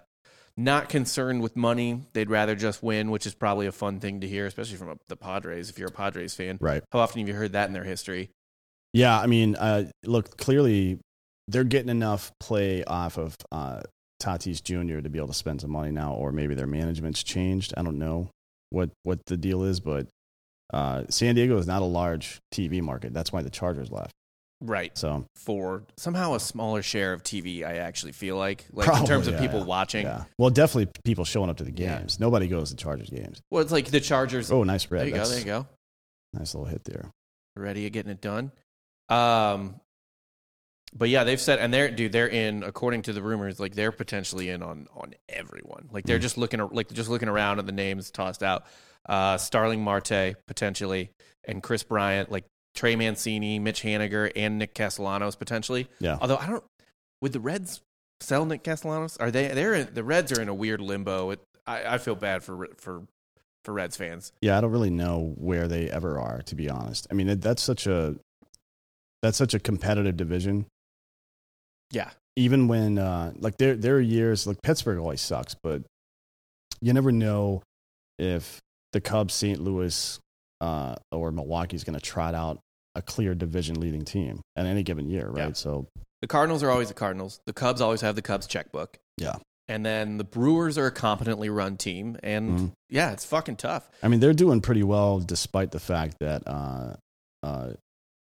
not 0.57 0.89
concerned 0.89 1.43
with 1.43 1.57
money. 1.57 2.01
They'd 2.13 2.31
rather 2.31 2.55
just 2.55 2.83
win, 2.83 3.11
which 3.11 3.27
is 3.27 3.35
probably 3.35 3.67
a 3.67 3.73
fun 3.73 4.01
thing 4.01 4.21
to 4.21 4.29
hear, 4.29 4.47
especially 4.47 4.77
from 4.77 4.99
the 5.09 5.17
Padres. 5.17 5.71
If 5.71 5.79
you're 5.79 5.89
a 5.89 5.93
Padres 5.93 6.35
fan, 6.35 6.59
Right. 6.61 6.83
how 6.93 7.01
often 7.01 7.21
have 7.21 7.29
you 7.29 7.35
heard 7.35 7.53
that 7.53 7.69
in 7.69 7.73
their 7.73 7.85
history? 7.85 8.31
Yeah, 8.93 9.19
I 9.19 9.27
mean, 9.27 9.57
uh, 9.57 9.91
look, 10.05 10.37
clearly 10.37 10.99
they're 11.49 11.65
getting 11.65 11.89
enough 11.89 12.31
play 12.39 12.85
off 12.85 13.17
of 13.17 13.37
uh, 13.51 13.81
Tatis 14.23 14.63
Jr. 14.63 15.01
to 15.01 15.09
be 15.09 15.19
able 15.19 15.29
to 15.29 15.35
spend 15.35 15.61
some 15.63 15.71
money 15.71 15.91
now, 15.91 16.13
or 16.15 16.31
maybe 16.33 16.55
their 16.55 16.67
management's 16.67 17.23
changed. 17.23 17.73
I 17.77 17.83
don't 17.83 17.99
know 17.99 18.31
what 18.71 18.91
what 19.03 19.25
the 19.27 19.37
deal 19.37 19.65
is, 19.65 19.81
but 19.81 20.07
uh, 20.73 21.05
San 21.09 21.35
Diego 21.35 21.57
is 21.59 21.67
not 21.67 21.83
a 21.83 21.87
large 21.87 22.39
TV 22.55 22.81
market. 22.83 23.13
That's 23.15 23.33
why 23.33 23.43
the 23.43 23.51
Chargers 23.51 23.91
left. 23.91 24.13
Right. 24.65 24.97
So 24.97 25.27
For 25.35 25.83
somehow 25.97 26.35
a 26.35 26.41
smaller 26.41 26.83
share 26.83 27.13
of 27.13 27.23
TV, 27.23 27.65
I 27.65 27.79
actually 27.79 28.13
feel 28.13 28.37
like, 28.37 28.65
like 28.73 28.89
in 29.01 29.05
terms 29.07 29.27
of 29.27 29.35
yeah, 29.35 29.41
people 29.41 29.59
yeah. 29.61 29.65
watching. 29.67 30.07
yeah, 30.07 30.25
well, 30.39 30.51
definitely 30.51 30.93
people 31.05 31.25
showing 31.25 31.51
up 31.51 31.57
to 31.59 31.65
the 31.65 31.73
games. 31.73 32.21
Nobody 32.21 32.47
goes 32.49 32.71
to 32.71 32.77
Chargers 32.77 33.11
games. 33.11 33.41
Well, 33.51 33.63
it's 33.63 33.73
like 33.73 33.87
the 33.87 34.01
Chargers. 34.01 34.51
Oh, 34.53 34.63
nice 34.63 34.87
there 34.87 34.99
red. 35.01 35.09
you 35.09 35.15
go. 35.15 35.25
There 35.27 35.39
you 35.39 35.45
go. 35.45 35.67
Nice 36.33 36.55
little 36.55 36.69
hit 36.69 36.85
there. 36.85 37.11
ready 37.57 37.85
at 37.87 37.93
getting 37.93 38.13
it 38.13 38.21
done. 38.21 38.53
Um, 39.09 39.81
but 40.95 41.09
yeah, 41.09 41.25
they've 41.25 41.41
said, 41.41 41.59
and 41.59 41.73
they're 41.73 41.91
dude, 41.91 42.13
they're 42.13 42.29
in 42.29 42.63
according 42.63 43.03
to 43.03 43.13
the 43.13 43.23
rumors, 43.23 43.59
like 43.59 43.75
they're 43.75 43.93
potentially 43.93 44.49
in 44.51 44.63
on 44.63 44.87
on 44.95 45.15
everyone. 45.29 45.89
Like 45.91 46.05
they're 46.05 46.19
Mm. 46.19 46.23
just 46.23 46.39
looking 46.39 46.61
like 46.71 46.93
just 46.93 47.09
looking 47.09 47.29
around 47.29 47.59
at 47.59 47.67
the 47.67 47.73
names 47.73 48.11
tossed 48.11 48.43
out. 48.43 48.65
Uh, 49.09 49.37
Starling 49.37 49.83
Marte 49.83 50.35
potentially, 50.47 51.11
and 51.45 51.63
Kris 51.63 51.83
Bryant, 51.83 52.31
like 52.31 52.45
Trey 52.75 52.97
Mancini, 52.97 53.59
Mitch 53.59 53.83
Haniger, 53.83 54.31
and 54.35 54.59
Nick 54.59 54.75
Castellanos 54.75 55.37
potentially. 55.37 55.89
Yeah. 56.01 56.19
Although 56.21 56.37
I 56.37 56.47
don't, 56.47 56.65
would 57.21 57.33
the 57.33 57.41
Reds 57.41 57.81
sell 58.21 58.45
Nick 58.45 58.63
Castellanos? 58.63 59.17
Are 59.19 59.31
they? 59.31 59.49
They're 59.49 59.75
in, 59.75 59.89
the 59.93 60.05
Reds 60.05 60.33
are 60.33 60.41
in 60.41 60.49
a 60.49 60.55
weird 60.55 60.81
limbo. 60.81 61.31
It, 61.31 61.41
I, 61.67 61.95
I 61.95 61.99
feel 61.99 62.15
bad 62.15 62.43
for 62.43 62.69
for 62.77 63.03
for 63.65 63.73
Reds 63.73 63.97
fans. 63.97 64.33
Yeah, 64.41 64.59
I 64.59 64.61
don't 64.61 64.73
really 64.73 64.91
know 64.91 65.35
where 65.37 65.69
they 65.69 65.91
ever 65.91 66.19
are, 66.19 66.43
to 66.43 66.55
be 66.55 66.69
honest. 66.69 67.07
I 67.11 67.15
mean, 67.15 67.29
it, 67.29 67.41
that's 67.41 67.63
such 67.63 67.87
a 67.87 68.17
that's 69.23 69.39
such 69.39 69.55
a 69.55 69.61
competitive 69.61 70.17
division. 70.17 70.67
Yeah. 71.91 72.11
Even 72.37 72.67
when 72.67 72.99
uh, 72.99 73.33
like 73.39 73.59
there 73.59 73.77
there 73.77 73.97
are 73.97 74.01
years 74.01 74.47
like 74.47 74.63
Pittsburgh 74.63 74.99
always 74.99 75.21
sucks, 75.21 75.55
but 75.63 75.83
you 76.81 76.93
never 76.93 77.13
know 77.13 77.63
if 78.19 78.61
the 78.93 79.01
Cubs, 79.01 79.35
St. 79.35 79.61
Louis, 79.61 80.19
uh, 80.63 80.95
or 81.11 81.31
Milwaukee's 81.33 81.85
going 81.85 81.99
to 81.99 82.01
trot 82.01 82.35
out 82.35 82.61
a 82.95 83.03
clear 83.03 83.35
division 83.35 83.81
leading 83.81 84.05
team 84.05 84.41
in 84.57 84.65
any 84.67 84.83
given 84.83 85.11
year, 85.11 85.27
right? 85.29 85.49
Yeah. 85.49 85.53
So 85.55 85.87
The 86.23 86.29
Cardinals 86.29 86.63
are 86.63 86.71
always 86.71 86.89
the 86.89 86.95
Cardinals. 86.95 87.41
The 87.47 87.53
Cubs 87.53 87.81
always 87.81 88.01
have 88.03 88.15
the 88.15 88.23
Cubs 88.23 88.47
checkbook. 88.47 88.99
Yeah. 89.19 89.35
And 89.69 89.85
then 89.85 90.19
the 90.19 90.25
Brewers 90.25 90.77
are 90.79 90.87
a 90.87 90.91
competently 90.93 91.49
run 91.51 91.77
team. 91.77 92.17
And 92.23 92.51
Mhm. 92.59 92.73
yeah, 92.91 93.13
it's 93.13 93.25
fucking 93.25 93.57
tough. 93.57 93.89
I 94.03 94.09
mean, 94.09 94.21
they're 94.21 94.33
doing 94.35 94.61
pretty 94.61 94.83
well 94.83 95.19
despite 95.21 95.71
the 95.73 95.81
fact 95.81 96.17
that 96.21 96.43
uh, 96.47 96.95
uh, 97.43 97.71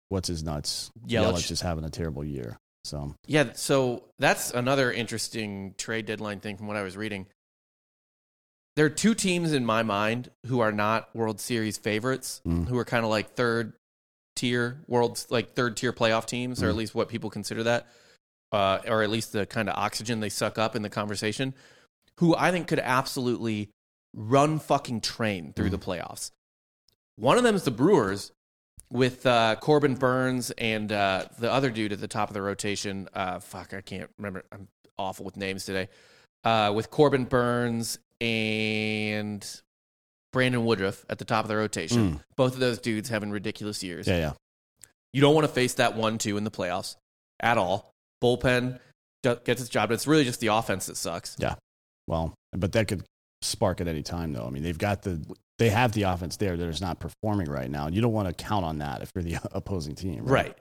what's 0.09 0.27
his 0.27 0.43
nuts 0.43 0.91
Yelich. 1.07 1.33
Yelich 1.33 1.51
is 1.51 1.61
having 1.61 1.83
a 1.83 1.89
terrible 1.89 2.23
year. 2.23 2.57
So 2.85 3.15
Yeah. 3.27 3.53
So 3.53 4.03
that's 4.19 4.51
another 4.51 4.91
interesting 4.91 5.73
trade 5.77 6.05
deadline 6.05 6.39
thing 6.39 6.55
from 6.57 6.67
what 6.67 6.77
I 6.77 6.83
was 6.83 6.95
reading. 6.95 7.27
There 8.79 8.85
are 8.85 8.89
two 8.89 9.13
teams 9.13 9.51
in 9.51 9.65
my 9.65 9.83
mind 9.83 10.31
who 10.45 10.61
are 10.61 10.71
not 10.71 11.13
World 11.13 11.41
Series 11.41 11.77
favorites, 11.77 12.39
Mm. 12.47 12.65
who 12.69 12.77
are 12.77 12.85
kind 12.85 13.03
of 13.03 13.09
like 13.09 13.35
third 13.35 13.73
tier 14.37 14.79
world, 14.87 15.21
like 15.29 15.53
third 15.53 15.75
tier 15.75 15.91
playoff 15.91 16.25
teams, 16.25 16.63
or 16.63 16.67
Mm. 16.67 16.69
at 16.69 16.75
least 16.77 16.95
what 16.95 17.09
people 17.09 17.29
consider 17.29 17.61
that, 17.63 17.87
uh, 18.53 18.79
or 18.87 19.03
at 19.03 19.09
least 19.09 19.33
the 19.33 19.45
kind 19.45 19.67
of 19.67 19.75
oxygen 19.75 20.21
they 20.21 20.29
suck 20.29 20.57
up 20.57 20.77
in 20.77 20.81
the 20.81 20.89
conversation. 20.89 21.53
Who 22.21 22.37
I 22.37 22.51
think 22.51 22.69
could 22.69 22.79
absolutely 22.79 23.69
run 24.15 24.59
fucking 24.59 25.01
train 25.01 25.51
through 25.51 25.67
Mm. 25.67 25.71
the 25.71 25.79
playoffs. 25.79 26.31
One 27.17 27.37
of 27.37 27.43
them 27.43 27.55
is 27.55 27.65
the 27.65 27.71
Brewers 27.71 28.31
with 28.89 29.25
uh, 29.25 29.57
Corbin 29.59 29.95
Burnes 29.95 30.51
and 30.51 30.89
uh, 30.93 31.25
the 31.37 31.51
other 31.51 31.69
dude 31.69 31.91
at 31.91 31.99
the 31.99 32.07
top 32.07 32.29
of 32.29 32.33
the 32.33 32.41
rotation. 32.41 33.09
Uh, 33.13 33.39
fuck, 33.39 33.73
I 33.73 33.81
can't 33.81 34.09
remember. 34.17 34.45
I'm 34.53 34.69
awful 34.97 35.25
with 35.25 35.35
names 35.35 35.65
today. 35.65 35.89
Uh, 36.45 36.71
with 36.73 36.89
Corbin 36.89 37.25
Burnes 37.25 37.99
and 38.21 39.61
Brandon 40.33 40.65
Woodruff 40.65 41.05
at 41.09 41.17
the 41.19 41.25
top 41.25 41.45
of 41.45 41.49
the 41.49 41.55
rotation. 41.57 42.13
Mm. 42.15 42.19
Both 42.35 42.53
of 42.53 42.59
those 42.59 42.79
dudes 42.79 43.09
having 43.09 43.31
ridiculous 43.31 43.83
years. 43.83 44.07
yeah, 44.07 44.17
yeah. 44.17 44.31
You 45.13 45.21
don't 45.21 45.33
want 45.33 45.47
to 45.47 45.53
face 45.53 45.75
that 45.75 45.95
one 45.95 46.17
two 46.19 46.37
in 46.37 46.43
the 46.43 46.51
playoffs 46.51 46.95
at 47.39 47.57
all. 47.57 47.91
Bullpen 48.23 48.79
gets 49.23 49.61
its 49.61 49.69
job. 49.69 49.91
It's 49.91 50.05
really 50.05 50.23
just 50.23 50.39
the 50.39 50.47
offense 50.47 50.85
that 50.85 50.97
sucks. 50.97 51.35
Yeah. 51.39 51.55
Well, 52.07 52.33
but 52.53 52.73
that 52.73 52.87
could 52.87 53.03
spark 53.41 53.81
at 53.81 53.87
any 53.87 54.03
time, 54.03 54.33
though. 54.33 54.45
I 54.45 54.49
mean, 54.51 54.61
they've 54.63 54.77
got 54.77 55.01
the 55.01 55.19
they 55.57 55.69
have 55.69 55.93
the 55.93 56.03
offense 56.03 56.37
there 56.37 56.55
that 56.55 56.67
is 56.67 56.79
not 56.79 56.99
performing 56.99 57.49
right 57.49 57.69
now. 57.69 57.87
You 57.87 58.01
don't 58.01 58.13
want 58.13 58.27
to 58.27 58.33
count 58.43 58.65
on 58.65 58.77
that 58.79 59.01
if 59.01 59.11
you're 59.15 59.23
the 59.23 59.37
opposing 59.51 59.95
team, 59.95 60.23
right? 60.25 60.45
Right. 60.45 60.57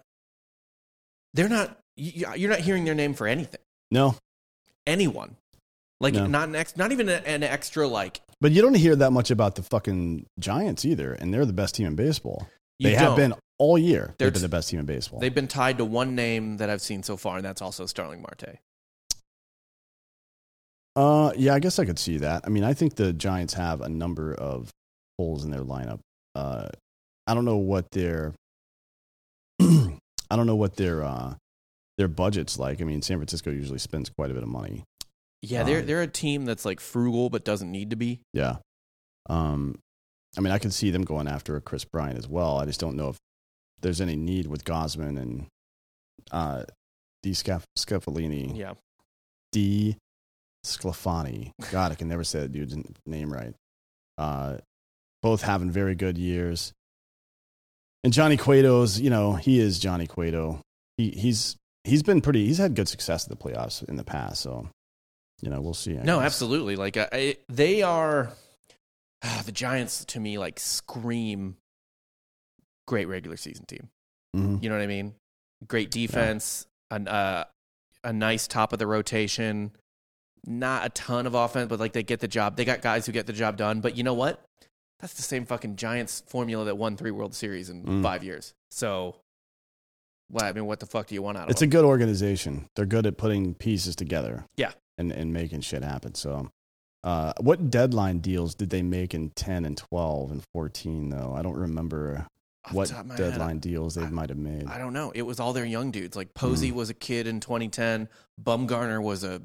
They're 1.35 1.49
not. 1.49 1.77
you- 1.97 2.27
You're 2.37 2.51
not 2.51 2.61
hearing 2.61 2.85
their 2.85 2.95
name 2.95 3.13
for 3.15 3.27
anything. 3.27 3.61
No, 3.91 4.17
Anyone. 4.87 5.37
Like 6.01 6.15
No. 6.15 6.27
not 6.27 6.49
an 6.49 6.55
ex, 6.57 6.77
not 6.77 6.93
even 6.93 7.09
an 7.09 7.43
extra 7.43 7.87
like 7.89 8.21
but 8.41 8.53
you 8.53 8.63
don't 8.63 8.75
hear 8.75 8.95
that 8.95 9.11
much 9.11 9.31
about 9.33 9.57
the 9.57 9.63
fucking 9.65 10.27
Giants 10.39 10.85
either, 10.85 11.13
and 11.13 11.35
they're 11.35 11.45
the 11.45 11.53
best 11.53 11.75
team 11.75 11.87
in 11.89 11.97
baseball. 11.97 12.49
you 12.79 12.91
they 12.91 12.95
have 12.95 13.09
don't. 13.09 13.17
been 13.17 13.35
all 13.59 13.77
year. 13.77 14.15
They're 14.19 14.29
They've 14.29 14.35
been 14.35 14.43
the 14.43 14.49
best 14.49 14.71
team 14.71 14.79
in 14.79 14.87
baseball. 14.87 15.19
They've 15.19 15.35
been 15.35 15.49
tied 15.49 15.79
to 15.79 15.85
one 15.85 16.15
name 16.15 16.59
that 16.59 16.71
I've 16.71 16.81
seen 16.81 17.03
so 17.03 17.17
far, 17.17 17.37
and 17.39 17.45
that's 17.45 17.61
also 17.61 17.85
Starling 17.87 18.23
Marte. 18.23 18.59
Uh, 20.95 21.33
yeah, 21.37 21.55
I 21.55 21.59
guess 21.59 21.79
I 21.79 21.85
could 21.85 21.99
see 21.99 22.19
that. 22.19 22.43
I 22.45 22.49
mean, 22.49 22.65
I 22.65 22.75
think 22.75 22.95
the 22.95 23.13
Giants 23.13 23.55
have 23.55 23.81
a 23.81 23.89
number 23.89 24.35
of 24.35 24.71
holes 25.19 25.45
in 25.45 25.51
their 25.51 25.63
lineup. 25.63 26.01
Uh, 26.35 26.69
I 27.27 27.35
don't 27.35 27.45
know 27.45 27.57
what 27.57 27.91
their, 27.93 28.35
I 29.61 30.37
don't 30.37 30.47
know 30.47 30.57
what 30.57 30.77
their 30.77 31.03
uh, 31.03 31.35
their 31.99 32.09
budget's 32.09 32.59
like. 32.59 32.81
I 32.81 32.85
mean, 32.85 33.03
San 33.03 33.19
Francisco 33.19 33.51
usually 33.51 33.79
spends 33.79 34.11
quite 34.11 34.31
a 34.31 34.35
bit 34.35 34.43
of 34.43 34.49
money. 34.49 34.85
Yeah, 35.43 35.63
they're 35.63 35.81
Um, 35.81 35.87
they're 35.87 36.03
a 36.03 36.07
team 36.09 36.45
that's 36.45 36.65
like 36.65 36.81
frugal 36.81 37.31
but 37.31 37.45
doesn't 37.45 37.71
need 37.71 37.91
to 37.91 37.97
be. 37.97 38.21
Yeah. 38.33 38.57
Um, 39.29 39.79
I 40.37 40.41
mean, 40.41 40.53
I 40.53 40.59
could 40.59 40.73
see 40.73 40.91
them 40.91 41.03
going 41.03 41.29
after 41.29 41.57
a 41.57 41.61
Kris 41.61 41.85
Bryant 41.85 42.19
as 42.19 42.29
well. 42.29 42.59
I 42.59 42.65
just 42.67 42.81
don't 42.81 42.97
know 42.97 43.11
if 43.11 43.17
there's 43.81 44.01
any 44.01 44.17
need 44.17 44.47
with 44.47 44.65
Gausman 44.65 45.19
and 45.21 45.47
uh, 46.31 46.65
D. 47.23 47.31
Scaf- 47.31 47.65
Scaffolini. 47.79 48.57
Yeah, 48.57 48.75
D. 49.53 49.97
Sclafani. 50.65 51.53
God, 51.71 51.93
I 51.93 51.95
can 51.95 52.09
never 52.09 52.25
say 52.25 52.41
that 52.41 52.53
dude's 52.53 52.77
name 53.07 53.33
right. 53.33 53.55
Uh, 54.19 54.59
both 55.23 55.43
having 55.43 55.71
very 55.71 55.95
good 55.95 56.19
years. 56.19 56.73
And 58.05 58.13
Johnny 58.13 58.37
Cueto's, 58.37 59.01
you 59.01 59.11
know, 59.11 59.35
he 59.35 59.61
is 59.61 59.79
Johnny 59.79 60.07
Cueto. 60.07 60.61
He, 60.97 61.11
he's 61.11 61.57
he's 61.85 62.03
been 62.03 62.21
pretty. 62.21 62.47
He's 62.47 62.59
had 62.59 62.75
good 62.75 62.89
success 62.89 63.27
in 63.27 63.31
the 63.31 63.37
playoffs 63.37 63.83
in 63.89 63.97
the 63.97 64.05
past. 64.05 64.41
So, 64.43 64.69
you 65.41 65.51
know, 65.51 65.61
we'll 65.61 65.75
see. 65.75 65.99
I 65.99 66.03
no, 66.03 66.17
guess. 66.19 66.27
absolutely. 66.27 66.77
Like 66.77 66.97
I, 66.97 67.37
they 67.49 67.83
are 67.83 68.33
ah, 69.23 69.43
the 69.47 69.53
Giants 69.53 70.05
to 70.07 70.21
me. 70.21 70.39
Like 70.39 70.59
scream 70.61 71.57
great 72.87 73.07
regular 73.07 73.37
season 73.37 73.65
team. 73.67 73.89
Mhm. 74.37 74.63
You 74.63 74.69
know 74.69 74.77
what 74.77 74.83
I 74.83 74.87
mean? 74.87 75.15
Great 75.67 75.91
defense, 75.91 76.67
an, 76.91 77.09
uh, 77.09 77.45
a 78.05 78.13
nice 78.13 78.47
top 78.47 78.73
of 78.73 78.79
the 78.79 78.87
rotation. 78.87 79.73
Not 80.47 80.87
a 80.87 80.89
ton 80.91 81.27
of 81.27 81.35
offense, 81.35 81.69
but 81.69 81.81
like 81.81 81.93
they 81.93 82.03
get 82.03 82.21
the 82.21 82.29
job. 82.29 82.57
They 82.57 82.65
got 82.65 82.81
guys 82.81 83.05
who 83.07 83.13
get 83.13 83.27
the 83.27 83.33
job 83.33 83.57
done. 83.57 83.81
But 83.81 83.97
you 83.97 84.05
know 84.05 84.15
what? 84.15 84.43
That's 85.01 85.15
the 85.15 85.23
same 85.23 85.47
fucking 85.47 85.77
Giants 85.77 86.23
formula 86.27 86.65
that 86.67 86.77
won 86.79 86.97
three 86.97 87.11
World 87.11 87.35
Series 87.35 87.71
in 87.71 87.85
Mm. 87.85 88.03
five 88.03 88.25
years. 88.25 88.55
So 88.71 89.17
Well, 90.31 90.45
I 90.45 90.53
mean, 90.53 90.67
what 90.67 90.79
the 90.81 90.87
fuck 90.87 91.07
do 91.07 91.15
you 91.15 91.23
want 91.23 91.39
out 91.39 91.45
of 91.45 91.49
it? 91.49 91.53
It's 91.53 91.63
a 91.63 91.67
good 91.67 91.85
organization. 91.87 92.69
They're 92.77 92.85
good 92.87 93.07
at 93.07 93.17
putting 93.17 93.55
pieces 93.55 93.97
together. 93.97 94.45
Yeah. 94.59 94.73
And 94.99 95.13
and 95.13 95.33
making 95.33 95.61
shit 95.61 95.83
happen. 95.83 96.15
So 96.15 96.51
uh, 97.05 97.33
what 97.41 97.71
deadline 97.71 98.19
deals 98.19 98.55
did 98.55 98.71
they 98.71 98.83
make 98.83 99.15
in 99.15 99.31
10 99.31 99.65
and 99.65 99.77
12 99.77 100.33
and 100.33 100.45
14 100.53 101.11
though? 101.11 101.35
I 101.37 101.43
don't 101.43 101.57
remember 101.57 102.27
Off 102.65 102.73
what 102.73 102.91
my 103.07 103.15
head, 103.15 103.17
deadline 103.17 103.59
deals 103.61 103.95
they 103.95 104.07
might 104.09 104.29
have 104.29 104.39
made. 104.39 104.67
I 104.67 104.79
don't 104.79 104.93
know. 104.93 105.13
It 105.15 105.23
was 105.23 105.39
all 105.39 105.53
their 105.53 105.65
young 105.65 105.91
dudes. 105.93 106.17
Like 106.17 106.31
Mm. 106.31 106.35
Posey 106.35 106.73
was 106.73 106.91
a 106.91 106.95
kid 106.95 107.27
in 107.27 107.41
2010. 107.41 108.09
Bumgarner 108.43 109.01
was 109.03 109.23
a 109.23 109.41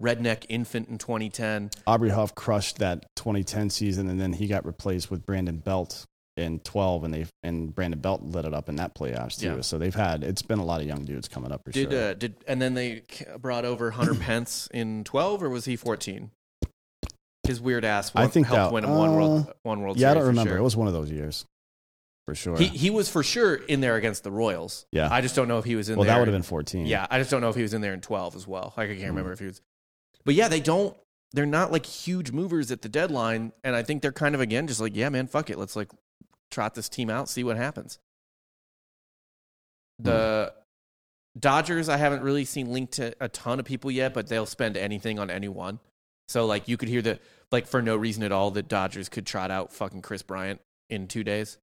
redneck 0.00 0.46
infant 0.48 0.88
in 0.88 0.98
2010. 0.98 1.70
Aubrey 1.86 2.10
Huff 2.10 2.34
crushed 2.34 2.78
that 2.78 3.04
2010 3.16 3.70
season, 3.70 4.08
and 4.08 4.20
then 4.20 4.32
he 4.34 4.46
got 4.46 4.64
replaced 4.64 5.10
with 5.10 5.26
Brandon 5.26 5.58
Belt 5.58 6.06
in 6.36 6.60
12, 6.60 7.04
and 7.04 7.12
they 7.14 7.26
and 7.42 7.74
Brandon 7.74 8.00
Belt 8.00 8.22
lit 8.22 8.44
it 8.44 8.54
up 8.54 8.68
in 8.68 8.76
that 8.76 8.94
playoffs 8.94 9.38
too. 9.38 9.56
Yeah. 9.56 9.60
So 9.60 9.78
they've 9.78 9.94
had 9.94 10.24
it's 10.24 10.42
been 10.42 10.58
a 10.58 10.64
lot 10.64 10.80
of 10.80 10.86
young 10.86 11.04
dudes 11.04 11.28
coming 11.28 11.52
up 11.52 11.62
for 11.64 11.72
Did 11.72 11.90
sure. 11.90 12.10
uh, 12.10 12.14
did 12.14 12.36
and 12.46 12.60
then 12.62 12.74
they 12.74 13.02
brought 13.38 13.64
over 13.64 13.90
Hunter 13.92 14.14
Pence 14.14 14.68
in 14.74 15.04
12 15.04 15.42
or 15.42 15.50
was 15.50 15.64
he 15.66 15.76
14? 15.76 16.30
His 17.46 17.60
weird 17.60 17.84
ass. 17.84 18.12
I 18.14 18.28
think 18.28 18.46
helped 18.46 18.56
that- 18.70 18.72
win 18.72 18.84
him 18.84 18.90
one 18.96 19.14
world 19.14 19.46
uh, 19.48 19.52
one 19.64 19.80
world. 19.80 19.98
yeah, 19.98 20.12
I 20.12 20.14
don't 20.14 20.26
remember. 20.28 20.50
sure. 20.50 20.58
It 20.58 20.62
was 20.62 20.76
one 20.76 20.86
of 20.86 20.92
those 20.94 21.10
years 21.10 21.44
for 22.26 22.34
sure. 22.36 22.56
He 22.56 22.66
he 22.66 22.88
was 22.88 23.08
for 23.08 23.22
sure 23.24 23.56
in 23.56 23.80
there 23.80 23.96
against 23.96 24.22
the 24.22 24.30
Royals. 24.30 24.86
Yeah. 24.92 25.08
I 25.10 25.20
just 25.20 25.34
don't 25.34 25.48
know 25.48 25.58
if 25.58 25.64
he 25.64 25.74
was 25.74 25.88
in 25.88 25.96
well, 25.96 26.04
there. 26.04 26.14
that 26.14 26.20
would 26.20 26.28
have 26.28 26.34
been 26.34 26.42
14. 26.44 26.86
Yeah, 26.86 27.06
I 27.10 27.18
just 27.18 27.30
don't 27.30 27.40
know 27.40 27.48
if 27.50 27.56
he 27.56 27.62
was 27.62 27.74
in 27.74 27.80
there 27.80 27.94
in 27.94 28.00
12 28.00 28.36
as 28.36 28.46
well. 28.46 28.72
Like 28.76 28.90
I 28.90 28.94
can't 28.94 29.08
remember 29.08 29.30
Mm. 29.30 29.34
if 29.34 29.38
he 29.40 29.46
was. 29.46 29.60
But 30.24 30.34
yeah, 30.34 30.46
they 30.48 30.60
don't. 30.60 30.96
They're 31.34 31.46
not 31.46 31.72
like 31.72 31.84
huge 31.86 32.30
movers 32.30 32.70
at 32.70 32.82
the 32.82 32.88
deadline, 32.90 33.52
and 33.64 33.74
I 33.74 33.82
think 33.82 34.02
they're 34.02 34.12
kind 34.12 34.34
of 34.34 34.40
again 34.40 34.66
just 34.68 34.80
like, 34.80 34.94
yeah, 34.94 35.08
man, 35.08 35.26
fuck 35.26 35.48
it, 35.50 35.58
let's 35.58 35.74
like 35.74 35.88
trot 36.52 36.74
this 36.74 36.88
team 36.88 37.10
out, 37.10 37.28
see 37.28 37.42
what 37.42 37.56
happens. 37.56 37.98
The 39.98 40.52
Dodgers, 41.38 41.88
I 41.88 41.96
haven't 41.96 42.22
really 42.22 42.44
seen 42.44 42.72
linked 42.72 42.94
to 42.94 43.14
a 43.20 43.28
ton 43.28 43.58
of 43.60 43.64
people 43.64 43.90
yet, 43.90 44.14
but 44.14 44.26
they'll 44.28 44.46
spend 44.46 44.76
anything 44.76 45.18
on 45.18 45.30
anyone. 45.30 45.78
So 46.28 46.46
like 46.46 46.68
you 46.68 46.76
could 46.76 46.88
hear 46.88 47.02
that 47.02 47.20
like 47.50 47.66
for 47.66 47.82
no 47.82 47.96
reason 47.96 48.22
at 48.22 48.32
all, 48.32 48.50
the 48.50 48.62
Dodgers 48.62 49.08
could 49.08 49.26
trot 49.26 49.50
out 49.50 49.72
fucking 49.72 50.02
Kris 50.02 50.22
Bryant 50.22 50.60
in 50.88 51.08
two 51.08 51.24
days, 51.24 51.58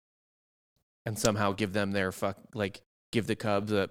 and 1.06 1.18
somehow 1.18 1.52
give 1.54 1.74
them 1.74 1.92
their 1.92 2.12
fuck 2.12 2.38
like 2.54 2.82
give 3.12 3.28
the 3.28 3.36
Cubs 3.36 3.72
a 3.72 3.90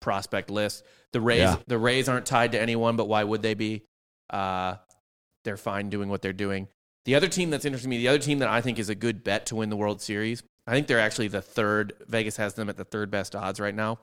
prospect 0.00 0.50
list. 0.50 0.84
The 1.12 1.20
Rays, 1.20 1.40
Yeah. 1.40 1.56
the 1.66 1.78
Rays 1.78 2.08
aren't 2.08 2.26
tied 2.26 2.52
to 2.52 2.60
anyone, 2.60 2.96
but 2.96 3.08
why 3.08 3.24
would 3.24 3.42
they 3.42 3.54
be? 3.54 3.84
Uh, 4.30 4.76
they're 5.44 5.56
fine 5.58 5.90
doing 5.90 6.08
what 6.08 6.22
they're 6.22 6.32
doing. 6.32 6.68
The 7.04 7.14
other 7.14 7.28
team 7.28 7.50
that's 7.50 7.64
interesting 7.64 7.90
to 7.90 7.96
me, 7.96 8.02
the 8.02 8.08
other 8.08 8.18
team 8.18 8.38
that 8.38 8.48
I 8.48 8.60
think 8.60 8.78
is 8.78 8.88
a 8.88 8.94
good 8.94 9.22
bet 9.24 9.46
to 9.46 9.56
win 9.56 9.68
the 9.70 9.76
World 9.76 10.00
Series, 10.00 10.42
I 10.66 10.72
think 10.72 10.86
they're 10.86 11.00
actually 11.00 11.28
the 11.28 11.42
third. 11.42 11.92
Vegas 12.08 12.36
has 12.38 12.54
them 12.54 12.68
at 12.68 12.76
the 12.76 12.84
third 12.84 13.10
best 13.10 13.36
odds 13.36 13.60
right 13.60 13.74
now, 13.74 13.98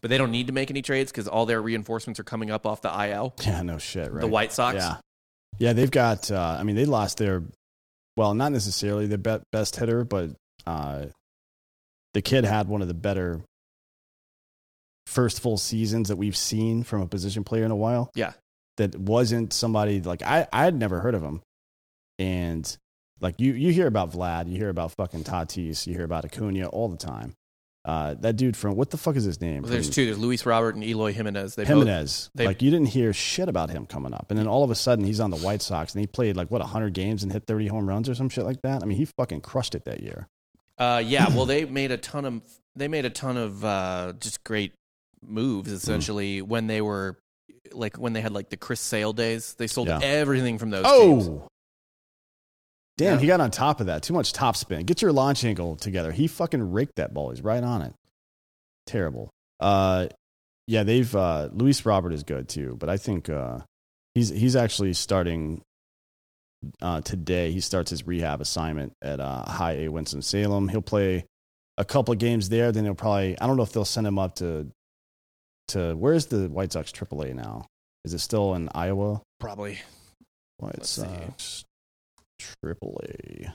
but 0.00 0.10
they 0.10 0.18
don't 0.18 0.32
need 0.32 0.48
to 0.48 0.52
make 0.52 0.70
any 0.70 0.82
trades 0.82 1.12
because 1.12 1.28
all 1.28 1.46
their 1.46 1.62
reinforcements 1.62 2.18
are 2.18 2.24
coming 2.24 2.50
up 2.50 2.66
off 2.66 2.82
the 2.82 3.08
IL. 3.08 3.34
Yeah, 3.44 3.62
no 3.62 3.78
shit, 3.78 4.12
right? 4.12 4.20
The 4.20 4.26
White 4.26 4.52
Sox. 4.52 4.76
Yeah. 4.76 4.96
Yeah, 5.58 5.72
they've 5.72 5.90
got, 5.90 6.30
uh, 6.30 6.56
I 6.58 6.64
mean, 6.64 6.76
they 6.76 6.84
lost 6.84 7.18
their, 7.18 7.42
well, 8.16 8.34
not 8.34 8.52
necessarily 8.52 9.06
their 9.06 9.18
be- 9.18 9.42
best 9.52 9.76
hitter, 9.76 10.04
but 10.04 10.30
uh, 10.66 11.06
the 12.12 12.22
kid 12.22 12.44
had 12.44 12.68
one 12.68 12.82
of 12.82 12.88
the 12.88 12.94
better 12.94 13.40
first 15.06 15.40
full 15.40 15.56
seasons 15.56 16.08
that 16.08 16.16
we've 16.16 16.36
seen 16.36 16.82
from 16.82 17.00
a 17.00 17.06
position 17.06 17.44
player 17.44 17.64
in 17.64 17.70
a 17.70 17.76
while. 17.76 18.10
Yeah. 18.14 18.32
That 18.76 18.98
wasn't 18.98 19.52
somebody 19.52 20.02
like, 20.02 20.22
I, 20.22 20.46
I 20.52 20.64
had 20.64 20.74
never 20.74 21.00
heard 21.00 21.14
of 21.14 21.22
him. 21.22 21.40
And 22.18 22.76
like 23.20 23.40
you, 23.40 23.52
you 23.54 23.72
hear 23.72 23.86
about 23.86 24.12
Vlad, 24.12 24.48
you 24.50 24.56
hear 24.56 24.68
about 24.68 24.92
fucking 24.92 25.24
Tatis, 25.24 25.86
you 25.86 25.94
hear 25.94 26.04
about 26.04 26.24
Acuna 26.24 26.66
all 26.68 26.88
the 26.88 26.96
time. 26.96 27.34
Uh, 27.84 28.14
that 28.14 28.34
dude 28.34 28.56
from, 28.56 28.74
what 28.74 28.90
the 28.90 28.96
fuck 28.96 29.14
is 29.14 29.22
his 29.22 29.40
name? 29.40 29.62
Well, 29.62 29.70
there's 29.70 29.86
From- 29.86 29.94
two. 29.94 30.06
There's 30.06 30.18
Luis 30.18 30.44
Robert 30.44 30.74
and 30.74 30.82
Eloy 30.82 31.12
Jimenez. 31.12 31.54
They 31.54 31.62
both, 31.62 31.68
Jimenez. 31.68 32.30
they- 32.34 32.44
like 32.46 32.60
you 32.60 32.70
didn't 32.72 32.88
hear 32.88 33.12
shit 33.12 33.48
about 33.48 33.70
him 33.70 33.86
coming 33.86 34.12
up, 34.12 34.26
and 34.30 34.36
then 34.38 34.48
all 34.48 34.64
of 34.64 34.72
a 34.72 34.74
sudden 34.74 35.04
he's 35.04 35.20
on 35.20 35.30
the 35.30 35.36
White 35.36 35.62
Sox, 35.62 35.94
and 35.94 36.00
he 36.00 36.06
played 36.08 36.36
like 36.36 36.50
what 36.50 36.60
hundred 36.62 36.94
games 36.94 37.22
and 37.22 37.32
hit 37.32 37.44
thirty 37.46 37.68
home 37.68 37.88
runs 37.88 38.08
or 38.08 38.14
some 38.16 38.28
shit 38.28 38.44
like 38.44 38.60
that. 38.62 38.82
I 38.82 38.86
mean, 38.86 38.98
he 38.98 39.04
fucking 39.04 39.40
crushed 39.42 39.76
it 39.76 39.84
that 39.84 40.00
year. 40.02 40.26
Uh, 40.78 41.00
yeah. 41.06 41.28
Well, 41.28 41.46
they 41.46 41.64
made 41.64 41.92
a 41.92 41.96
ton 41.96 42.24
of 42.24 42.42
they 42.74 42.88
made 42.88 43.04
a 43.04 43.10
ton 43.10 43.36
of 43.36 43.64
uh, 43.64 44.14
just 44.18 44.42
great 44.42 44.72
moves. 45.24 45.70
Essentially, 45.70 46.42
when 46.42 46.66
they 46.66 46.80
were 46.80 47.16
like 47.70 47.96
when 47.98 48.14
they 48.14 48.20
had 48.20 48.32
like 48.32 48.50
the 48.50 48.56
Chris 48.56 48.80
Sale 48.80 49.12
days, 49.12 49.54
they 49.58 49.68
sold 49.68 49.86
Yeah. 49.86 50.00
everything 50.02 50.58
from 50.58 50.70
those. 50.70 50.84
teams. 50.84 51.40
Damn! 52.98 53.14
Yeah. 53.14 53.20
He 53.20 53.26
got 53.26 53.40
on 53.40 53.50
top 53.50 53.80
of 53.80 53.86
that. 53.86 54.02
Too 54.02 54.14
much 54.14 54.32
top 54.32 54.56
spin. 54.56 54.86
Get 54.86 55.02
your 55.02 55.12
launch 55.12 55.44
angle 55.44 55.76
together. 55.76 56.12
He 56.12 56.26
fucking 56.26 56.72
raked 56.72 56.96
that 56.96 57.12
ball. 57.12 57.30
He's 57.30 57.42
right 57.42 57.62
on 57.62 57.82
it. 57.82 57.92
Terrible. 58.86 59.30
Uh, 59.60 60.08
yeah, 60.66 60.82
they've 60.82 61.14
uh, 61.14 61.48
Luis 61.52 61.84
Robert 61.84 62.12
is 62.12 62.22
good 62.22 62.48
too, 62.48 62.76
but 62.78 62.88
I 62.88 62.96
think 62.96 63.28
uh, 63.28 63.60
he's 64.14 64.30
he's 64.30 64.56
actually 64.56 64.94
starting 64.94 65.62
uh, 66.80 67.02
today. 67.02 67.52
He 67.52 67.60
starts 67.60 67.90
his 67.90 68.06
rehab 68.06 68.40
assignment 68.40 68.92
at 69.02 69.20
uh, 69.20 69.42
High 69.42 69.84
A 69.84 69.88
Winston 69.88 70.22
Salem. 70.22 70.68
He'll 70.68 70.82
play 70.82 71.24
a 71.76 71.84
couple 71.84 72.12
of 72.12 72.18
games 72.18 72.48
there. 72.48 72.72
Then 72.72 72.84
he'll 72.84 72.94
probably 72.94 73.38
I 73.38 73.46
don't 73.46 73.56
know 73.56 73.62
if 73.62 73.72
they'll 73.72 73.84
send 73.84 74.06
him 74.06 74.18
up 74.18 74.36
to 74.36 74.68
to 75.68 75.94
where's 75.94 76.26
the 76.26 76.48
White 76.48 76.72
Sox 76.72 76.92
AAA 76.92 77.34
now? 77.34 77.66
Is 78.04 78.14
it 78.14 78.20
still 78.20 78.54
in 78.54 78.68
Iowa? 78.74 79.20
Probably. 79.38 79.80
White 80.58 80.78
Let's 80.78 80.90
see. 80.90 81.02
Sox 81.02 81.64
AAA 82.40 83.52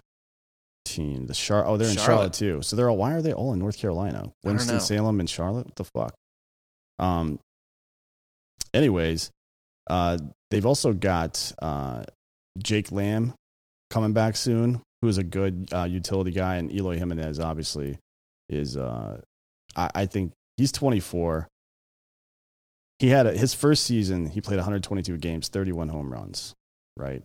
team. 0.85 1.27
The 1.27 1.33
Char- 1.33 1.65
oh, 1.65 1.77
they're 1.77 1.89
in 1.89 1.95
Charlotte. 1.95 2.05
Charlotte 2.05 2.33
too. 2.33 2.61
So 2.61 2.75
they're 2.75 2.89
all 2.89 2.97
why 2.97 3.13
are 3.13 3.21
they 3.21 3.33
all 3.33 3.53
in 3.53 3.59
North 3.59 3.77
Carolina? 3.77 4.31
Winston 4.43 4.79
Salem 4.79 5.19
and 5.19 5.29
Charlotte. 5.29 5.65
What 5.65 5.75
the 5.75 5.83
fuck? 5.85 6.13
Um. 6.99 7.39
Anyways, 8.73 9.29
uh, 9.89 10.17
they've 10.49 10.65
also 10.65 10.93
got 10.93 11.51
uh, 11.61 12.03
Jake 12.57 12.91
Lamb 12.91 13.33
coming 13.89 14.13
back 14.13 14.37
soon, 14.37 14.81
who 15.01 15.07
is 15.07 15.17
a 15.17 15.23
good 15.23 15.67
uh, 15.73 15.83
utility 15.83 16.31
guy, 16.31 16.55
and 16.55 16.71
Eloy 16.71 16.97
Jimenez 16.97 17.39
obviously 17.39 17.97
is. 18.49 18.77
Uh, 18.77 19.19
I, 19.75 19.89
I 19.93 20.05
think 20.05 20.31
he's 20.57 20.71
24. 20.71 21.47
He 22.99 23.09
had 23.09 23.25
a, 23.25 23.33
his 23.33 23.53
first 23.53 23.83
season. 23.83 24.27
He 24.27 24.41
played 24.41 24.57
122 24.57 25.17
games, 25.17 25.49
31 25.49 25.89
home 25.89 26.13
runs. 26.13 26.53
Right. 26.95 27.23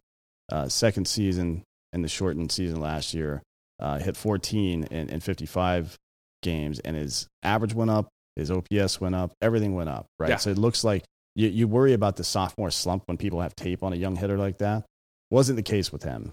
Uh, 0.51 0.69
second 0.69 1.09
season 1.09 1.63
in 1.93 2.03
the 2.03 2.09
shortened 2.09 2.53
season 2.53 2.81
last 2.81 3.15
year, 3.15 3.43
uh, 3.81 3.99
hit 3.99 4.17
14 4.17 4.85
in, 4.85 5.09
in 5.09 5.21
55 5.21 5.97
games, 6.43 6.79
and 6.81 6.97
his 6.97 7.27
average 7.43 7.75
went 7.75 7.91
up, 7.91 8.09
his 8.37 8.51
OPS 8.51 9.01
went 9.01 9.15
up, 9.15 9.33
everything 9.41 9.75
went 9.75 9.89
up. 9.89 10.07
Right. 10.19 10.31
Yeah. 10.31 10.37
So 10.37 10.51
it 10.51 10.59
looks 10.59 10.85
like 10.85 11.05
you, 11.35 11.49
you 11.49 11.69
worry 11.69 11.93
about 11.93 12.17
the 12.17 12.25
sophomore 12.25 12.71
slump 12.71 13.05
when 13.07 13.17
people 13.17 13.41
have 13.41 13.55
tape 13.57 13.83
on 13.83 13.93
a 13.93 13.97
young 13.97 14.17
hitter 14.17 14.39
like 14.39 14.59
that. 14.59 14.85
Wasn't 15.31 15.57
the 15.57 15.63
case 15.63 15.93
with 15.93 16.03
him. 16.03 16.33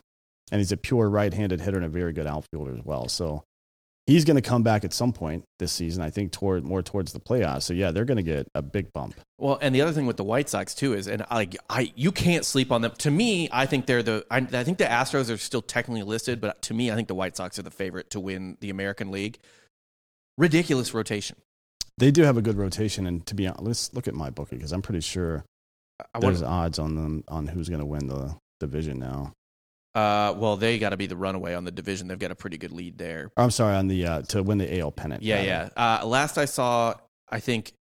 And 0.52 0.60
he's 0.60 0.71
a 0.71 0.78
pure 0.78 1.10
right 1.10 1.34
handed 1.34 1.62
hitter 1.62 1.78
and 1.78 1.86
a 1.86 1.89
very 1.89 2.13
good 2.13 2.28
outfielder 2.28 2.73
as 2.73 2.84
well. 2.84 3.08
So 3.08 3.43
he's 4.08 4.26
going 4.26 4.36
to 4.36 4.42
come 4.42 4.63
back 4.63 4.84
at 4.84 4.94
some 4.94 5.13
point 5.13 5.44
this 5.60 5.72
season, 5.72 6.04
I 6.04 6.10
think, 6.10 6.32
toward 6.32 6.63
more 6.63 6.82
towards 6.82 7.13
the 7.13 7.20
playoffs. 7.20 7.63
So 7.63 7.74
yeah, 7.74 7.92
they're 7.92 8.06
going 8.06 8.18
to 8.18 8.24
get 8.24 8.48
a 8.54 8.62
big 8.62 8.92
bump. 8.94 9.16
Well, 9.38 9.58
and 9.62 9.74
the 9.74 9.82
other 9.82 9.92
thing 9.92 10.06
with 10.06 10.18
the 10.18 10.24
White 10.24 10.50
Sox 10.50 10.74
too 10.74 10.94
is, 10.94 11.08
and 11.08 11.26
like 11.32 11.56
I, 11.70 11.92
you 11.96 12.12
can't 12.12 12.46
sleep 12.46 12.72
on 12.72 12.82
them. 12.82 12.92
To 13.00 13.12
me, 13.12 13.50
I 13.52 13.66
think 13.66 13.86
they're 13.86 14.04
the. 14.04 14.26
I, 14.30 14.38
I 14.38 14.63
think 14.63 14.78
the 14.78 14.86
Astros 14.86 15.34
are 15.34 15.38
still 15.38 15.62
technically 15.62 16.04
listed, 16.04 16.42
but 16.42 16.62
to 16.63 16.74
me, 16.74 16.92
I 16.92 16.96
think 16.96 17.08
the 17.08 17.16
White 17.16 17.36
Sox 17.38 17.60
are 17.60 17.63
the 17.63 17.72
favorite 17.72 18.10
to 18.12 18.20
win 18.20 18.58
the 18.62 18.70
American 18.70 19.12
League. 19.12 19.39
Ridiculous 20.38 20.94
rotation. 20.94 21.38
They 21.98 22.10
do 22.10 22.24
have 22.24 22.38
a 22.38 22.42
good 22.42 22.58
rotation, 22.58 23.06
and 23.06 23.26
to 23.28 23.36
be 23.36 23.48
honest, 23.48 23.63
let's 23.63 23.94
look 23.94 24.08
at 24.08 24.16
my 24.16 24.30
bookie 24.32 24.56
because 24.56 24.72
I'm 24.72 24.82
pretty 24.82 25.02
sure 25.02 25.46
I 26.13 26.20
there's 26.20 26.42
odds 26.42 26.80
on 26.80 26.96
them 26.96 27.24
on 27.28 27.48
who's 27.48 27.70
going 27.70 27.82
to 27.82 27.86
win 27.86 28.08
the 28.08 28.36
division 28.60 29.00
now. 29.00 29.34
Uh, 29.96 30.34
well, 30.38 30.58
they 30.58 30.80
got 30.80 30.90
to 30.90 30.98
be 30.98 31.06
the 31.06 31.16
runaway 31.16 31.54
on 31.54 31.66
the 31.66 31.72
division. 31.72 32.08
They've 32.08 32.18
got 32.18 32.32
a 32.32 32.36
pretty 32.36 32.58
good 32.58 32.72
lead 32.72 32.98
there. 32.98 33.32
I'm 33.38 33.52
sorry, 33.52 33.76
on 33.76 33.88
the 33.88 34.06
uh, 34.06 34.22
to 34.24 34.42
win 34.42 34.58
the 34.58 34.80
AL 34.80 34.92
pennant. 34.92 35.22
Yeah, 35.22 35.36
rather. 35.36 35.48
yeah. 35.48 36.00
Uh, 36.02 36.06
last 36.08 36.38
I 36.38 36.46
saw, 36.46 36.96
I 37.30 37.40
think 37.40 37.74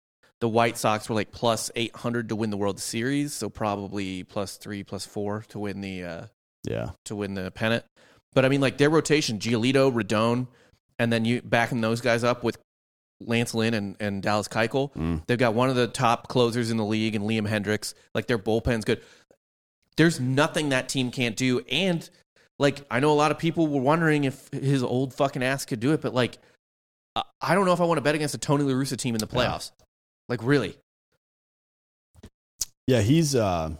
the 0.41 0.49
White 0.49 0.77
Sox 0.77 1.09
were 1.09 1.15
like 1.15 1.31
plus 1.31 1.71
eight 1.77 1.95
hundred 1.95 2.31
to 2.31 2.37
win 2.37 2.51
the 2.51 2.57
World 2.57 2.81
Series, 2.81 3.33
so 3.33 3.49
probably 3.49 4.25
plus 4.25 4.57
three, 4.57 4.83
plus 4.83 5.07
four 5.07 5.45
to 5.49 5.59
win 5.59 5.81
the 5.81 6.05
uh, 6.05 6.27
yeah. 6.65 6.91
to 7.05 7.15
win 7.15 7.35
the 7.35 7.51
pennant. 7.51 7.85
But 8.35 8.45
I 8.45 8.49
mean, 8.49 8.61
like 8.61 8.79
their 8.79 8.91
rotation: 8.91 9.39
Giolito, 9.39 9.93
Rodon, 9.93 10.49
and 10.99 11.13
then 11.13 11.25
you 11.25 11.43
backing 11.43 11.81
those 11.81 12.01
guys 12.01 12.25
up 12.25 12.43
with 12.43 12.59
Lance 13.21 13.55
Lynn 13.55 13.75
and, 13.75 13.97
and 14.01 14.23
Dallas 14.23 14.49
Keuchel. 14.49 14.93
Mm. 14.95 15.27
They've 15.27 15.39
got 15.39 15.55
one 15.55 15.69
of 15.69 15.77
the 15.77 15.87
top 15.87 16.29
closers 16.29 16.71
in 16.71 16.77
the 16.77 16.85
league, 16.85 17.15
and 17.15 17.25
Liam 17.25 17.49
Hendriks. 17.49 17.95
Like 18.15 18.27
their 18.27 18.39
bullpen's 18.39 18.85
good. 18.85 19.03
There's 20.01 20.19
nothing 20.19 20.71
that 20.71 20.89
team 20.89 21.11
can't 21.11 21.37
do, 21.37 21.61
and 21.71 22.09
like 22.59 22.87
I 22.91 23.01
know 23.01 23.13
a 23.13 23.19
lot 23.21 23.31
of 23.33 23.39
people 23.39 23.67
were 23.67 23.83
wondering 23.83 24.25
if 24.25 24.49
his 24.51 24.83
old 24.83 25.13
fucking 25.13 25.43
ass 25.43 25.67
could 25.67 25.79
do 25.79 25.93
it, 25.93 26.01
but 26.01 26.15
like 26.15 26.39
I- 27.43 27.55
don't 27.55 27.67
know 27.67 27.75
if 27.75 27.83
I 27.83 27.85
want 27.85 27.99
to 27.99 28.03
bet 28.03 28.15
against 28.15 28.35
a 28.35 28.39
Tony 28.39 28.65
La 28.65 28.73
Russa 28.73 28.97
team 28.97 29.15
in 29.15 29.19
the 29.19 29.29
Yeah. 29.31 29.39
playoffs. 29.45 29.73
Like 30.27 30.43
really, 30.43 30.79
Yeah, 32.87 33.03
he's 33.03 33.35
uh, 33.35 33.75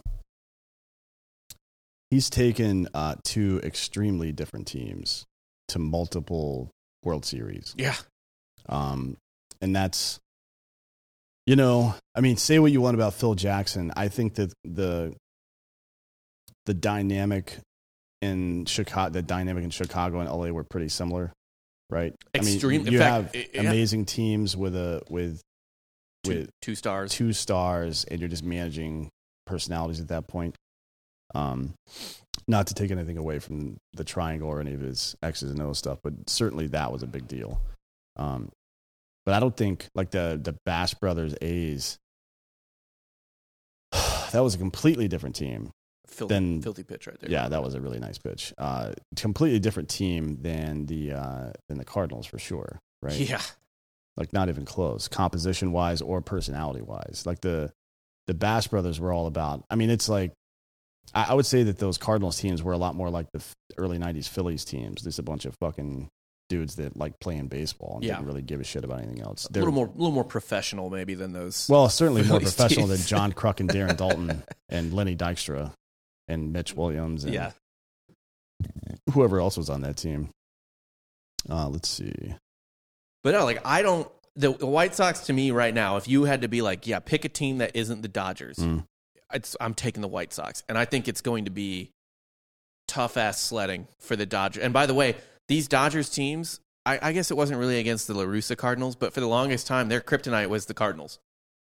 he's 2.11 2.29
taken 2.29 2.87
uh, 2.93 3.15
two 3.23 3.59
extremely 3.63 4.31
different 4.31 4.67
teams 4.67 5.25
to 5.69 5.79
multiple 5.79 6.69
World 7.03 7.25
Series. 7.25 7.73
yeah. 7.79 7.95
Um, 8.69 9.17
and 9.59 9.75
that's 9.75 10.19
You 11.47 11.55
know, 11.55 11.95
I 12.13 12.21
mean, 12.21 12.37
say 12.37 12.59
what 12.59 12.71
you 12.71 12.79
want 12.79 12.93
about 12.93 13.15
Phil 13.15 13.33
Jackson. 13.33 13.91
I 13.97 14.07
think 14.09 14.35
that 14.35 14.53
the 14.63 15.15
the 16.65 16.73
dynamic 16.73 17.57
in 18.21 18.65
Chicago, 18.65 19.11
the 19.11 19.21
dynamic 19.21 19.63
in 19.63 19.69
Chicago 19.69 20.19
and 20.19 20.29
LA 20.29 20.49
were 20.49 20.63
pretty 20.63 20.89
similar, 20.89 21.33
right? 21.89 22.13
Extreme- 22.35 22.81
I 22.81 22.83
mean, 22.83 22.93
you 22.93 22.99
fact, 22.99 23.35
have 23.35 23.45
yeah. 23.53 23.61
amazing 23.61 24.05
teams 24.05 24.55
with 24.55 24.75
a 24.75 25.01
with 25.09 25.41
Two, 26.23 26.31
with 26.31 26.49
two 26.61 26.75
stars. 26.75 27.11
two 27.11 27.33
stars, 27.33 28.05
and 28.05 28.19
you're 28.19 28.29
just 28.29 28.43
managing 28.43 29.09
personalities 29.47 29.99
at 29.99 30.09
that 30.09 30.27
point. 30.27 30.55
Um, 31.33 31.73
not 32.47 32.67
to 32.67 32.73
take 32.73 32.91
anything 32.91 33.17
away 33.17 33.39
from 33.39 33.77
the 33.93 34.03
triangle 34.03 34.49
or 34.49 34.59
any 34.59 34.73
of 34.73 34.81
his 34.81 35.15
X's 35.23 35.49
and 35.51 35.61
O's 35.61 35.77
stuff, 35.79 35.99
but 36.03 36.13
certainly 36.27 36.67
that 36.67 36.91
was 36.91 37.01
a 37.01 37.07
big 37.07 37.27
deal. 37.27 37.61
Um, 38.17 38.49
but 39.25 39.33
I 39.33 39.39
don't 39.39 39.55
think 39.55 39.87
like 39.95 40.11
the 40.11 40.39
the 40.41 40.55
Bash 40.65 40.93
Brothers 40.95 41.35
A's. 41.41 41.97
That 44.31 44.43
was 44.43 44.55
a 44.55 44.57
completely 44.57 45.09
different 45.09 45.35
team. 45.35 45.71
Filthy, 46.11 46.33
then- 46.33 46.61
filthy 46.61 46.83
pitch 46.83 47.07
right 47.07 47.19
there. 47.19 47.29
Yeah, 47.31 47.47
that 47.49 47.63
was 47.63 47.73
a 47.73 47.81
really 47.81 47.99
nice 47.99 48.17
pitch. 48.17 48.53
Uh, 48.57 48.93
completely 49.15 49.59
different 49.59 49.89
team 49.89 50.37
than 50.41 50.85
the 50.85 51.13
uh, 51.13 51.51
than 51.69 51.77
the 51.77 51.85
Cardinals 51.85 52.25
for 52.27 52.37
sure, 52.39 52.79
right? 53.01 53.15
Yeah. 53.15 53.41
like 54.17 54.33
not 54.33 54.49
even 54.49 54.65
close 54.65 55.07
composition 55.07 55.71
wise 55.71 56.01
or 56.01 56.21
personality 56.21 56.81
wise 56.81 57.23
like 57.25 57.39
the 57.41 57.71
the 58.27 58.33
bash 58.33 58.67
brothers 58.67 58.99
were 58.99 59.13
all 59.13 59.25
about 59.25 59.63
i 59.69 59.75
mean 59.75 59.89
it's 59.89 60.09
like 60.09 60.33
I, 61.15 61.27
I 61.29 61.33
would 61.33 61.45
say 61.45 61.63
that 61.63 61.79
those 61.79 61.97
cardinals 61.97 62.37
teams 62.37 62.61
were 62.61 62.73
a 62.73 62.77
lot 62.77 62.93
more 62.93 63.09
like 63.09 63.27
the 63.31 63.41
early 63.77 63.97
90s 63.97 64.27
phillies 64.27 64.65
teams 64.65 65.01
just 65.03 65.17
a 65.17 65.23
bunch 65.23 65.45
of 65.45 65.55
fucking 65.61 66.09
dudes 66.49 66.75
that 66.75 66.97
like 66.97 67.19
playing 67.21 67.47
baseball 67.47 67.95
and 67.95 68.03
Yeah. 68.03 68.15
didn't 68.15 68.27
really 68.27 68.41
give 68.41 68.59
a 68.59 68.65
shit 68.65 68.83
about 68.83 68.99
anything 68.99 69.21
else 69.21 69.45
A 69.45 69.53
They're- 69.53 69.63
little 69.63 69.73
more, 69.73 69.85
a 69.87 69.91
little 69.97 70.11
more 70.11 70.25
professional 70.25 70.89
maybe 70.89 71.13
than 71.13 71.31
those. 71.31 71.67
well 71.69 71.87
certainly 71.87 72.23
more 72.23 72.41
professional 72.41 72.87
than 72.87 72.99
john 72.99 73.31
kruk 73.31 73.61
and 73.61 73.69
darren 73.69 73.95
daulton 73.97 74.43
and 74.67 74.93
lenny 74.93 75.15
dykstra 75.15 75.71
and 76.31 76.51
mitch 76.53 76.73
williams 76.75 77.23
and 77.23 77.33
yeah. 77.33 77.51
whoever 79.13 79.39
else 79.39 79.57
was 79.57 79.69
on 79.69 79.81
that 79.81 79.97
team 79.97 80.29
uh, 81.49 81.67
let's 81.67 81.89
see 81.89 82.35
But 83.23 83.31
no, 83.33 83.45
like 83.45 83.61
I 83.65 83.81
don't. 83.81 84.07
The, 84.35 84.53
the 84.53 84.65
White 84.67 84.95
Sox 84.95 85.21
to 85.21 85.33
me 85.33 85.51
right 85.51 85.73
now, 85.73 85.97
if 85.97 86.07
you 86.07 86.23
had 86.23 86.41
to 86.43 86.47
be 86.47 86.61
like, 86.61 86.87
yeah, 86.87 86.99
pick 86.99 87.25
a 87.25 87.29
team 87.29 87.57
that 87.57 87.75
isn't 87.75 88.01
the 88.01 88.07
Dodgers, 88.07 88.57
Mm. 88.57 88.85
it's, 89.33 89.57
I'm 89.59 89.73
taking 89.73 90.01
the 90.01 90.07
White 90.07 90.31
Sox, 90.33 90.63
and 90.69 90.77
I 90.77 90.85
think 90.85 91.07
it's 91.07 91.21
going 91.21 91.45
to 91.45 91.51
be 91.51 91.91
tough 92.87 93.17
ass 93.17 93.41
sledding 93.41 93.87
for 93.99 94.15
the 94.15 94.25
Dodgers. 94.25 94.63
And 94.63 94.71
by 94.71 94.85
the 94.85 94.93
way, 94.93 95.15
these 95.49 95.67
Dodgers 95.67 96.09
teams, 96.09 96.59
I, 96.85 96.99
I 97.01 97.11
guess 97.11 97.29
it 97.29 97.35
wasn't 97.37 97.59
really 97.59 97.79
against 97.79 98.07
the 98.07 98.13
La 98.13 98.23
Russa 98.23 98.55
Cardinals, 98.55 98.95
but 98.95 99.13
for 99.13 99.19
the 99.19 99.27
longest 99.27 99.67
time, 99.67 99.89
their 99.89 100.01
kryptonite 100.01 100.47
was 100.47 100.67
the 100.67 100.73
Cardinals, 100.73 101.19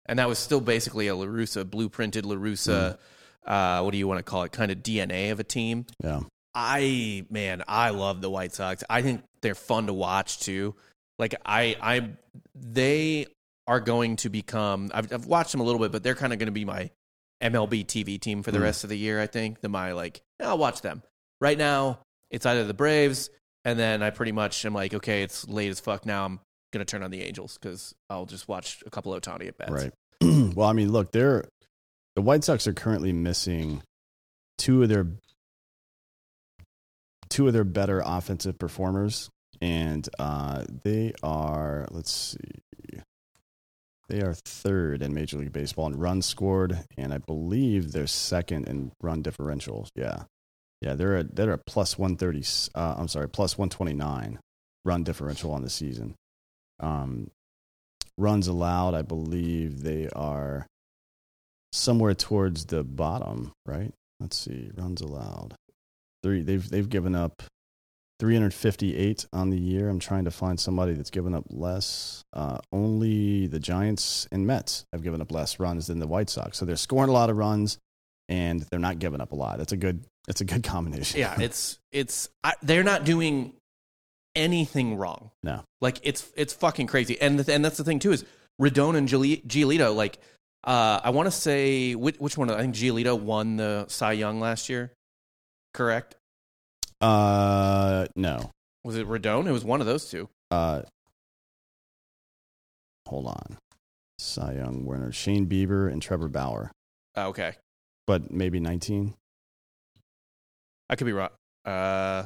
and 0.05 0.20
that 0.20 0.28
was 0.28 0.38
still 0.38 0.62
basically 0.62 1.07
a 1.07 1.16
La 1.16 1.26
Russa 1.26 1.64
blueprinted 1.64 2.26
La 2.26 2.36
Russa. 2.36 2.97
Uh, 3.45 3.81
what 3.81 3.91
do 3.91 3.97
you 3.97 4.07
want 4.07 4.19
to 4.19 4.23
call 4.23 4.43
it? 4.43 4.51
Kind 4.51 4.71
of 4.71 4.79
DNA 4.79 5.31
of 5.31 5.39
a 5.39 5.43
team. 5.43 5.85
yeah 6.03 6.21
I 6.53 7.25
man, 7.29 7.63
I 7.67 7.91
love 7.91 8.21
the 8.21 8.29
White 8.29 8.53
Sox. 8.53 8.83
I 8.89 9.01
think 9.01 9.23
they're 9.41 9.55
fun 9.55 9.87
to 9.87 9.93
watch 9.93 10.39
too. 10.39 10.75
Like 11.17 11.35
I, 11.45 11.75
I, 11.81 12.09
they 12.55 13.27
are 13.67 13.79
going 13.79 14.17
to 14.17 14.29
become. 14.29 14.91
I've, 14.93 15.11
I've 15.13 15.25
watched 15.27 15.51
them 15.53 15.61
a 15.61 15.63
little 15.63 15.79
bit, 15.79 15.91
but 15.91 16.03
they're 16.03 16.15
kind 16.15 16.33
of 16.33 16.39
going 16.39 16.47
to 16.47 16.51
be 16.51 16.65
my 16.65 16.89
MLB 17.41 17.85
TV 17.85 18.19
team 18.19 18.43
for 18.43 18.51
the 18.51 18.57
Mm. 18.59 18.63
rest 18.63 18.83
of 18.83 18.89
the 18.89 18.97
year. 18.97 19.21
I 19.21 19.27
think 19.27 19.61
the 19.61 19.69
my 19.69 19.93
like 19.93 20.21
I'll 20.41 20.57
watch 20.57 20.81
them. 20.81 21.03
Right 21.39 21.57
now, 21.57 21.99
it's 22.29 22.45
either 22.45 22.65
the 22.65 22.73
Braves, 22.73 23.29
and 23.65 23.79
then 23.79 24.03
I 24.03 24.09
pretty 24.09 24.31
much 24.33 24.65
am 24.65 24.73
like, 24.73 24.93
okay, 24.93 25.23
it's 25.23 25.47
late 25.47 25.69
as 25.69 25.79
fuck 25.79 26.05
now. 26.05 26.25
I'm 26.25 26.39
gonna 26.73 26.85
turn 26.85 27.01
on 27.01 27.11
the 27.11 27.21
Angels 27.23 27.57
because 27.61 27.95
I'll 28.09 28.25
just 28.25 28.47
watch 28.47 28.83
a 28.85 28.89
couple 28.89 29.13
of 29.13 29.21
Ohtani 29.21 29.47
at 29.47 29.57
bats. 29.57 29.71
Right. 29.71 29.91
well, 30.55 30.67
I 30.67 30.73
mean, 30.73 30.91
look, 30.91 31.11
they're 31.11 31.45
the 32.16 32.22
White 32.22 32.43
Sox 32.43 32.68
are 32.68 32.74
currently 32.74 33.14
missing 33.14 33.82
two 34.57 34.84
of 34.84 34.89
their 34.89 35.07
two 37.30 37.47
of 37.47 37.53
their 37.53 37.64
better 37.64 38.01
offensive 38.05 38.59
performers, 38.59 39.30
and 39.62 40.07
uh, 40.20 40.66
they 40.84 41.14
are 41.24 41.88
let's 41.91 42.12
see, 42.12 43.01
they 44.09 44.22
are 44.22 44.34
third 44.34 45.01
in 45.01 45.14
Major 45.14 45.38
League 45.38 45.53
Baseball 45.53 45.88
in 45.88 45.97
runs 45.97 46.26
scored, 46.26 46.84
and 46.97 47.14
I 47.14 47.18
believe 47.18 47.91
they're 47.91 48.07
second 48.07 48.68
in 48.68 48.91
run 49.01 49.24
differentials. 49.24 49.88
Yeah, 49.95 50.24
yeah, 50.82 50.95
they're 50.95 51.18
a 51.18 51.24
they're 51.24 51.53
a 51.53 51.57
plus 51.57 51.97
one 51.97 52.18
thirty. 52.18 52.43
Uh, 52.76 52.95
I'm 52.97 53.07
sorry, 53.07 53.30
plus 53.30 53.57
one 53.57 53.70
twenty 53.70 53.93
nine 53.93 54.39
run 54.84 55.03
differential 55.03 55.53
on 55.53 55.62
the 55.62 55.70
season. 55.70 56.16
Um, 56.80 57.30
runs 58.18 58.47
allowed, 58.47 58.95
I 58.95 59.03
believe 59.03 59.84
they 59.84 60.09
are 60.09 60.68
somewhere 61.72 62.13
towards 62.13 62.65
the 62.65 62.84
bottom, 62.84 63.53
right? 63.65 63.93
Let's 64.19 64.38
see, 64.38 64.72
runs 64.76 65.01
allowed. 65.01 65.55
Three, 66.24 66.41
they've 66.41 66.67
they've 66.69 66.89
given 66.89 67.15
up 67.15 67.41
358 68.19 69.26
on 69.34 69.49
the 69.49 69.57
year. 69.57 69.89
I'm 69.89 69.97
trying 69.99 70.26
to 70.26 70.32
find 70.32 70.59
somebody 70.59 70.93
that's 70.93 71.09
given 71.09 71.34
up 71.34 71.45
less. 71.49 72.24
Uh, 72.34 72.59
only 72.72 73.47
the 73.47 73.59
Giants 73.59 74.28
and 74.32 74.45
Mets 74.45 74.86
have 74.93 75.01
given 75.01 75.22
up 75.22 75.32
less 75.32 75.59
runs 75.59 75.88
than 75.88 75.97
the 75.97 76.05
White 76.05 76.30
Sox. 76.30 76.59
So 76.59 76.65
they're 76.65 76.76
scoring 76.76 77.09
a 77.09 77.13
lot 77.13 77.32
of 77.32 77.38
runs, 77.38 77.80
and 78.30 78.61
they're 78.69 78.80
not 78.80 78.99
giving 78.99 79.22
up 79.22 79.32
a 79.32 79.36
lot. 79.36 79.57
That's 79.57 79.72
a 79.72 79.78
good. 79.78 80.03
That's 80.28 80.41
a 80.41 80.45
good 80.45 80.63
combination. 80.63 81.19
Yeah, 81.19 81.36
it's 81.41 81.80
it's 81.91 82.30
I, 82.43 82.53
they're 82.61 82.84
not 82.84 83.05
doing 83.05 83.53
anything 84.36 84.97
wrong. 84.97 85.32
No. 85.43 85.63
like 85.82 85.97
it's 86.03 86.32
it's 86.36 86.53
fucking 86.53 86.88
crazy. 86.88 87.19
And 87.19 87.39
the, 87.39 87.53
and 87.53 87.65
that's 87.65 87.78
the 87.78 87.84
thing 87.84 87.97
too 87.97 88.11
is 88.11 88.24
Rodon 88.61 88.95
and 88.95 89.07
Giolito. 89.07 89.95
Like, 89.95 90.19
uh, 90.64 90.99
I 91.03 91.09
want 91.12 91.28
to 91.28 91.32
say 91.32 91.95
which, 91.95 92.18
which 92.18 92.38
one? 92.38 92.49
I 92.49 92.62
think 92.62 92.76
Giolito 92.76 93.20
won 93.20 93.57
the 93.57 93.86
Cy 93.88 94.14
Young 94.14 94.39
last 94.39 94.70
year. 94.70 94.91
Correct? 95.74 96.16
Uh, 96.99 98.05
no. 98.16 98.51
Was 98.84 98.95
it 98.97 99.07
Rodon? 99.07 99.47
It 99.47 99.51
was 99.51 99.64
one 99.66 99.80
of 99.82 99.88
those 99.88 100.09
two. 100.09 100.30
Uh, 100.51 100.82
hold 103.07 103.28
on. 103.28 103.57
Cy 104.20 104.53
Young, 104.53 104.86
Werner, 104.86 105.12
Shane 105.12 105.47
Bieber, 105.47 105.91
and 105.91 106.01
Trevor 106.01 106.28
Bauer. 106.28 106.72
Oh, 107.16 107.28
okay, 107.30 107.53
But 108.07 108.32
maybe 108.32 108.59
19. 108.59 109.16
I 110.89 110.95
could 110.95 111.05
be 111.05 111.14
wrong. 111.14 111.30
Uh, 111.66 112.26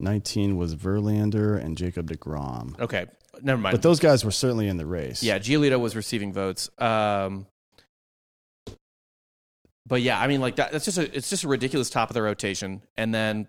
19 0.00 0.56
was 0.56 0.74
Verlander 0.74 1.62
and 1.62 1.76
Jacob 1.78 2.10
DeGrom. 2.10 2.78
okay, 2.80 3.06
never 3.42 3.60
mind. 3.60 3.72
But 3.74 3.82
those 3.82 4.00
guys 4.00 4.24
were 4.24 4.30
certainly 4.30 4.68
in 4.68 4.76
the 4.76 4.86
race. 4.86 5.22
Yeah, 5.22 5.38
Giolito 5.38 5.78
was 5.80 5.94
receiving 5.96 6.32
votes. 6.32 6.70
Um, 6.78 7.46
but 9.86 10.00
yeah, 10.02 10.20
I 10.20 10.26
mean, 10.28 10.40
like 10.40 10.56
that, 10.56 10.72
that's 10.72 10.84
just 10.84 10.98
a 10.98 11.14
it's 11.16 11.28
just 11.28 11.44
a 11.44 11.48
ridiculous 11.48 11.90
top 11.90 12.08
of 12.10 12.14
the 12.14 12.22
rotation, 12.22 12.82
and 12.96 13.12
then 13.12 13.48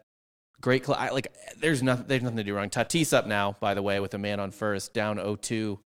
great. 0.61 0.85
Cl- 0.85 0.97
I, 0.99 1.09
like, 1.09 1.27
there's 1.59 1.83
nothing 1.83 2.05
there's 2.07 2.23
nothing 2.23 2.37
to 2.37 2.43
do 2.43 2.55
wrong. 2.55 2.69
Tatis 2.69 3.13
up 3.13 3.27
now, 3.27 3.55
by 3.59 3.73
the 3.73 3.81
way, 3.81 3.99
with 3.99 4.13
a 4.13 4.17
man 4.17 4.39
on 4.39 4.51
first, 4.51 4.93
down 4.93 5.17
0-2. 5.17 5.77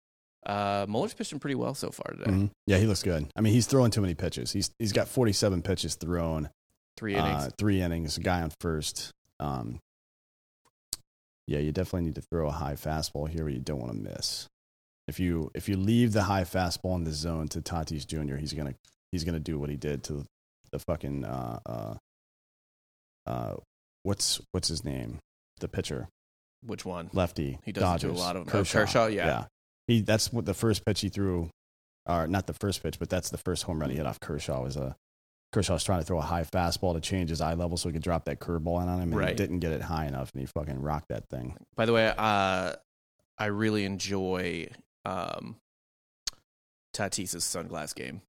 Uh, 0.46 0.86
Muller's 0.88 1.12
pitching 1.12 1.38
pretty 1.38 1.56
well 1.56 1.74
so 1.74 1.90
far 1.90 2.14
today. 2.16 2.30
Mhm. 2.30 2.50
Yeah, 2.66 2.78
he 2.78 2.86
looks 2.86 3.02
good. 3.02 3.26
I 3.36 3.40
mean, 3.42 3.52
he's 3.52 3.66
throwing 3.66 3.90
too 3.90 4.00
many 4.00 4.14
pitches. 4.14 4.52
He's 4.52 4.70
he's 4.78 4.92
got 4.92 5.08
47 5.08 5.62
pitches 5.62 5.96
thrown, 5.96 6.48
Three 6.96 7.14
innings. 7.14 7.44
uh, 7.44 7.50
three 7.58 7.82
innings, 7.82 8.16
a 8.16 8.20
guy 8.20 8.40
on 8.40 8.50
first. 8.60 9.12
Um, 9.40 9.80
yeah, 11.48 11.60
you 11.60 11.72
definitely 11.72 12.02
need 12.02 12.16
to 12.16 12.22
throw 12.30 12.46
a 12.48 12.52
high 12.52 12.74
fastball 12.74 13.26
here, 13.26 13.42
but 13.44 13.54
you 13.54 13.58
don't 13.58 13.80
want 13.80 13.92
to 13.92 13.98
miss. 13.98 14.46
If 15.08 15.18
you 15.18 15.50
if 15.54 15.66
you 15.66 15.78
leave 15.78 16.12
the 16.12 16.24
high 16.24 16.44
fastball 16.44 16.94
in 16.96 17.04
the 17.04 17.12
zone 17.12 17.48
to 17.48 17.62
Tatis 17.62 18.06
Jr., 18.06 18.36
he's 18.36 18.52
gonna 18.52 18.74
he's 19.10 19.24
gonna 19.24 19.40
do 19.40 19.58
what 19.58 19.70
he 19.70 19.76
did 19.76 20.04
to 20.04 20.26
the 20.70 20.78
fucking 20.78 21.24
uh 21.24 21.58
uh 21.64 21.94
uh 23.26 23.54
what's 24.02 24.42
what's 24.52 24.68
his 24.68 24.84
name 24.84 25.18
the 25.60 25.68
pitcher 25.68 26.08
Which 26.66 26.84
one? 26.84 27.08
lefty 27.14 27.58
He 27.64 27.72
does 27.72 27.82
it 27.82 28.00
to 28.00 28.06
a 28.08 28.10
Dodgers 28.10 28.18
lot 28.18 28.36
of. 28.36 28.54
Oh, 28.54 28.64
Kershaw, 28.64 29.06
yeah. 29.06 29.46
he 29.86 30.02
that's 30.02 30.30
what 30.30 30.44
the 30.44 30.52
first 30.52 30.84
pitch 30.84 31.00
he 31.00 31.08
threw 31.08 31.48
or 32.04 32.26
not 32.26 32.46
the 32.46 32.52
first 32.52 32.82
pitch 32.82 32.98
but 32.98 33.08
that's 33.08 33.30
the 33.30 33.38
first 33.38 33.62
home 33.62 33.80
run 33.80 33.88
he 33.88 33.96
hit 33.96 34.04
off 34.04 34.20
Kershaw 34.20 34.62
was 34.62 34.76
a 34.76 34.94
Kershaw 35.52 35.74
was 35.74 35.84
trying 35.84 36.00
to 36.00 36.04
throw 36.04 36.18
a 36.18 36.22
high 36.22 36.44
fastball 36.44 36.92
to 36.94 37.00
change 37.00 37.30
his 37.30 37.40
eye 37.40 37.54
level 37.54 37.76
so 37.78 37.88
he 37.88 37.92
could 37.94 38.02
drop 38.02 38.26
that 38.26 38.38
curveball 38.38 38.82
in 38.82 38.88
on 38.88 39.00
him 39.00 39.10
and 39.12 39.16
Right. 39.16 39.28
he 39.30 39.34
didn't 39.34 39.60
get 39.60 39.72
it 39.72 39.80
high 39.82 40.06
enough 40.06 40.30
and 40.32 40.40
he 40.40 40.46
fucking 40.46 40.80
rocked 40.82 41.08
that 41.08 41.28
thing 41.28 41.56
By 41.76 41.86
the 41.86 41.92
way, 41.94 42.12
uh, 42.16 42.74
I 43.38 43.46
really 43.46 43.84
enjoy 43.84 44.68
um, 45.06 45.56
Tatis's 46.92 47.44
sunglass 47.44 47.94
game. 47.94 48.20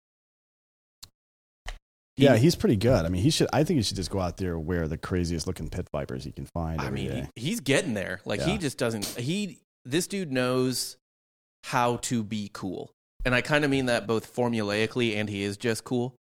He- 2.15 2.25
yeah 2.25 2.35
he's 2.35 2.55
pretty 2.55 2.75
good 2.75 3.05
I 3.05 3.09
mean 3.09 3.21
he 3.21 3.29
should 3.29 3.47
I 3.53 3.63
think 3.63 3.77
he 3.77 3.83
should 3.83 3.95
just 3.95 4.11
go 4.11 4.19
out 4.19 4.37
there 4.37 4.55
and 4.55 4.65
wear 4.65 4.87
the 4.87 4.97
craziest 4.97 5.47
looking 5.47 5.69
pit 5.69 5.87
vipers 5.91 6.23
he 6.25 6.31
can 6.31 6.45
find 6.45 6.81
I 6.81 6.89
mean, 6.89 7.29
he, 7.35 7.41
he's 7.41 7.59
getting 7.61 7.93
there. 7.93 8.19
Like 8.25 8.41
he 8.41 8.57
just 8.57 8.77
doesn't. 8.77 9.05
He 9.05 9.59
this 9.85 10.05
dude 10.07 10.31
knows 10.31 10.97
how 11.63 11.95
to 11.97 12.23
be 12.23 12.49
cool, 12.53 12.91
and 13.23 13.33
I 13.33 13.39
kind 13.41 13.63
of 13.63 13.71
mean 13.71 13.85
that 13.85 14.05
both 14.05 14.33
formulaically 14.35 15.15
and 15.15 15.29
he 15.29 15.43
is 15.43 15.55
just 15.55 15.83
cool. 15.85 16.13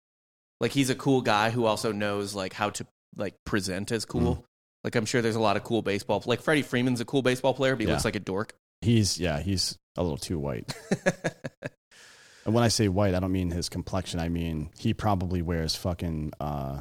Like 0.60 0.72
he's 0.72 0.90
a 0.90 0.94
cool 0.94 1.20
guy 1.22 1.50
who 1.50 1.64
also 1.66 1.92
knows 1.92 2.34
like 2.34 2.52
how 2.52 2.70
to 2.70 2.86
like 3.16 3.34
present 3.44 3.92
as 3.92 4.04
cool. 4.04 4.34
Mm-hmm. 4.36 4.42
Like 4.84 4.96
I'm 4.96 5.06
sure 5.06 5.22
there's 5.22 5.36
a 5.36 5.40
lot 5.40 5.56
of 5.56 5.64
cool 5.64 5.82
baseball. 5.82 6.22
Like 6.26 6.40
Freddie 6.42 6.62
Freeman's 6.62 7.00
a 7.00 7.04
cool 7.04 7.22
baseball 7.22 7.54
player, 7.54 7.74
but 7.76 7.80
he 7.82 7.86
Yeah. 7.86 7.92
looks 7.94 8.04
like 8.04 8.16
a 8.16 8.20
dork. 8.20 8.54
he's 8.80 9.18
yeah 9.18 9.40
he's 9.40 9.76
a 9.96 10.02
little 10.02 10.16
too 10.18 10.38
white 10.38 10.72
And 12.46 12.54
when 12.54 12.64
I 12.64 12.68
say 12.68 12.88
white, 12.88 13.14
I 13.14 13.20
don't 13.20 13.32
mean 13.32 13.50
his 13.50 13.68
complexion. 13.68 14.20
I 14.20 14.28
mean 14.28 14.70
he 14.78 14.94
probably 14.94 15.42
wears 15.42 15.74
fucking 15.76 16.32
uh, 16.40 16.80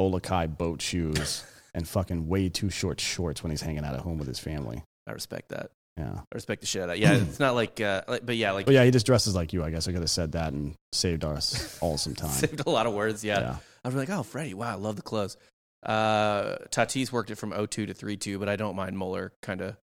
OluKai 0.00 0.56
boat 0.58 0.82
shoes 0.82 1.44
and 1.74 1.86
fucking 1.86 2.26
way 2.26 2.48
too 2.48 2.70
short 2.70 3.00
shorts 3.00 3.42
when 3.42 3.50
he's 3.50 3.62
hanging 3.62 3.84
out 3.84 3.94
at 3.94 4.00
home 4.00 4.18
with 4.18 4.26
his 4.26 4.38
family. 4.40 4.82
I 5.06 5.12
respect 5.12 5.50
that. 5.50 5.70
Yeah. 5.96 6.12
I 6.20 6.34
respect 6.34 6.60
the 6.60 6.66
shit 6.66 6.82
out 6.82 6.90
of 6.90 6.96
that. 6.96 6.98
Yeah, 6.98 7.14
it's 7.14 7.40
not 7.40 7.54
like, 7.54 7.80
uh, 7.80 8.02
like 8.06 8.26
but 8.26 8.36
yeah, 8.36 8.52
like 8.52 8.66
But 8.66 8.74
yeah, 8.74 8.84
he 8.84 8.90
just 8.90 9.06
dresses 9.06 9.34
like 9.34 9.52
you. 9.52 9.64
I 9.64 9.70
guess 9.70 9.88
I 9.88 9.92
could 9.92 10.02
have 10.02 10.10
said 10.10 10.32
that 10.32 10.52
and 10.52 10.74
saved 10.92 11.24
us 11.24 11.78
all 11.80 11.96
some 11.96 12.14
time. 12.14 12.30
saved 12.32 12.62
a 12.66 12.70
lot 12.70 12.86
of 12.86 12.92
words. 12.92 13.24
Yeah. 13.24 13.40
Yeah. 13.40 13.56
I 13.84 13.88
was 13.88 13.94
like, 13.94 14.10
oh, 14.10 14.22
Freddie, 14.22 14.54
wow, 14.54 14.72
I 14.72 14.74
love 14.74 14.96
the 14.96 15.02
clothes. 15.02 15.36
Uh, 15.84 16.56
Tatis 16.70 17.12
worked 17.12 17.30
it 17.30 17.36
from 17.36 17.52
0-2 17.52 17.68
to 17.68 17.86
3-2, 17.86 18.38
but 18.38 18.48
I 18.48 18.56
don't 18.56 18.74
mind 18.74 18.98
Muller 18.98 19.32
kind 19.42 19.60
of 19.60 19.76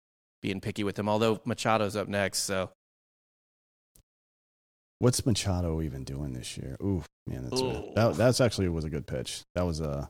being 0.43 0.61
picky 0.61 0.83
with 0.83 0.99
him. 0.99 1.09
Although 1.09 1.37
Machado's 1.47 1.95
up 1.95 2.09
next, 2.09 2.41
so 2.41 2.71
What's 5.03 5.27
Machado 5.27 5.83
even 5.83 6.05
doing 6.05 6.33
this 6.33 6.57
year? 6.57 6.77
Ooh, 6.81 7.03
man, 7.27 7.43
that's 7.43 7.61
Ooh. 7.61 7.91
that, 7.97 8.15
that's 8.15 8.41
actually 8.41 8.69
was 8.69 8.85
a 8.85 8.89
good 8.89 9.05
pitch. 9.05 9.43
That 9.57 9.67
was 9.67 9.81
a 9.81 10.09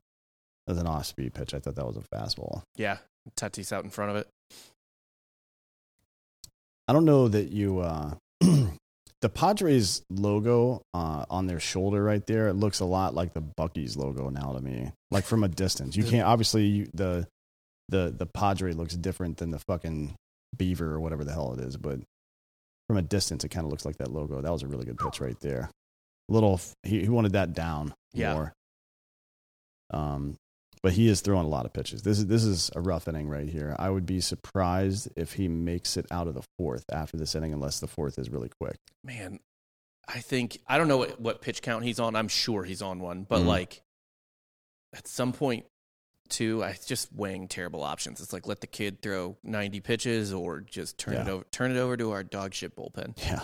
that 0.67 0.73
was 0.75 0.79
an 0.79 0.87
off 0.87 1.07
speed 1.07 1.33
pitch. 1.33 1.55
I 1.55 1.61
thought 1.61 1.77
that 1.77 1.87
was 1.87 1.97
a 1.97 2.03
fastball. 2.15 2.61
yeah, 2.77 2.99
Tatis 3.35 3.73
out 3.73 3.85
in 3.85 3.91
front 3.91 4.11
of 4.11 4.17
it. 4.19 4.29
I 6.93 6.95
don't 6.95 7.07
know 7.07 7.27
that 7.27 7.49
you 7.51 7.79
uh 7.79 8.13
the 8.41 9.29
Padres 9.33 10.03
logo 10.11 10.83
uh, 10.93 11.25
on 11.31 11.47
their 11.47 11.59
shoulder 11.59 12.05
right 12.05 12.27
there. 12.27 12.49
It 12.49 12.53
looks 12.55 12.81
a 12.81 12.85
lot 12.85 13.15
like 13.15 13.33
the 13.33 13.41
Buc-ee's 13.41 13.97
logo 13.97 14.29
now 14.29 14.53
to 14.53 14.61
me. 14.61 14.91
Like 15.11 15.25
from 15.25 15.43
a 15.43 15.49
distance, 15.49 15.97
you 15.97 16.05
can't 16.05 16.27
obviously 16.27 16.67
you, 16.67 16.89
the 16.93 17.27
the 17.89 18.15
the 18.15 18.27
Padre 18.27 18.73
looks 18.75 18.95
different 18.95 19.39
than 19.39 19.51
the 19.51 19.59
fucking 19.61 20.15
beaver 20.55 20.93
or 20.93 21.01
whatever 21.01 21.25
the 21.25 21.33
hell 21.33 21.55
it 21.55 21.61
is, 21.61 21.79
but 21.79 21.99
from 22.89 22.99
a 22.99 23.03
distance, 23.03 23.43
it 23.43 23.49
kind 23.49 23.65
of 23.65 23.71
looks 23.71 23.87
like 23.87 23.97
that 23.97 24.13
logo. 24.13 24.43
That 24.43 24.53
was 24.53 24.63
a 24.63 24.67
really 24.69 24.85
good 24.85 24.99
pitch 24.99 25.19
right 25.19 25.41
there. 25.41 25.71
Little, 26.29 26.61
he, 26.83 27.01
he 27.01 27.09
wanted 27.09 27.33
that 27.33 27.55
down 27.55 27.95
Yeah. 28.13 28.35
more. 28.35 28.53
Um, 29.91 30.37
but 30.83 30.93
he 30.93 31.09
is 31.09 31.21
throwing 31.21 31.47
a 31.47 31.49
lot 31.49 31.65
of 31.67 31.73
pitches. 31.73 32.03
This 32.03 32.19
is 32.19 32.27
this 32.27 32.45
is 32.45 32.71
a 32.75 32.81
rough 32.81 33.07
inning 33.09 33.29
right 33.29 33.49
here. 33.49 33.77
I 33.79 33.91
would 33.91 34.07
be 34.07 34.21
surprised 34.21 35.09
if 35.17 35.35
he 35.35 35.49
makes 35.49 35.97
it 35.97 36.07
out 36.11 36.27
of 36.29 36.35
the 36.35 36.43
fourth 36.59 36.85
after 36.91 37.17
this 37.17 37.35
inning, 37.35 37.53
unless 37.53 37.81
the 37.81 37.87
fourth 37.87 38.19
is 38.19 38.31
really 38.31 38.51
quick. 38.61 38.77
Man, 39.05 39.39
I 40.09 40.21
think 40.21 40.59
I 40.67 40.79
don't 40.79 40.89
know 40.89 40.99
what, 40.99 41.21
what 41.21 41.41
pitch 41.41 41.63
count 41.63 41.85
he's 41.85 42.01
on. 42.01 42.17
I'm 42.17 42.29
sure 42.29 42.65
he's 42.65 42.83
on 42.83 43.01
one, 43.01 43.25
but 43.29 43.43
Mhm. 43.43 43.47
like 43.47 43.83
at 44.95 45.07
some 45.07 45.33
point 45.33 45.67
too, 46.29 46.65
I 46.65 46.77
just 46.87 47.13
weighing 47.13 47.47
terrible 47.49 47.83
options. 47.83 48.21
It's 48.21 48.33
like 48.33 48.47
let 48.47 48.61
the 48.61 48.67
kid 48.67 49.03
throw 49.03 49.37
90 49.43 49.81
pitches 49.81 50.33
or 50.33 50.61
just 50.61 50.97
turn 50.99 51.15
it 51.15 51.29
over 51.29 51.45
turn 51.53 51.71
it 51.71 51.79
over 51.79 51.97
to 51.97 52.11
our 52.13 52.25
dog 52.25 52.55
shit 52.55 52.75
bullpen. 52.75 53.15
Yeah. 53.23 53.43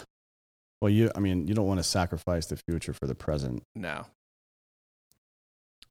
Well, 0.80 0.90
you, 0.90 1.10
I 1.14 1.18
mean, 1.20 1.48
you 1.48 1.54
don't 1.54 1.66
want 1.66 1.78
to 1.80 1.84
sacrifice 1.84 2.46
the 2.46 2.56
future 2.56 2.92
for 2.92 3.06
the 3.08 3.14
present. 3.14 3.64
No. 3.74 4.06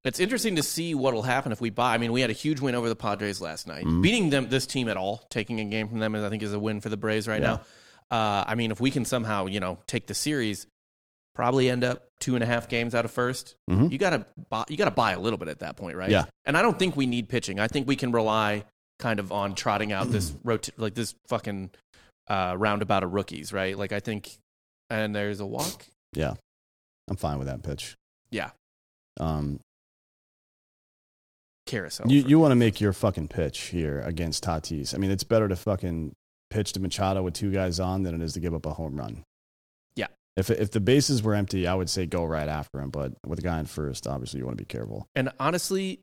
It's 0.08 0.20
interesting 0.20 0.56
to 0.56 0.64
see 0.64 0.96
what'll 0.96 1.22
happen 1.24 1.52
if 1.52 1.60
we 1.62 1.70
buy. 1.70 1.94
I 1.94 1.98
mean, 1.98 2.12
we 2.12 2.22
had 2.22 2.30
a 2.30 2.34
huge 2.34 2.60
win 2.62 2.76
over 2.76 2.88
the 2.90 2.96
Padres 2.96 3.42
last 3.42 3.68
night. 3.68 3.86
Mhm. 3.86 4.02
Beating 4.02 4.30
them, 4.30 4.50
this 4.50 4.66
team 4.66 4.88
at 4.90 4.98
all, 4.98 5.26
taking 5.30 5.60
a 5.60 5.66
game 5.66 5.88
from 5.90 6.00
them, 6.00 6.16
is 6.16 6.24
I 6.24 6.30
think 6.30 6.44
is 6.44 6.54
a 6.54 6.60
win 6.60 6.82
for 6.82 6.90
the 6.90 6.98
Braves 6.98 7.28
right 7.28 7.42
Yeah. 7.42 7.60
now. 8.10 8.16
Uh, 8.18 8.46
I 8.48 8.56
mean, 8.56 8.72
if 8.72 8.80
we 8.80 8.90
can 8.92 9.06
somehow, 9.06 9.48
you 9.48 9.60
know, 9.60 9.80
take 9.88 10.08
the 10.08 10.14
series, 10.14 10.66
probably 11.36 11.70
end 11.70 11.84
up 11.84 12.08
two 12.20 12.36
and 12.36 12.44
a 12.44 12.48
half 12.48 12.68
games 12.70 12.96
out 12.96 13.06
of 13.06 13.12
1st 13.12 13.56
Mhm. 13.70 13.92
You 13.92 13.98
gotta 14.00 14.26
buy, 14.50 14.64
you 14.70 14.78
gotta 14.78 14.90
buy 14.92 15.12
a 15.12 15.20
little 15.20 15.38
bit 15.38 15.50
at 15.50 15.60
that 15.60 15.76
point, 15.78 15.96
right? 15.98 16.10
Yeah. 16.10 16.26
And 16.46 16.58
I 16.58 16.62
don't 16.64 16.80
think 16.80 16.96
we 16.96 17.06
need 17.06 17.30
pitching. 17.30 17.60
I 17.60 17.68
think 17.68 17.88
we 17.88 17.96
can 17.96 18.12
rely 18.12 18.66
kind 18.98 19.20
of 19.20 19.32
on 19.32 19.54
trotting 19.54 19.92
out 19.92 20.10
this 20.10 20.32
rot- 20.44 20.70
like 20.78 20.96
this 20.96 21.14
fucking 21.28 21.70
uh, 22.28 22.56
roundabout 22.58 23.04
of 23.04 23.14
rookies, 23.14 23.54
right? 23.54 23.78
Like 23.78 23.92
I 23.92 24.00
think, 24.00 24.38
and 24.90 25.16
there's 25.16 25.40
a 25.40 25.46
walk. 25.46 25.86
Yeah. 26.14 26.34
I'm 27.10 27.16
fine 27.18 27.38
with 27.38 27.48
that 27.48 27.62
pitch. 27.64 27.96
Yeah, 28.32 28.50
Um, 29.20 29.60
carousel. 31.68 32.12
you 32.12 32.22
you 32.28 32.40
want 32.40 32.52
to 32.52 32.56
make 32.56 32.82
your 32.82 32.94
fucking 32.94 33.28
pitch 33.28 33.60
here 33.68 34.00
against 34.02 34.44
Tatis. 34.44 34.96
I 34.96 34.98
mean, 34.98 35.12
it's 35.12 35.24
better 35.24 35.48
to 35.48 35.56
fucking 35.56 36.16
pitch 36.50 36.74
to 36.74 36.80
Machado 36.80 37.22
with 37.24 37.34
two 37.34 37.52
guys 37.52 37.80
on 37.80 38.04
than 38.04 38.16
it 38.16 38.22
is 38.24 38.34
to 38.34 38.40
give 38.40 38.54
up 38.54 38.66
a 38.66 38.74
home 38.74 38.96
run. 38.96 39.24
Yeah. 39.96 40.08
If 40.36 40.50
if 40.50 40.72
the 40.72 40.80
bases 40.80 41.22
were 41.22 41.36
empty, 41.36 41.68
I 41.68 41.76
would 41.76 41.90
say 41.90 42.06
go 42.06 42.24
right 42.26 42.48
after 42.48 42.80
him. 42.80 42.90
But 42.90 43.14
with 43.26 43.40
a 43.40 43.42
guy 43.44 43.60
in 43.60 43.66
first, 43.66 44.08
obviously 44.08 44.40
you 44.40 44.46
want 44.46 44.58
to 44.58 44.62
be 44.64 44.68
careful. 44.68 45.08
And 45.16 45.30
honestly, 45.40 46.00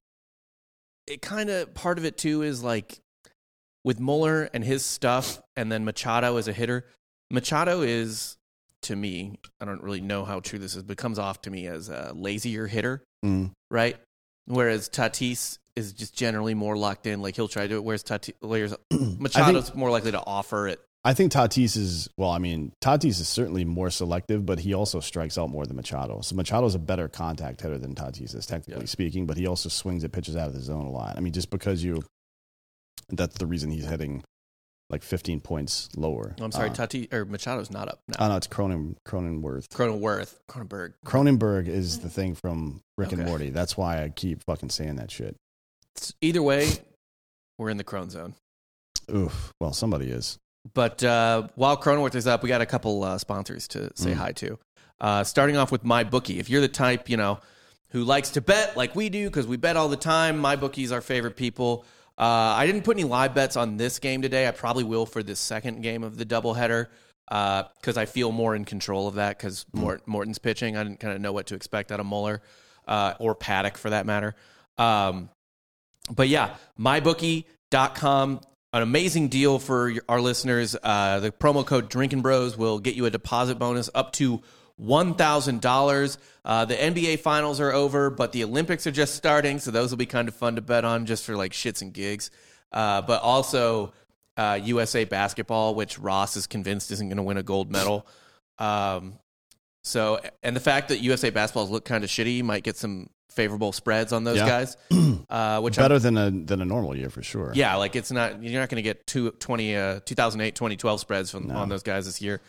it 1.06 1.22
kind 1.22 1.50
of 1.50 1.74
part 1.74 1.98
of 1.98 2.04
it 2.04 2.16
too 2.16 2.42
is 2.42 2.62
like 2.62 2.98
with 3.84 4.00
Muller 4.00 4.48
and 4.54 4.64
his 4.64 4.84
stuff, 4.84 5.40
and 5.56 5.70
then 5.70 5.84
Machado 5.84 6.36
as 6.36 6.48
a 6.48 6.52
hitter. 6.52 6.86
Machado 7.30 7.82
is 7.82 8.36
to 8.82 8.94
me, 8.96 9.38
I 9.60 9.64
don't 9.64 9.82
really 9.82 10.02
know 10.02 10.24
how 10.26 10.40
true 10.40 10.58
this 10.58 10.76
is, 10.76 10.82
but 10.82 10.98
comes 10.98 11.18
off 11.18 11.40
to 11.42 11.50
me 11.50 11.66
as 11.66 11.88
a 11.88 12.12
lazier 12.14 12.66
hitter, 12.66 13.02
Mm. 13.24 13.52
right? 13.70 13.96
Whereas 14.46 14.88
Tatis 14.88 15.58
is 15.76 15.92
just 15.92 16.14
generally 16.14 16.54
more 16.54 16.76
locked 16.76 17.06
in. 17.06 17.22
Like 17.22 17.36
he'll 17.36 17.48
try 17.48 17.62
to 17.62 17.68
do 17.68 17.76
it. 17.76 17.84
Whereas 17.84 18.04
Tatis, 18.04 18.32
whereas 18.40 18.76
Machado's 18.92 19.74
more 19.74 19.90
likely 19.90 20.12
to 20.12 20.22
offer 20.24 20.68
it. 20.68 20.80
I 21.06 21.12
think 21.12 21.32
Tatis 21.32 21.76
is 21.76 22.08
well. 22.16 22.30
I 22.30 22.38
mean, 22.38 22.72
Tatis 22.80 23.20
is 23.20 23.28
certainly 23.28 23.64
more 23.66 23.90
selective, 23.90 24.46
but 24.46 24.58
he 24.60 24.72
also 24.72 25.00
strikes 25.00 25.36
out 25.36 25.50
more 25.50 25.66
than 25.66 25.76
Machado. 25.76 26.22
So 26.22 26.34
Machado's 26.34 26.74
a 26.74 26.78
better 26.78 27.08
contact 27.08 27.60
hitter 27.60 27.76
than 27.76 27.94
Tatis 27.94 28.34
is, 28.34 28.46
technically 28.46 28.82
Yeah. 28.84 28.88
speaking. 28.88 29.26
But 29.26 29.36
he 29.36 29.46
also 29.46 29.68
swings 29.68 30.02
at 30.04 30.12
pitches 30.12 30.34
out 30.36 30.48
of 30.48 30.54
the 30.54 30.60
zone 30.62 30.86
a 30.86 30.90
lot. 30.90 31.16
I 31.16 31.20
mean, 31.20 31.34
just 31.34 31.50
because 31.50 31.84
you, 31.84 32.02
that's 33.10 33.36
the 33.36 33.46
reason 33.46 33.70
he's 33.70 33.84
hitting 33.86 34.24
like 34.94 35.02
15 35.02 35.40
points 35.40 35.88
lower. 35.96 36.34
I'm 36.40 36.52
sorry, 36.52 36.70
Uh, 36.70 36.74
Tatis 36.74 37.12
or 37.12 37.26
Machado's 37.26 37.70
not 37.70 37.88
up 37.88 37.98
now. 38.08 38.16
Oh 38.20 38.28
no, 38.28 38.36
it's 38.36 38.46
Cronin 38.46 38.96
Cronenworth. 39.06 39.68
Cronenworth, 39.68 40.34
Cronenberg. 40.48 40.92
Cronenberg 41.04 41.66
is 41.68 41.98
the 42.00 42.08
thing 42.08 42.34
from 42.36 42.80
Rick 42.96 43.12
and 43.12 43.24
Morty. 43.26 43.50
That's 43.50 43.76
why 43.76 44.02
I 44.04 44.08
keep 44.10 44.42
fucking 44.44 44.70
saying 44.70 44.96
that 44.96 45.10
shit. 45.10 45.36
Either 46.20 46.42
way, 46.42 46.68
we're 47.58 47.70
in 47.70 47.76
the 47.76 47.84
Crone 47.84 48.10
zone. 48.10 48.34
Oof. 49.14 49.52
Well, 49.60 49.72
somebody 49.72 50.10
is. 50.10 50.38
But 50.74 51.02
uh, 51.04 51.48
while 51.56 51.76
Cronenworth 51.76 52.14
is 52.14 52.26
up, 52.26 52.42
we 52.42 52.48
got 52.48 52.60
a 52.62 52.66
couple 52.66 53.02
uh, 53.04 53.18
sponsors 53.18 53.68
to 53.68 53.90
say 53.96 54.12
Mm. 54.12 54.16
hi 54.16 54.32
to. 54.32 54.58
Uh, 55.00 55.24
starting 55.24 55.56
off 55.56 55.70
with 55.72 55.82
MyBookie. 55.84 56.38
If 56.38 56.48
you're 56.48 56.60
the 56.62 56.68
type, 56.68 57.10
you 57.10 57.16
know, 57.16 57.40
who 57.90 58.04
likes 58.04 58.30
to 58.30 58.40
bet 58.40 58.76
like 58.76 58.94
we 58.96 59.08
do, 59.10 59.26
because 59.28 59.46
we 59.46 59.56
bet 59.56 59.76
all 59.76 59.88
the 59.88 59.96
time, 59.96 60.40
MyBookie's 60.40 60.90
our 60.92 61.00
favorite 61.02 61.36
people. 61.36 61.84
Uh, 62.16 62.54
I 62.56 62.66
didn't 62.66 62.82
put 62.82 62.96
any 62.96 63.04
live 63.04 63.34
bets 63.34 63.56
on 63.56 63.76
this 63.76 63.98
game 63.98 64.22
today. 64.22 64.46
I 64.46 64.52
probably 64.52 64.84
will 64.84 65.06
for 65.06 65.22
the 65.22 65.34
second 65.34 65.82
game 65.82 66.04
of 66.04 66.16
the 66.16 66.24
doubleheader 66.24 66.86
because 67.28 67.96
I 67.96 68.06
feel 68.06 68.30
more 68.30 68.54
in 68.54 68.64
control 68.64 69.08
of 69.08 69.14
that 69.14 69.36
because 69.38 69.66
Mort- 69.72 70.06
Morton's 70.06 70.38
pitching. 70.38 70.76
I 70.76 70.84
didn't 70.84 71.00
kind 71.00 71.14
of 71.14 71.20
know 71.20 71.32
what 71.32 71.46
to 71.46 71.54
expect 71.54 71.90
out 71.90 71.98
of 72.00 72.06
Muller 72.06 72.40
uh, 72.86 73.14
or 73.18 73.34
Paddock 73.34 73.76
for 73.78 73.90
that 73.90 74.06
matter. 74.06 74.34
Um, 74.78 75.28
but 76.14 76.28
yeah, 76.28 76.54
mybookie.com. 76.78 78.40
An 78.72 78.82
amazing 78.82 79.28
deal 79.28 79.58
for 79.60 79.88
your- 79.88 80.02
our 80.08 80.20
listeners. 80.20 80.76
Uh, 80.82 81.20
the 81.20 81.30
promo 81.30 81.64
code 81.64 81.88
Drinking 81.88 82.22
Bros 82.22 82.56
will 82.56 82.78
get 82.80 82.94
you 82.96 83.06
a 83.06 83.10
deposit 83.10 83.58
bonus 83.58 83.88
up 83.94 84.12
to 84.14 84.42
$1,000. 84.80 86.18
Uh, 86.44 86.64
the 86.64 86.74
NBA 86.74 87.20
finals 87.20 87.60
are 87.60 87.72
over, 87.72 88.10
but 88.10 88.32
the 88.32 88.44
Olympics 88.44 88.86
are 88.86 88.90
just 88.92 89.14
starting, 89.14 89.58
so 89.58 89.70
those 89.70 89.90
will 89.90 89.98
be 89.98 90.06
kind 90.06 90.28
of 90.28 90.34
fun 90.34 90.56
to 90.56 90.62
bet 90.62 90.84
on 90.84 91.06
just 91.06 91.24
for 91.24 91.36
like 91.36 91.52
shits 91.52 91.82
and 91.82 91.92
gigs. 91.92 92.30
Uh, 92.72 93.00
but 93.02 93.22
also 93.22 93.92
uh, 94.36 94.58
USA 94.62 95.04
basketball, 95.04 95.74
which 95.74 95.98
Ross 95.98 96.36
is 96.36 96.46
convinced 96.46 96.90
isn't 96.90 97.08
going 97.08 97.16
to 97.16 97.22
win 97.22 97.36
a 97.36 97.42
gold 97.42 97.70
medal. 97.70 98.06
Um, 98.58 99.18
so, 99.82 100.20
and 100.42 100.56
the 100.56 100.60
fact 100.60 100.88
that 100.88 100.98
USA 101.00 101.30
basketballs 101.30 101.70
look 101.70 101.84
kind 101.84 102.04
of 102.04 102.10
shitty 102.10 102.42
might 102.42 102.62
get 102.64 102.76
some 102.76 103.08
favorable 103.30 103.72
spreads 103.72 104.12
on 104.12 104.24
those 104.24 104.36
Yeah. 104.38 104.46
guys, 104.48 104.76
uh, 105.30 105.60
which 105.60 105.78
I'm 105.78 105.84
Better 105.84 105.98
than 105.98 106.16
a 106.16 106.30
than 106.30 106.60
a 106.62 106.64
normal 106.64 106.96
year 106.96 107.10
for 107.10 107.22
sure. 107.22 107.52
yeah, 107.54 107.74
like 107.76 107.96
it's 107.96 108.10
not 108.12 108.42
you're 108.42 108.60
not 108.60 108.68
going 108.68 108.76
to 108.76 108.82
get 108.82 109.06
two, 109.06 109.30
20, 109.32 109.76
uh, 109.76 110.00
2008, 110.04 110.54
2012 110.54 111.00
spreads 111.00 111.30
from, 111.30 111.48
No. 111.48 111.56
on 111.56 111.68
those 111.68 111.82
guys 111.82 112.06
this 112.06 112.20
year. 112.22 112.40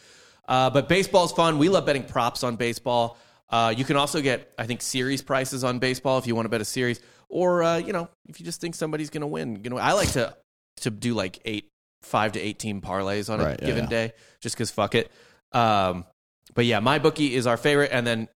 Uh, 0.47 0.69
but 0.69 0.87
baseball's 0.87 1.31
fun. 1.31 1.57
We 1.57 1.69
love 1.69 1.85
betting 1.85 2.03
props 2.03 2.43
on 2.43 2.55
baseball. 2.55 3.17
Uh, 3.49 3.73
you 3.75 3.85
can 3.85 3.95
also 3.95 4.21
get, 4.21 4.51
I 4.57 4.65
think, 4.65 4.81
series 4.81 5.21
prices 5.21 5.63
on 5.63 5.79
baseball 5.79 6.17
if 6.17 6.27
you 6.27 6.35
want 6.35 6.45
to 6.45 6.49
bet 6.49 6.61
a 6.61 6.65
series, 6.65 6.99
or 7.29 7.63
uh, 7.63 7.77
you 7.77 7.93
know, 7.93 8.09
if 8.27 8.39
you 8.39 8.45
just 8.45 8.61
think 8.61 8.75
somebody's 8.75 9.09
going 9.09 9.21
to 9.21 9.27
win. 9.27 9.61
You 9.63 9.69
know, 9.69 9.77
I 9.77 9.93
like 9.93 10.11
to 10.13 10.35
to 10.77 10.89
do 10.89 11.13
like 11.13 11.39
eight, 11.45 11.69
five 12.01 12.33
to 12.33 12.39
eight 12.39 12.59
team 12.59 12.81
parlays 12.81 13.31
on 13.31 13.39
Right, 13.39 13.59
a 13.59 13.61
yeah, 13.61 13.65
given 13.67 13.83
yeah. 13.85 13.89
day, 13.89 14.13
just 14.41 14.55
because 14.55 14.71
fuck 14.71 14.95
it. 14.95 15.11
Um, 15.51 16.05
but 16.53 16.65
yeah, 16.65 16.79
my 16.79 16.99
bookie 16.99 17.35
is 17.35 17.47
our 17.47 17.57
favorite, 17.57 17.91
and 17.91 18.05
then 18.05 18.27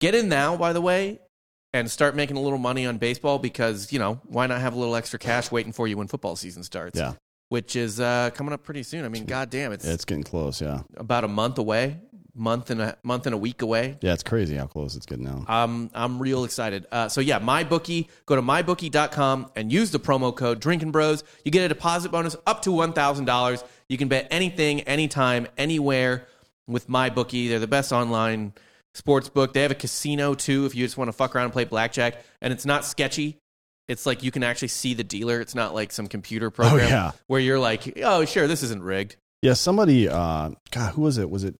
get 0.00 0.14
in 0.14 0.28
now. 0.28 0.56
By 0.56 0.72
the 0.72 0.80
way, 0.80 1.20
and 1.72 1.90
start 1.90 2.16
making 2.16 2.36
a 2.36 2.40
little 2.40 2.58
money 2.58 2.86
on 2.86 2.98
baseball 2.98 3.38
because 3.38 3.92
you 3.92 3.98
know 3.98 4.20
why 4.24 4.46
not 4.46 4.60
have 4.60 4.74
a 4.74 4.78
little 4.78 4.96
extra 4.96 5.18
cash 5.18 5.50
waiting 5.50 5.72
for 5.72 5.86
you 5.86 5.96
when 5.96 6.08
football 6.08 6.36
season 6.36 6.62
starts? 6.62 6.98
Yeah. 6.98 7.14
Which 7.48 7.76
is 7.76 8.00
uh, 8.00 8.30
coming 8.34 8.52
up 8.52 8.62
pretty 8.64 8.82
soon. 8.82 9.04
I 9.04 9.08
mean, 9.08 9.24
goddamn, 9.24 9.72
it's, 9.72 9.84
It's 9.84 10.04
getting 10.04 10.24
close. 10.24 10.60
Yeah. 10.60 10.80
about 10.96 11.24
a 11.24 11.28
month 11.28 11.58
away, 11.58 11.98
month 12.34 12.70
and 12.70 12.80
a 12.82 12.96
month 13.02 13.26
and 13.26 13.34
a 13.34 13.38
week 13.38 13.62
away. 13.62 13.98
Yeah. 14.02 14.12
It's 14.12 14.22
crazy 14.22 14.56
how 14.56 14.66
close 14.66 14.94
it's 14.96 15.06
getting 15.06 15.24
now. 15.24 15.44
I'm 15.48 15.90
I'm 15.94 16.18
real 16.18 16.44
excited. 16.44 16.86
Uh, 16.92 17.08
so 17.08 17.20
yeah, 17.20 17.38
mybookie. 17.40 18.08
Go 18.26 18.36
to 18.36 18.42
mybookie.com 18.42 19.50
and 19.56 19.72
use 19.72 19.90
the 19.90 20.00
promo 20.00 20.34
code 20.34 20.60
Drinking 20.60 20.90
Bros. 20.92 21.24
You 21.44 21.50
get 21.50 21.64
a 21.64 21.68
deposit 21.68 22.10
bonus 22.12 22.36
up 22.46 22.62
to 22.62 22.72
one 22.72 22.92
thousand 22.92 23.24
dollars. 23.26 23.64
You 23.88 23.96
can 23.96 24.08
bet 24.08 24.26
anything, 24.30 24.80
anytime, 24.82 25.46
anywhere. 25.56 26.26
with 26.66 26.88
my 26.88 27.08
bookie. 27.10 27.46
They're 27.48 27.60
the 27.60 27.68
best 27.68 27.92
online 27.92 28.52
sports 28.92 29.28
book. 29.28 29.52
They 29.52 29.62
have 29.62 29.70
a 29.70 29.74
casino 29.76 30.34
too 30.34 30.66
if 30.66 30.74
you 30.74 30.84
just 30.84 30.96
want 30.98 31.08
to 31.08 31.12
fuck 31.12 31.36
around 31.36 31.44
and 31.44 31.52
play 31.52 31.64
blackjack, 31.64 32.16
and 32.40 32.52
it's 32.52 32.66
not 32.66 32.84
sketchy. 32.84 33.38
It's 33.88 34.06
like 34.06 34.22
you 34.22 34.30
can 34.30 34.42
actually 34.42 34.68
see 34.68 34.94
the 34.94 35.04
dealer. 35.04 35.40
It's 35.40 35.54
not 35.54 35.74
like 35.74 35.92
some 35.92 36.08
computer 36.08 36.50
program 36.50 36.88
yeah. 36.88 37.12
where 37.28 37.40
you're 37.40 37.58
like, 37.58 37.98
oh, 38.02 38.24
sure, 38.24 38.46
this 38.46 38.62
isn't 38.62 38.82
rigged. 38.82 39.16
Yeah, 39.42 39.54
somebody. 39.54 40.08
Uh, 40.08 40.50
God, 40.70 40.94
who 40.94 41.02
was 41.02 41.18
it? 41.18 41.30
Was 41.30 41.44
it? 41.44 41.54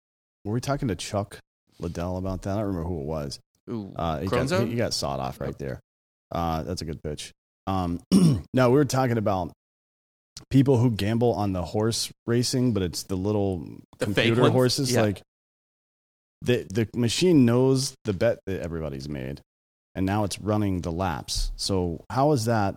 Were 0.45 0.53
we 0.53 0.61
talking 0.61 0.89
to 0.89 0.97
Chuck 0.97 1.39
Liddell 1.79 2.17
about 2.17 2.43
that? 2.43 2.51
I 2.51 2.55
don't 2.57 2.67
remember 2.67 2.89
who 2.89 3.01
it 3.01 3.07
was. 3.07 3.39
Ooh, 3.69 3.93
Uh, 3.97 4.21
he, 4.21 4.29
got, 4.29 4.51
he 4.67 4.77
got 4.77 4.95
sawed 4.95 5.21
off 5.21 5.41
right 5.41 5.57
there. 5.59 5.81
Uh, 6.31 6.63
that's 6.63 6.83
a 6.83 6.85
good 6.85 7.03
pitch. 7.03 7.33
Um, 7.67 8.01
no, 8.55 8.71
we 8.71 8.77
were 8.77 8.85
talking 8.85 9.19
about 9.19 9.53
people 10.51 10.79
who 10.79 10.91
gamble 10.91 11.33
on 11.33 11.53
the 11.53 11.63
horse 11.63 12.13
racing, 12.27 12.73
but 12.73 12.83
it's 12.83 13.05
the 13.05 13.17
little 13.17 13.65
The 13.99 14.07
computer 14.07 14.51
horses. 14.51 14.93
Yeah. 14.93 15.03
Like 15.03 15.23
the 16.43 16.67
the 16.71 16.89
machine 16.95 17.45
knows 17.45 17.95
the 18.05 18.13
bet 18.13 18.39
that 18.47 18.61
everybody's 18.61 19.09
made, 19.09 19.41
and 19.97 20.07
now 20.07 20.23
it's 20.23 20.39
running 20.39 20.83
the 20.83 20.93
laps. 20.93 21.51
So 21.57 22.05
how 22.11 22.31
is 22.33 22.45
that? 22.45 22.77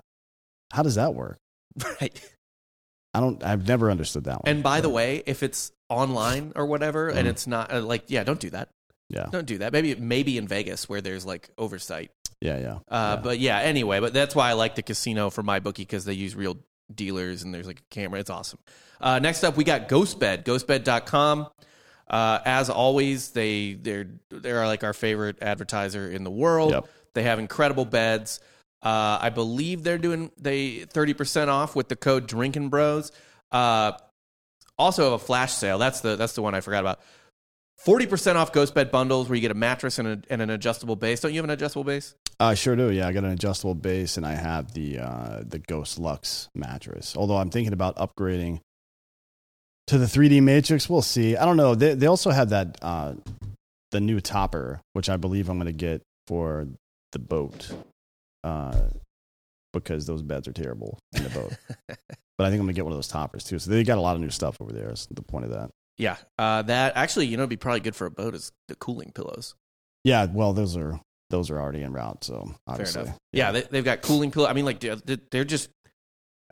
How 0.71 0.81
does 0.81 0.95
that 0.95 1.13
work? 1.13 1.37
right. 2.01 2.19
I 3.13 3.19
don't. 3.19 3.43
I've 3.43 3.67
never 3.67 3.91
understood 3.91 4.23
that 4.23 4.43
one. 4.43 4.43
And 4.45 4.63
by 4.63 4.81
the 4.81 4.89
way, 4.89 5.21
if 5.27 5.43
it's 5.43 5.71
online 5.89 6.53
or 6.55 6.65
whatever, 6.65 7.09
and 7.09 7.27
Mhm. 7.27 7.31
it's 7.31 7.45
not 7.47 7.71
uh, 7.73 7.81
like, 7.81 8.05
yeah, 8.07 8.23
don't 8.23 8.39
do 8.39 8.49
that. 8.51 8.69
yeah, 9.09 9.25
Don't 9.31 9.45
do 9.47 9.57
that. 9.59 9.73
Maybe 9.73 9.95
maybe 9.95 10.37
in 10.37 10.47
Vegas 10.47 10.87
where 10.87 11.01
there's 11.01 11.25
like 11.25 11.49
oversight. 11.57 12.11
yeah, 12.41 12.57
yeah. 12.59 12.73
Uh, 12.87 13.15
yeah. 13.15 13.21
But 13.23 13.39
yeah, 13.39 13.57
anyway, 13.59 13.99
but 13.99 14.13
that's 14.13 14.35
why 14.35 14.49
I 14.49 14.53
like 14.53 14.75
the 14.75 14.83
casino 14.83 15.29
for 15.31 15.41
my 15.43 15.59
bookie 15.59 15.81
because 15.83 16.05
they 16.05 16.13
use 16.13 16.35
real 16.35 16.57
dealers 16.93 17.41
and 17.43 17.53
there's 17.53 17.65
like 17.67 17.79
a 17.79 17.89
camera. 17.93 18.19
It's 18.19 18.29
awesome. 18.29 18.59
Uh, 19.01 19.17
next 19.19 19.43
up, 19.43 19.57
we 19.57 19.63
got 19.63 19.89
GhostBed, 19.89 20.43
ghostbed.com. 20.43 21.47
Uh, 22.07 22.39
as 22.45 22.69
always, 22.69 23.31
they 23.31 23.73
they're 23.73 24.07
they're 24.29 24.65
like 24.67 24.83
our 24.83 24.93
favorite 24.93 25.37
advertiser 25.41 26.09
in 26.11 26.23
the 26.23 26.31
world. 26.31 26.71
Yep. 26.71 26.87
They 27.13 27.23
have 27.23 27.39
incredible 27.39 27.85
beds. 27.85 28.39
Uh, 28.81 29.17
I 29.21 29.29
believe 29.29 29.83
they're 29.83 29.97
doing 29.97 30.31
they 30.37 30.85
thirty 30.85 31.13
percent 31.13 31.49
off 31.49 31.75
with 31.75 31.89
the 31.89 31.95
code 31.95 32.27
Drinking 32.27 32.69
Bros. 32.69 33.11
Uh, 33.51 33.93
also 34.77 35.03
have 35.03 35.13
a 35.13 35.19
flash 35.19 35.53
sale. 35.53 35.77
That's 35.77 36.01
the 36.01 36.15
that's 36.15 36.33
the 36.33 36.41
one 36.41 36.55
I 36.55 36.61
forgot 36.61 36.79
about. 36.79 36.99
Forty 37.77 38.07
percent 38.07 38.37
off 38.37 38.53
Ghost 38.53 38.73
Bed 38.73 38.91
bundles 38.91 39.27
where 39.27 39.35
you 39.35 39.41
get 39.41 39.51
a 39.51 39.55
mattress 39.55 39.99
and, 39.99 40.07
a, 40.07 40.21
and 40.29 40.41
an 40.41 40.49
adjustable 40.49 40.95
base. 40.95 41.19
Don't 41.19 41.33
you 41.33 41.37
have 41.39 41.45
an 41.45 41.51
adjustable 41.51 41.83
base? 41.83 42.15
I 42.39 42.53
sure 42.53 42.77
do. 42.77 42.89
Yeah, 42.89 43.07
I 43.07 43.11
got 43.11 43.25
an 43.25 43.31
adjustable 43.31 43.75
base, 43.75 44.15
and 44.15 44.25
I 44.25 44.33
have 44.33 44.73
the 44.73 44.99
uh, 44.99 45.43
the 45.45 45.59
Ghost 45.59 45.99
Lux 45.99 46.49
mattress. 46.55 47.17
Although 47.17 47.37
I'm 47.37 47.49
thinking 47.49 47.73
about 47.73 47.97
upgrading 47.97 48.61
to 49.89 49.97
the 49.97 50.05
3D 50.05 50.41
Matrix. 50.43 50.87
We'll 50.87 51.01
see. 51.01 51.35
I 51.35 51.45
don't 51.45 51.57
know. 51.57 51.75
They 51.75 51.95
they 51.95 52.05
also 52.05 52.29
have 52.29 52.49
that 52.49 52.77
uh, 52.81 53.15
the 53.91 53.99
new 53.99 54.21
topper, 54.21 54.81
which 54.93 55.09
I 55.09 55.17
believe 55.17 55.49
I'm 55.49 55.57
going 55.57 55.65
to 55.65 55.73
get 55.73 56.03
for 56.27 56.67
the 57.11 57.19
boat, 57.19 57.71
uh, 58.43 58.75
because 59.73 60.05
those 60.05 60.21
beds 60.21 60.47
are 60.47 60.53
terrible 60.53 60.97
in 61.13 61.23
the 61.23 61.29
boat. 61.29 61.53
but 62.37 62.47
I 62.47 62.49
think 62.49 62.61
I'm 62.61 62.67
to 62.67 62.73
get 62.73 62.85
one 62.85 62.91
of 62.93 62.97
those 62.97 63.07
toppers 63.07 63.43
too. 63.43 63.59
So 63.59 63.71
they 63.71 63.83
got 63.83 63.97
a 63.97 64.01
lot 64.01 64.15
of 64.15 64.21
new 64.21 64.29
stuff 64.29 64.57
over 64.61 64.71
there. 64.71 64.91
Is 64.91 65.07
the 65.11 65.21
point 65.21 65.45
of 65.45 65.51
that. 65.51 65.69
Yeah, 65.97 66.15
uh, 66.37 66.61
that 66.63 66.93
actually, 66.95 67.27
you 67.27 67.35
know, 67.37 67.43
would 67.43 67.49
be 67.49 67.57
probably 67.57 67.81
good 67.81 67.95
for 67.95 68.07
a 68.07 68.11
boat 68.11 68.33
is 68.33 68.51
the 68.69 68.75
cooling 68.75 69.11
pillows. 69.13 69.53
Yeah. 70.05 70.25
Well, 70.31 70.53
those 70.53 70.77
are 70.77 70.99
those 71.29 71.49
are 71.51 71.59
already 71.59 71.83
en 71.83 71.91
route. 71.93 72.23
So 72.23 72.55
obviously, 72.65 73.01
enough. 73.03 73.17
Yeah, 73.33 73.51
they, 73.51 73.61
they've 73.63 73.83
got 73.83 74.01
cooling 74.01 74.31
pillow. 74.31 74.47
I 74.47 74.53
mean, 74.53 74.65
like 74.65 74.79
they're, 74.79 74.95
they're 75.31 75.43
just. 75.43 75.69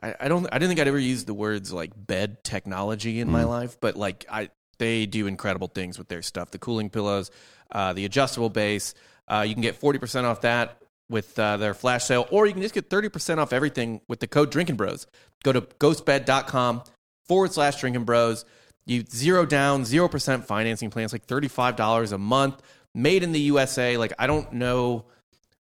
I, 0.02 0.14
I 0.20 0.28
don't. 0.28 0.46
I 0.52 0.58
didn't 0.58 0.68
think 0.68 0.80
I'd 0.80 0.88
ever 0.88 0.98
use 0.98 1.24
the 1.24 1.34
words 1.34 1.72
like 1.72 1.92
bed 1.96 2.44
technology 2.44 3.20
in 3.20 3.30
my 3.30 3.44
Mm. 3.44 3.48
life, 3.48 3.78
but 3.80 3.96
like 3.96 4.26
I, 4.30 4.50
they 4.78 5.06
do 5.06 5.26
incredible 5.26 5.66
things 5.68 5.98
with 5.98 6.08
their 6.08 6.22
stuff. 6.22 6.50
The 6.50 6.58
cooling 6.58 6.90
pillows, 6.90 7.30
uh, 7.72 7.94
the 7.94 8.04
adjustable 8.04 8.50
base. 8.50 8.94
Uh, 9.28 9.44
you 9.46 9.54
can 9.54 9.62
get 9.62 9.76
forty 9.76 9.98
percent 9.98 10.26
off 10.26 10.40
that 10.42 10.78
with 11.10 11.38
uh, 11.38 11.56
their 11.56 11.74
flash 11.74 12.04
sale, 12.04 12.26
or 12.30 12.46
you 12.46 12.52
can 12.52 12.62
just 12.62 12.74
get 12.74 12.88
thirty 12.90 13.08
percent 13.08 13.40
off 13.40 13.52
everything 13.52 14.00
with 14.08 14.20
the 14.20 14.26
code 14.26 14.50
Drinking 14.50 14.76
Bros. 14.76 15.06
Go 15.44 15.52
to 15.52 15.60
ghostbed.com 15.62 16.82
forward 17.26 17.52
slash 17.52 17.80
Drinking 17.80 18.04
Bros. 18.04 18.44
You 18.86 19.04
zero 19.10 19.44
down, 19.44 19.84
zero 19.84 20.08
percent 20.08 20.46
financing 20.46 20.90
plans, 20.90 21.12
like 21.12 21.24
thirty 21.24 21.48
five 21.48 21.76
dollars 21.76 22.12
a 22.12 22.18
month, 22.18 22.62
made 22.94 23.22
in 23.22 23.32
the 23.32 23.40
USA. 23.40 23.96
Like 23.96 24.12
I 24.18 24.26
don't 24.26 24.52
know. 24.54 25.04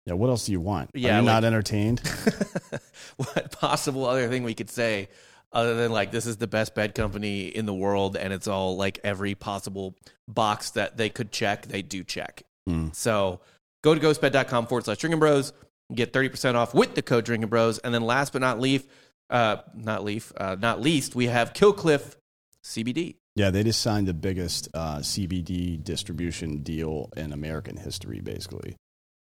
Yeah. 0.05 0.15
What 0.15 0.29
else 0.31 0.47
do 0.47 0.53
you 0.53 0.61
want? 0.61 0.91
Yeah, 0.95 1.17
Are 1.17 1.21
you 1.21 1.27
like- 1.27 1.35
not 1.35 1.45
entertained? 1.45 2.01
what 3.17 3.53
possible 3.53 4.05
other 4.07 4.29
thing 4.29 4.43
we 4.45 4.55
could 4.55 4.71
say 4.71 5.09
other 5.53 5.75
than 5.75 5.91
like 5.91 6.11
this 6.11 6.27
is 6.27 6.37
the 6.37 6.47
best 6.47 6.75
bed 6.75 6.95
company 6.95 7.47
in 7.47 7.67
the 7.67 7.73
world 7.75 8.17
and 8.17 8.33
it's 8.33 8.47
all 8.47 8.77
like 8.77 8.99
every 9.03 9.35
possible 9.35 9.95
box 10.29 10.71
that 10.71 10.97
they 10.97 11.09
could 11.09 11.33
check 11.33 11.67
they 11.67 11.83
do 11.83 12.05
check 12.05 12.43
Mm. 12.69 12.95
so 12.95 13.41
go 13.85 13.95
to 13.95 14.01
ghostbed.com 14.01 14.67
forward 14.67 14.85
slash 14.85 14.99
drinking 14.99 15.21
bros 15.21 15.53
get 15.95 16.13
30% 16.13 16.55
off 16.57 16.75
with 16.75 16.95
the 16.95 17.03
code 17.03 17.25
drinking 17.25 17.49
bros 17.49 17.79
and 17.79 17.95
then 17.95 18.03
last 18.03 18.33
but 18.33 18.41
not 18.41 18.59
least 18.61 18.87
uh 19.31 19.57
not 19.75 20.03
leaf 20.05 20.33
uh 20.37 20.57
not 20.59 20.81
least 20.81 21.15
we 21.15 21.27
have 21.27 21.53
killcliff 21.53 22.17
cbd 22.65 23.15
Yeah, 23.37 23.51
they 23.51 23.63
just 23.63 23.81
signed 23.83 24.09
the 24.09 24.15
biggest 24.15 24.69
uh, 24.75 24.99
CBD 24.99 25.83
distribution 25.85 26.63
deal 26.63 27.11
in 27.17 27.33
American 27.33 27.77
history, 27.77 28.21
basically, 28.21 28.77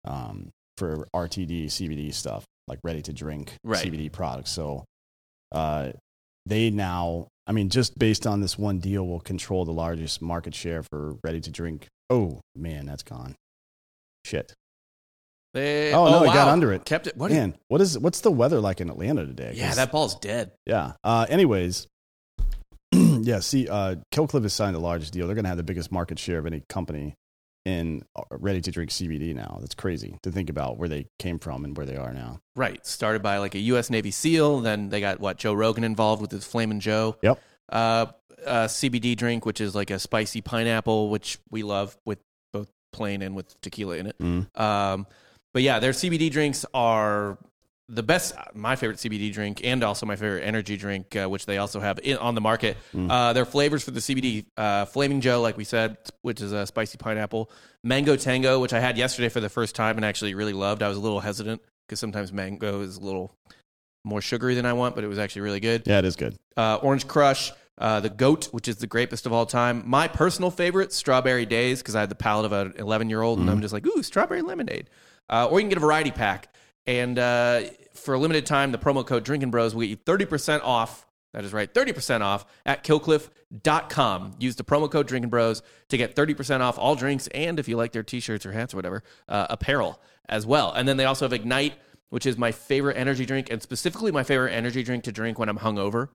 um, 0.05 0.51
for 0.76 1.07
RTD 1.14 1.66
CBD 1.66 2.12
stuff, 2.12 2.45
like 2.66 2.80
ready 2.82 3.03
to 3.03 3.12
drink 3.12 3.53
Right. 3.64 3.86
CBD 3.86 4.11
products. 4.11 4.51
So 4.51 4.84
uh, 5.53 5.93
they 6.45 6.70
now, 6.70 7.28
I 7.47 7.53
mean, 7.53 7.70
just 7.70 7.99
based 7.99 8.26
on 8.26 8.41
this 8.41 8.59
one 8.59 8.78
deal, 8.80 9.07
will 9.07 9.20
control 9.20 9.64
the 9.64 9.72
largest 9.72 10.20
market 10.20 10.55
share 10.55 10.82
for 10.82 11.14
ready 11.22 11.41
to 11.41 11.51
drink. 11.51 11.86
Oh 12.11 12.41
man, 12.57 12.85
that's 12.87 13.03
gone. 13.05 13.37
Shit, 14.25 14.53
they, 15.55 15.93
Oh, 15.95 16.11
no, 16.11 16.23
it 16.25 16.35
got 16.35 16.49
under 16.49 16.73
it. 16.73 16.85
kept 16.85 17.07
it 17.07 17.17
what 17.17 17.31
man, 17.31 17.55
what 17.69 17.81
is 17.81 17.99
what's 17.99 18.21
the 18.21 18.31
weather 18.31 18.61
like 18.61 18.81
in 18.81 18.91
Atlanta 18.91 19.25
today? 19.27 19.53
yeah 19.55 19.75
that 19.75 19.91
ball's 19.91 20.15
dead 20.17 20.53
Yeah. 20.67 20.93
Uh, 21.03 21.27
anyways, 21.29 21.87
yeah. 22.93 23.41
See, 23.41 23.69
uh, 23.69 23.97
Killcliff 24.13 24.43
has 24.43 24.53
signed 24.53 24.75
the 24.75 24.81
largest 24.81 25.13
deal. 25.13 25.27
They're 25.27 25.35
going 25.35 25.45
to 25.45 25.49
have 25.49 25.57
the 25.57 25.63
biggest 25.63 25.91
market 25.93 26.19
share 26.19 26.39
of 26.39 26.47
any 26.47 26.63
company 26.69 27.15
in 27.65 28.03
ready 28.31 28.61
to 28.61 28.71
drink 28.71 28.91
CBD 28.91 29.35
now. 29.35 29.59
That's 29.61 29.75
crazy 29.75 30.19
to 30.23 30.31
think 30.31 30.49
about 30.51 30.79
where 30.79 30.89
they 30.89 31.07
came 31.19 31.39
from 31.39 31.65
and 31.65 31.77
where 31.77 31.87
they 31.87 31.97
are 31.97 32.13
now. 32.13 32.41
Right. 32.57 32.85
Started 32.87 33.23
by 33.23 33.39
like 33.39 33.55
a 33.55 33.59
U.S. 33.61 33.91
Navy 33.91 34.11
SEAL. 34.11 34.61
Then 34.61 34.89
they 34.89 35.01
got 35.01 35.21
what 35.21 35.37
Joe 35.37 35.53
Rogan 35.55 35.85
involved 35.85 36.23
with 36.23 36.31
his 36.31 36.45
Flamin' 36.45 36.81
Joe. 36.81 37.17
Yep. 37.23 37.41
Uh, 37.71 38.07
uh, 38.47 38.66
CBD 38.66 39.16
drink, 39.16 39.45
which 39.45 39.61
is 39.61 39.75
like 39.75 39.91
a 39.91 39.99
spicy 39.99 40.41
pineapple, 40.41 41.11
which 41.11 41.39
we 41.51 41.62
love 41.62 41.97
with 42.05 42.18
both 42.53 42.71
plain 42.93 43.23
and 43.23 43.37
with 43.37 43.61
tequila 43.61 43.97
in 43.97 44.07
it. 44.07 44.18
Mm. 44.18 44.61
Um, 44.61 45.07
but 45.53 45.62
yeah, 45.62 45.79
their 45.79 45.93
CBD 45.93 46.31
drinks 46.31 46.64
are 46.73 47.39
the 47.89 48.03
best. 48.03 48.35
My 48.55 48.77
favorite 48.77 48.99
CBD 48.99 49.33
drink, 49.33 49.61
and 49.64 49.83
also 49.83 50.07
my 50.07 50.16
favorite 50.16 50.43
energy 50.43 50.77
drink, 50.77 51.14
uh, 51.16 51.29
which 51.29 51.47
they 51.47 51.59
also 51.59 51.81
have 51.81 51.99
in, 52.03 52.16
on 52.18 52.35
the 52.35 52.41
market. 52.41 52.77
Mm. 52.95 53.11
Uh, 53.11 53.33
their 53.33 53.45
flavors 53.45 53.85
for 53.85 53.91
the 53.91 54.01
CBD: 54.01 54.47
uh, 54.57 54.85
Flaming 54.87 55.21
Joe, 55.21 55.41
like 55.41 55.57
we 55.57 55.64
said, 55.64 55.97
which 56.23 56.41
is 56.41 56.53
a 56.53 56.66
spicy 56.66 56.99
pineapple; 56.99 57.51
Mango 57.83 58.16
Tango, 58.16 58.61
which 58.61 58.73
I 58.73 58.81
had 58.81 58.97
yesterday 58.97 59.29
for 59.29 59.41
the 59.41 59.49
first 59.49 59.75
time 59.75 59.97
and 59.97 60.05
actually 60.05 60.35
really 60.35 60.53
loved. 60.53 60.83
I 60.83 60.89
was 60.89 60.97
a 60.97 61.01
little 61.01 61.21
hesitant 61.21 61.62
because 61.87 61.99
sometimes 61.99 62.33
mango 62.33 62.83
is 62.83 62.99
a 62.99 63.01
little 63.01 63.35
more 64.05 64.21
sugary 64.21 64.55
than 64.55 64.67
I 64.67 64.73
want, 64.73 64.95
but 64.95 65.05
it 65.05 65.09
was 65.09 65.19
actually 65.19 65.43
really 65.43 65.61
good 65.61 65.83
Yeah, 65.87 65.99
it 65.99 66.05
is 66.05 66.17
good. 66.17 66.37
uh, 66.57 66.77
Orange 66.83 67.07
Crush, 67.07 67.53
uh, 67.79 68.01
the 68.01 68.09
Goat, 68.11 68.47
which 68.53 68.69
is 68.69 68.77
the 68.77 68.87
grapest 68.87 69.27
of 69.27 69.33
all 69.33 69.47
time. 69.47 69.83
My 69.87 70.09
personal 70.09 70.51
favorite, 70.51 70.93
Strawberry 70.93 71.47
Days, 71.47 71.81
because 71.81 71.95
I 71.97 72.01
had 72.01 72.09
the 72.11 72.15
palate 72.15 72.47
of 72.47 72.53
an 72.53 72.75
11 72.79 73.09
year 73.11 73.23
old, 73.23 73.39
and 73.39 73.51
I'm 73.51 73.61
just 73.61 73.73
like, 73.73 73.87
ooh, 73.87 74.03
strawberry 74.03 74.43
lemonade. 74.43 74.89
Uh, 75.29 75.47
or 75.51 75.61
you 75.61 75.65
can 75.65 75.69
get 75.71 75.79
a 75.79 75.81
variety 75.81 76.11
pack. 76.11 76.53
And 76.87 77.19
uh, 77.19 77.63
for 77.95 78.15
a 78.15 78.19
limited 78.19 78.47
time, 78.47 78.73
the 78.73 78.79
promo 78.79 79.07
code 79.07 79.25
Drinking 79.25 79.51
Bros 79.51 79.75
will 79.75 79.83
get 79.83 79.91
you 79.91 79.97
30% 79.97 80.63
off. 80.65 81.07
That 81.33 81.45
is 81.45 81.53
right, 81.53 81.73
30% 81.73 82.23
off 82.23 82.45
at 82.67 82.83
killcliff.com. 82.85 84.35
Use 84.39 84.57
the 84.57 84.65
promo 84.65 84.91
code 84.91 85.07
Drinking 85.07 85.31
Bros 85.31 85.63
to 85.89 85.97
get 85.97 86.17
30% 86.17 86.61
off 86.61 86.79
all 86.79 86.95
drinks 86.95 87.27
and 87.29 87.59
if 87.59 87.69
you 87.69 87.77
like 87.77 87.93
their 87.93 88.03
t 88.03 88.21
shirts 88.21 88.45
or 88.47 88.53
hats 88.53 88.75
or 88.75 88.79
whatever, 88.79 89.03
uh, 89.29 89.47
apparel 89.51 90.01
as 90.29 90.47
well. 90.47 90.73
And 90.73 90.89
then 90.89 90.97
they 90.97 91.05
also 91.05 91.25
have 91.25 91.33
Ignite, 91.33 91.75
which 92.11 92.27
is 92.27 92.37
my 92.39 92.53
favorite 92.53 92.97
energy 92.97 93.25
drink 93.27 93.51
and 93.51 93.63
specifically 93.63 94.13
my 94.13 94.23
favorite 94.23 94.53
energy 94.53 94.83
drink 94.83 95.05
to 95.05 95.13
drink 95.13 95.39
when 95.39 95.49
I'm 95.49 95.59
hungover 95.59 96.09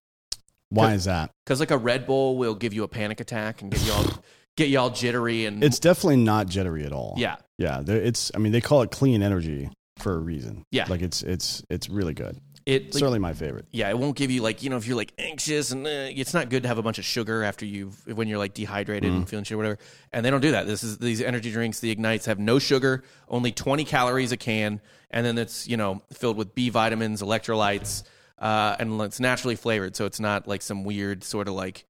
Why 0.69 0.93
is 0.93 1.05
that? 1.05 1.31
because 1.45 1.59
like 1.59 1.71
a 1.71 1.77
Red 1.77 2.05
Bull 2.05 2.37
will 2.37 2.55
give 2.55 2.73
you 2.73 2.83
a 2.83 2.87
panic 2.87 3.19
attack 3.19 3.61
and 3.61 3.71
get 3.71 3.85
you 3.85 3.91
all 3.93 4.05
get 4.57 4.69
you 4.69 4.79
all 4.79 4.89
jittery 4.89 5.45
and 5.45 5.63
It's 5.63 5.79
definitely 5.79 6.17
not 6.17 6.47
jittery 6.47 6.85
at 6.85 6.93
all. 6.93 7.15
yeah 7.17 7.35
Yeah. 7.57 7.81
It's, 7.85 8.31
I 8.33 8.37
mean, 8.37 8.51
they 8.53 8.61
call 8.61 8.81
it 8.83 8.91
clean 8.91 9.21
energy 9.21 9.69
for 9.99 10.13
a 10.13 10.19
reason. 10.19 10.63
Yeah. 10.71 10.85
Like 10.89 11.01
it's, 11.01 11.23
it's, 11.23 11.61
it's 11.69 11.89
really 11.89 12.13
good. 12.13 12.39
It 12.65 12.85
like, 12.85 12.93
Certainly 12.93 13.19
my 13.19 13.33
favorite. 13.33 13.65
yeah 13.71 13.89
it 13.89 13.97
won't 13.99 14.15
give 14.15 14.31
you 14.31 14.41
like 14.41 14.63
you 14.63 14.69
know 14.69 14.77
if 14.77 14.87
you're 14.87 14.97
like 14.97 15.13
anxious 15.19 15.71
and 15.71 15.85
uh, 15.85 15.89
it's 15.89 16.33
not 16.33 16.49
good 16.49 16.63
to 16.63 16.67
have 16.67 16.77
a 16.77 16.81
bunch 16.81 16.97
of 16.97 17.05
sugar 17.05 17.43
after 17.43 17.65
you 17.65 17.91
when 18.13 18.27
you're 18.27 18.39
like 18.39 18.53
dehydrated 18.53 19.11
Mm. 19.11 19.15
and 19.17 19.29
feeling 19.29 19.43
shit 19.45 19.53
or 19.55 19.57
whatever 19.57 19.77
and 20.11 20.25
they 20.25 20.31
don't 20.31 20.41
do 20.41 20.51
that 20.51 20.65
this 20.65 20.83
is 20.83 20.97
these 20.97 21.21
energy 21.21 21.51
drinks 21.51 21.79
the 21.79 21.91
ignites 21.91 22.25
have 22.25 22.39
no 22.39 22.57
sugar 22.59 23.03
only 23.29 23.51
20 23.51 23.85
calories 23.85 24.31
a 24.31 24.37
can 24.37 24.81
and 25.11 25.25
then 25.25 25.37
it's 25.37 25.67
you 25.67 25.77
know 25.77 26.01
filled 26.13 26.37
with 26.37 26.55
B 26.55 26.69
vitamins 26.69 27.21
electrolytes 27.21 28.03
uh, 28.39 28.75
and 28.79 28.99
it's 29.01 29.19
naturally 29.19 29.55
flavored 29.55 29.95
so 29.95 30.05
it's 30.05 30.19
not 30.19 30.47
like 30.47 30.61
some 30.61 30.83
weird 30.83 31.23
sort 31.23 31.47
of 31.47 31.53
like 31.53 31.85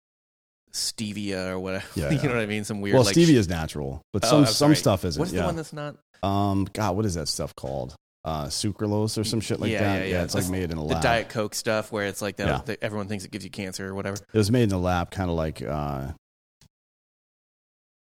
stevia 0.73 1.47
or 1.51 1.59
whatever. 1.59 1.86
Yeah, 1.95 2.09
you 2.09 2.17
yeah. 2.17 2.23
know 2.23 2.34
what 2.34 2.41
I 2.41 2.45
mean? 2.47 2.63
Some 2.65 2.82
weird 2.82 2.95
well, 2.95 3.03
like 3.05 3.15
stevia 3.15 3.36
is 3.36 3.47
natural, 3.47 4.01
but 4.11 4.26
Oh, 4.26 4.28
some 4.28 4.45
some 4.45 4.76
stuff 4.76 5.05
isn't. 5.05 5.19
What's 5.19 5.32
yeah. 5.32 5.41
the 5.41 5.45
one 5.47 5.55
that's 5.55 5.73
not? 5.73 5.95
um, 6.21 6.67
God, 6.73 6.95
what 6.97 7.05
is 7.05 7.15
that 7.15 7.28
stuff 7.28 7.55
called? 7.55 7.95
Uh, 8.26 8.47
sucralose 8.47 9.19
or 9.19 9.23
some 9.23 9.39
shit 9.39 9.59
like 9.59 9.71
Yeah, 9.71 9.84
that. 9.84 10.07
yeah, 10.07 10.13
yeah. 10.15 10.23
it's 10.23 10.34
like 10.34 10.49
made 10.49 10.71
in 10.71 10.78
a 10.80 10.84
lab. 10.84 10.97
The. 10.97 11.07
Diet 11.07 11.30
Coke 11.30 11.53
stuff 11.53 11.91
where 11.91 12.07
it's 12.07 12.23
like 12.23 12.38
that, 12.38 12.47
Yeah. 12.47 12.61
that 12.65 12.82
everyone 12.82 13.07
thinks 13.07 13.23
it 13.23 13.30
gives 13.30 13.43
you 13.45 13.51
cancer 13.51 13.88
or 13.88 13.93
whatever. 13.93 14.15
It 14.34 14.38
was 14.38 14.49
made 14.49 14.63
in 14.63 14.69
the 14.69 14.80
lab, 14.80 15.11
kind 15.11 15.30
of 15.30 15.36
like 15.36 15.61
uh, 15.61 16.07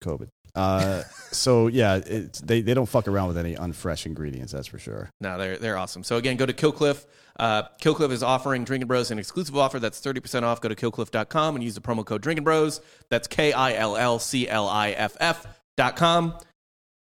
COVID. 0.03 0.27
Uh, 0.55 1.03
so 1.31 1.67
yeah, 1.67 2.01
it's, 2.05 2.41
they 2.41 2.61
they 2.61 2.73
don't 2.73 2.87
fuck 2.89 3.07
around 3.07 3.27
with 3.29 3.37
any 3.37 3.55
unfresh 3.55 4.05
ingredients. 4.05 4.51
That's 4.51 4.67
for 4.67 4.79
sure. 4.79 5.09
No, 5.21 5.37
they're 5.37 5.57
they're 5.57 5.77
awesome. 5.77 6.03
So 6.03 6.17
again, 6.17 6.37
go 6.37 6.45
to 6.45 6.53
Killcliff. 6.53 7.05
Uh, 7.39 7.63
Killcliff 7.81 8.11
is 8.11 8.21
offering 8.23 8.65
Drinking 8.65 8.87
Bros 8.87 9.11
an 9.11 9.19
exclusive 9.19 9.55
offer 9.55 9.79
that's 9.79 9.99
thirty 9.99 10.19
percent 10.19 10.43
off. 10.43 10.59
Go 10.59 10.69
to 10.69 10.75
killcliff.com 10.75 11.55
and 11.55 11.63
use 11.63 11.75
the 11.75 11.81
promo 11.81 12.05
code 12.05 12.21
Drinking 12.21 12.43
Bros. 12.43 12.81
That's 13.09 13.27
K 13.27 13.53
I 13.53 13.75
L 13.75 13.95
L 13.95 14.19
C 14.19 14.49
L 14.49 14.67
I 14.67 14.91
F 14.91 15.15
F 15.19 15.47
dot 15.77 15.95
com, 15.95 16.35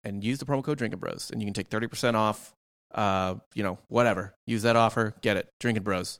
and 0.03 0.23
use 0.23 0.39
the 0.39 0.45
promo 0.45 0.63
code 0.63 0.77
Drinking 0.77 0.99
Bros, 0.99 1.29
and 1.31 1.41
you 1.41 1.45
can 1.45 1.53
take 1.53 1.67
thirty 1.67 1.87
percent 1.87 2.17
off. 2.17 2.53
Uh, 2.95 3.35
you 3.53 3.61
know, 3.61 3.77
whatever. 3.89 4.33
Use 4.47 4.63
that 4.63 4.75
offer. 4.77 5.13
Get 5.21 5.35
it. 5.37 5.49
Drinking 5.59 5.83
Bros. 5.83 6.19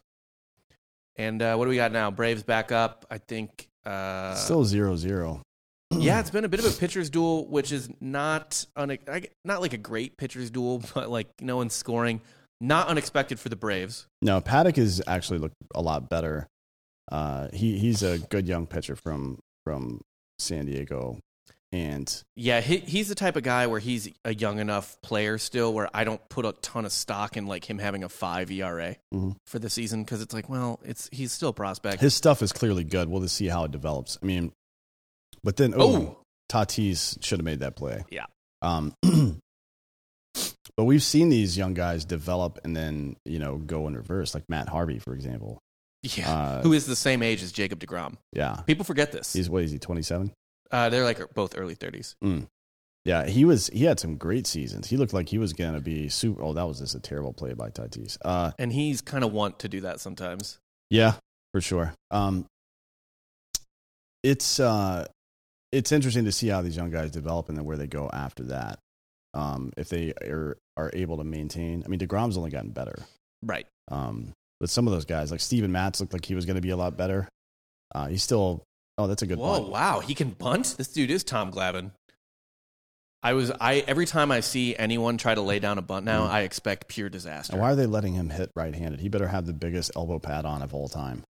And 1.15 1.41
uh, 1.41 1.55
what 1.55 1.65
do 1.65 1.69
we 1.69 1.77
got 1.77 1.91
now? 1.93 2.11
Braves 2.11 2.43
back 2.43 2.71
up. 2.71 3.05
I 3.09 3.17
think. 3.17 3.69
Uh, 3.85 4.35
Still 4.35 4.65
zero 4.65 4.95
zero. 4.97 5.41
yeah, 5.91 6.19
it's 6.19 6.31
been 6.31 6.43
a 6.43 6.49
bit 6.49 6.59
of 6.59 6.65
a 6.65 6.77
pitcher's 6.77 7.09
duel, 7.09 7.47
which 7.47 7.71
is 7.71 7.89
not 8.01 8.65
I- 8.75 8.99
not 9.45 9.61
like 9.61 9.73
a 9.73 9.77
great 9.77 10.17
pitcher's 10.17 10.49
duel, 10.51 10.81
but 10.93 11.09
like 11.09 11.29
no 11.41 11.55
one's 11.57 11.73
scoring. 11.73 12.21
Not 12.61 12.87
unexpected 12.87 13.39
for 13.39 13.49
the 13.49 13.55
Braves. 13.55 14.07
No, 14.21 14.39
Paddock 14.41 14.77
has 14.77 15.01
actually 15.07 15.39
looked 15.39 15.55
a 15.73 15.81
lot 15.81 16.09
better. 16.09 16.47
Uh, 17.11 17.49
he 17.53 17.77
he's 17.77 18.01
a 18.03 18.17
good 18.17 18.47
young 18.47 18.65
pitcher 18.65 18.95
from 18.95 19.39
from 19.63 20.01
San 20.39 20.65
Diego, 20.65 21.19
and 21.75 22.23
Yeah, 22.37 22.61
he, 22.61 22.77
he's 22.77 23.09
the 23.09 23.15
type 23.15 23.35
of 23.35 23.43
guy 23.43 23.67
where 23.67 23.79
he's 23.81 24.09
a 24.23 24.33
young 24.33 24.59
enough 24.59 24.95
player 25.01 25.37
still, 25.37 25.73
where 25.73 25.89
I 25.93 26.03
don't 26.05 26.21
put 26.29 26.45
a 26.45 26.53
ton 26.61 26.85
of 26.85 26.91
stock 26.93 27.35
in 27.35 27.45
like 27.47 27.69
him 27.69 27.77
having 27.79 28.03
a 28.03 28.09
five 28.09 28.49
ERA 28.49 28.95
Mhm. 29.13 29.35
for 29.45 29.59
the 29.59 29.69
season 29.69 30.03
because 30.03 30.21
it's 30.21 30.33
like, 30.33 30.47
well, 30.49 30.79
it's 30.85 31.09
he's 31.11 31.31
still 31.33 31.49
a 31.49 31.53
prospect. 31.53 32.01
his 32.01 32.15
stuff 32.15 32.41
is 32.41 32.53
clearly 32.53 32.83
good. 32.85 33.09
We'll 33.09 33.21
just 33.21 33.35
see 33.35 33.47
how 33.47 33.65
it 33.65 33.71
develops. 33.71 34.17
I 34.21 34.25
mean, 34.25 34.51
but 35.43 35.57
then 35.57 35.73
oh, 35.75 35.95
oh, 35.95 36.17
Tatis 36.49 37.21
should 37.23 37.39
have 37.39 37.45
made 37.45 37.59
that 37.59 37.75
play. 37.75 38.03
Yeah. 38.09 38.25
Um, 38.61 38.93
but 40.77 40.83
we've 40.85 41.03
seen 41.03 41.29
these 41.29 41.57
young 41.57 41.73
guys 41.73 42.05
develop 42.05 42.59
and 42.63 42.75
then 42.75 43.15
you 43.25 43.39
know 43.39 43.57
go 43.57 43.87
in 43.87 43.95
reverse, 43.95 44.33
like 44.33 44.43
Matt 44.49 44.69
Harvey, 44.69 44.99
for 44.99 45.13
example. 45.13 45.59
yeah, 46.03 46.31
Uh, 46.31 46.61
who 46.61 46.73
is 46.73 46.85
the 46.85 46.95
same 46.95 47.23
age 47.23 47.41
as 47.43 47.51
Jacob 47.51 47.79
Degrom? 47.79 48.17
Yeah, 48.33 48.57
People 48.67 48.85
forget 48.85 49.11
this. 49.11 49.33
he's 49.33 49.49
what 49.49 49.63
is 49.63 49.71
he? 49.71 49.79
Twenty 49.79 50.01
seven. 50.01 50.31
Uh, 50.71 50.89
they're 50.89 51.03
like 51.03 51.21
both 51.33 51.57
early 51.57 51.75
thirties. 51.75 52.15
Yeah, 53.05 53.27
he 53.27 53.45
was. 53.45 53.67
He 53.67 53.83
had 53.83 53.99
some 53.99 54.17
great 54.17 54.47
seasons. 54.47 54.87
He 54.87 54.97
looked 54.97 55.13
like 55.13 55.29
he 55.29 55.37
was 55.37 55.53
gonna 55.53 55.79
be 55.79 56.09
super. 56.09 56.41
Oh, 56.41 56.53
that 56.53 56.67
was 56.67 56.79
just 56.79 56.95
a 56.95 56.99
terrible 56.99 57.33
play 57.33 57.53
by 57.53 57.69
Tatis. 57.69 58.17
Uh, 58.25 58.51
and 58.57 58.73
he's 58.73 59.01
kind 59.01 59.23
of 59.23 59.31
want 59.31 59.59
to 59.59 59.69
do 59.69 59.81
that 59.81 59.99
sometimes. 59.99 60.57
Yeah, 60.89 61.13
for 61.51 61.61
sure. 61.61 61.93
Um, 62.09 62.47
it's 64.23 64.59
uh, 64.59 65.05
it's 65.71 65.91
interesting 65.91 66.25
to 66.25 66.31
see 66.31 66.47
how 66.47 66.63
these 66.63 66.75
young 66.75 66.89
guys 66.89 67.11
develop 67.11 67.47
and 67.47 67.57
then 67.57 67.63
where 67.65 67.77
they 67.77 67.85
go 67.85 68.09
after 68.11 68.43
that. 68.45 68.79
Um, 69.35 69.71
if 69.77 69.89
they 69.89 70.13
are 70.23 70.57
are 70.75 70.89
able 70.93 71.17
to 71.17 71.23
maintain. 71.23 71.83
I 71.85 71.89
mean, 71.89 71.99
Degrom's 71.99 72.37
only 72.37 72.49
gotten 72.49 72.71
better. 72.71 72.97
Right. 73.43 73.67
Um, 73.91 74.33
but 74.59 74.71
some 74.71 74.87
of 74.87 74.93
those 74.93 75.05
guys, 75.05 75.29
like 75.29 75.41
Steven 75.41 75.71
Matz, 75.71 75.99
looked 75.99 76.13
like 76.13 76.25
he 76.25 76.33
was 76.33 76.45
going 76.45 76.55
to 76.55 76.61
be 76.61 76.71
a 76.71 76.77
lot 76.77 76.97
better. 76.97 77.29
Uh, 77.93 78.07
he's 78.07 78.23
still. 78.23 78.63
Oh, 78.97 79.07
that's 79.07 79.21
a 79.21 79.27
good 79.27 79.37
Whoa, 79.39 79.59
bunt. 79.59 79.71
wow, 79.71 79.99
he 79.99 80.15
can 80.15 80.29
bunt. 80.29 80.75
This 80.77 80.87
dude 80.87 81.11
is 81.11 81.23
Tom 81.23 81.51
Glavine. 81.51 81.91
I 83.21 83.33
was 83.33 83.51
I 83.59 83.83
every 83.87 84.05
time 84.05 84.31
I 84.31 84.39
see 84.41 84.75
anyone 84.75 85.17
try 85.17 85.33
to 85.35 85.41
lay 85.41 85.59
down 85.59 85.77
a 85.77 85.81
bunt 85.81 86.05
now, 86.05 86.27
Mhm. 86.27 86.29
I 86.29 86.41
expect 86.41 86.87
pure 86.87 87.09
disaster. 87.09 87.53
And 87.53 87.61
why 87.61 87.71
are 87.71 87.75
they 87.75 87.87
letting 87.87 88.13
him 88.13 88.29
hit 88.29 88.51
right-handed? 88.55 88.99
He 88.99 89.09
better 89.09 89.27
have 89.27 89.45
the 89.47 89.53
biggest 89.53 89.91
elbow 89.95 90.19
pad 90.19 90.45
on 90.45 90.61
of 90.61 90.73
all 90.73 90.87
time. 90.87 91.23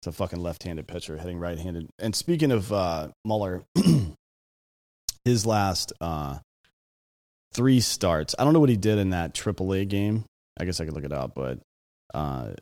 It's 0.00 0.06
a 0.08 0.12
fucking 0.12 0.42
left-handed 0.42 0.88
pitcher 0.88 1.18
hitting 1.18 1.38
right-handed. 1.38 1.88
And 1.98 2.16
speaking 2.16 2.50
of 2.50 2.72
uh, 2.72 3.08
Muller, 3.24 3.62
his 5.24 5.46
last 5.46 5.92
uh, 6.00 6.38
three 7.52 7.80
starts. 7.80 8.34
I 8.38 8.44
don't 8.44 8.52
know 8.54 8.60
what 8.60 8.68
he 8.70 8.76
did 8.76 8.98
in 8.98 9.10
that 9.10 9.34
AAA 9.34 9.84
game. 9.88 10.24
I 10.58 10.64
guess 10.64 10.80
I 10.80 10.84
could 10.86 10.94
look 10.94 11.04
it 11.04 11.12
up, 11.12 11.34
but 11.36 11.60
uh, 12.14 12.52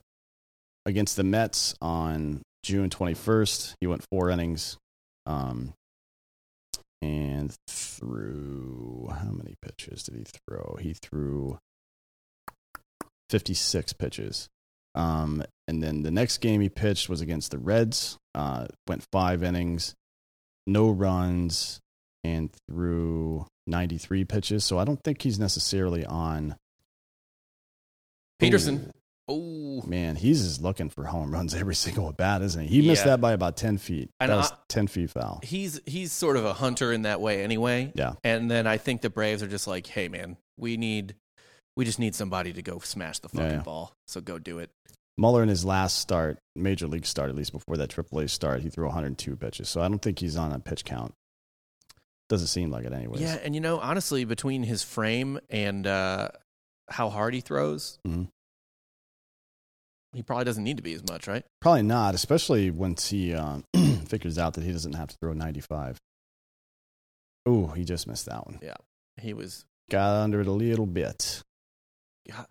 against 0.84 1.16
the 1.16 1.24
Mets 1.24 1.74
on 1.80 2.42
June 2.62 2.90
21st, 2.90 3.74
he 3.80 3.86
went 3.86 4.04
four 4.10 4.30
innings. 4.30 4.78
Um, 5.26 5.74
and 7.02 7.54
threw 7.66 9.08
how 9.10 9.30
many 9.30 9.54
pitches 9.62 10.02
did 10.02 10.16
he 10.16 10.24
throw? 10.24 10.76
He 10.80 10.94
threw 10.94 11.58
56 13.30 13.92
pitches. 13.94 14.48
Um, 14.94 15.42
and 15.68 15.82
then 15.82 16.02
the 16.02 16.10
next 16.10 16.38
game 16.38 16.60
he 16.60 16.68
pitched 16.68 17.08
was 17.08 17.20
against 17.20 17.52
the 17.52 17.58
Reds. 17.58 18.18
Uh, 18.34 18.66
went 18.88 19.04
five 19.12 19.42
innings, 19.42 19.94
no 20.66 20.90
runs, 20.90 21.80
and 22.24 22.50
threw 22.68 23.46
93 23.66 24.24
pitches. 24.24 24.64
So 24.64 24.78
I 24.78 24.84
don't 24.84 25.02
think 25.02 25.22
he's 25.22 25.38
necessarily 25.38 26.04
on. 26.04 26.56
Pederson. 28.40 28.90
Oh, 29.32 29.82
man, 29.86 30.16
he's 30.16 30.42
just 30.42 30.60
looking 30.60 30.90
for 30.90 31.04
home 31.04 31.30
runs 31.30 31.54
every 31.54 31.74
single 31.76 32.08
at 32.08 32.16
bat, 32.16 32.42
isn't 32.42 32.66
he? 32.66 32.80
He 32.82 32.86
missed 32.88 33.02
Yeah. 33.04 33.12
that 33.12 33.20
by 33.20 33.32
about 33.32 33.56
10 33.56 33.78
feet. 33.78 34.10
And 34.18 34.30
that 34.32 34.36
was 34.36 34.50
I- 34.50 34.56
10 34.68 34.88
feet 34.88 35.10
foul. 35.10 35.40
he's 35.44 35.80
he's 35.86 36.12
sort 36.12 36.36
of 36.36 36.44
a 36.44 36.52
hunter 36.52 36.92
in 36.92 37.02
that 37.02 37.20
way 37.20 37.44
anyway. 37.44 37.92
Yeah. 37.94 38.14
And 38.24 38.50
then 38.50 38.66
I 38.66 38.76
think 38.78 39.02
the 39.02 39.10
Braves 39.10 39.42
are 39.42 39.48
just 39.48 39.66
like, 39.68 39.86
hey 39.86 40.08
man, 40.08 40.36
we 40.58 40.76
need 40.76 41.14
we 41.76 41.84
just 41.84 41.98
need 42.00 42.14
somebody 42.16 42.52
to 42.52 42.62
go 42.62 42.80
smash 42.80 43.20
the 43.20 43.28
fucking 43.28 43.46
yeah. 43.50 43.62
ball. 43.62 43.92
So 44.08 44.20
go 44.20 44.38
do 44.38 44.58
it. 44.58 44.70
Muller 45.16 45.42
in 45.42 45.48
his 45.48 45.64
last 45.64 45.98
start, 45.98 46.38
major 46.56 46.86
league 46.88 47.06
start, 47.06 47.30
at 47.30 47.36
least 47.36 47.52
before 47.52 47.76
that 47.76 47.90
AAA 47.90 48.28
start, 48.30 48.62
he 48.62 48.70
threw 48.70 48.86
102 48.86 49.36
pitches. 49.36 49.68
So 49.68 49.80
I 49.80 49.88
don't 49.88 50.00
think 50.02 50.18
he's 50.18 50.36
on 50.36 50.50
a 50.52 50.58
pitch 50.58 50.84
count. 50.84 51.14
Doesn't 52.28 52.46
seem 52.48 52.70
like 52.70 52.84
it, 52.84 52.92
anyways. 52.92 53.20
Yeah, 53.20 53.38
and 53.42 53.54
you 53.54 53.60
know, 53.60 53.78
honestly, 53.80 54.24
between 54.24 54.62
his 54.62 54.82
frame 54.82 55.38
and 55.50 55.86
uh, 55.86 56.28
how 56.88 57.10
hard 57.10 57.34
he 57.34 57.40
throws, 57.40 57.98
Mhm. 58.06 58.28
He 60.12 60.22
probably 60.22 60.44
doesn't 60.44 60.64
need 60.64 60.76
to 60.76 60.82
be 60.82 60.94
as 60.94 61.02
much, 61.08 61.28
right? 61.28 61.44
Probably 61.60 61.82
not, 61.82 62.14
especially 62.14 62.70
once 62.70 63.10
he 63.10 63.34
um, 63.34 63.64
figures 64.06 64.38
out 64.38 64.54
that 64.54 64.64
he 64.64 64.72
doesn't 64.72 64.94
have 64.94 65.08
to 65.08 65.16
throw 65.20 65.32
95. 65.32 65.98
Ooh, 67.48 67.68
he 67.68 67.84
just 67.84 68.06
missed 68.06 68.26
that 68.26 68.46
one. 68.46 68.58
Yeah, 68.62 68.74
he 69.20 69.32
was 69.32 69.64
Got 69.90 70.22
under 70.22 70.40
it 70.40 70.46
a 70.46 70.52
little 70.52 70.86
bit. 70.86 71.42
Yeah, 72.24 72.44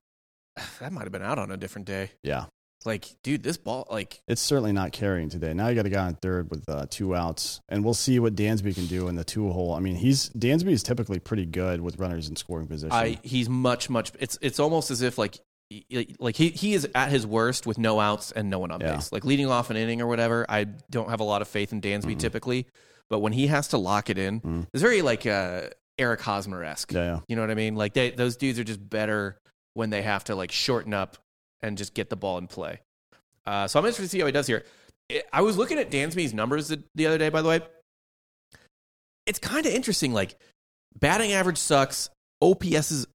that 0.80 0.92
might 0.92 1.04
have 1.04 1.12
been 1.12 1.22
out 1.22 1.40
on 1.40 1.52
a 1.52 1.58
different 1.58 1.88
day. 1.88 2.12
Yeah. 2.24 2.46
Like, 2.86 3.08
dude, 3.24 3.44
this 3.44 3.58
ball, 3.58 3.86
like, 3.92 4.22
It's 4.26 4.42
certainly 4.42 4.72
not 4.72 4.94
carrying 4.94 5.28
today. 5.28 5.54
Now 5.54 5.68
you 5.68 5.76
got 5.76 5.86
a 5.86 5.90
guy 5.90 6.06
on 6.06 6.16
third 6.16 6.50
with 6.50 6.64
uh, 6.70 6.86
two 6.90 7.14
outs, 7.14 7.60
and 7.68 7.84
we'll 7.84 7.94
see 7.94 8.20
what 8.20 8.36
Dansby 8.36 8.74
can 8.74 8.86
do 8.86 9.10
in 9.10 9.16
the 9.16 9.26
two 9.26 9.50
hole. 9.52 9.74
I 9.74 9.80
mean, 9.80 9.96
he's 9.96 10.30
Dansby 10.30 10.72
is 10.72 10.82
typically 10.82 11.20
pretty 11.20 11.46
good 11.46 11.82
with 11.82 12.00
runners 12.00 12.30
in 12.30 12.38
scoring 12.38 12.68
position. 12.68 12.94
I 12.94 13.20
he's 13.22 13.50
much 13.50 13.90
much. 13.90 14.14
It's 14.20 14.38
it's 14.42 14.60
almost 14.60 14.92
as 14.92 15.02
if 15.02 15.18
like 15.18 15.40
like 16.20 16.36
he 16.36 16.50
he 16.50 16.74
is 16.74 16.88
at 16.96 17.10
his 17.10 17.28
worst 17.28 17.68
with 17.68 17.78
no 17.78 18.00
outs 18.00 18.32
and 18.32 18.50
no 18.50 18.58
one 18.60 18.72
on 18.72 18.82
Yeah. 18.82 18.96
base. 18.96 19.12
Like 19.12 19.24
leading 19.24 19.48
off 19.48 19.70
an 19.70 19.78
inning 19.78 20.02
or 20.02 20.08
whatever. 20.08 20.46
I 20.50 20.64
don't 20.64 21.10
have 21.10 21.20
a 21.20 21.24
lot 21.24 21.42
of 21.42 21.48
faith 21.48 21.72
in 21.72 21.80
Dansby 21.82 22.16
Mhm. 22.16 22.20
typically, 22.20 22.66
but 23.10 23.20
when 23.20 23.34
he 23.34 23.48
has 23.48 23.68
to 23.70 23.78
lock 23.78 24.10
it 24.10 24.18
in, 24.18 24.42
Mhm. 24.42 24.68
it's 24.74 24.82
very 24.82 25.02
like 25.04 25.26
uh, 25.28 25.70
Eric 26.00 26.22
Hosmer 26.22 26.64
esque. 26.64 26.92
yeah, 26.92 27.04
yeah. 27.04 27.20
You 27.28 27.36
know 27.36 27.44
what 27.44 27.52
I 27.52 27.56
mean? 27.56 27.76
Like 27.76 27.94
they 27.94 28.10
those 28.12 28.36
dudes 28.38 28.58
are 28.58 28.64
just 28.64 28.88
better 28.90 29.38
when 29.76 29.90
they 29.92 30.02
have 30.02 30.24
to 30.26 30.36
like 30.36 30.52
shorten 30.52 30.94
up 30.94 31.18
and 31.62 31.78
just 31.78 31.94
get 31.94 32.10
the 32.10 32.16
ball 32.16 32.38
in 32.40 32.48
play. 32.48 32.80
Uh, 33.46 33.68
so 33.68 33.80
I'm 33.80 33.86
interested 33.86 34.04
to 34.04 34.10
see 34.10 34.20
how 34.20 34.26
he 34.26 34.32
does 34.32 34.48
here. 34.48 34.64
I- 35.12 35.24
I 35.34 35.42
was 35.42 35.58
looking 35.58 35.78
at 35.78 35.90
Dansby's 35.92 36.34
numbers 36.34 36.68
the, 36.70 36.84
the 36.96 37.06
other 37.08 37.18
day, 37.18 37.30
by 37.30 37.42
the 37.42 37.50
way. 37.50 37.62
It's 39.26 39.40
kind 39.40 39.66
of 39.66 39.72
interesting. 39.74 40.14
Like 40.14 40.36
batting 41.00 41.32
average 41.32 41.58
sucks. 41.58 42.10
OPS 42.42 42.92
is. 42.92 43.08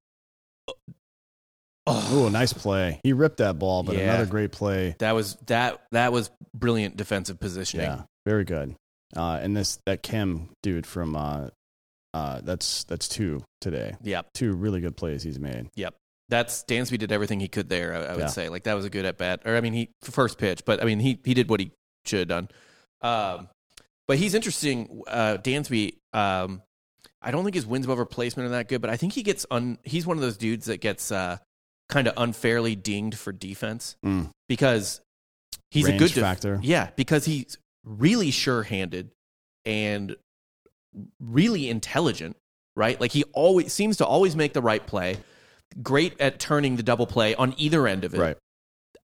Oh, 1.87 2.27
Ooh, 2.27 2.31
nice 2.31 2.53
play. 2.53 3.01
He 3.03 3.13
ripped 3.13 3.37
that 3.39 3.59
ball, 3.59 3.83
but 3.83 3.97
Yeah. 3.97 4.05
another 4.15 4.27
great 4.27 4.53
play. 4.53 4.97
that 5.01 5.13
was 5.13 5.37
that 5.47 5.83
that 5.93 6.13
was 6.13 6.31
brilliant 6.55 6.97
defensive 6.97 7.39
positioning. 7.39 7.87
Yeah, 7.87 8.03
very 8.25 8.45
good. 8.45 8.75
Uh, 9.15 9.39
and 9.43 9.57
this 9.57 9.79
that 9.87 10.03
Kim 10.03 10.49
dude 10.63 10.87
from 10.87 11.15
uh, 11.15 11.49
uh, 12.15 12.41
that's 12.43 12.85
that's 12.85 13.07
two 13.09 13.45
today. 13.61 13.95
Yep. 14.03 14.29
Two 14.35 14.55
really 14.55 14.81
good 14.81 14.97
plays 14.97 15.23
he's 15.23 15.39
made. 15.39 15.69
Yep. 15.75 15.95
That's 16.31 16.65
Dansby 16.65 16.99
did 16.99 17.13
everything 17.13 17.39
he 17.39 17.49
could 17.49 17.69
there. 17.69 17.95
I, 17.95 17.99
I 18.05 18.11
would 18.13 18.21
Yeah. 18.21 18.27
say 18.29 18.49
like 18.49 18.65
that 18.65 18.75
was 18.75 18.87
a 18.87 18.91
good 18.91 19.05
at 19.05 19.19
bat. 19.19 19.43
Or 19.45 19.55
I 19.57 19.61
mean, 19.61 19.75
he 19.75 19.91
first 20.03 20.39
pitch, 20.39 20.65
but 20.65 20.81
I 20.83 20.87
mean 20.87 21.01
he 21.01 21.21
he 21.25 21.35
did 21.35 21.51
what 21.51 21.61
he 21.61 21.71
should 22.07 22.21
have 22.21 22.29
done. 22.29 22.49
Um, 23.03 23.49
but 24.09 24.17
he's 24.19 24.35
interesting. 24.35 25.03
Uh, 25.07 25.37
Dansby. 25.37 25.97
Um, 26.15 26.63
I 27.21 27.31
don't 27.31 27.45
think 27.45 27.55
his 27.55 27.67
wins 27.67 27.85
above 27.87 27.99
replacement 27.99 28.47
are 28.47 28.51
that 28.53 28.69
good, 28.69 28.81
but 28.81 28.91
I 28.91 28.97
think 28.97 29.13
he 29.13 29.23
gets 29.23 29.45
un. 29.51 29.79
He's 29.83 30.07
one 30.07 30.17
of 30.17 30.23
those 30.23 30.37
dudes 30.39 30.67
that 30.67 30.79
gets 30.79 31.11
uh, 31.13 31.39
kind 31.89 32.07
of 32.09 32.15
unfairly 32.17 32.75
dinged 32.77 33.19
for 33.19 33.33
defense 33.33 33.97
Mm. 34.05 34.31
because 34.49 35.01
he's 35.71 35.85
Range 35.87 35.97
a 35.97 35.99
good 35.99 36.13
def- 36.15 36.23
factor. 36.23 36.61
Yeah, 36.63 36.91
because 36.97 37.25
he's 37.27 37.59
really 37.85 38.31
sure-handed 38.31 39.11
and 39.65 40.17
really 41.21 41.69
intelligent, 41.69 42.37
right? 42.77 43.01
Like 43.01 43.13
he 43.13 43.25
always 43.33 43.73
seems 43.73 43.99
to 43.99 44.07
always 44.07 44.35
make 44.37 44.53
the 44.53 44.63
right 44.63 44.85
play. 44.87 45.19
Great 45.83 46.21
at 46.21 46.39
turning 46.39 46.77
the 46.77 46.83
double 46.83 47.07
play 47.07 47.35
on 47.35 47.55
either 47.57 47.87
end 47.87 48.05
of 48.05 48.15
it. 48.15 48.19
Right. 48.21 48.37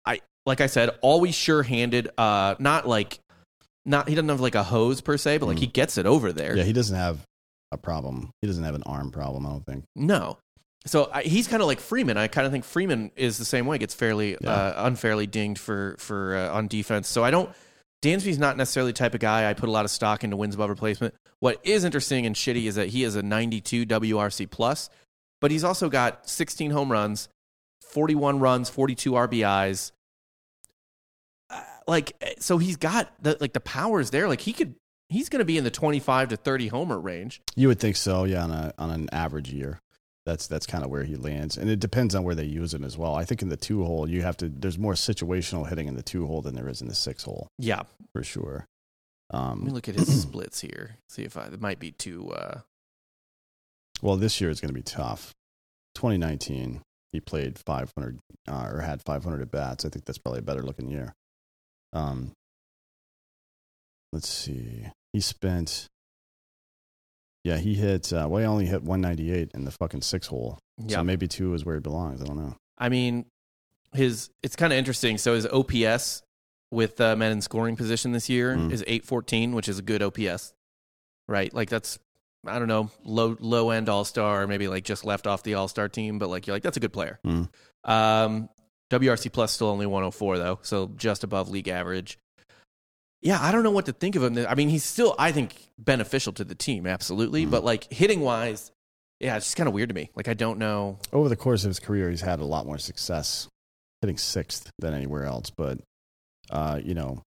I 0.06 0.20
like 0.46 0.62
I 0.62 0.68
said, 0.68 0.90
always 1.02 1.36
sure-handed. 1.36 2.10
Uh, 2.18 2.56
not 2.60 2.88
like 2.88 3.20
not 3.86 4.10
he 4.10 4.16
doesn't 4.16 4.30
have 4.30 4.42
like 4.42 4.56
a 4.56 4.64
hose 4.64 5.00
per 5.02 5.16
se, 5.18 5.38
but 5.38 5.46
like 5.46 5.58
Mm. 5.58 5.62
he 5.62 5.68
gets 5.68 5.98
it 5.98 6.06
over 6.06 6.34
there. 6.34 6.58
Yeah, 6.58 6.64
he 6.64 6.74
doesn't 6.74 6.96
have 6.96 7.20
a 7.72 7.78
problem. 7.78 8.32
He 8.42 8.48
doesn't 8.48 8.64
have 8.64 8.76
an 8.76 8.84
arm 8.84 9.12
problem. 9.12 9.46
I 9.46 9.50
don't 9.50 9.66
think. 9.66 9.84
No. 9.96 10.38
So 10.88 11.10
I, 11.12 11.24
he's 11.24 11.48
kind 11.48 11.62
of 11.62 11.68
like 11.68 11.80
Freeman. 11.80 12.16
I 12.18 12.28
kind 12.28 12.46
of 12.46 12.52
think 12.52 12.64
Freeman 12.64 13.12
is 13.16 13.38
the 13.38 13.46
same 13.46 13.66
way. 13.66 13.78
Gets 13.78 13.94
fairly 13.96 14.38
Yeah. 14.40 14.50
uh, 14.52 14.74
unfairly 14.86 15.26
dinged 15.28 15.60
for 15.60 15.96
for 16.00 16.36
uh, 16.36 16.54
on 16.56 16.68
defense. 16.68 17.08
So 17.08 17.24
I 17.24 17.32
don't. 17.32 17.50
Dansby's 18.04 18.38
not 18.38 18.56
necessarily 18.56 18.92
the 18.92 18.98
type 18.98 19.16
of 19.16 19.20
guy 19.20 19.50
I 19.50 19.54
put 19.56 19.68
a 19.68 19.72
lot 19.72 19.84
of 19.86 19.90
stock 19.92 20.24
into 20.24 20.38
wins 20.38 20.54
above 20.54 20.70
replacement. 20.70 21.16
What 21.40 21.60
is 21.64 21.84
interesting 21.84 22.26
and 22.28 22.36
shitty 22.36 22.66
is 22.66 22.76
that 22.76 22.90
he 22.90 23.04
is 23.04 23.16
a 23.16 23.24
92 23.24 23.86
WRC 23.88 24.50
plus, 24.50 24.90
but 25.42 25.50
he's 25.50 25.64
also 25.64 25.90
got 25.90 26.30
16 26.30 26.70
home 26.72 26.92
runs, 26.92 27.30
41 27.82 28.40
runs, 28.40 28.70
42 28.70 29.12
RBIs. 29.14 29.92
Uh, 31.50 31.62
like 31.88 32.14
so, 32.40 32.58
he's 32.60 32.78
got 32.78 33.12
the 33.22 33.38
like 33.42 33.54
the 33.54 33.60
powers 33.60 34.12
there. 34.12 34.28
Like 34.28 34.42
he 34.42 34.54
could. 34.54 34.76
He's 35.10 35.30
going 35.30 35.40
to 35.40 35.46
be 35.46 35.56
in 35.58 35.64
the 35.64 35.70
25 35.72 36.30
to 36.30 36.36
30 36.38 36.68
homer 36.70 37.00
range. 37.00 37.40
You 37.56 37.68
would 37.68 37.80
think 37.80 37.96
so, 37.96 38.24
yeah, 38.24 38.44
on 38.44 38.52
a 38.52 38.74
on 38.78 38.90
an 38.92 39.10
average 39.12 39.52
year. 39.52 39.80
That's 40.26 40.48
that's 40.48 40.66
kind 40.66 40.84
of 40.84 40.90
where 40.90 41.04
he 41.04 41.16
lands, 41.16 41.56
and 41.58 41.70
it 41.70 41.80
depends 41.80 42.16
on 42.16 42.24
where 42.24 42.34
they 42.34 42.46
use 42.46 42.74
him 42.74 42.84
as 42.84 42.98
well. 42.98 43.14
I 43.14 43.26
think 43.26 43.42
in 43.44 43.50
the 43.50 43.58
two 43.58 43.84
hole, 43.86 44.10
you 44.10 44.24
have 44.24 44.38
to. 44.38 44.50
There's 44.50 44.80
more 44.80 44.94
situational 44.94 45.70
hitting 45.70 45.88
in 45.88 45.96
the 45.96 46.02
two 46.02 46.26
hole 46.26 46.42
than 46.42 46.56
there 46.56 46.68
is 46.68 46.82
in 46.82 46.88
the 46.88 46.96
six 46.96 47.24
hole 47.24 47.48
Yeah, 47.60 47.84
for 48.14 48.24
sure. 48.24 48.66
Let 49.32 49.58
me 49.58 49.68
Um, 49.68 49.70
look 49.70 49.88
at 49.88 49.96
his 49.96 50.22
splits 50.24 50.62
here. 50.62 50.98
See 51.10 51.24
if 51.24 51.38
I 51.38 51.46
it 51.46 51.62
might 51.62 51.80
be 51.80 51.92
too. 51.92 52.32
Uh, 52.32 52.62
well, 54.02 54.18
this 54.18 54.42
year 54.42 54.50
is 54.50 54.60
going 54.60 54.70
to 54.70 54.74
be 54.74 54.82
tough. 54.82 55.32
2019, 55.96 56.82
he 57.12 57.20
played 57.20 57.58
500 57.60 58.20
uh, 58.48 58.70
or 58.74 58.82
had 58.82 59.02
500 59.04 59.42
at 59.42 59.52
bats. 59.52 59.86
I 59.86 59.90
think 59.90 60.06
that's 60.06 60.18
probably 60.18 60.40
a 60.40 60.44
better 60.44 60.64
looking 60.64 60.90
year. 60.90 61.14
Um, 61.94 62.32
let's 64.12 64.28
see. 64.28 64.88
He 65.14 65.20
spent. 65.22 65.86
Yeah, 67.46 67.58
he 67.58 67.76
hit. 67.76 68.12
Uh, 68.12 68.28
well, 68.30 68.42
he 68.42 68.46
only 68.48 68.66
hit 68.66 68.82
198 68.84 69.52
in 69.54 69.66
the 69.66 69.72
fucking 69.72 70.02
six 70.02 70.26
hole. 70.28 70.58
yeah, 70.78 70.98
So 70.98 71.04
maybe 71.04 71.28
two 71.28 71.54
is 71.54 71.64
where 71.64 71.76
he 71.76 71.80
belongs. 71.82 72.22
I 72.22 72.26
don't 72.26 72.38
know. 72.38 72.56
I 72.78 72.90
mean, 72.90 73.26
his 73.94 74.30
it's 74.44 74.56
kind 74.56 74.74
of 74.74 74.80
interesting. 74.80 75.18
So 75.20 75.36
his 75.36 75.46
OPS 75.46 76.24
with 76.72 77.00
uh, 77.00 77.16
men 77.16 77.32
in 77.32 77.42
scoring 77.42 77.76
position 77.76 78.12
this 78.12 78.30
year 78.30 78.56
Mm. 78.56 78.72
is 78.72 78.84
eight 78.88 79.06
fourteen, 79.06 79.54
which 79.54 79.70
is 79.70 79.78
a 79.80 79.84
good 79.84 80.02
OPS, 80.02 80.54
right? 81.28 81.54
Like 81.54 81.70
that's 81.70 82.00
I 82.48 82.58
don't 82.60 82.68
know 82.68 82.90
low 83.04 83.38
low 83.40 83.70
end 83.70 83.88
All 83.90 84.04
Star, 84.06 84.48
maybe 84.48 84.68
like 84.68 84.84
just 84.84 85.06
left 85.06 85.28
off 85.28 85.44
the 85.44 85.54
All 85.54 85.68
Star 85.68 85.88
team, 85.88 86.18
but 86.20 86.30
like 86.30 86.48
you're 86.48 86.56
like 86.56 86.64
that's 86.64 86.78
a 86.78 86.82
good 86.82 86.94
player. 86.94 87.20
Mm. 87.26 87.48
Um, 87.86 88.50
WRC 88.90 89.32
plus 89.32 89.52
still 89.54 89.68
only 89.68 89.86
104 89.86 90.38
though, 90.40 90.60
so 90.64 90.92
just 90.98 91.24
above 91.24 91.50
league 91.50 91.68
average. 91.68 92.18
Yeah, 93.26 93.40
I 93.42 93.52
don't 93.52 93.64
know 93.64 93.72
what 93.72 93.88
to 93.88 93.92
think 93.94 94.16
of 94.16 94.24
him. 94.24 94.46
I 94.48 94.54
mean, 94.56 94.70
he's 94.70 94.84
still 94.84 95.16
I 95.20 95.32
think 95.32 95.56
beneficial 95.80 96.32
to 96.34 96.44
the 96.46 96.56
team, 96.56 96.86
absolutely, 96.88 97.46
Mm. 97.46 97.52
but 97.52 97.64
like 97.66 97.92
hitting 97.92 98.22
wise, 98.22 98.72
yeah, 99.20 99.36
it's 99.36 99.48
just 99.48 99.58
kind 99.58 99.68
of 99.68 99.74
weird 99.74 99.90
to 99.90 99.96
me. 99.96 100.12
Like 100.16 100.28
I 100.28 100.36
don't 100.36 100.60
know. 100.60 101.00
Over 101.12 101.28
the 101.28 101.36
course 101.36 101.64
of 101.64 101.70
his 101.70 101.80
career, 101.80 102.10
he's 102.10 102.22
had 102.22 102.40
a 102.40 102.46
lot 102.46 102.66
more 102.68 102.78
success 102.78 103.48
hitting 104.02 104.18
sixth 104.18 104.70
than 104.80 104.94
anywhere 104.94 105.26
else. 105.26 105.50
But, 105.50 105.80
uh, 106.52 106.80
you 106.84 106.94
know, 106.94 107.24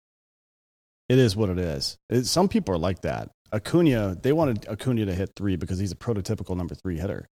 it 1.10 1.18
is 1.18 1.36
what 1.36 1.50
it 1.50 1.58
is. 1.58 1.98
It, 2.10 2.26
some 2.26 2.48
people 2.48 2.76
are 2.76 2.80
like 2.80 3.02
that. 3.02 3.30
Acuna, 3.52 4.16
they 4.22 4.34
wanted 4.34 4.68
Acuna 4.68 5.06
to 5.06 5.16
hit 5.16 5.32
three 5.36 5.56
because 5.56 5.80
he's 5.80 5.92
a 5.94 5.96
prototypical 5.96 6.56
number 6.56 6.76
three 6.76 7.00
hitter, 7.00 7.26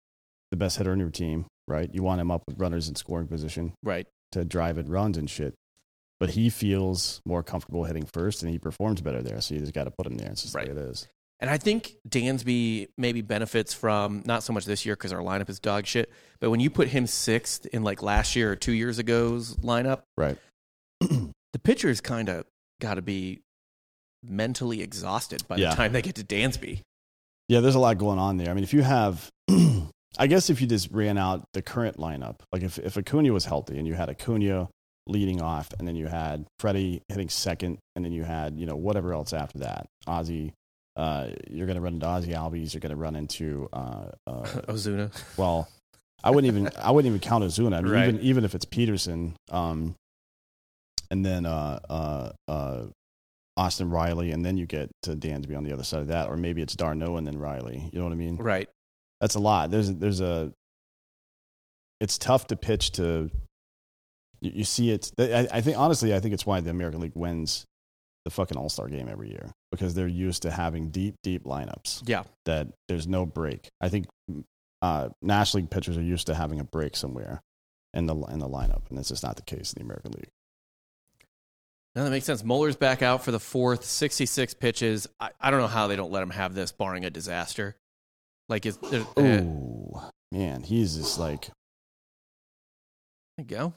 the 0.51 0.57
best 0.57 0.77
hitter 0.77 0.93
in 0.93 0.99
your 0.99 1.09
team, 1.09 1.47
right? 1.67 1.89
You 1.93 2.03
want 2.03 2.21
him 2.21 2.29
up 2.31 2.43
with 2.47 2.59
runners 2.59 2.87
in 2.87 2.95
scoring 2.95 3.27
position 3.27 3.73
Right. 3.83 4.07
to 4.31 4.45
drive 4.45 4.77
at 4.77 4.87
runs 4.87 5.17
and 5.17 5.27
shit. 5.29 5.55
But 6.19 6.29
he 6.31 6.49
feels 6.49 7.21
more 7.25 7.43
comfortable 7.43 7.83
hitting 7.83 8.05
first 8.05 8.43
and 8.43 8.51
he 8.51 8.57
performs 8.59 9.01
better 9.01 9.21
there. 9.21 9.41
So 9.41 9.55
you 9.55 9.59
just 9.59 9.73
got 9.73 9.85
to 9.85 9.91
put 9.91 10.05
him 10.07 10.15
there. 10.17 10.29
It's 10.31 10.43
just 10.43 10.55
Right. 10.55 10.67
the 10.69 10.73
way 10.75 10.81
it 10.81 10.89
is. 10.89 11.07
And 11.39 11.49
I 11.49 11.57
think 11.57 11.95
Dansby 12.07 12.87
maybe 12.97 13.21
benefits 13.21 13.73
from 13.73 14.23
not 14.25 14.43
so 14.43 14.53
much 14.53 14.63
this 14.65 14.85
year 14.85 14.95
because 14.95 15.11
our 15.11 15.19
lineup 15.21 15.49
is 15.49 15.59
dog 15.59 15.85
shit, 15.85 16.09
but 16.39 16.49
when 16.49 16.61
you 16.61 16.69
put 16.69 16.87
him 16.87 17.05
sixth 17.07 17.65
in 17.65 17.83
like 17.83 18.01
last 18.01 18.35
year 18.37 18.51
or 18.51 18.55
two 18.55 18.71
years 18.71 18.99
ago's 18.99 19.55
lineup, 19.57 20.03
Right. 20.15 20.37
the 21.01 21.59
pitcher's 21.63 21.99
kind 21.99 22.29
of 22.29 22.45
got 22.79 22.93
to 22.95 23.01
be 23.01 23.41
mentally 24.23 24.81
exhausted 24.81 25.45
by 25.47 25.57
Yeah. 25.57 25.71
the 25.71 25.75
time 25.75 25.91
they 25.93 26.01
get 26.01 26.15
to 26.15 26.23
Dansby. 26.23 26.79
Yeah, 27.49 27.59
there's 27.59 27.75
a 27.75 27.79
lot 27.79 27.97
going 27.97 28.19
on 28.19 28.37
there. 28.37 28.49
I 28.49 28.53
mean, 28.53 28.63
if 28.63 28.73
you 28.73 28.81
have, 28.83 29.29
I 30.17 30.27
guess 30.27 30.49
if 30.49 30.61
you 30.61 30.67
just 30.67 30.89
ran 30.91 31.17
out 31.17 31.43
the 31.53 31.61
current 31.61 31.97
lineup, 31.97 32.37
like 32.53 32.61
if, 32.63 32.79
if 32.79 32.95
Acuna 32.97 33.33
was 33.33 33.45
healthy 33.45 33.77
and 33.77 33.85
you 33.87 33.95
had 33.95 34.09
Acuna 34.09 34.69
leading 35.07 35.41
off 35.41 35.69
and 35.77 35.87
then 35.87 35.95
you 35.95 36.07
had 36.07 36.45
Freddie 36.59 37.01
hitting 37.09 37.29
second 37.29 37.77
and 37.95 38.05
then 38.05 38.11
you 38.11 38.23
had, 38.23 38.57
you 38.59 38.65
know, 38.65 38.75
whatever 38.75 39.13
else 39.13 39.33
after 39.33 39.59
that, 39.59 39.85
Ozzy, 40.07 40.53
uh, 40.95 41.29
you're 41.49 41.65
going 41.67 41.75
to 41.75 41.81
run 41.81 41.95
into 41.95 42.05
Ozzy 42.05 42.33
Albies, 42.33 42.73
you're 42.73 42.79
going 42.81 42.91
to 42.91 42.95
run 42.95 43.15
into, 43.15 43.67
uh, 43.73 44.05
uh, 44.27 44.43
Ozuna. 44.69 45.11
well, 45.37 45.67
I 46.23 46.29
wouldn't 46.31 46.53
even, 46.55 46.69
I 46.77 46.91
wouldn't 46.91 47.09
even 47.13 47.19
count 47.19 47.43
Ozuna. 47.43 47.77
I 47.77 47.81
mean, 47.81 47.91
Right. 47.91 48.07
even, 48.09 48.21
even 48.21 48.45
if 48.45 48.55
it's 48.55 48.65
Pederson, 48.65 49.33
um, 49.51 49.95
and 51.11 51.25
then, 51.25 51.45
uh, 51.45 51.79
uh, 51.89 52.31
uh, 52.47 52.83
Austin 53.55 53.89
Riley, 53.91 54.31
and 54.31 54.43
then 54.43 54.57
you 54.57 54.65
get 54.65 54.89
to 55.03 55.15
Dansby 55.15 55.55
on 55.55 55.63
the 55.63 55.73
other 55.73 55.83
side 55.83 55.99
of 56.01 56.07
that, 56.07 56.27
or 56.29 56.37
maybe 56.37 56.61
it's 56.63 56.75
d'Arnaud 56.75 57.17
and 57.17 57.27
then 57.27 57.37
Riley. 57.37 57.87
You 57.91 57.99
know 57.99 58.05
what 58.05 58.11
I 58.13 58.15
mean? 58.15 58.37
Right. 58.37 58.67
That's 59.21 59.35
a 59.35 59.39
lot. 59.39 59.69
There's 59.69 59.93
there's 59.93 60.21
a. 60.21 60.51
It's 61.99 62.17
tough 62.17 62.47
to 62.47 62.55
pitch 62.55 62.93
to. 62.93 63.29
You, 64.43 64.51
you 64.55 64.63
see 64.63 64.91
it. 64.91 65.11
I, 65.17 65.47
I 65.51 65.61
think 65.61 65.77
honestly, 65.77 66.13
I 66.13 66.19
think 66.19 66.33
it's 66.33 66.45
why 66.45 66.59
the 66.59 66.69
American 66.69 66.99
League 67.01 67.15
wins 67.15 67.65
the 68.25 68.31
fucking 68.31 68.57
All 68.57 68.69
Star 68.69 68.87
game 68.87 69.07
every 69.09 69.29
year 69.29 69.51
because 69.71 69.95
they're 69.95 70.07
used 70.07 70.43
to 70.43 70.51
having 70.51 70.89
deep, 70.91 71.15
deep 71.23 71.43
lineups 71.45 72.07
Yeah. 72.07 72.23
that 72.45 72.67
there's 72.87 73.07
no 73.07 73.25
break. 73.25 73.69
I 73.81 73.89
think 73.89 74.05
uh, 74.81 75.09
National 75.21 75.61
League 75.61 75.71
pitchers 75.71 75.97
are 75.97 76.01
used 76.03 76.27
to 76.27 76.35
having 76.35 76.59
a 76.59 76.63
break 76.63 76.95
somewhere 76.95 77.41
in 77.93 78.05
the 78.05 78.15
in 78.15 78.39
the 78.39 78.47
lineup, 78.49 78.81
and 78.89 78.97
that's 78.97 79.09
just 79.09 79.23
not 79.23 79.35
the 79.37 79.41
case 79.43 79.73
in 79.73 79.79
the 79.79 79.85
American 79.85 80.11
League. 80.11 80.29
No, 81.95 82.03
that 82.05 82.09
makes 82.09 82.25
sense. 82.25 82.43
Muller's 82.43 82.75
back 82.75 83.01
out 83.03 83.23
for 83.23 83.31
the 83.31 83.39
fourth, 83.39 83.85
66 83.85 84.55
pitches. 84.55 85.07
I, 85.19 85.29
I 85.39 85.51
don't 85.51 85.59
know 85.61 85.67
how 85.67 85.85
they 85.87 85.95
don't 85.95 86.11
let 86.11 86.23
him 86.23 86.31
have 86.31 86.55
this, 86.55 86.71
barring 86.71 87.05
a 87.05 87.11
disaster. 87.11 87.75
Like, 88.49 88.65
is 88.65 88.77
there, 88.77 89.05
uh, 89.15 89.21
Ooh, 89.21 90.01
man, 90.31 90.63
he's 90.63 90.95
just 90.97 91.19
like 91.19 91.49
There 93.37 93.39
you 93.39 93.43
go. 93.45 93.73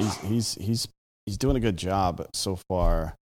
He's 0.00 0.16
he's 0.18 0.54
he's 0.54 0.88
he's 1.26 1.38
doing 1.38 1.56
a 1.56 1.60
good 1.60 1.76
job 1.76 2.26
so 2.32 2.56
far 2.68 3.14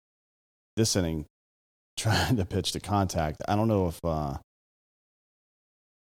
this 0.76 0.96
inning 0.96 1.26
trying 1.96 2.36
to 2.36 2.44
pitch 2.44 2.72
to 2.72 2.80
contact. 2.80 3.42
I 3.48 3.56
don't 3.56 3.68
know 3.68 3.88
if 3.88 3.98
uh 4.04 4.36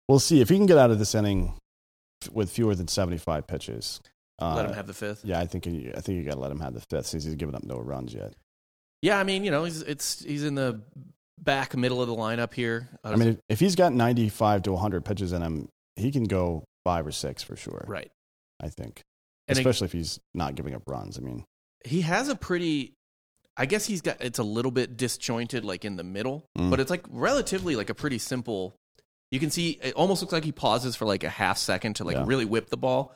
we'll 0.07 0.19
see 0.19 0.41
if 0.41 0.49
he 0.49 0.57
can 0.57 0.65
get 0.65 0.77
out 0.77 0.91
of 0.91 0.99
this 0.99 1.15
inning 1.15 1.53
f- 2.23 2.31
with 2.31 2.49
fewer 2.49 2.75
than 2.75 2.87
75 2.87 3.47
pitches. 3.47 4.01
Uh, 4.41 4.55
Let 4.55 4.65
him 4.65 4.73
have 4.73 4.87
the 4.87 4.93
fifth. 4.93 5.23
Yeah, 5.23 5.39
I 5.39 5.45
think 5.45 5.63
he, 5.63 5.89
I 5.95 6.01
think 6.01 6.17
you 6.17 6.23
got 6.25 6.33
to 6.33 6.39
let 6.41 6.51
him 6.51 6.59
have 6.59 6.73
the 6.73 6.81
fifth 6.89 7.05
since 7.05 7.23
he's 7.23 7.35
given 7.35 7.55
up 7.55 7.63
no 7.63 7.77
runs 7.77 8.13
yet. 8.13 8.33
Yeah, 9.01 9.17
I 9.17 9.23
mean, 9.23 9.45
you 9.45 9.51
know, 9.51 9.63
he's 9.63 9.81
it's 9.83 10.23
he's 10.23 10.43
in 10.43 10.55
the 10.55 10.81
back 11.39 11.75
middle 11.77 12.01
of 12.01 12.07
the 12.09 12.15
lineup 12.15 12.53
here. 12.53 12.89
Uh, 13.03 13.11
I 13.11 13.15
mean, 13.15 13.27
if, 13.29 13.37
if 13.47 13.59
he's 13.61 13.75
got 13.75 13.93
95 13.93 14.63
to 14.63 14.73
100 14.73 15.05
pitches 15.05 15.31
in 15.31 15.41
him, 15.41 15.69
he 15.95 16.11
can 16.11 16.25
go 16.25 16.65
five 16.83 17.07
or 17.07 17.11
six 17.13 17.43
for 17.43 17.55
sure. 17.55 17.85
right, 17.87 18.11
I 18.59 18.67
think, 18.67 19.01
and 19.47 19.57
it- 19.57 19.61
especially 19.61 19.85
if 19.85 19.91
he's 19.93 20.19
not 20.33 20.55
giving 20.55 20.73
up 20.73 20.83
runs. 20.87 21.17
I 21.17 21.21
mean, 21.21 21.45
he 21.83 22.01
has 22.01 22.29
a 22.29 22.35
pretty. 22.35 22.93
I 23.57 23.65
guess 23.65 23.85
he's 23.85 24.01
got 24.01 24.17
it's 24.19 24.39
a 24.39 24.43
little 24.43 24.71
bit 24.71 24.97
disjointed, 24.97 25.63
like 25.63 25.85
in 25.85 25.95
the 25.95 26.03
middle, 26.03 26.45
Mm. 26.57 26.69
but 26.69 26.79
it's 26.81 26.89
like 26.91 27.05
relatively 27.09 27.75
like 27.75 27.89
a 27.89 27.93
pretty 27.95 28.17
simple. 28.17 28.75
You 29.31 29.39
can 29.39 29.49
see 29.49 29.79
it 29.81 29.93
almost 29.95 30.21
looks 30.21 30.33
like 30.33 30.43
he 30.43 30.51
pauses 30.51 30.95
for 30.95 31.05
like 31.05 31.23
a 31.23 31.29
half 31.29 31.57
second 31.57 31.95
to 31.97 32.03
like 32.03 32.15
Yeah. 32.17 32.23
really 32.27 32.45
whip 32.45 32.69
the 32.69 32.77
ball. 32.77 33.13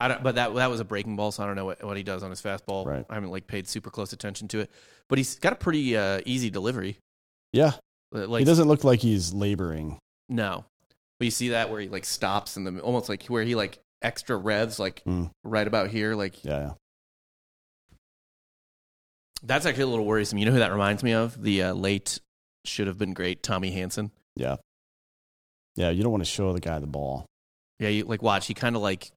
I 0.00 0.06
don't, 0.06 0.22
but 0.22 0.36
that 0.36 0.54
that 0.54 0.70
was 0.70 0.78
a 0.78 0.84
breaking 0.84 1.16
ball, 1.16 1.32
so 1.32 1.42
I 1.42 1.46
don't 1.46 1.56
know 1.56 1.64
what, 1.64 1.82
what 1.82 1.96
he 1.96 2.04
does 2.04 2.22
on 2.22 2.30
his 2.30 2.40
fastball. 2.40 2.86
Right. 2.86 3.04
I 3.10 3.14
haven't 3.14 3.30
like 3.30 3.48
paid 3.48 3.66
super 3.66 3.90
close 3.90 4.12
attention 4.12 4.46
to 4.48 4.60
it, 4.60 4.70
but 5.08 5.18
he's 5.18 5.34
got 5.40 5.52
a 5.52 5.56
pretty 5.56 5.96
uh, 5.96 6.20
easy 6.24 6.50
delivery. 6.50 6.98
yeah, 7.52 7.72
Like 8.12 8.38
he 8.38 8.44
doesn't 8.44 8.68
look 8.68 8.84
like 8.84 9.00
he's 9.00 9.34
laboring. 9.34 9.98
no, 10.28 10.64
but 11.18 11.24
you 11.24 11.30
see 11.32 11.48
that 11.48 11.68
where 11.68 11.80
he 11.80 11.88
like 11.88 12.04
stops 12.04 12.56
in 12.56 12.62
the 12.62 12.78
almost 12.80 13.08
like 13.08 13.24
where 13.26 13.42
he 13.42 13.56
like 13.56 13.80
extra 14.02 14.36
revs 14.36 14.78
like 14.78 15.02
Mm. 15.04 15.30
right 15.44 15.66
about 15.66 15.90
here, 15.90 16.14
like 16.14 16.44
Yeah, 16.44 16.60
yeah. 16.60 16.72
That's 19.42 19.66
actually 19.66 19.84
a 19.84 19.88
little 19.88 20.04
worrisome. 20.04 20.38
You 20.38 20.46
know 20.46 20.52
who 20.52 20.58
that 20.58 20.72
reminds 20.72 21.02
me 21.02 21.12
of? 21.12 21.40
The 21.40 21.62
uh, 21.64 21.72
late 21.74 22.18
should 22.64 22.86
have 22.88 22.98
been 22.98 23.12
great 23.14 23.42
Tommy 23.42 23.70
Hanson. 23.70 24.10
Yeah. 24.34 24.56
Yeah, 25.76 25.90
you 25.90 26.02
don't 26.02 26.10
want 26.10 26.24
to 26.24 26.30
show 26.30 26.52
the 26.52 26.60
guy 26.60 26.78
the 26.80 26.86
ball. 26.88 27.24
Yeah, 27.78 27.88
you 27.90 28.04
like 28.04 28.20
watch. 28.22 28.46
He 28.48 28.54
kind 28.54 28.74
of 28.74 28.82
like 28.82 29.12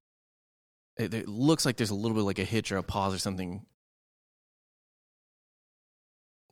it, 0.97 1.13
it 1.13 1.27
looks 1.27 1.65
like 1.65 1.77
there's 1.77 1.89
a 1.89 1.95
little 1.95 2.15
bit 2.15 2.21
like 2.23 2.37
a 2.37 2.43
hitch 2.43 2.71
or 2.71 2.77
a 2.77 2.83
pause 2.83 3.15
or 3.15 3.17
something. 3.17 3.65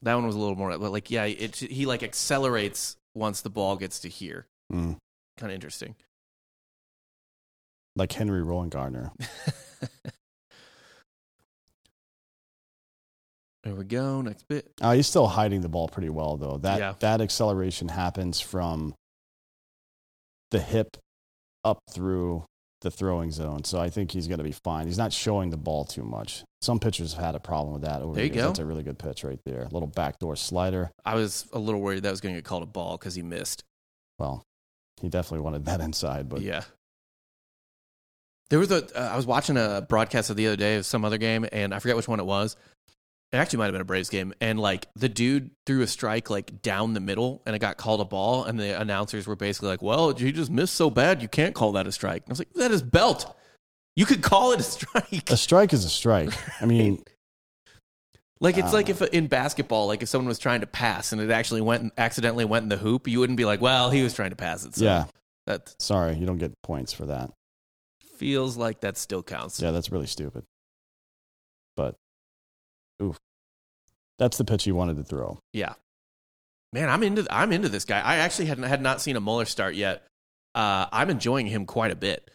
That 0.01 0.15
one 0.15 0.25
was 0.25 0.35
a 0.35 0.39
little 0.39 0.55
more 0.55 0.69
but 0.77 0.91
like 0.91 1.11
yeah, 1.11 1.25
it 1.25 1.55
he 1.57 1.85
like 1.85 2.03
accelerates 2.03 2.95
once 3.13 3.41
the 3.41 3.49
ball 3.49 3.75
gets 3.75 3.99
to 3.99 4.09
here. 4.09 4.47
Mm. 4.73 4.97
Kind 5.37 5.51
of 5.51 5.55
interesting. 5.55 5.95
Like 7.95 8.11
Henry 8.13 8.41
Rowengartner. 8.41 9.11
there 13.63 13.75
we 13.75 13.83
go. 13.83 14.21
Next 14.21 14.47
bit. 14.47 14.71
Uh, 14.81 14.93
he's 14.93 15.07
still 15.07 15.27
hiding 15.27 15.61
the 15.61 15.69
ball 15.69 15.87
pretty 15.87 16.09
well, 16.09 16.37
though. 16.37 16.57
That 16.57 16.79
Yeah. 16.79 16.93
that 16.99 17.21
acceleration 17.21 17.89
happens 17.89 18.39
from 18.39 18.95
the 20.51 20.59
hip 20.59 20.97
up 21.63 21.79
through 21.91 22.45
the 22.81 22.89
throwing 22.89 23.31
zone. 23.31 23.65
So 23.65 23.79
I 23.79 23.89
think 23.89 24.11
he's 24.11 24.27
going 24.27 24.37
to 24.37 24.43
be 24.43 24.53
fine. 24.63 24.87
He's 24.87 24.97
not 24.97 25.11
showing 25.11 25.49
the 25.49 25.57
ball 25.57 25.83
too 25.83 26.03
much. 26.03 26.43
Some 26.61 26.79
pitchers 26.79 27.13
have 27.13 27.23
had 27.25 27.35
a 27.35 27.39
problem 27.39 27.73
with 27.73 27.81
that 27.81 28.01
over 28.01 28.15
There 28.15 28.23
you 28.23 28.31
years. 28.31 28.41
go. 28.43 28.47
That's 28.47 28.59
a 28.59 28.65
really 28.65 28.83
good 28.83 28.97
pitch 28.97 29.25
right 29.25 29.39
there. 29.45 29.63
A 29.63 29.69
little 29.73 29.87
backdoor 29.87 30.37
slider. 30.37 30.89
I 31.03 31.15
was 31.15 31.45
a 31.51 31.59
little 31.59 31.81
worried 31.81 32.03
that 32.03 32.11
was 32.11 32.21
going 32.21 32.33
to 32.35 32.37
get 32.41 32.45
called 32.45 32.63
a 32.63 32.67
ball 32.67 32.97
because 32.97 33.15
he 33.15 33.21
missed. 33.21 33.63
Well, 34.17 34.43
he 35.01 35.09
definitely 35.09 35.43
wanted 35.43 35.65
that 35.65 35.81
inside, 35.81 36.29
but 36.29 36.41
yeah. 36.41 36.63
There 38.49 38.59
was 38.59 38.71
a. 38.71 38.85
Uh, 38.97 39.13
I 39.13 39.15
was 39.15 39.25
watching 39.25 39.57
a 39.57 39.85
broadcast 39.87 40.29
of 40.29 40.35
the 40.35 40.47
other 40.47 40.55
day 40.55 40.75
of 40.77 40.85
some 40.85 41.05
other 41.05 41.17
game, 41.17 41.45
and 41.51 41.73
I 41.73 41.79
forget 41.79 41.95
which 41.95 42.07
one 42.07 42.19
it 42.19 42.25
was. 42.25 42.55
It 43.31 43.37
actually 43.37 43.59
might 43.59 43.65
have 43.65 43.73
been 43.73 43.81
a 43.81 43.85
Braves 43.85 44.09
game, 44.09 44.33
and 44.41 44.59
like 44.59 44.87
the 44.95 45.07
dude 45.09 45.51
threw 45.67 45.81
a 45.81 45.87
strike 45.87 46.29
like 46.31 46.63
down 46.63 46.93
the 46.93 46.99
middle, 46.99 47.43
and 47.45 47.55
it 47.55 47.59
got 47.59 47.77
called 47.77 48.01
a 48.01 48.05
ball, 48.05 48.43
and 48.45 48.59
the 48.59 48.79
announcers 48.79 49.27
were 49.27 49.35
basically 49.35 49.69
like, 49.69 49.83
"Well, 49.83 50.13
you 50.13 50.31
just 50.31 50.49
missed 50.49 50.73
so 50.73 50.89
bad, 50.89 51.21
you 51.21 51.27
can't 51.27 51.53
call 51.53 51.73
that 51.73 51.85
a 51.85 51.91
strike." 51.91 52.23
And 52.23 52.31
I 52.31 52.33
was 52.33 52.39
like, 52.39 52.53
"That 52.53 52.71
is 52.71 52.81
belt. 52.81 53.35
You 53.95 54.05
could 54.07 54.23
call 54.23 54.51
it 54.53 54.59
a 54.59 54.63
strike." 54.77 55.29
a 55.29 55.37
strike 55.37 55.73
is 55.73 55.85
a 55.85 55.89
strike. 55.89 56.33
I 56.61 56.65
mean, 56.65 57.03
Like 58.41 58.57
it's 58.57 58.69
Uh, 58.69 58.77
like 58.77 58.89
if 58.89 59.01
in 59.01 59.27
basketball, 59.27 59.87
like 59.87 60.01
if 60.01 60.09
someone 60.09 60.27
was 60.29 60.39
trying 60.39 60.61
to 60.61 60.67
pass 60.67 61.11
and 61.11 61.21
it 61.21 61.29
actually 61.29 61.61
went 61.61 61.91
accidentally 61.97 62.45
went 62.45 62.63
in 62.63 62.69
the 62.69 62.77
hoop, 62.77 63.07
you 63.07 63.19
wouldn't 63.19 63.37
be 63.37 63.45
like, 63.45 63.59
"Well, 63.61 63.89
he 63.91 64.01
was 64.01 64.13
trying 64.13 64.29
to 64.29 64.37
pass 64.37 64.65
it." 64.65 64.75
So 64.75 64.85
yeah, 64.85 65.05
that 65.45 65.75
sorry, 65.79 66.15
you 66.15 66.25
don't 66.25 66.37
get 66.37 66.53
points 66.63 66.93
for 66.93 67.05
that. 67.07 67.31
Feels 68.19 68.57
like 68.57 68.81
that 68.81 68.97
still 68.97 69.23
counts. 69.23 69.61
Yeah, 69.61 69.71
that's 69.71 69.91
really 69.91 70.05
stupid. 70.07 70.43
But, 71.75 71.95
oof. 73.01 73.17
That's 74.17 74.37
the 74.37 74.43
pitch 74.45 74.65
he 74.65 74.71
wanted 74.73 74.97
to 74.97 75.03
throw. 75.03 75.39
Yeah, 75.53 75.73
man, 76.73 76.89
I'm 76.89 77.01
into 77.03 77.25
I'm 77.31 77.53
into 77.53 77.69
this 77.69 77.85
guy. 77.85 78.01
I 78.01 78.17
actually 78.17 78.47
had 78.47 78.59
had 78.59 78.81
not 78.81 78.99
seen 79.01 79.15
a 79.15 79.21
Muller 79.21 79.45
start 79.45 79.75
yet. 79.75 80.03
Uh, 80.53 80.87
I'm 80.91 81.09
enjoying 81.09 81.47
him 81.47 81.65
quite 81.65 81.91
a 81.91 81.95
bit. 81.95 82.29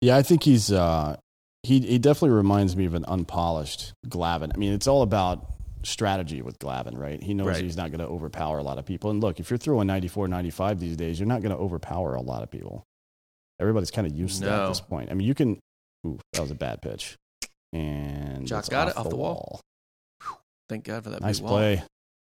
Yeah, 0.00 0.16
I 0.16 0.22
think 0.22 0.44
he's 0.44 0.70
uh 0.70 1.16
he 1.64 1.80
he 1.80 1.98
definitely 1.98 2.36
reminds 2.36 2.76
me 2.76 2.84
of 2.86 2.94
an 2.94 3.04
unpolished 3.08 3.92
Glavine. 4.06 4.52
I 4.54 4.56
mean, 4.56 4.72
it's 4.72 4.86
all 4.86 5.02
about 5.02 5.44
strategy 5.82 6.40
with 6.40 6.60
Glavine, 6.60 6.96
right? 6.96 7.20
He 7.20 7.34
knows 7.34 7.48
Right. 7.48 7.64
he's 7.64 7.76
not 7.76 7.90
going 7.90 8.00
to 8.00 8.06
overpower 8.06 8.58
a 8.58 8.62
lot 8.62 8.78
of 8.78 8.86
people. 8.86 9.10
And 9.10 9.20
look, 9.20 9.40
if 9.40 9.50
you're 9.50 9.58
throwing 9.58 9.86
94, 9.88 10.28
95 10.28 10.78
these 10.78 10.96
days, 10.96 11.18
you're 11.18 11.26
not 11.28 11.40
going 11.42 11.50
to 11.54 11.60
overpower 11.60 12.14
a 12.14 12.20
lot 12.20 12.42
of 12.44 12.50
people. 12.50 12.84
Everybody's 13.60 13.90
kind 13.90 14.06
of 14.06 14.14
used 14.16 14.38
to 14.40 14.44
that 14.46 14.52
at 14.54 14.62
No. 14.64 14.68
this 14.68 14.80
point. 14.80 15.10
I 15.10 15.14
mean, 15.14 15.26
you 15.26 15.34
can 15.34 15.58
ooh, 16.06 16.18
that 16.32 16.40
was 16.40 16.50
a 16.50 16.54
bad 16.54 16.80
pitch. 16.82 17.16
And 17.72 18.46
Joc 18.46 18.60
it's 18.60 18.68
got 18.68 18.88
it 18.88 18.96
off 18.96 19.08
the 19.08 19.16
wall. 19.16 19.60
Thank 20.68 20.84
God 20.84 21.04
for 21.04 21.10
that. 21.10 21.20
Nice 21.20 21.38
big 21.38 21.44
wall. 21.44 21.58
play. 21.58 21.82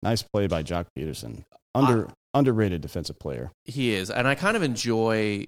Nice 0.03 0.23
play 0.23 0.47
by 0.47 0.63
Joc 0.63 0.85
Pederson. 0.97 1.43
Under 1.75 2.09
underrated 2.33 2.81
defensive 2.81 3.19
player. 3.19 3.51
He 3.65 3.93
is, 3.93 4.09
and 4.09 4.27
I 4.27 4.35
kind 4.35 4.55
of 4.57 4.63
enjoy 4.63 5.47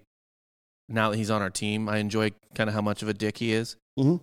now 0.90 1.10
that 1.10 1.18
he's 1.18 1.32
on 1.32 1.42
our 1.42 1.50
team. 1.50 1.90
I 1.90 1.98
enjoy 1.98 2.32
kind 2.56 2.70
of 2.70 2.74
how 2.74 2.82
much 2.82 3.02
of 3.02 3.08
a 3.10 3.14
dick 3.14 3.38
he 3.38 3.54
is. 3.54 3.76
Mm-hmm. 4.00 4.18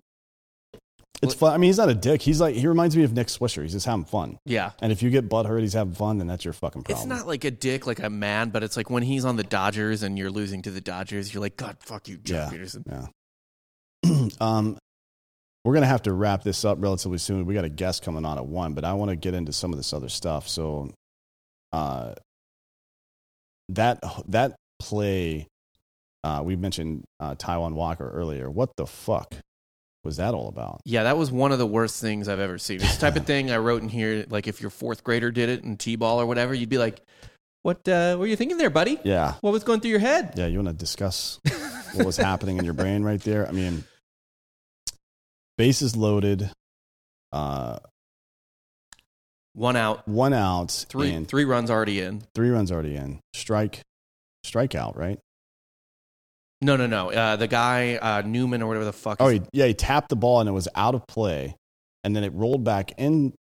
It's 1.23 1.35
fun. 1.35 1.53
I 1.53 1.59
mean, 1.59 1.69
he's 1.69 1.77
not 1.79 1.91
a 1.91 1.95
dick. 1.95 2.23
He's 2.23 2.41
like 2.41 2.55
he 2.55 2.67
reminds 2.67 2.97
me 2.97 3.05
of 3.05 3.13
Nick 3.13 3.27
Swisher. 3.27 3.63
He's 3.63 3.73
just 3.73 3.85
having 3.87 4.05
fun. 4.07 4.39
Yeah, 4.47 4.71
And 4.81 4.91
if 4.91 5.03
you 5.03 5.11
get 5.11 5.29
butthurt, 5.29 5.61
he's 5.61 5.75
having 5.75 5.93
fun, 5.93 6.17
then 6.19 6.27
that's 6.27 6.45
your 6.45 6.55
fucking 6.55 6.83
problem. 6.83 6.99
it's 6.99 7.07
not 7.19 7.27
like 7.27 7.45
a 7.45 7.51
dick, 7.51 7.87
like 7.87 7.99
a 7.99 8.09
man, 8.09 8.49
but 8.51 8.63
it's 8.63 8.77
like 8.77 8.89
when 8.89 9.03
he's 9.03 9.25
on 9.27 9.37
the 9.37 9.43
Dodgers 9.45 10.03
and 10.03 10.19
you're 10.19 10.31
losing 10.31 10.63
to 10.63 10.71
the 10.71 10.81
Dodgers, 10.81 11.35
you're 11.35 11.43
like, 11.43 11.57
God, 11.57 11.77
fuck 11.81 12.09
you, 12.09 12.17
Joc 12.19 12.31
Yeah. 12.53 12.59
Pederson. 12.59 13.09
Yeah. 14.05 14.29
um, 14.41 14.79
we're 15.65 15.75
gonna 15.75 15.87
have 15.87 16.03
to 16.05 16.13
wrap 16.15 16.43
this 16.43 16.65
up 16.65 16.79
relatively 16.81 17.19
soon. 17.19 17.45
We 17.45 17.53
got 17.53 17.67
a 17.67 17.69
guest 17.69 18.03
coming 18.03 18.25
on 18.25 18.39
at 18.39 18.47
one, 18.47 18.73
but 18.73 18.85
I 18.85 18.95
want 18.95 19.11
to 19.11 19.17
get 19.17 19.35
into 19.35 19.53
some 19.53 19.73
of 19.73 19.79
this 19.79 19.93
other 19.93 20.09
stuff. 20.09 20.49
So, 20.49 20.91
uh, 21.73 22.15
that 23.69 24.01
that 24.29 24.57
play, 24.79 25.47
uh, 26.25 26.41
we 26.43 26.57
mentioned 26.57 27.05
uh, 27.21 27.35
Taijuan 27.35 27.75
Walker 27.75 28.11
earlier. 28.11 28.51
What 28.51 28.71
the 28.77 28.87
fuck 28.87 29.35
was 30.05 30.17
that 30.17 30.33
all 30.35 30.49
about? 30.49 30.81
Yeah, 30.85 31.03
that 31.05 31.17
was 31.19 31.31
one 31.31 31.53
of 31.53 31.59
the 31.59 31.67
worst 31.67 32.01
things 32.01 32.29
I've 32.29 32.41
ever 32.41 32.57
seen. 32.59 32.79
This 32.79 32.97
type 32.99 33.17
of 33.17 33.27
thing 33.27 33.51
I 33.51 33.59
wrote 33.59 33.83
in 33.83 33.89
here. 33.89 34.25
Like 34.29 34.47
if 34.49 34.61
your 34.61 34.71
fourth 34.71 35.05
grader 35.05 35.31
did 35.31 35.49
it 35.49 35.63
in 35.65 35.77
t-ball 35.77 36.21
or 36.21 36.27
whatever, 36.27 36.55
you'd 36.55 36.69
be 36.71 36.79
like, 36.79 37.01
"What 37.63 37.87
uh, 37.89 38.17
were 38.19 38.27
you 38.27 38.37
thinking 38.37 38.57
there, 38.57 38.71
buddy? 38.71 38.99
Yeah, 39.05 39.35
What 39.43 39.53
was 39.53 39.63
going 39.65 39.81
through 39.81 39.91
your 39.91 40.01
head?" 40.01 40.33
yeah. 40.37 40.47
You 40.47 40.57
want 40.59 40.69
to 40.69 40.75
discuss 40.75 41.39
what 41.95 42.07
was 42.07 42.17
happening 42.17 42.57
in 42.59 42.65
your 42.65 42.75
brain 42.75 43.03
right 43.03 43.21
there? 43.21 43.47
I 43.47 43.53
mean, 43.53 43.85
bases 45.59 45.97
loaded, 45.97 46.51
uh, 47.33 47.79
One 49.53 49.77
out, 49.77 50.07
one 50.09 50.33
out, 50.33 50.87
three 50.89 51.25
three 51.25 51.45
runs 51.45 51.71
already 51.71 52.01
in. 52.01 52.23
three 52.35 52.49
runs 52.51 52.73
already 52.73 52.97
in. 52.97 53.21
Strike, 53.35 53.83
strikeout, 54.47 54.97
right? 54.97 55.19
No, 56.63 56.77
no, 56.77 56.87
no. 56.87 57.11
Uh, 57.11 57.37
the 57.37 57.49
guy 57.49 57.95
uh, 57.97 58.23
Newman 58.23 58.63
or 58.63 58.67
whatever 58.69 58.85
the 58.85 58.93
fuck. 58.93 59.17
Oh, 59.21 59.29
is- 59.29 59.35
he, 59.41 59.43
yeah, 59.53 59.67
he 59.67 59.75
tapped 59.75 60.09
the 60.11 60.17
ball 60.17 60.41
and 60.41 60.49
it 60.49 60.53
was 60.53 60.69
out 60.75 60.95
of 60.95 61.07
play, 61.07 61.57
and 62.05 62.15
then 62.15 62.23
it 62.25 62.33
rolled 62.35 62.65
back 62.65 62.93
into 62.99 63.33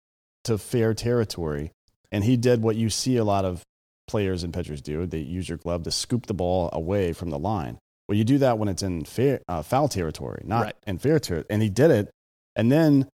fair 0.59 0.95
territory, 0.95 1.73
and 2.12 2.25
he 2.25 2.37
did 2.37 2.62
what 2.62 2.77
you 2.77 2.89
see 2.91 3.16
a 3.16 3.25
lot 3.25 3.45
of 3.45 3.62
players 4.07 4.43
and 4.45 4.55
pitchers 4.55 4.81
do. 4.81 5.05
They 5.07 5.19
use 5.19 5.49
your 5.49 5.59
glove 5.59 5.83
to 5.85 5.91
scoop 5.91 6.27
the 6.27 6.35
ball 6.35 6.71
away 6.73 7.12
from 7.12 7.31
the 7.31 7.39
line. 7.39 7.79
Well, 8.09 8.16
you 8.16 8.25
do 8.25 8.39
that 8.39 8.57
when 8.59 8.69
it's 8.69 8.83
in 8.83 9.05
fair, 9.05 9.41
uh, 9.49 9.62
foul 9.62 9.89
territory, 9.89 10.43
not 10.47 10.62
Right. 10.64 10.75
in 10.87 10.97
fair 10.99 11.19
territory. 11.19 11.47
And 11.51 11.61
he 11.61 11.69
did 11.69 11.91
it, 11.91 12.09
and 12.57 12.73
then 12.73 13.09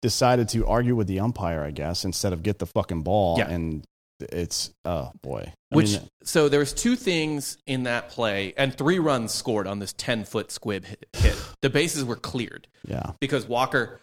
decided 0.00 0.48
to 0.48 0.66
argue 0.66 0.96
with 0.96 1.06
the 1.06 1.20
umpire, 1.20 1.62
I 1.62 1.70
guess, 1.70 2.04
instead 2.04 2.32
of 2.32 2.42
get 2.42 2.58
the 2.58 2.66
fucking 2.66 3.02
ball. 3.02 3.38
Yeah. 3.38 3.48
And 3.50 3.84
it's 4.32 4.70
oh 4.84 5.12
boy, 5.22 5.52
I 5.72 5.76
Which 5.76 5.92
mean, 5.92 6.08
so 6.22 6.48
there 6.48 6.60
was 6.60 6.72
two 6.72 6.96
things 6.96 7.58
in 7.66 7.84
that 7.84 8.10
play, 8.10 8.54
and 8.56 8.76
three 8.76 8.98
runs 8.98 9.32
scored 9.32 9.66
on 9.66 9.78
this 9.78 9.92
ten 9.92 10.24
foot 10.24 10.50
squib 10.50 10.84
hit. 10.84 11.06
hit. 11.12 11.36
The 11.62 11.70
bases 11.70 12.04
were 12.04 12.16
cleared 12.16 12.68
yeah, 12.86 13.12
because 13.20 13.46
Walker. 13.46 14.00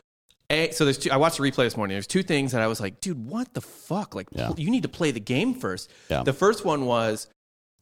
A, 0.52 0.72
so 0.72 0.84
there's 0.84 0.98
two, 0.98 1.12
I 1.12 1.18
watched 1.18 1.38
the 1.38 1.44
replay 1.44 1.58
this 1.66 1.78
morning. 1.78 1.94
There's 1.94 2.08
two 2.08 2.24
things 2.24 2.54
that 2.54 2.62
I 2.64 2.66
was 2.66 2.80
like, 2.82 3.02
dude, 3.02 3.24
what 3.24 3.54
the 3.54 3.62
fuck? 3.62 4.16
Like, 4.16 4.30
Yeah. 4.32 4.52
you 4.58 4.72
need 4.72 4.82
to 4.82 4.90
play 4.90 5.12
the 5.12 5.20
game 5.20 5.54
first. 5.54 5.92
Yeah. 6.10 6.24
The 6.24 6.34
first 6.34 6.66
one 6.66 6.88
was 6.88 7.28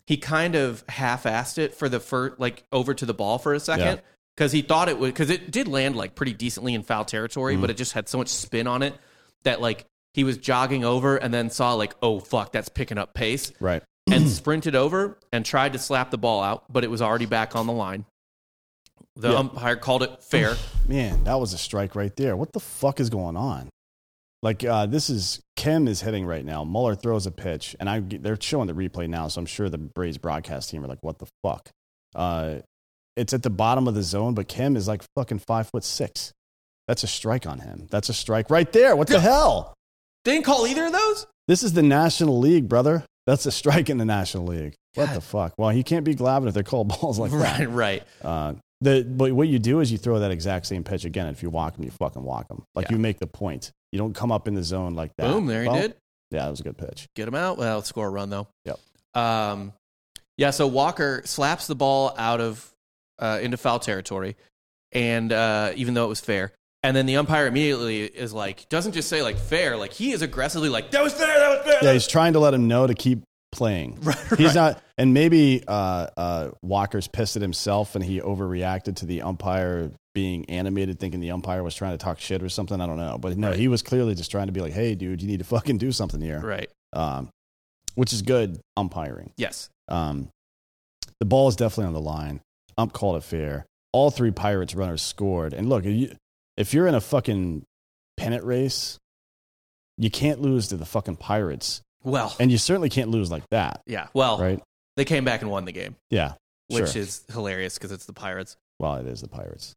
he 0.06 0.18
kind 0.18 0.54
of 0.56 0.84
half-assed 0.90 1.60
it 1.60 1.74
for 1.76 1.88
the 1.88 2.02
first, 2.02 2.42
like 2.42 2.66
over 2.74 2.94
to 2.94 3.06
the 3.06 3.14
ball 3.14 3.38
for 3.40 3.54
a 3.54 3.56
Yeah. 3.56 3.60
second 3.64 4.02
because 4.36 4.52
he 4.52 4.62
thought 4.64 4.90
it 4.90 5.00
would 5.00 5.14
because 5.14 5.30
it 5.30 5.50
did 5.50 5.70
land 5.70 5.96
like 5.96 6.14
pretty 6.16 6.34
decently 6.34 6.74
in 6.74 6.84
foul 6.84 7.06
territory, 7.06 7.54
Mm-hmm. 7.54 7.62
but 7.62 7.70
it 7.70 7.78
just 7.78 7.94
had 7.94 8.10
so 8.10 8.18
much 8.18 8.28
spin 8.28 8.68
on 8.68 8.84
it 8.84 8.96
that 9.44 9.62
like 9.62 9.86
he 10.18 10.24
was 10.24 10.38
jogging 10.40 10.84
over 10.84 11.16
and 11.16 11.32
then 11.32 11.50
saw 11.52 11.74
like, 11.76 11.94
oh 12.02 12.20
fuck, 12.20 12.52
that's 12.52 12.70
picking 12.70 12.98
up 12.98 13.14
pace 13.14 13.52
right. 13.60 13.84
and 14.12 14.28
sprinted 14.42 14.74
over 14.74 15.20
and 15.32 15.46
tried 15.46 15.74
to 15.74 15.80
slap 15.80 16.10
the 16.10 16.18
ball 16.18 16.42
out, 16.42 16.64
but 16.74 16.84
it 16.84 16.90
was 16.90 17.04
already 17.04 17.28
back 17.28 17.56
on 17.56 17.68
the 17.68 17.74
line. 17.74 18.04
The 19.16 19.30
Yeah. 19.32 19.38
umpire 19.38 19.76
called 19.76 20.02
it 20.02 20.24
fair. 20.24 20.56
Man, 20.88 21.24
that 21.26 21.36
was 21.40 21.54
a 21.54 21.58
strike 21.60 21.96
right 21.96 22.16
there. 22.16 22.36
What 22.36 22.52
the 22.52 22.60
fuck 22.60 23.00
is 23.00 23.12
going 23.12 23.38
on? 23.38 23.70
Like 24.42 24.64
uh, 24.64 24.88
this 24.88 25.10
is 25.12 25.40
Kim 25.56 25.88
is 25.88 26.02
hitting 26.02 26.26
right 26.26 26.44
now. 26.46 26.64
Muller 26.64 26.96
throws 26.96 27.26
a 27.28 27.32
pitch, 27.32 27.76
and 27.80 27.88
I 27.90 28.00
they're 28.02 28.38
showing 28.40 28.68
the 28.68 28.74
replay 28.74 29.08
now, 29.08 29.28
so 29.28 29.40
I'm 29.40 29.46
sure 29.48 29.70
the 29.70 29.78
Braves 29.80 30.18
broadcast 30.18 30.70
team 30.70 30.84
are 30.84 30.88
like, 30.88 31.02
"What 31.02 31.18
the 31.20 31.28
fuck?" 31.44 31.70
Uh, 32.14 32.58
it's 33.16 33.34
at 33.34 33.42
the 33.42 33.50
bottom 33.50 33.88
of 33.88 33.96
the 33.96 34.04
zone, 34.04 34.36
but 34.36 34.48
Kim 34.48 34.76
is 34.78 34.88
like 34.88 35.02
fucking 35.16 35.40
five 35.40 35.68
foot 35.70 35.84
six. 35.84 36.32
That's 36.88 37.04
a 37.04 37.08
strike 37.08 37.48
on 37.48 37.60
him. 37.60 37.88
That's 37.90 38.10
a 38.10 38.14
strike 38.14 38.52
right 38.52 38.72
there. 38.72 38.96
What 38.96 39.08
the 39.08 39.20
hell? 39.20 39.74
They 40.26 40.34
didn't 40.34 40.46
call 40.46 40.68
either 40.68 40.86
of 40.88 40.92
those? 40.94 41.28
This 41.48 41.64
is 41.64 41.74
the 41.74 41.84
National 41.84 42.38
League, 42.40 42.68
brother. 42.68 43.04
That's 43.26 43.46
a 43.46 43.52
strike 43.52 43.90
in 43.90 43.98
the 43.98 44.06
National 44.06 44.46
League. 44.46 44.74
What 44.96 45.14
the 45.14 45.22
fuck? 45.22 45.54
Well, 45.58 45.70
he 45.70 45.84
can't 45.84 46.04
be 46.06 46.16
Glavine 46.16 46.48
if 46.48 46.54
they 46.54 46.64
call 46.64 46.84
balls 46.86 47.20
like 47.20 47.32
that. 47.32 47.38
right, 47.60 47.70
right. 47.70 48.04
Uh, 48.22 48.54
the 48.82 49.04
but 49.04 49.32
what 49.34 49.48
you 49.48 49.58
do 49.60 49.80
is 49.80 49.92
you 49.92 49.98
throw 49.98 50.20
that 50.20 50.32
exact 50.32 50.66
same 50.68 50.84
pitch 50.84 51.04
again. 51.06 51.28
And 51.28 51.36
if 51.36 51.42
you 51.44 51.50
walk 51.50 51.78
him, 51.78 51.84
you 51.84 51.92
fucking 51.92 52.24
walk 52.24 52.50
him. 52.50 52.64
Like 52.76 52.88
Yeah. 52.90 52.94
you 52.96 53.00
make 53.00 53.20
the 53.20 53.28
point. 53.28 53.72
You 53.92 54.00
don't 54.00 54.14
come 54.14 54.32
up 54.32 54.48
in 54.48 54.54
the 54.54 54.64
zone 54.64 54.96
like 54.96 55.12
that. 55.18 55.32
Boom, 55.32 55.46
there 55.48 55.64
he 55.64 55.70
Well, 55.70 55.82
did. 55.82 55.96
Yeah, 56.32 56.44
that 56.44 56.50
was 56.52 56.60
a 56.60 56.64
good 56.64 56.78
pitch. 56.78 57.08
Get 57.16 57.28
him 57.28 57.36
out. 57.36 57.58
Well, 57.58 57.82
score 57.84 58.08
a 58.08 58.10
run 58.10 58.30
though. 58.30 58.48
Yep. 58.66 58.80
Um, 59.16 59.74
yeah. 60.38 60.52
So 60.52 60.68
Walker 60.68 61.22
slaps 61.26 61.68
the 61.68 61.76
ball 61.76 62.14
out 62.18 62.40
of 62.42 62.72
uh, 63.20 63.40
into 63.42 63.58
foul 63.58 63.80
territory, 63.80 64.36
and 64.92 65.32
uh, 65.34 65.72
even 65.76 65.94
though 65.96 66.06
it 66.06 66.10
was 66.10 66.20
fair, 66.20 66.52
and 66.84 66.96
then 66.96 67.06
the 67.06 67.18
umpire 67.18 67.48
immediately 67.48 68.04
is 68.04 68.34
like, 68.34 68.68
doesn't 68.70 68.94
just 68.94 69.10
say 69.10 69.22
like 69.22 69.38
fair, 69.38 69.76
like 69.78 69.94
he 69.94 70.12
is 70.12 70.22
aggressively 70.22 70.70
like 70.70 70.92
that 70.92 71.04
was 71.04 71.14
fair, 71.14 71.28
that 71.28 71.50
was 71.50 71.66
fair. 71.74 71.80
Yeah, 71.84 71.94
he's 71.94 72.08
trying 72.08 72.34
to 72.34 72.40
let 72.40 72.54
him 72.54 72.68
know 72.68 72.88
to 72.88 72.94
keep 72.94 73.24
playing. 73.52 73.98
Right, 74.04 74.18
He's 74.38 74.48
right. 74.48 74.56
not, 74.56 74.84
and 74.98 75.14
maybe 75.14 75.64
uh, 75.68 76.08
uh, 76.18 76.52
Walker's 76.62 77.08
pissed 77.08 77.36
at 77.36 77.42
himself 77.42 77.96
and 77.96 78.04
he 78.04 78.20
overreacted 78.22 78.98
to 78.98 79.06
the 79.06 79.22
umpire 79.24 79.92
being 80.14 80.46
animated, 80.50 81.00
thinking 81.00 81.20
the 81.20 81.32
umpire 81.32 81.64
was 81.64 81.74
trying 81.76 81.92
to 81.92 81.98
talk 81.98 82.20
shit 82.20 82.42
or 82.44 82.50
something. 82.50 82.80
I 82.82 82.86
don't 82.88 82.98
know, 82.98 83.18
but 83.18 83.38
no, 83.38 83.50
Right. 83.50 83.60
he 83.60 83.68
was 83.68 83.82
clearly 83.82 84.16
just 84.16 84.32
trying 84.32 84.48
to 84.48 84.52
be 84.54 84.62
like, 84.62 84.74
"Hey, 84.74 84.96
dude, 84.96 85.22
you 85.22 85.28
need 85.28 85.40
to 85.40 85.46
fucking 85.46 85.78
do 85.78 85.92
something 85.92 86.20
here," 86.22 86.40
Right. 86.42 86.70
um, 86.94 87.30
which 87.96 88.12
is 88.14 88.22
good 88.24 88.60
umpiring. 88.76 89.32
Yes. 89.38 89.70
Um, 89.88 90.30
the 91.20 91.26
ball 91.26 91.48
is 91.48 91.56
definitely 91.56 91.86
on 91.88 91.94
the 91.94 92.02
line. 92.02 92.42
Ump 92.78 92.94
called 92.94 93.18
it 93.18 93.24
fair. 93.24 93.66
All 93.94 94.12
three 94.12 94.32
Pirates 94.32 94.76
runners 94.76 95.02
scored. 95.02 95.54
And 95.54 95.70
look, 95.70 95.86
you- 95.86 96.14
if 96.58 96.74
you're 96.74 96.88
in 96.88 96.96
a 96.96 97.02
fucking 97.02 97.64
pennant 98.18 98.44
race, 98.44 98.98
you 99.98 100.10
can't 100.12 100.42
lose 100.42 100.68
to 100.70 100.78
the 100.78 100.86
fucking 100.86 101.16
Pirates, 101.18 101.82
Well, 102.04 102.36
and 102.40 102.52
you 102.52 102.58
certainly 102.58 102.90
can't 102.90 103.10
lose 103.10 103.32
like 103.32 103.44
that, 103.52 103.82
yeah. 103.86 104.08
Well, 104.14 104.38
right? 104.40 104.62
they 104.96 105.06
came 105.06 105.24
back 105.26 105.42
and 105.42 105.50
won 105.52 105.66
the 105.66 105.72
game, 105.72 105.96
Yeah, 106.10 106.34
which 106.68 106.92
sure. 106.92 107.02
is 107.02 107.24
hilarious 107.32 107.76
because 107.76 107.92
it's 107.92 108.06
the 108.06 108.14
Pirates. 108.14 108.58
well, 108.80 108.96
it 108.96 109.08
is 109.08 109.22
the 109.22 109.28
Pirates. 109.30 109.74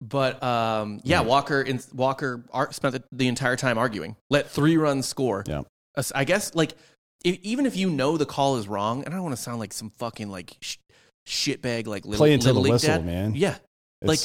But 0.00 0.42
um, 0.42 1.00
yeah, 1.04 1.20
Yeah. 1.20 1.26
Walker 1.28 1.60
in, 1.62 1.80
Walker 1.94 2.44
ar- 2.52 2.72
spent 2.72 2.94
the, 2.94 3.04
the 3.12 3.28
entire 3.28 3.54
time 3.56 3.78
arguing. 3.78 4.16
Let 4.30 4.50
three 4.50 4.76
runs 4.76 5.06
score. 5.06 5.44
Yeah. 5.46 5.62
I 6.14 6.24
guess 6.24 6.54
like 6.56 6.72
if, 7.24 7.38
even 7.42 7.66
if 7.66 7.76
you 7.76 7.88
know 7.88 8.16
the 8.16 8.26
call 8.26 8.56
is 8.56 8.66
wrong, 8.66 9.04
and 9.04 9.14
I 9.14 9.16
don't 9.16 9.22
want 9.22 9.36
to 9.36 9.40
sound 9.42 9.60
like 9.60 9.72
some 9.72 9.90
fucking 9.90 10.28
like 10.28 10.56
sh- 10.60 10.78
shitbag 11.28 11.86
like 11.86 12.04
little, 12.04 12.18
Play 12.18 12.32
until 12.32 12.48
little 12.54 12.62
the 12.64 12.70
whistle, 12.70 12.88
dad. 12.88 13.06
man. 13.06 13.34
Yeah, 13.36 13.56
Like- 14.02 14.18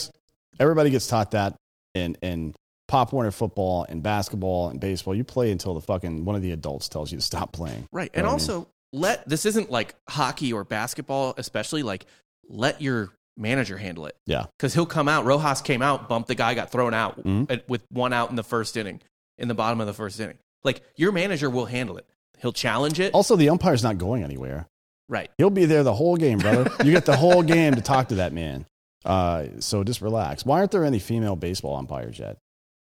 everybody 0.60 0.90
gets 0.90 1.06
taught 1.08 1.32
that 1.32 1.56
in 1.94 2.16
in 2.22 2.54
Pop 2.88 3.12
Warner 3.14 3.32
football 3.32 3.86
and 3.90 4.02
basketball 4.02 4.70
and 4.70 4.80
baseball. 4.80 5.14
You 5.16 5.24
play 5.24 5.52
until 5.52 5.74
the 5.74 5.82
fucking 5.82 6.24
one 6.26 6.36
of 6.36 6.42
the 6.42 6.52
adults 6.52 6.88
tells 6.90 7.12
you 7.12 7.18
to 7.18 7.24
stop 7.24 7.52
playing. 7.52 7.88
right. 7.92 8.10
You 8.14 8.20
And 8.20 8.26
what 8.26 8.30
I 8.30 8.34
also 8.34 8.68
let 8.94 9.28
this 9.28 9.46
isn't 9.46 9.70
like 9.70 9.96
hockey 10.10 10.54
or 10.54 10.64
basketball, 10.64 11.34
especially 11.38 11.84
like 11.84 12.06
let 12.48 12.82
your 12.82 13.10
manager 13.36 13.78
handle 13.78 14.06
it. 14.08 14.16
Yeah. 14.26 14.46
because 14.58 14.74
he'll 14.74 14.86
come 14.86 15.08
out. 15.10 15.26
Rojas 15.26 15.62
came 15.62 15.82
out, 15.82 16.08
bumped 16.10 16.28
the 16.30 16.36
guy, 16.36 16.54
got 16.54 16.72
thrown 16.72 16.94
out 16.94 17.22
Mhm. 17.24 17.52
at- 17.52 17.68
with 17.70 17.84
one 17.92 18.14
out 18.14 18.30
in 18.30 18.36
the 18.36 18.44
first 18.44 18.76
inning, 18.78 19.02
in 19.38 19.48
the 19.48 19.54
bottom 19.54 19.80
of 19.82 19.86
the 19.88 19.94
first 19.94 20.20
inning. 20.20 20.38
Like 20.64 20.82
your 20.96 21.12
manager 21.12 21.50
will 21.50 21.66
handle 21.66 21.98
it. 21.98 22.06
He'll 22.40 22.54
challenge 22.54 23.00
it. 23.00 23.14
Also, 23.14 23.36
the 23.36 23.50
umpire's 23.50 23.84
not 23.84 23.98
going 23.98 24.24
anywhere. 24.24 24.68
Right. 25.10 25.30
He'll 25.38 25.50
be 25.50 25.66
there 25.66 25.84
the 25.84 25.94
whole 25.94 26.16
game, 26.18 26.38
brother. 26.40 26.72
you 26.84 26.92
get 26.92 27.06
the 27.06 27.16
whole 27.18 27.42
game 27.56 27.76
to 27.76 27.82
talk 27.82 28.08
to 28.10 28.16
that 28.16 28.32
man. 28.34 28.66
Uh, 29.06 29.46
so 29.60 29.84
just 29.84 30.02
relax. 30.02 30.46
Why 30.46 30.60
aren't 30.60 30.72
there 30.72 30.86
any 30.86 31.00
female 31.00 31.36
baseball 31.36 31.76
umpires 31.76 32.20
yet? 32.20 32.38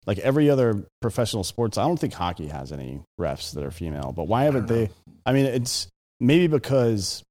Like 0.06 0.18
every 0.20 0.50
other 0.50 0.86
professional 1.02 1.44
sports, 1.44 1.78
I 1.78 1.84
don't 1.84 2.00
think 2.00 2.14
hockey 2.14 2.48
has 2.48 2.72
any 2.72 3.02
refs 3.20 3.54
that 3.54 3.64
are 3.64 3.72
female. 3.72 4.12
But 4.16 4.28
why 4.28 4.44
haven't 4.44 4.68
don't 4.68 4.78
they? 4.78 4.90
I 5.26 5.34
mean, 5.34 5.46
it's 5.46 5.88
maybe 6.20 6.48
because. 6.48 7.24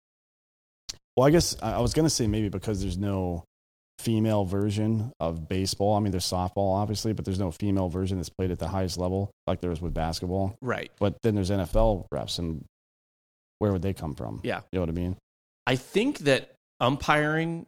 Well, 1.16 1.26
I 1.26 1.30
guess 1.30 1.56
I 1.60 1.74
I 1.74 1.78
was 1.80 1.94
going 1.94 2.06
to 2.06 2.10
say 2.10 2.26
maybe 2.28 2.48
because 2.48 2.80
there's 2.80 2.98
no 2.98 3.44
female 3.98 4.44
version 4.44 5.12
of 5.18 5.48
baseball. 5.48 5.96
I 5.96 6.00
mean, 6.00 6.12
there's 6.12 6.24
softball, 6.24 6.76
obviously, 6.76 7.12
but 7.12 7.24
there's 7.24 7.38
no 7.38 7.50
female 7.50 7.88
version 7.88 8.18
that's 8.18 8.28
played 8.28 8.50
at 8.50 8.58
the 8.58 8.68
highest 8.68 8.96
level 8.96 9.30
like 9.46 9.60
there 9.60 9.72
is 9.72 9.80
with 9.80 9.94
basketball. 9.94 10.56
Right. 10.60 10.90
But 10.98 11.20
then 11.22 11.34
there's 11.34 11.50
NFL 11.50 12.06
refs, 12.12 12.38
and 12.38 12.64
where 13.58 13.72
would 13.72 13.82
they 13.82 13.94
come 13.94 14.14
from? 14.14 14.40
Yeah. 14.44 14.60
You 14.72 14.78
know 14.78 14.82
what 14.82 14.88
I 14.90 14.92
mean? 14.92 15.16
I 15.66 15.76
think 15.76 16.20
that 16.20 16.52
umpiring, 16.80 17.66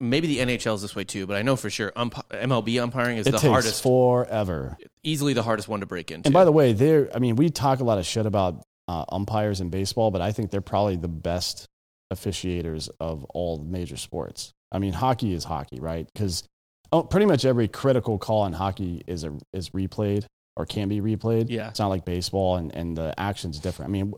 maybe 0.00 0.26
the 0.26 0.38
NHL 0.38 0.74
is 0.74 0.82
this 0.82 0.96
way 0.96 1.04
too, 1.04 1.26
but 1.26 1.36
I 1.36 1.42
know 1.42 1.56
for 1.56 1.70
sure 1.70 1.92
ump- 1.94 2.28
MLB 2.30 2.82
umpiring 2.82 3.18
is 3.18 3.26
it 3.26 3.32
the 3.32 3.38
takes 3.38 3.50
hardest, 3.50 3.82
forever. 3.82 4.76
easily 5.02 5.34
the 5.34 5.42
hardest 5.42 5.68
one 5.68 5.80
to 5.80 5.86
break 5.86 6.10
into. 6.10 6.26
And 6.26 6.32
by 6.32 6.44
the 6.44 6.52
way, 6.52 6.72
they're, 6.72 7.14
I 7.14 7.18
mean, 7.18 7.36
we 7.36 7.50
talk 7.50 7.80
a 7.80 7.84
lot 7.84 7.98
of 7.98 8.06
shit 8.06 8.26
about 8.26 8.62
uh, 8.88 9.04
umpires 9.10 9.60
in 9.60 9.70
baseball, 9.70 10.10
but 10.10 10.20
I 10.20 10.32
think 10.32 10.50
they're 10.50 10.60
probably 10.60 10.96
the 10.96 11.08
best 11.08 11.66
officiators 12.12 12.88
of 12.98 13.24
all 13.26 13.58
major 13.58 13.96
sports. 13.96 14.52
I 14.72 14.78
mean, 14.78 14.92
hockey 14.92 15.34
is 15.34 15.44
hockey, 15.44 15.80
right? 15.80 16.08
Because 16.12 16.44
oh, 16.92 17.02
pretty 17.02 17.26
much 17.26 17.44
every 17.44 17.68
critical 17.68 18.18
call 18.18 18.46
in 18.46 18.52
hockey 18.52 19.02
is 19.06 19.24
a, 19.24 19.36
is 19.52 19.70
replayed 19.70 20.24
or 20.56 20.66
can 20.66 20.88
be 20.88 21.00
replayed. 21.00 21.46
Yeah. 21.48 21.68
It's 21.68 21.78
not 21.78 21.88
like 21.88 22.04
baseball 22.04 22.56
and, 22.56 22.74
and 22.74 22.96
the 22.96 23.14
action's 23.18 23.58
different. 23.58 23.90
I 23.90 23.92
mean, 23.92 24.14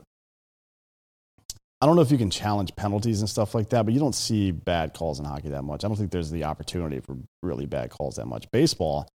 I 1.83 1.87
don't 1.87 1.97
know 1.97 2.03
if 2.03 2.13
you 2.13 2.19
can 2.19 2.31
challenge 2.31 2.77
penalties 2.77 3.19
and 3.21 3.29
stuff 3.29 3.57
like 3.57 3.71
that, 3.71 3.85
but 3.85 3.93
you 3.93 3.99
don't 3.99 4.15
see 4.15 4.53
bad 4.53 4.95
calls 4.95 5.19
in 5.19 5.25
hockey 5.25 5.49
that 5.49 5.65
much. 5.65 5.85
I 5.85 5.89
don't 5.89 5.97
think 5.97 6.13
there's 6.13 6.31
the 6.31 6.45
opportunity 6.45 7.01
for 7.01 7.17
really 7.43 7.67
bad 7.67 7.91
calls 7.91 8.15
that 8.17 8.27
much. 8.27 8.49
Baseball, 8.53 9.09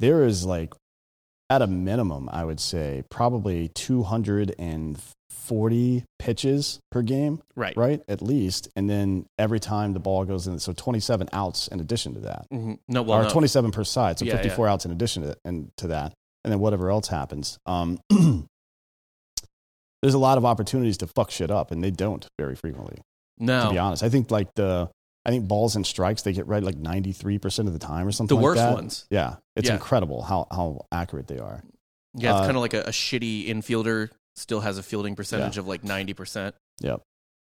there 0.00 0.24
is 0.24 0.44
like, 0.44 0.74
at 1.48 1.62
a 1.62 1.68
minimum, 1.68 2.28
I 2.32 2.44
would 2.44 2.58
say 2.58 3.04
probably 3.10 3.68
240 3.68 6.04
pitches 6.18 6.80
per 6.90 7.02
game, 7.02 7.40
right. 7.54 7.76
right? 7.76 8.02
At 8.08 8.20
least. 8.20 8.66
And 8.74 8.90
then 8.90 9.26
every 9.38 9.60
time 9.60 9.92
the 9.92 10.00
ball 10.00 10.24
goes 10.24 10.48
in, 10.48 10.58
so 10.58 10.72
27 10.72 11.28
outs 11.32 11.68
in 11.68 11.78
addition 11.78 12.14
to 12.14 12.20
that 12.20 12.46
Mhm. 12.52 12.78
No, 12.88 13.02
well, 13.02 13.20
or 13.20 13.24
no. 13.24 13.30
27 13.30 13.70
per 13.70 13.84
side, 13.84 14.18
so 14.18 14.24
Yeah, 14.24 14.32
54 14.32 14.66
outs 14.66 14.84
in 14.84 14.90
addition 14.90 15.22
to, 15.22 15.36
and 15.44 15.70
to 15.76 15.86
that, 15.88 16.12
and 16.42 16.50
then 16.52 16.58
whatever 16.58 16.90
else 16.90 17.06
happens. 17.06 17.56
Um, 17.66 18.00
there's 20.04 20.14
a 20.14 20.18
lot 20.18 20.36
of 20.36 20.44
opportunities 20.44 20.98
to 20.98 21.06
fuck 21.06 21.30
shit 21.30 21.50
up, 21.50 21.70
and 21.70 21.82
they 21.82 21.90
don't 21.90 22.26
very 22.38 22.54
frequently. 22.54 22.98
No, 23.38 23.64
to 23.64 23.70
be 23.70 23.78
honest, 23.78 24.02
I 24.02 24.10
think 24.10 24.30
like 24.30 24.54
the 24.54 24.90
I 25.24 25.30
think 25.30 25.48
balls 25.48 25.74
and 25.76 25.86
strikes 25.86 26.20
they 26.22 26.34
get 26.34 26.46
right 26.46 26.62
like 26.62 26.76
93 26.76 27.38
percent 27.38 27.68
of 27.68 27.72
the 27.72 27.80
time 27.80 28.06
or 28.06 28.12
something. 28.12 28.36
The 28.36 28.40
like 28.40 28.44
worst 28.44 28.58
that. 28.58 28.74
ones. 28.74 29.06
Yeah, 29.10 29.36
it's 29.56 29.68
Yeah. 29.68 29.74
incredible 29.76 30.20
how 30.22 30.46
how 30.50 30.84
accurate 30.92 31.26
they 31.26 31.38
are. 31.38 31.62
Yeah, 32.14 32.32
it's 32.32 32.40
Uh, 32.42 32.44
kind 32.44 32.56
of 32.56 32.60
like 32.60 32.74
a, 32.74 32.82
a 32.82 32.90
shitty 32.90 33.48
infielder 33.48 34.10
still 34.36 34.60
has 34.60 34.76
a 34.76 34.82
fielding 34.82 35.16
percentage 35.16 35.56
of 35.58 35.66
like 35.66 35.82
90%. 35.82 36.52
Yeah. 36.80 36.96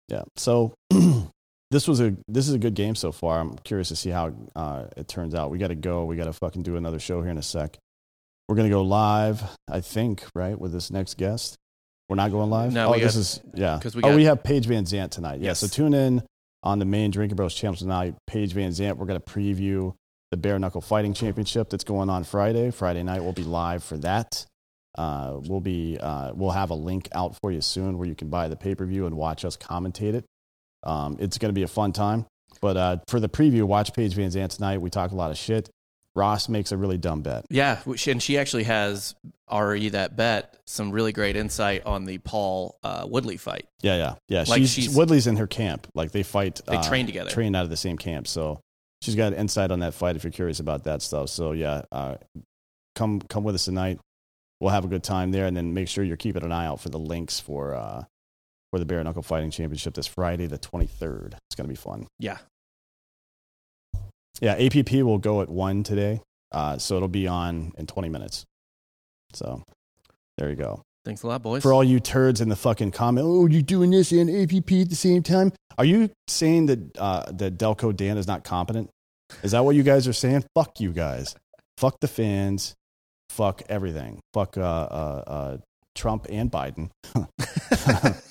Yeah. 0.08 0.24
So 0.38 0.74
this 1.72 1.88
was 1.88 2.02
a 2.02 2.16
this 2.28 2.48
is 2.48 2.54
a 2.56 2.58
good 2.58 2.74
game 2.74 2.96
so 2.96 3.12
far. 3.12 3.40
I'm 3.40 3.56
curious 3.60 3.90
to 3.90 3.96
see 3.96 4.10
how 4.10 4.34
uh, 4.56 4.86
it 4.98 5.08
turns 5.08 5.36
out. 5.36 5.52
We 5.52 5.60
got 5.60 5.68
to 5.68 5.76
go. 5.76 6.06
We 6.06 6.16
got 6.16 6.26
to 6.26 6.34
fucking 6.34 6.64
do 6.64 6.76
another 6.76 7.00
show 7.00 7.22
here 7.22 7.30
in 7.32 7.38
a 7.38 7.44
sec. 7.44 7.78
We're 8.48 8.56
gonna 8.56 8.70
go 8.70 8.82
live, 8.82 9.44
I 9.70 9.80
think, 9.82 10.26
right, 10.34 10.60
with 10.60 10.72
this 10.74 10.90
next 10.90 11.18
guest. 11.18 11.56
We're 12.10 12.16
not 12.16 12.32
going 12.32 12.50
live. 12.50 12.74
No, 12.74 12.90
oh, 12.94 13.00
this 13.00 13.14
got- 13.14 13.20
is 13.20 13.42
yeah. 13.54 13.80
we 13.96 14.02
oh, 14.04 14.16
we 14.16 14.24
have 14.26 14.44
Paige 14.44 14.68
VanZant 14.68 15.12
tonight. 15.12 15.40
Yeah, 15.40 15.48
Yes. 15.50 15.60
so 15.60 15.68
tune 15.68 15.94
in 15.94 16.24
on 16.64 16.80
the 16.80 16.86
main 16.86 17.12
Drinking 17.12 17.36
Bros 17.36 17.54
channel 17.54 17.76
tonight. 17.76 18.16
Paige 18.28 18.54
VanZant. 18.54 18.98
We're 18.98 19.06
gonna 19.06 19.20
preview 19.20 19.94
the 20.32 20.38
Bare 20.38 20.58
Knuckle 20.60 20.82
Fighting 20.82 21.14
Championship 21.14 21.70
that's 21.70 21.84
going 21.84 22.10
on 22.10 22.24
Friday. 22.24 22.72
Friday 22.72 23.04
night 23.04 23.22
we'll 23.24 23.34
be 23.34 23.44
live 23.44 23.84
for 23.84 23.98
that. 23.98 24.46
Uh, 24.98 25.40
we'll 25.44 25.62
be 25.62 25.98
uh, 26.02 26.34
we'll 26.34 26.50
have 26.52 26.72
a 26.72 26.76
link 26.76 27.08
out 27.14 27.38
for 27.42 27.52
you 27.52 27.62
soon 27.62 27.98
where 28.00 28.08
you 28.08 28.16
can 28.16 28.30
buy 28.30 28.48
the 28.48 28.56
pay 28.56 28.74
per 28.76 28.86
view 28.86 29.06
and 29.06 29.16
watch 29.16 29.46
us 29.46 29.56
commentate 29.56 30.16
it. 30.16 30.26
Um, 30.84 31.18
it's 31.20 31.38
going 31.38 31.50
to 31.50 31.54
be 31.54 31.64
a 31.64 31.68
fun 31.68 31.94
time. 31.94 32.26
But 32.62 32.78
uh, 32.78 32.98
for 33.08 33.20
the 33.20 33.30
preview, 33.30 33.64
watch 33.64 33.94
Paige 33.94 34.16
VanZant 34.16 34.56
tonight. 34.56 34.80
We 34.82 34.90
talk 34.90 35.12
a 35.12 35.16
lot 35.16 35.30
of 35.32 35.38
shit. 35.38 35.70
Ross 36.20 36.50
makes 36.50 36.74
a 36.74 36.78
really 36.78 36.98
dumb 36.98 37.22
bet. 37.22 37.46
Yeah, 37.50 37.80
and 38.08 38.22
she 38.22 38.38
actually 38.38 38.64
has 38.64 39.16
re 39.50 39.90
that 39.90 40.18
bet 40.18 40.58
some 40.66 40.92
really 40.92 41.14
great 41.14 41.38
insight 41.38 41.86
on 41.86 42.04
the 42.04 42.18
Paul 42.18 42.78
uh, 42.84 43.06
Woodley 43.08 43.38
fight. 43.38 43.68
Yeah, 43.82 43.96
yeah, 43.96 44.16
yeah. 44.28 44.44
Like 44.48 44.60
she's, 44.60 44.72
she's- 44.72 44.96
Woodley's 44.96 45.28
in 45.28 45.38
her 45.38 45.48
camp. 45.48 45.88
Like 45.96 46.12
they 46.12 46.24
fight. 46.24 46.60
They 46.68 46.76
uh, 46.76 46.84
train 46.84 47.06
together. 47.06 47.30
Train 47.30 47.56
out 47.56 47.64
of 47.64 47.70
the 47.70 47.78
same 47.78 47.98
camp. 47.98 48.28
So 48.28 48.60
she's 49.02 49.16
got 49.16 49.34
insight 49.34 49.72
on 49.72 49.80
that 49.80 49.94
fight. 49.94 50.18
If 50.18 50.26
you're 50.26 50.32
curious 50.32 50.60
about 50.60 50.84
that 50.84 51.02
stuff. 51.02 51.30
So 51.30 51.54
yeah, 51.54 51.84
uh, 51.92 52.16
come 52.96 53.22
come 53.22 53.46
with 53.46 53.56
us 53.56 53.66
tonight. 53.66 54.00
We'll 54.60 54.72
have 54.72 54.84
a 54.84 54.90
good 54.90 55.04
time 55.04 55.32
there, 55.32 55.46
and 55.46 55.56
then 55.56 55.74
make 55.74 55.88
sure 55.88 56.04
you're 56.04 56.18
keeping 56.18 56.44
an 56.44 56.52
eye 56.52 56.66
out 56.66 56.82
for 56.82 56.90
the 56.90 57.00
links 57.00 57.40
for 57.40 57.74
uh, 57.76 58.04
for 58.72 58.80
the 58.80 58.86
Bare 58.86 59.02
Knuckle 59.04 59.24
Fighting 59.24 59.52
Championship 59.52 59.94
this 59.94 60.06
Friday, 60.06 60.48
the 60.48 60.60
23rd. 60.60 61.36
It's 61.48 61.56
going 61.56 61.66
to 61.66 61.70
be 61.70 61.76
fun. 61.76 62.08
Yeah. 62.20 62.40
Yeah, 64.42 64.54
APP 64.54 64.92
will 64.92 65.18
go 65.18 65.42
at 65.42 65.50
one 65.50 65.84
today, 65.84 66.22
uh, 66.52 66.78
so 66.78 66.96
it'll 66.96 67.08
be 67.08 67.28
on 67.28 67.74
in 67.78 67.88
20 67.88 68.10
minutes. 68.10 68.46
So 69.34 69.64
there 70.38 70.50
you 70.50 70.56
go. 70.56 70.82
Thanks 71.06 71.24
a 71.24 71.28
lot, 71.28 71.42
boys. 71.42 71.64
For 71.64 71.74
all 71.74 71.84
you 71.84 72.00
turds 72.00 72.42
in 72.42 72.50
the 72.50 72.56
fucking 72.56 72.92
comment, 72.92 73.26
oh, 73.28 73.48
you 73.48 73.62
doing 73.62 73.92
this 73.92 74.12
and 74.12 74.30
APP 74.30 74.72
at 74.72 74.90
the 74.90 74.96
same 74.96 75.24
time? 75.24 75.52
Are 75.78 75.86
you 75.86 76.10
saying 76.28 76.68
that 76.68 76.98
uh, 76.98 77.32
that 77.32 77.58
Delco 77.58 77.96
Dan 77.96 78.18
is 78.18 78.28
not 78.28 78.44
competent? 78.44 78.90
Is 79.44 79.52
that 79.52 79.64
what 79.64 79.76
you 79.76 79.84
guys 79.84 80.08
are 80.08 80.14
saying? 80.14 80.44
Fuck 80.56 80.80
you 80.80 80.92
guys. 80.92 81.36
Fuck 81.78 82.00
the 82.02 82.08
fans. 82.08 82.76
Fuck 83.30 83.62
everything. 83.70 84.20
Fuck 84.34 84.58
uh, 84.58 84.62
uh, 84.62 85.24
uh, 85.28 85.58
Trump 85.96 86.28
and 86.30 86.52
Biden. 86.52 86.90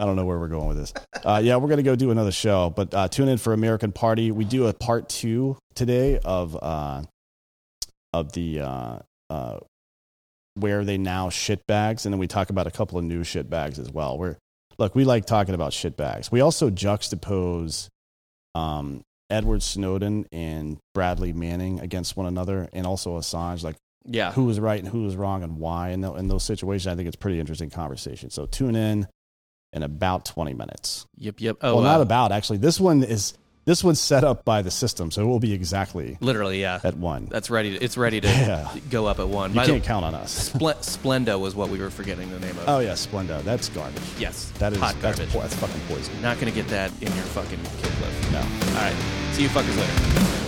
I 0.00 0.06
don't 0.06 0.16
know 0.16 0.24
where 0.24 0.38
we're 0.38 0.48
going 0.48 0.68
with 0.68 0.78
this. 0.78 0.94
Uh, 1.22 1.42
yeah, 1.44 1.56
we're 1.56 1.68
going 1.68 1.76
to 1.76 1.82
go 1.82 1.94
do 1.94 2.10
another 2.10 2.32
show, 2.32 2.70
but 2.70 2.94
uh, 2.94 3.08
tune 3.08 3.28
in 3.28 3.36
for 3.36 3.52
American 3.52 3.92
Party. 3.92 4.32
We 4.32 4.46
do 4.46 4.66
a 4.66 4.72
part 4.72 5.10
two 5.10 5.58
today 5.74 6.18
of 6.24 6.56
uh, 6.60 7.02
of 8.14 8.32
the 8.32 8.60
uh, 8.60 8.98
uh, 9.28 9.58
where 10.54 10.86
they 10.86 10.96
now 10.96 11.28
shit 11.28 11.66
bags, 11.66 12.06
and 12.06 12.14
then 12.14 12.18
we 12.18 12.26
talk 12.26 12.48
about 12.48 12.66
a 12.66 12.70
couple 12.70 12.96
of 12.96 13.04
new 13.04 13.24
shit 13.24 13.50
bags 13.50 13.78
as 13.78 13.90
well. 13.90 14.16
We're 14.16 14.36
look, 14.78 14.94
we 14.94 15.04
like 15.04 15.26
talking 15.26 15.54
about 15.54 15.74
shit 15.74 15.98
bags. 15.98 16.32
We 16.32 16.40
also 16.40 16.70
juxtapose 16.70 17.88
um, 18.54 19.02
Edward 19.28 19.62
Snowden 19.62 20.24
and 20.32 20.78
Bradley 20.94 21.34
Manning 21.34 21.78
against 21.78 22.16
one 22.16 22.24
another, 22.24 22.70
and 22.72 22.86
also 22.86 23.18
Assange, 23.18 23.62
like 23.62 23.76
yeah. 24.06 24.32
who 24.32 24.44
was 24.44 24.58
right 24.58 24.80
and 24.80 24.88
who 24.88 25.02
was 25.02 25.14
wrong 25.14 25.42
and 25.42 25.58
why 25.58 25.90
in, 25.90 26.00
tho- 26.00 26.16
in 26.16 26.28
those 26.28 26.42
situations. 26.42 26.86
I 26.86 26.96
think 26.96 27.06
it's 27.06 27.16
pretty 27.16 27.38
interesting 27.38 27.68
conversation. 27.68 28.30
So 28.30 28.46
tune 28.46 28.76
in. 28.76 29.06
In 29.72 29.82
about 29.84 30.24
20 30.24 30.52
minutes. 30.54 31.06
Yep, 31.18 31.40
yep. 31.40 31.56
Oh, 31.62 31.76
well, 31.76 31.84
uh, 31.86 31.92
not 31.92 32.00
about 32.00 32.32
actually. 32.32 32.58
This 32.58 32.80
one 32.80 33.04
is 33.04 33.34
this 33.66 33.84
one's 33.84 34.00
set 34.00 34.24
up 34.24 34.44
by 34.44 34.62
the 34.62 34.70
system, 34.70 35.12
so 35.12 35.22
it 35.22 35.26
will 35.26 35.38
be 35.38 35.52
exactly 35.52 36.18
literally, 36.20 36.60
yeah. 36.60 36.80
at 36.82 36.96
one. 36.96 37.26
That's 37.30 37.50
ready. 37.50 37.78
To, 37.78 37.84
it's 37.84 37.96
ready 37.96 38.20
to 38.20 38.26
Yeah. 38.28 38.68
go 38.90 39.06
up 39.06 39.20
at 39.20 39.28
one. 39.28 39.50
You 39.50 39.56
By 39.56 39.66
the- 39.66 39.72
can't 39.74 39.84
count 39.84 40.04
on 40.04 40.14
us. 40.16 40.50
Spl- 40.50 40.74
Splenda 40.78 41.38
was 41.38 41.54
what 41.54 41.68
we 41.68 41.78
were 41.78 41.90
forgetting 41.90 42.30
the 42.30 42.40
name 42.40 42.58
of. 42.58 42.64
Oh 42.68 42.80
yeah, 42.80 42.94
Splenda. 42.94 43.42
That's 43.44 43.68
garbage. 43.68 44.02
yes, 44.18 44.50
That 44.58 44.72
is 44.72 44.80
hot 44.80 44.96
that's, 45.00 45.18
garbage. 45.18 45.32
po- 45.32 45.40
that's 45.42 45.54
fucking 45.54 45.80
poison. 45.88 46.20
Not 46.20 46.40
gonna 46.40 46.50
get 46.50 46.66
that 46.68 46.90
in 47.00 47.12
your 47.14 47.24
fucking 47.26 47.60
kid 47.80 47.92
list. 48.00 48.32
No. 48.32 48.40
All 48.40 48.74
right. 48.82 48.96
See 49.34 49.42
you 49.44 49.48
fuckers 49.50 49.76
later. 49.76 50.39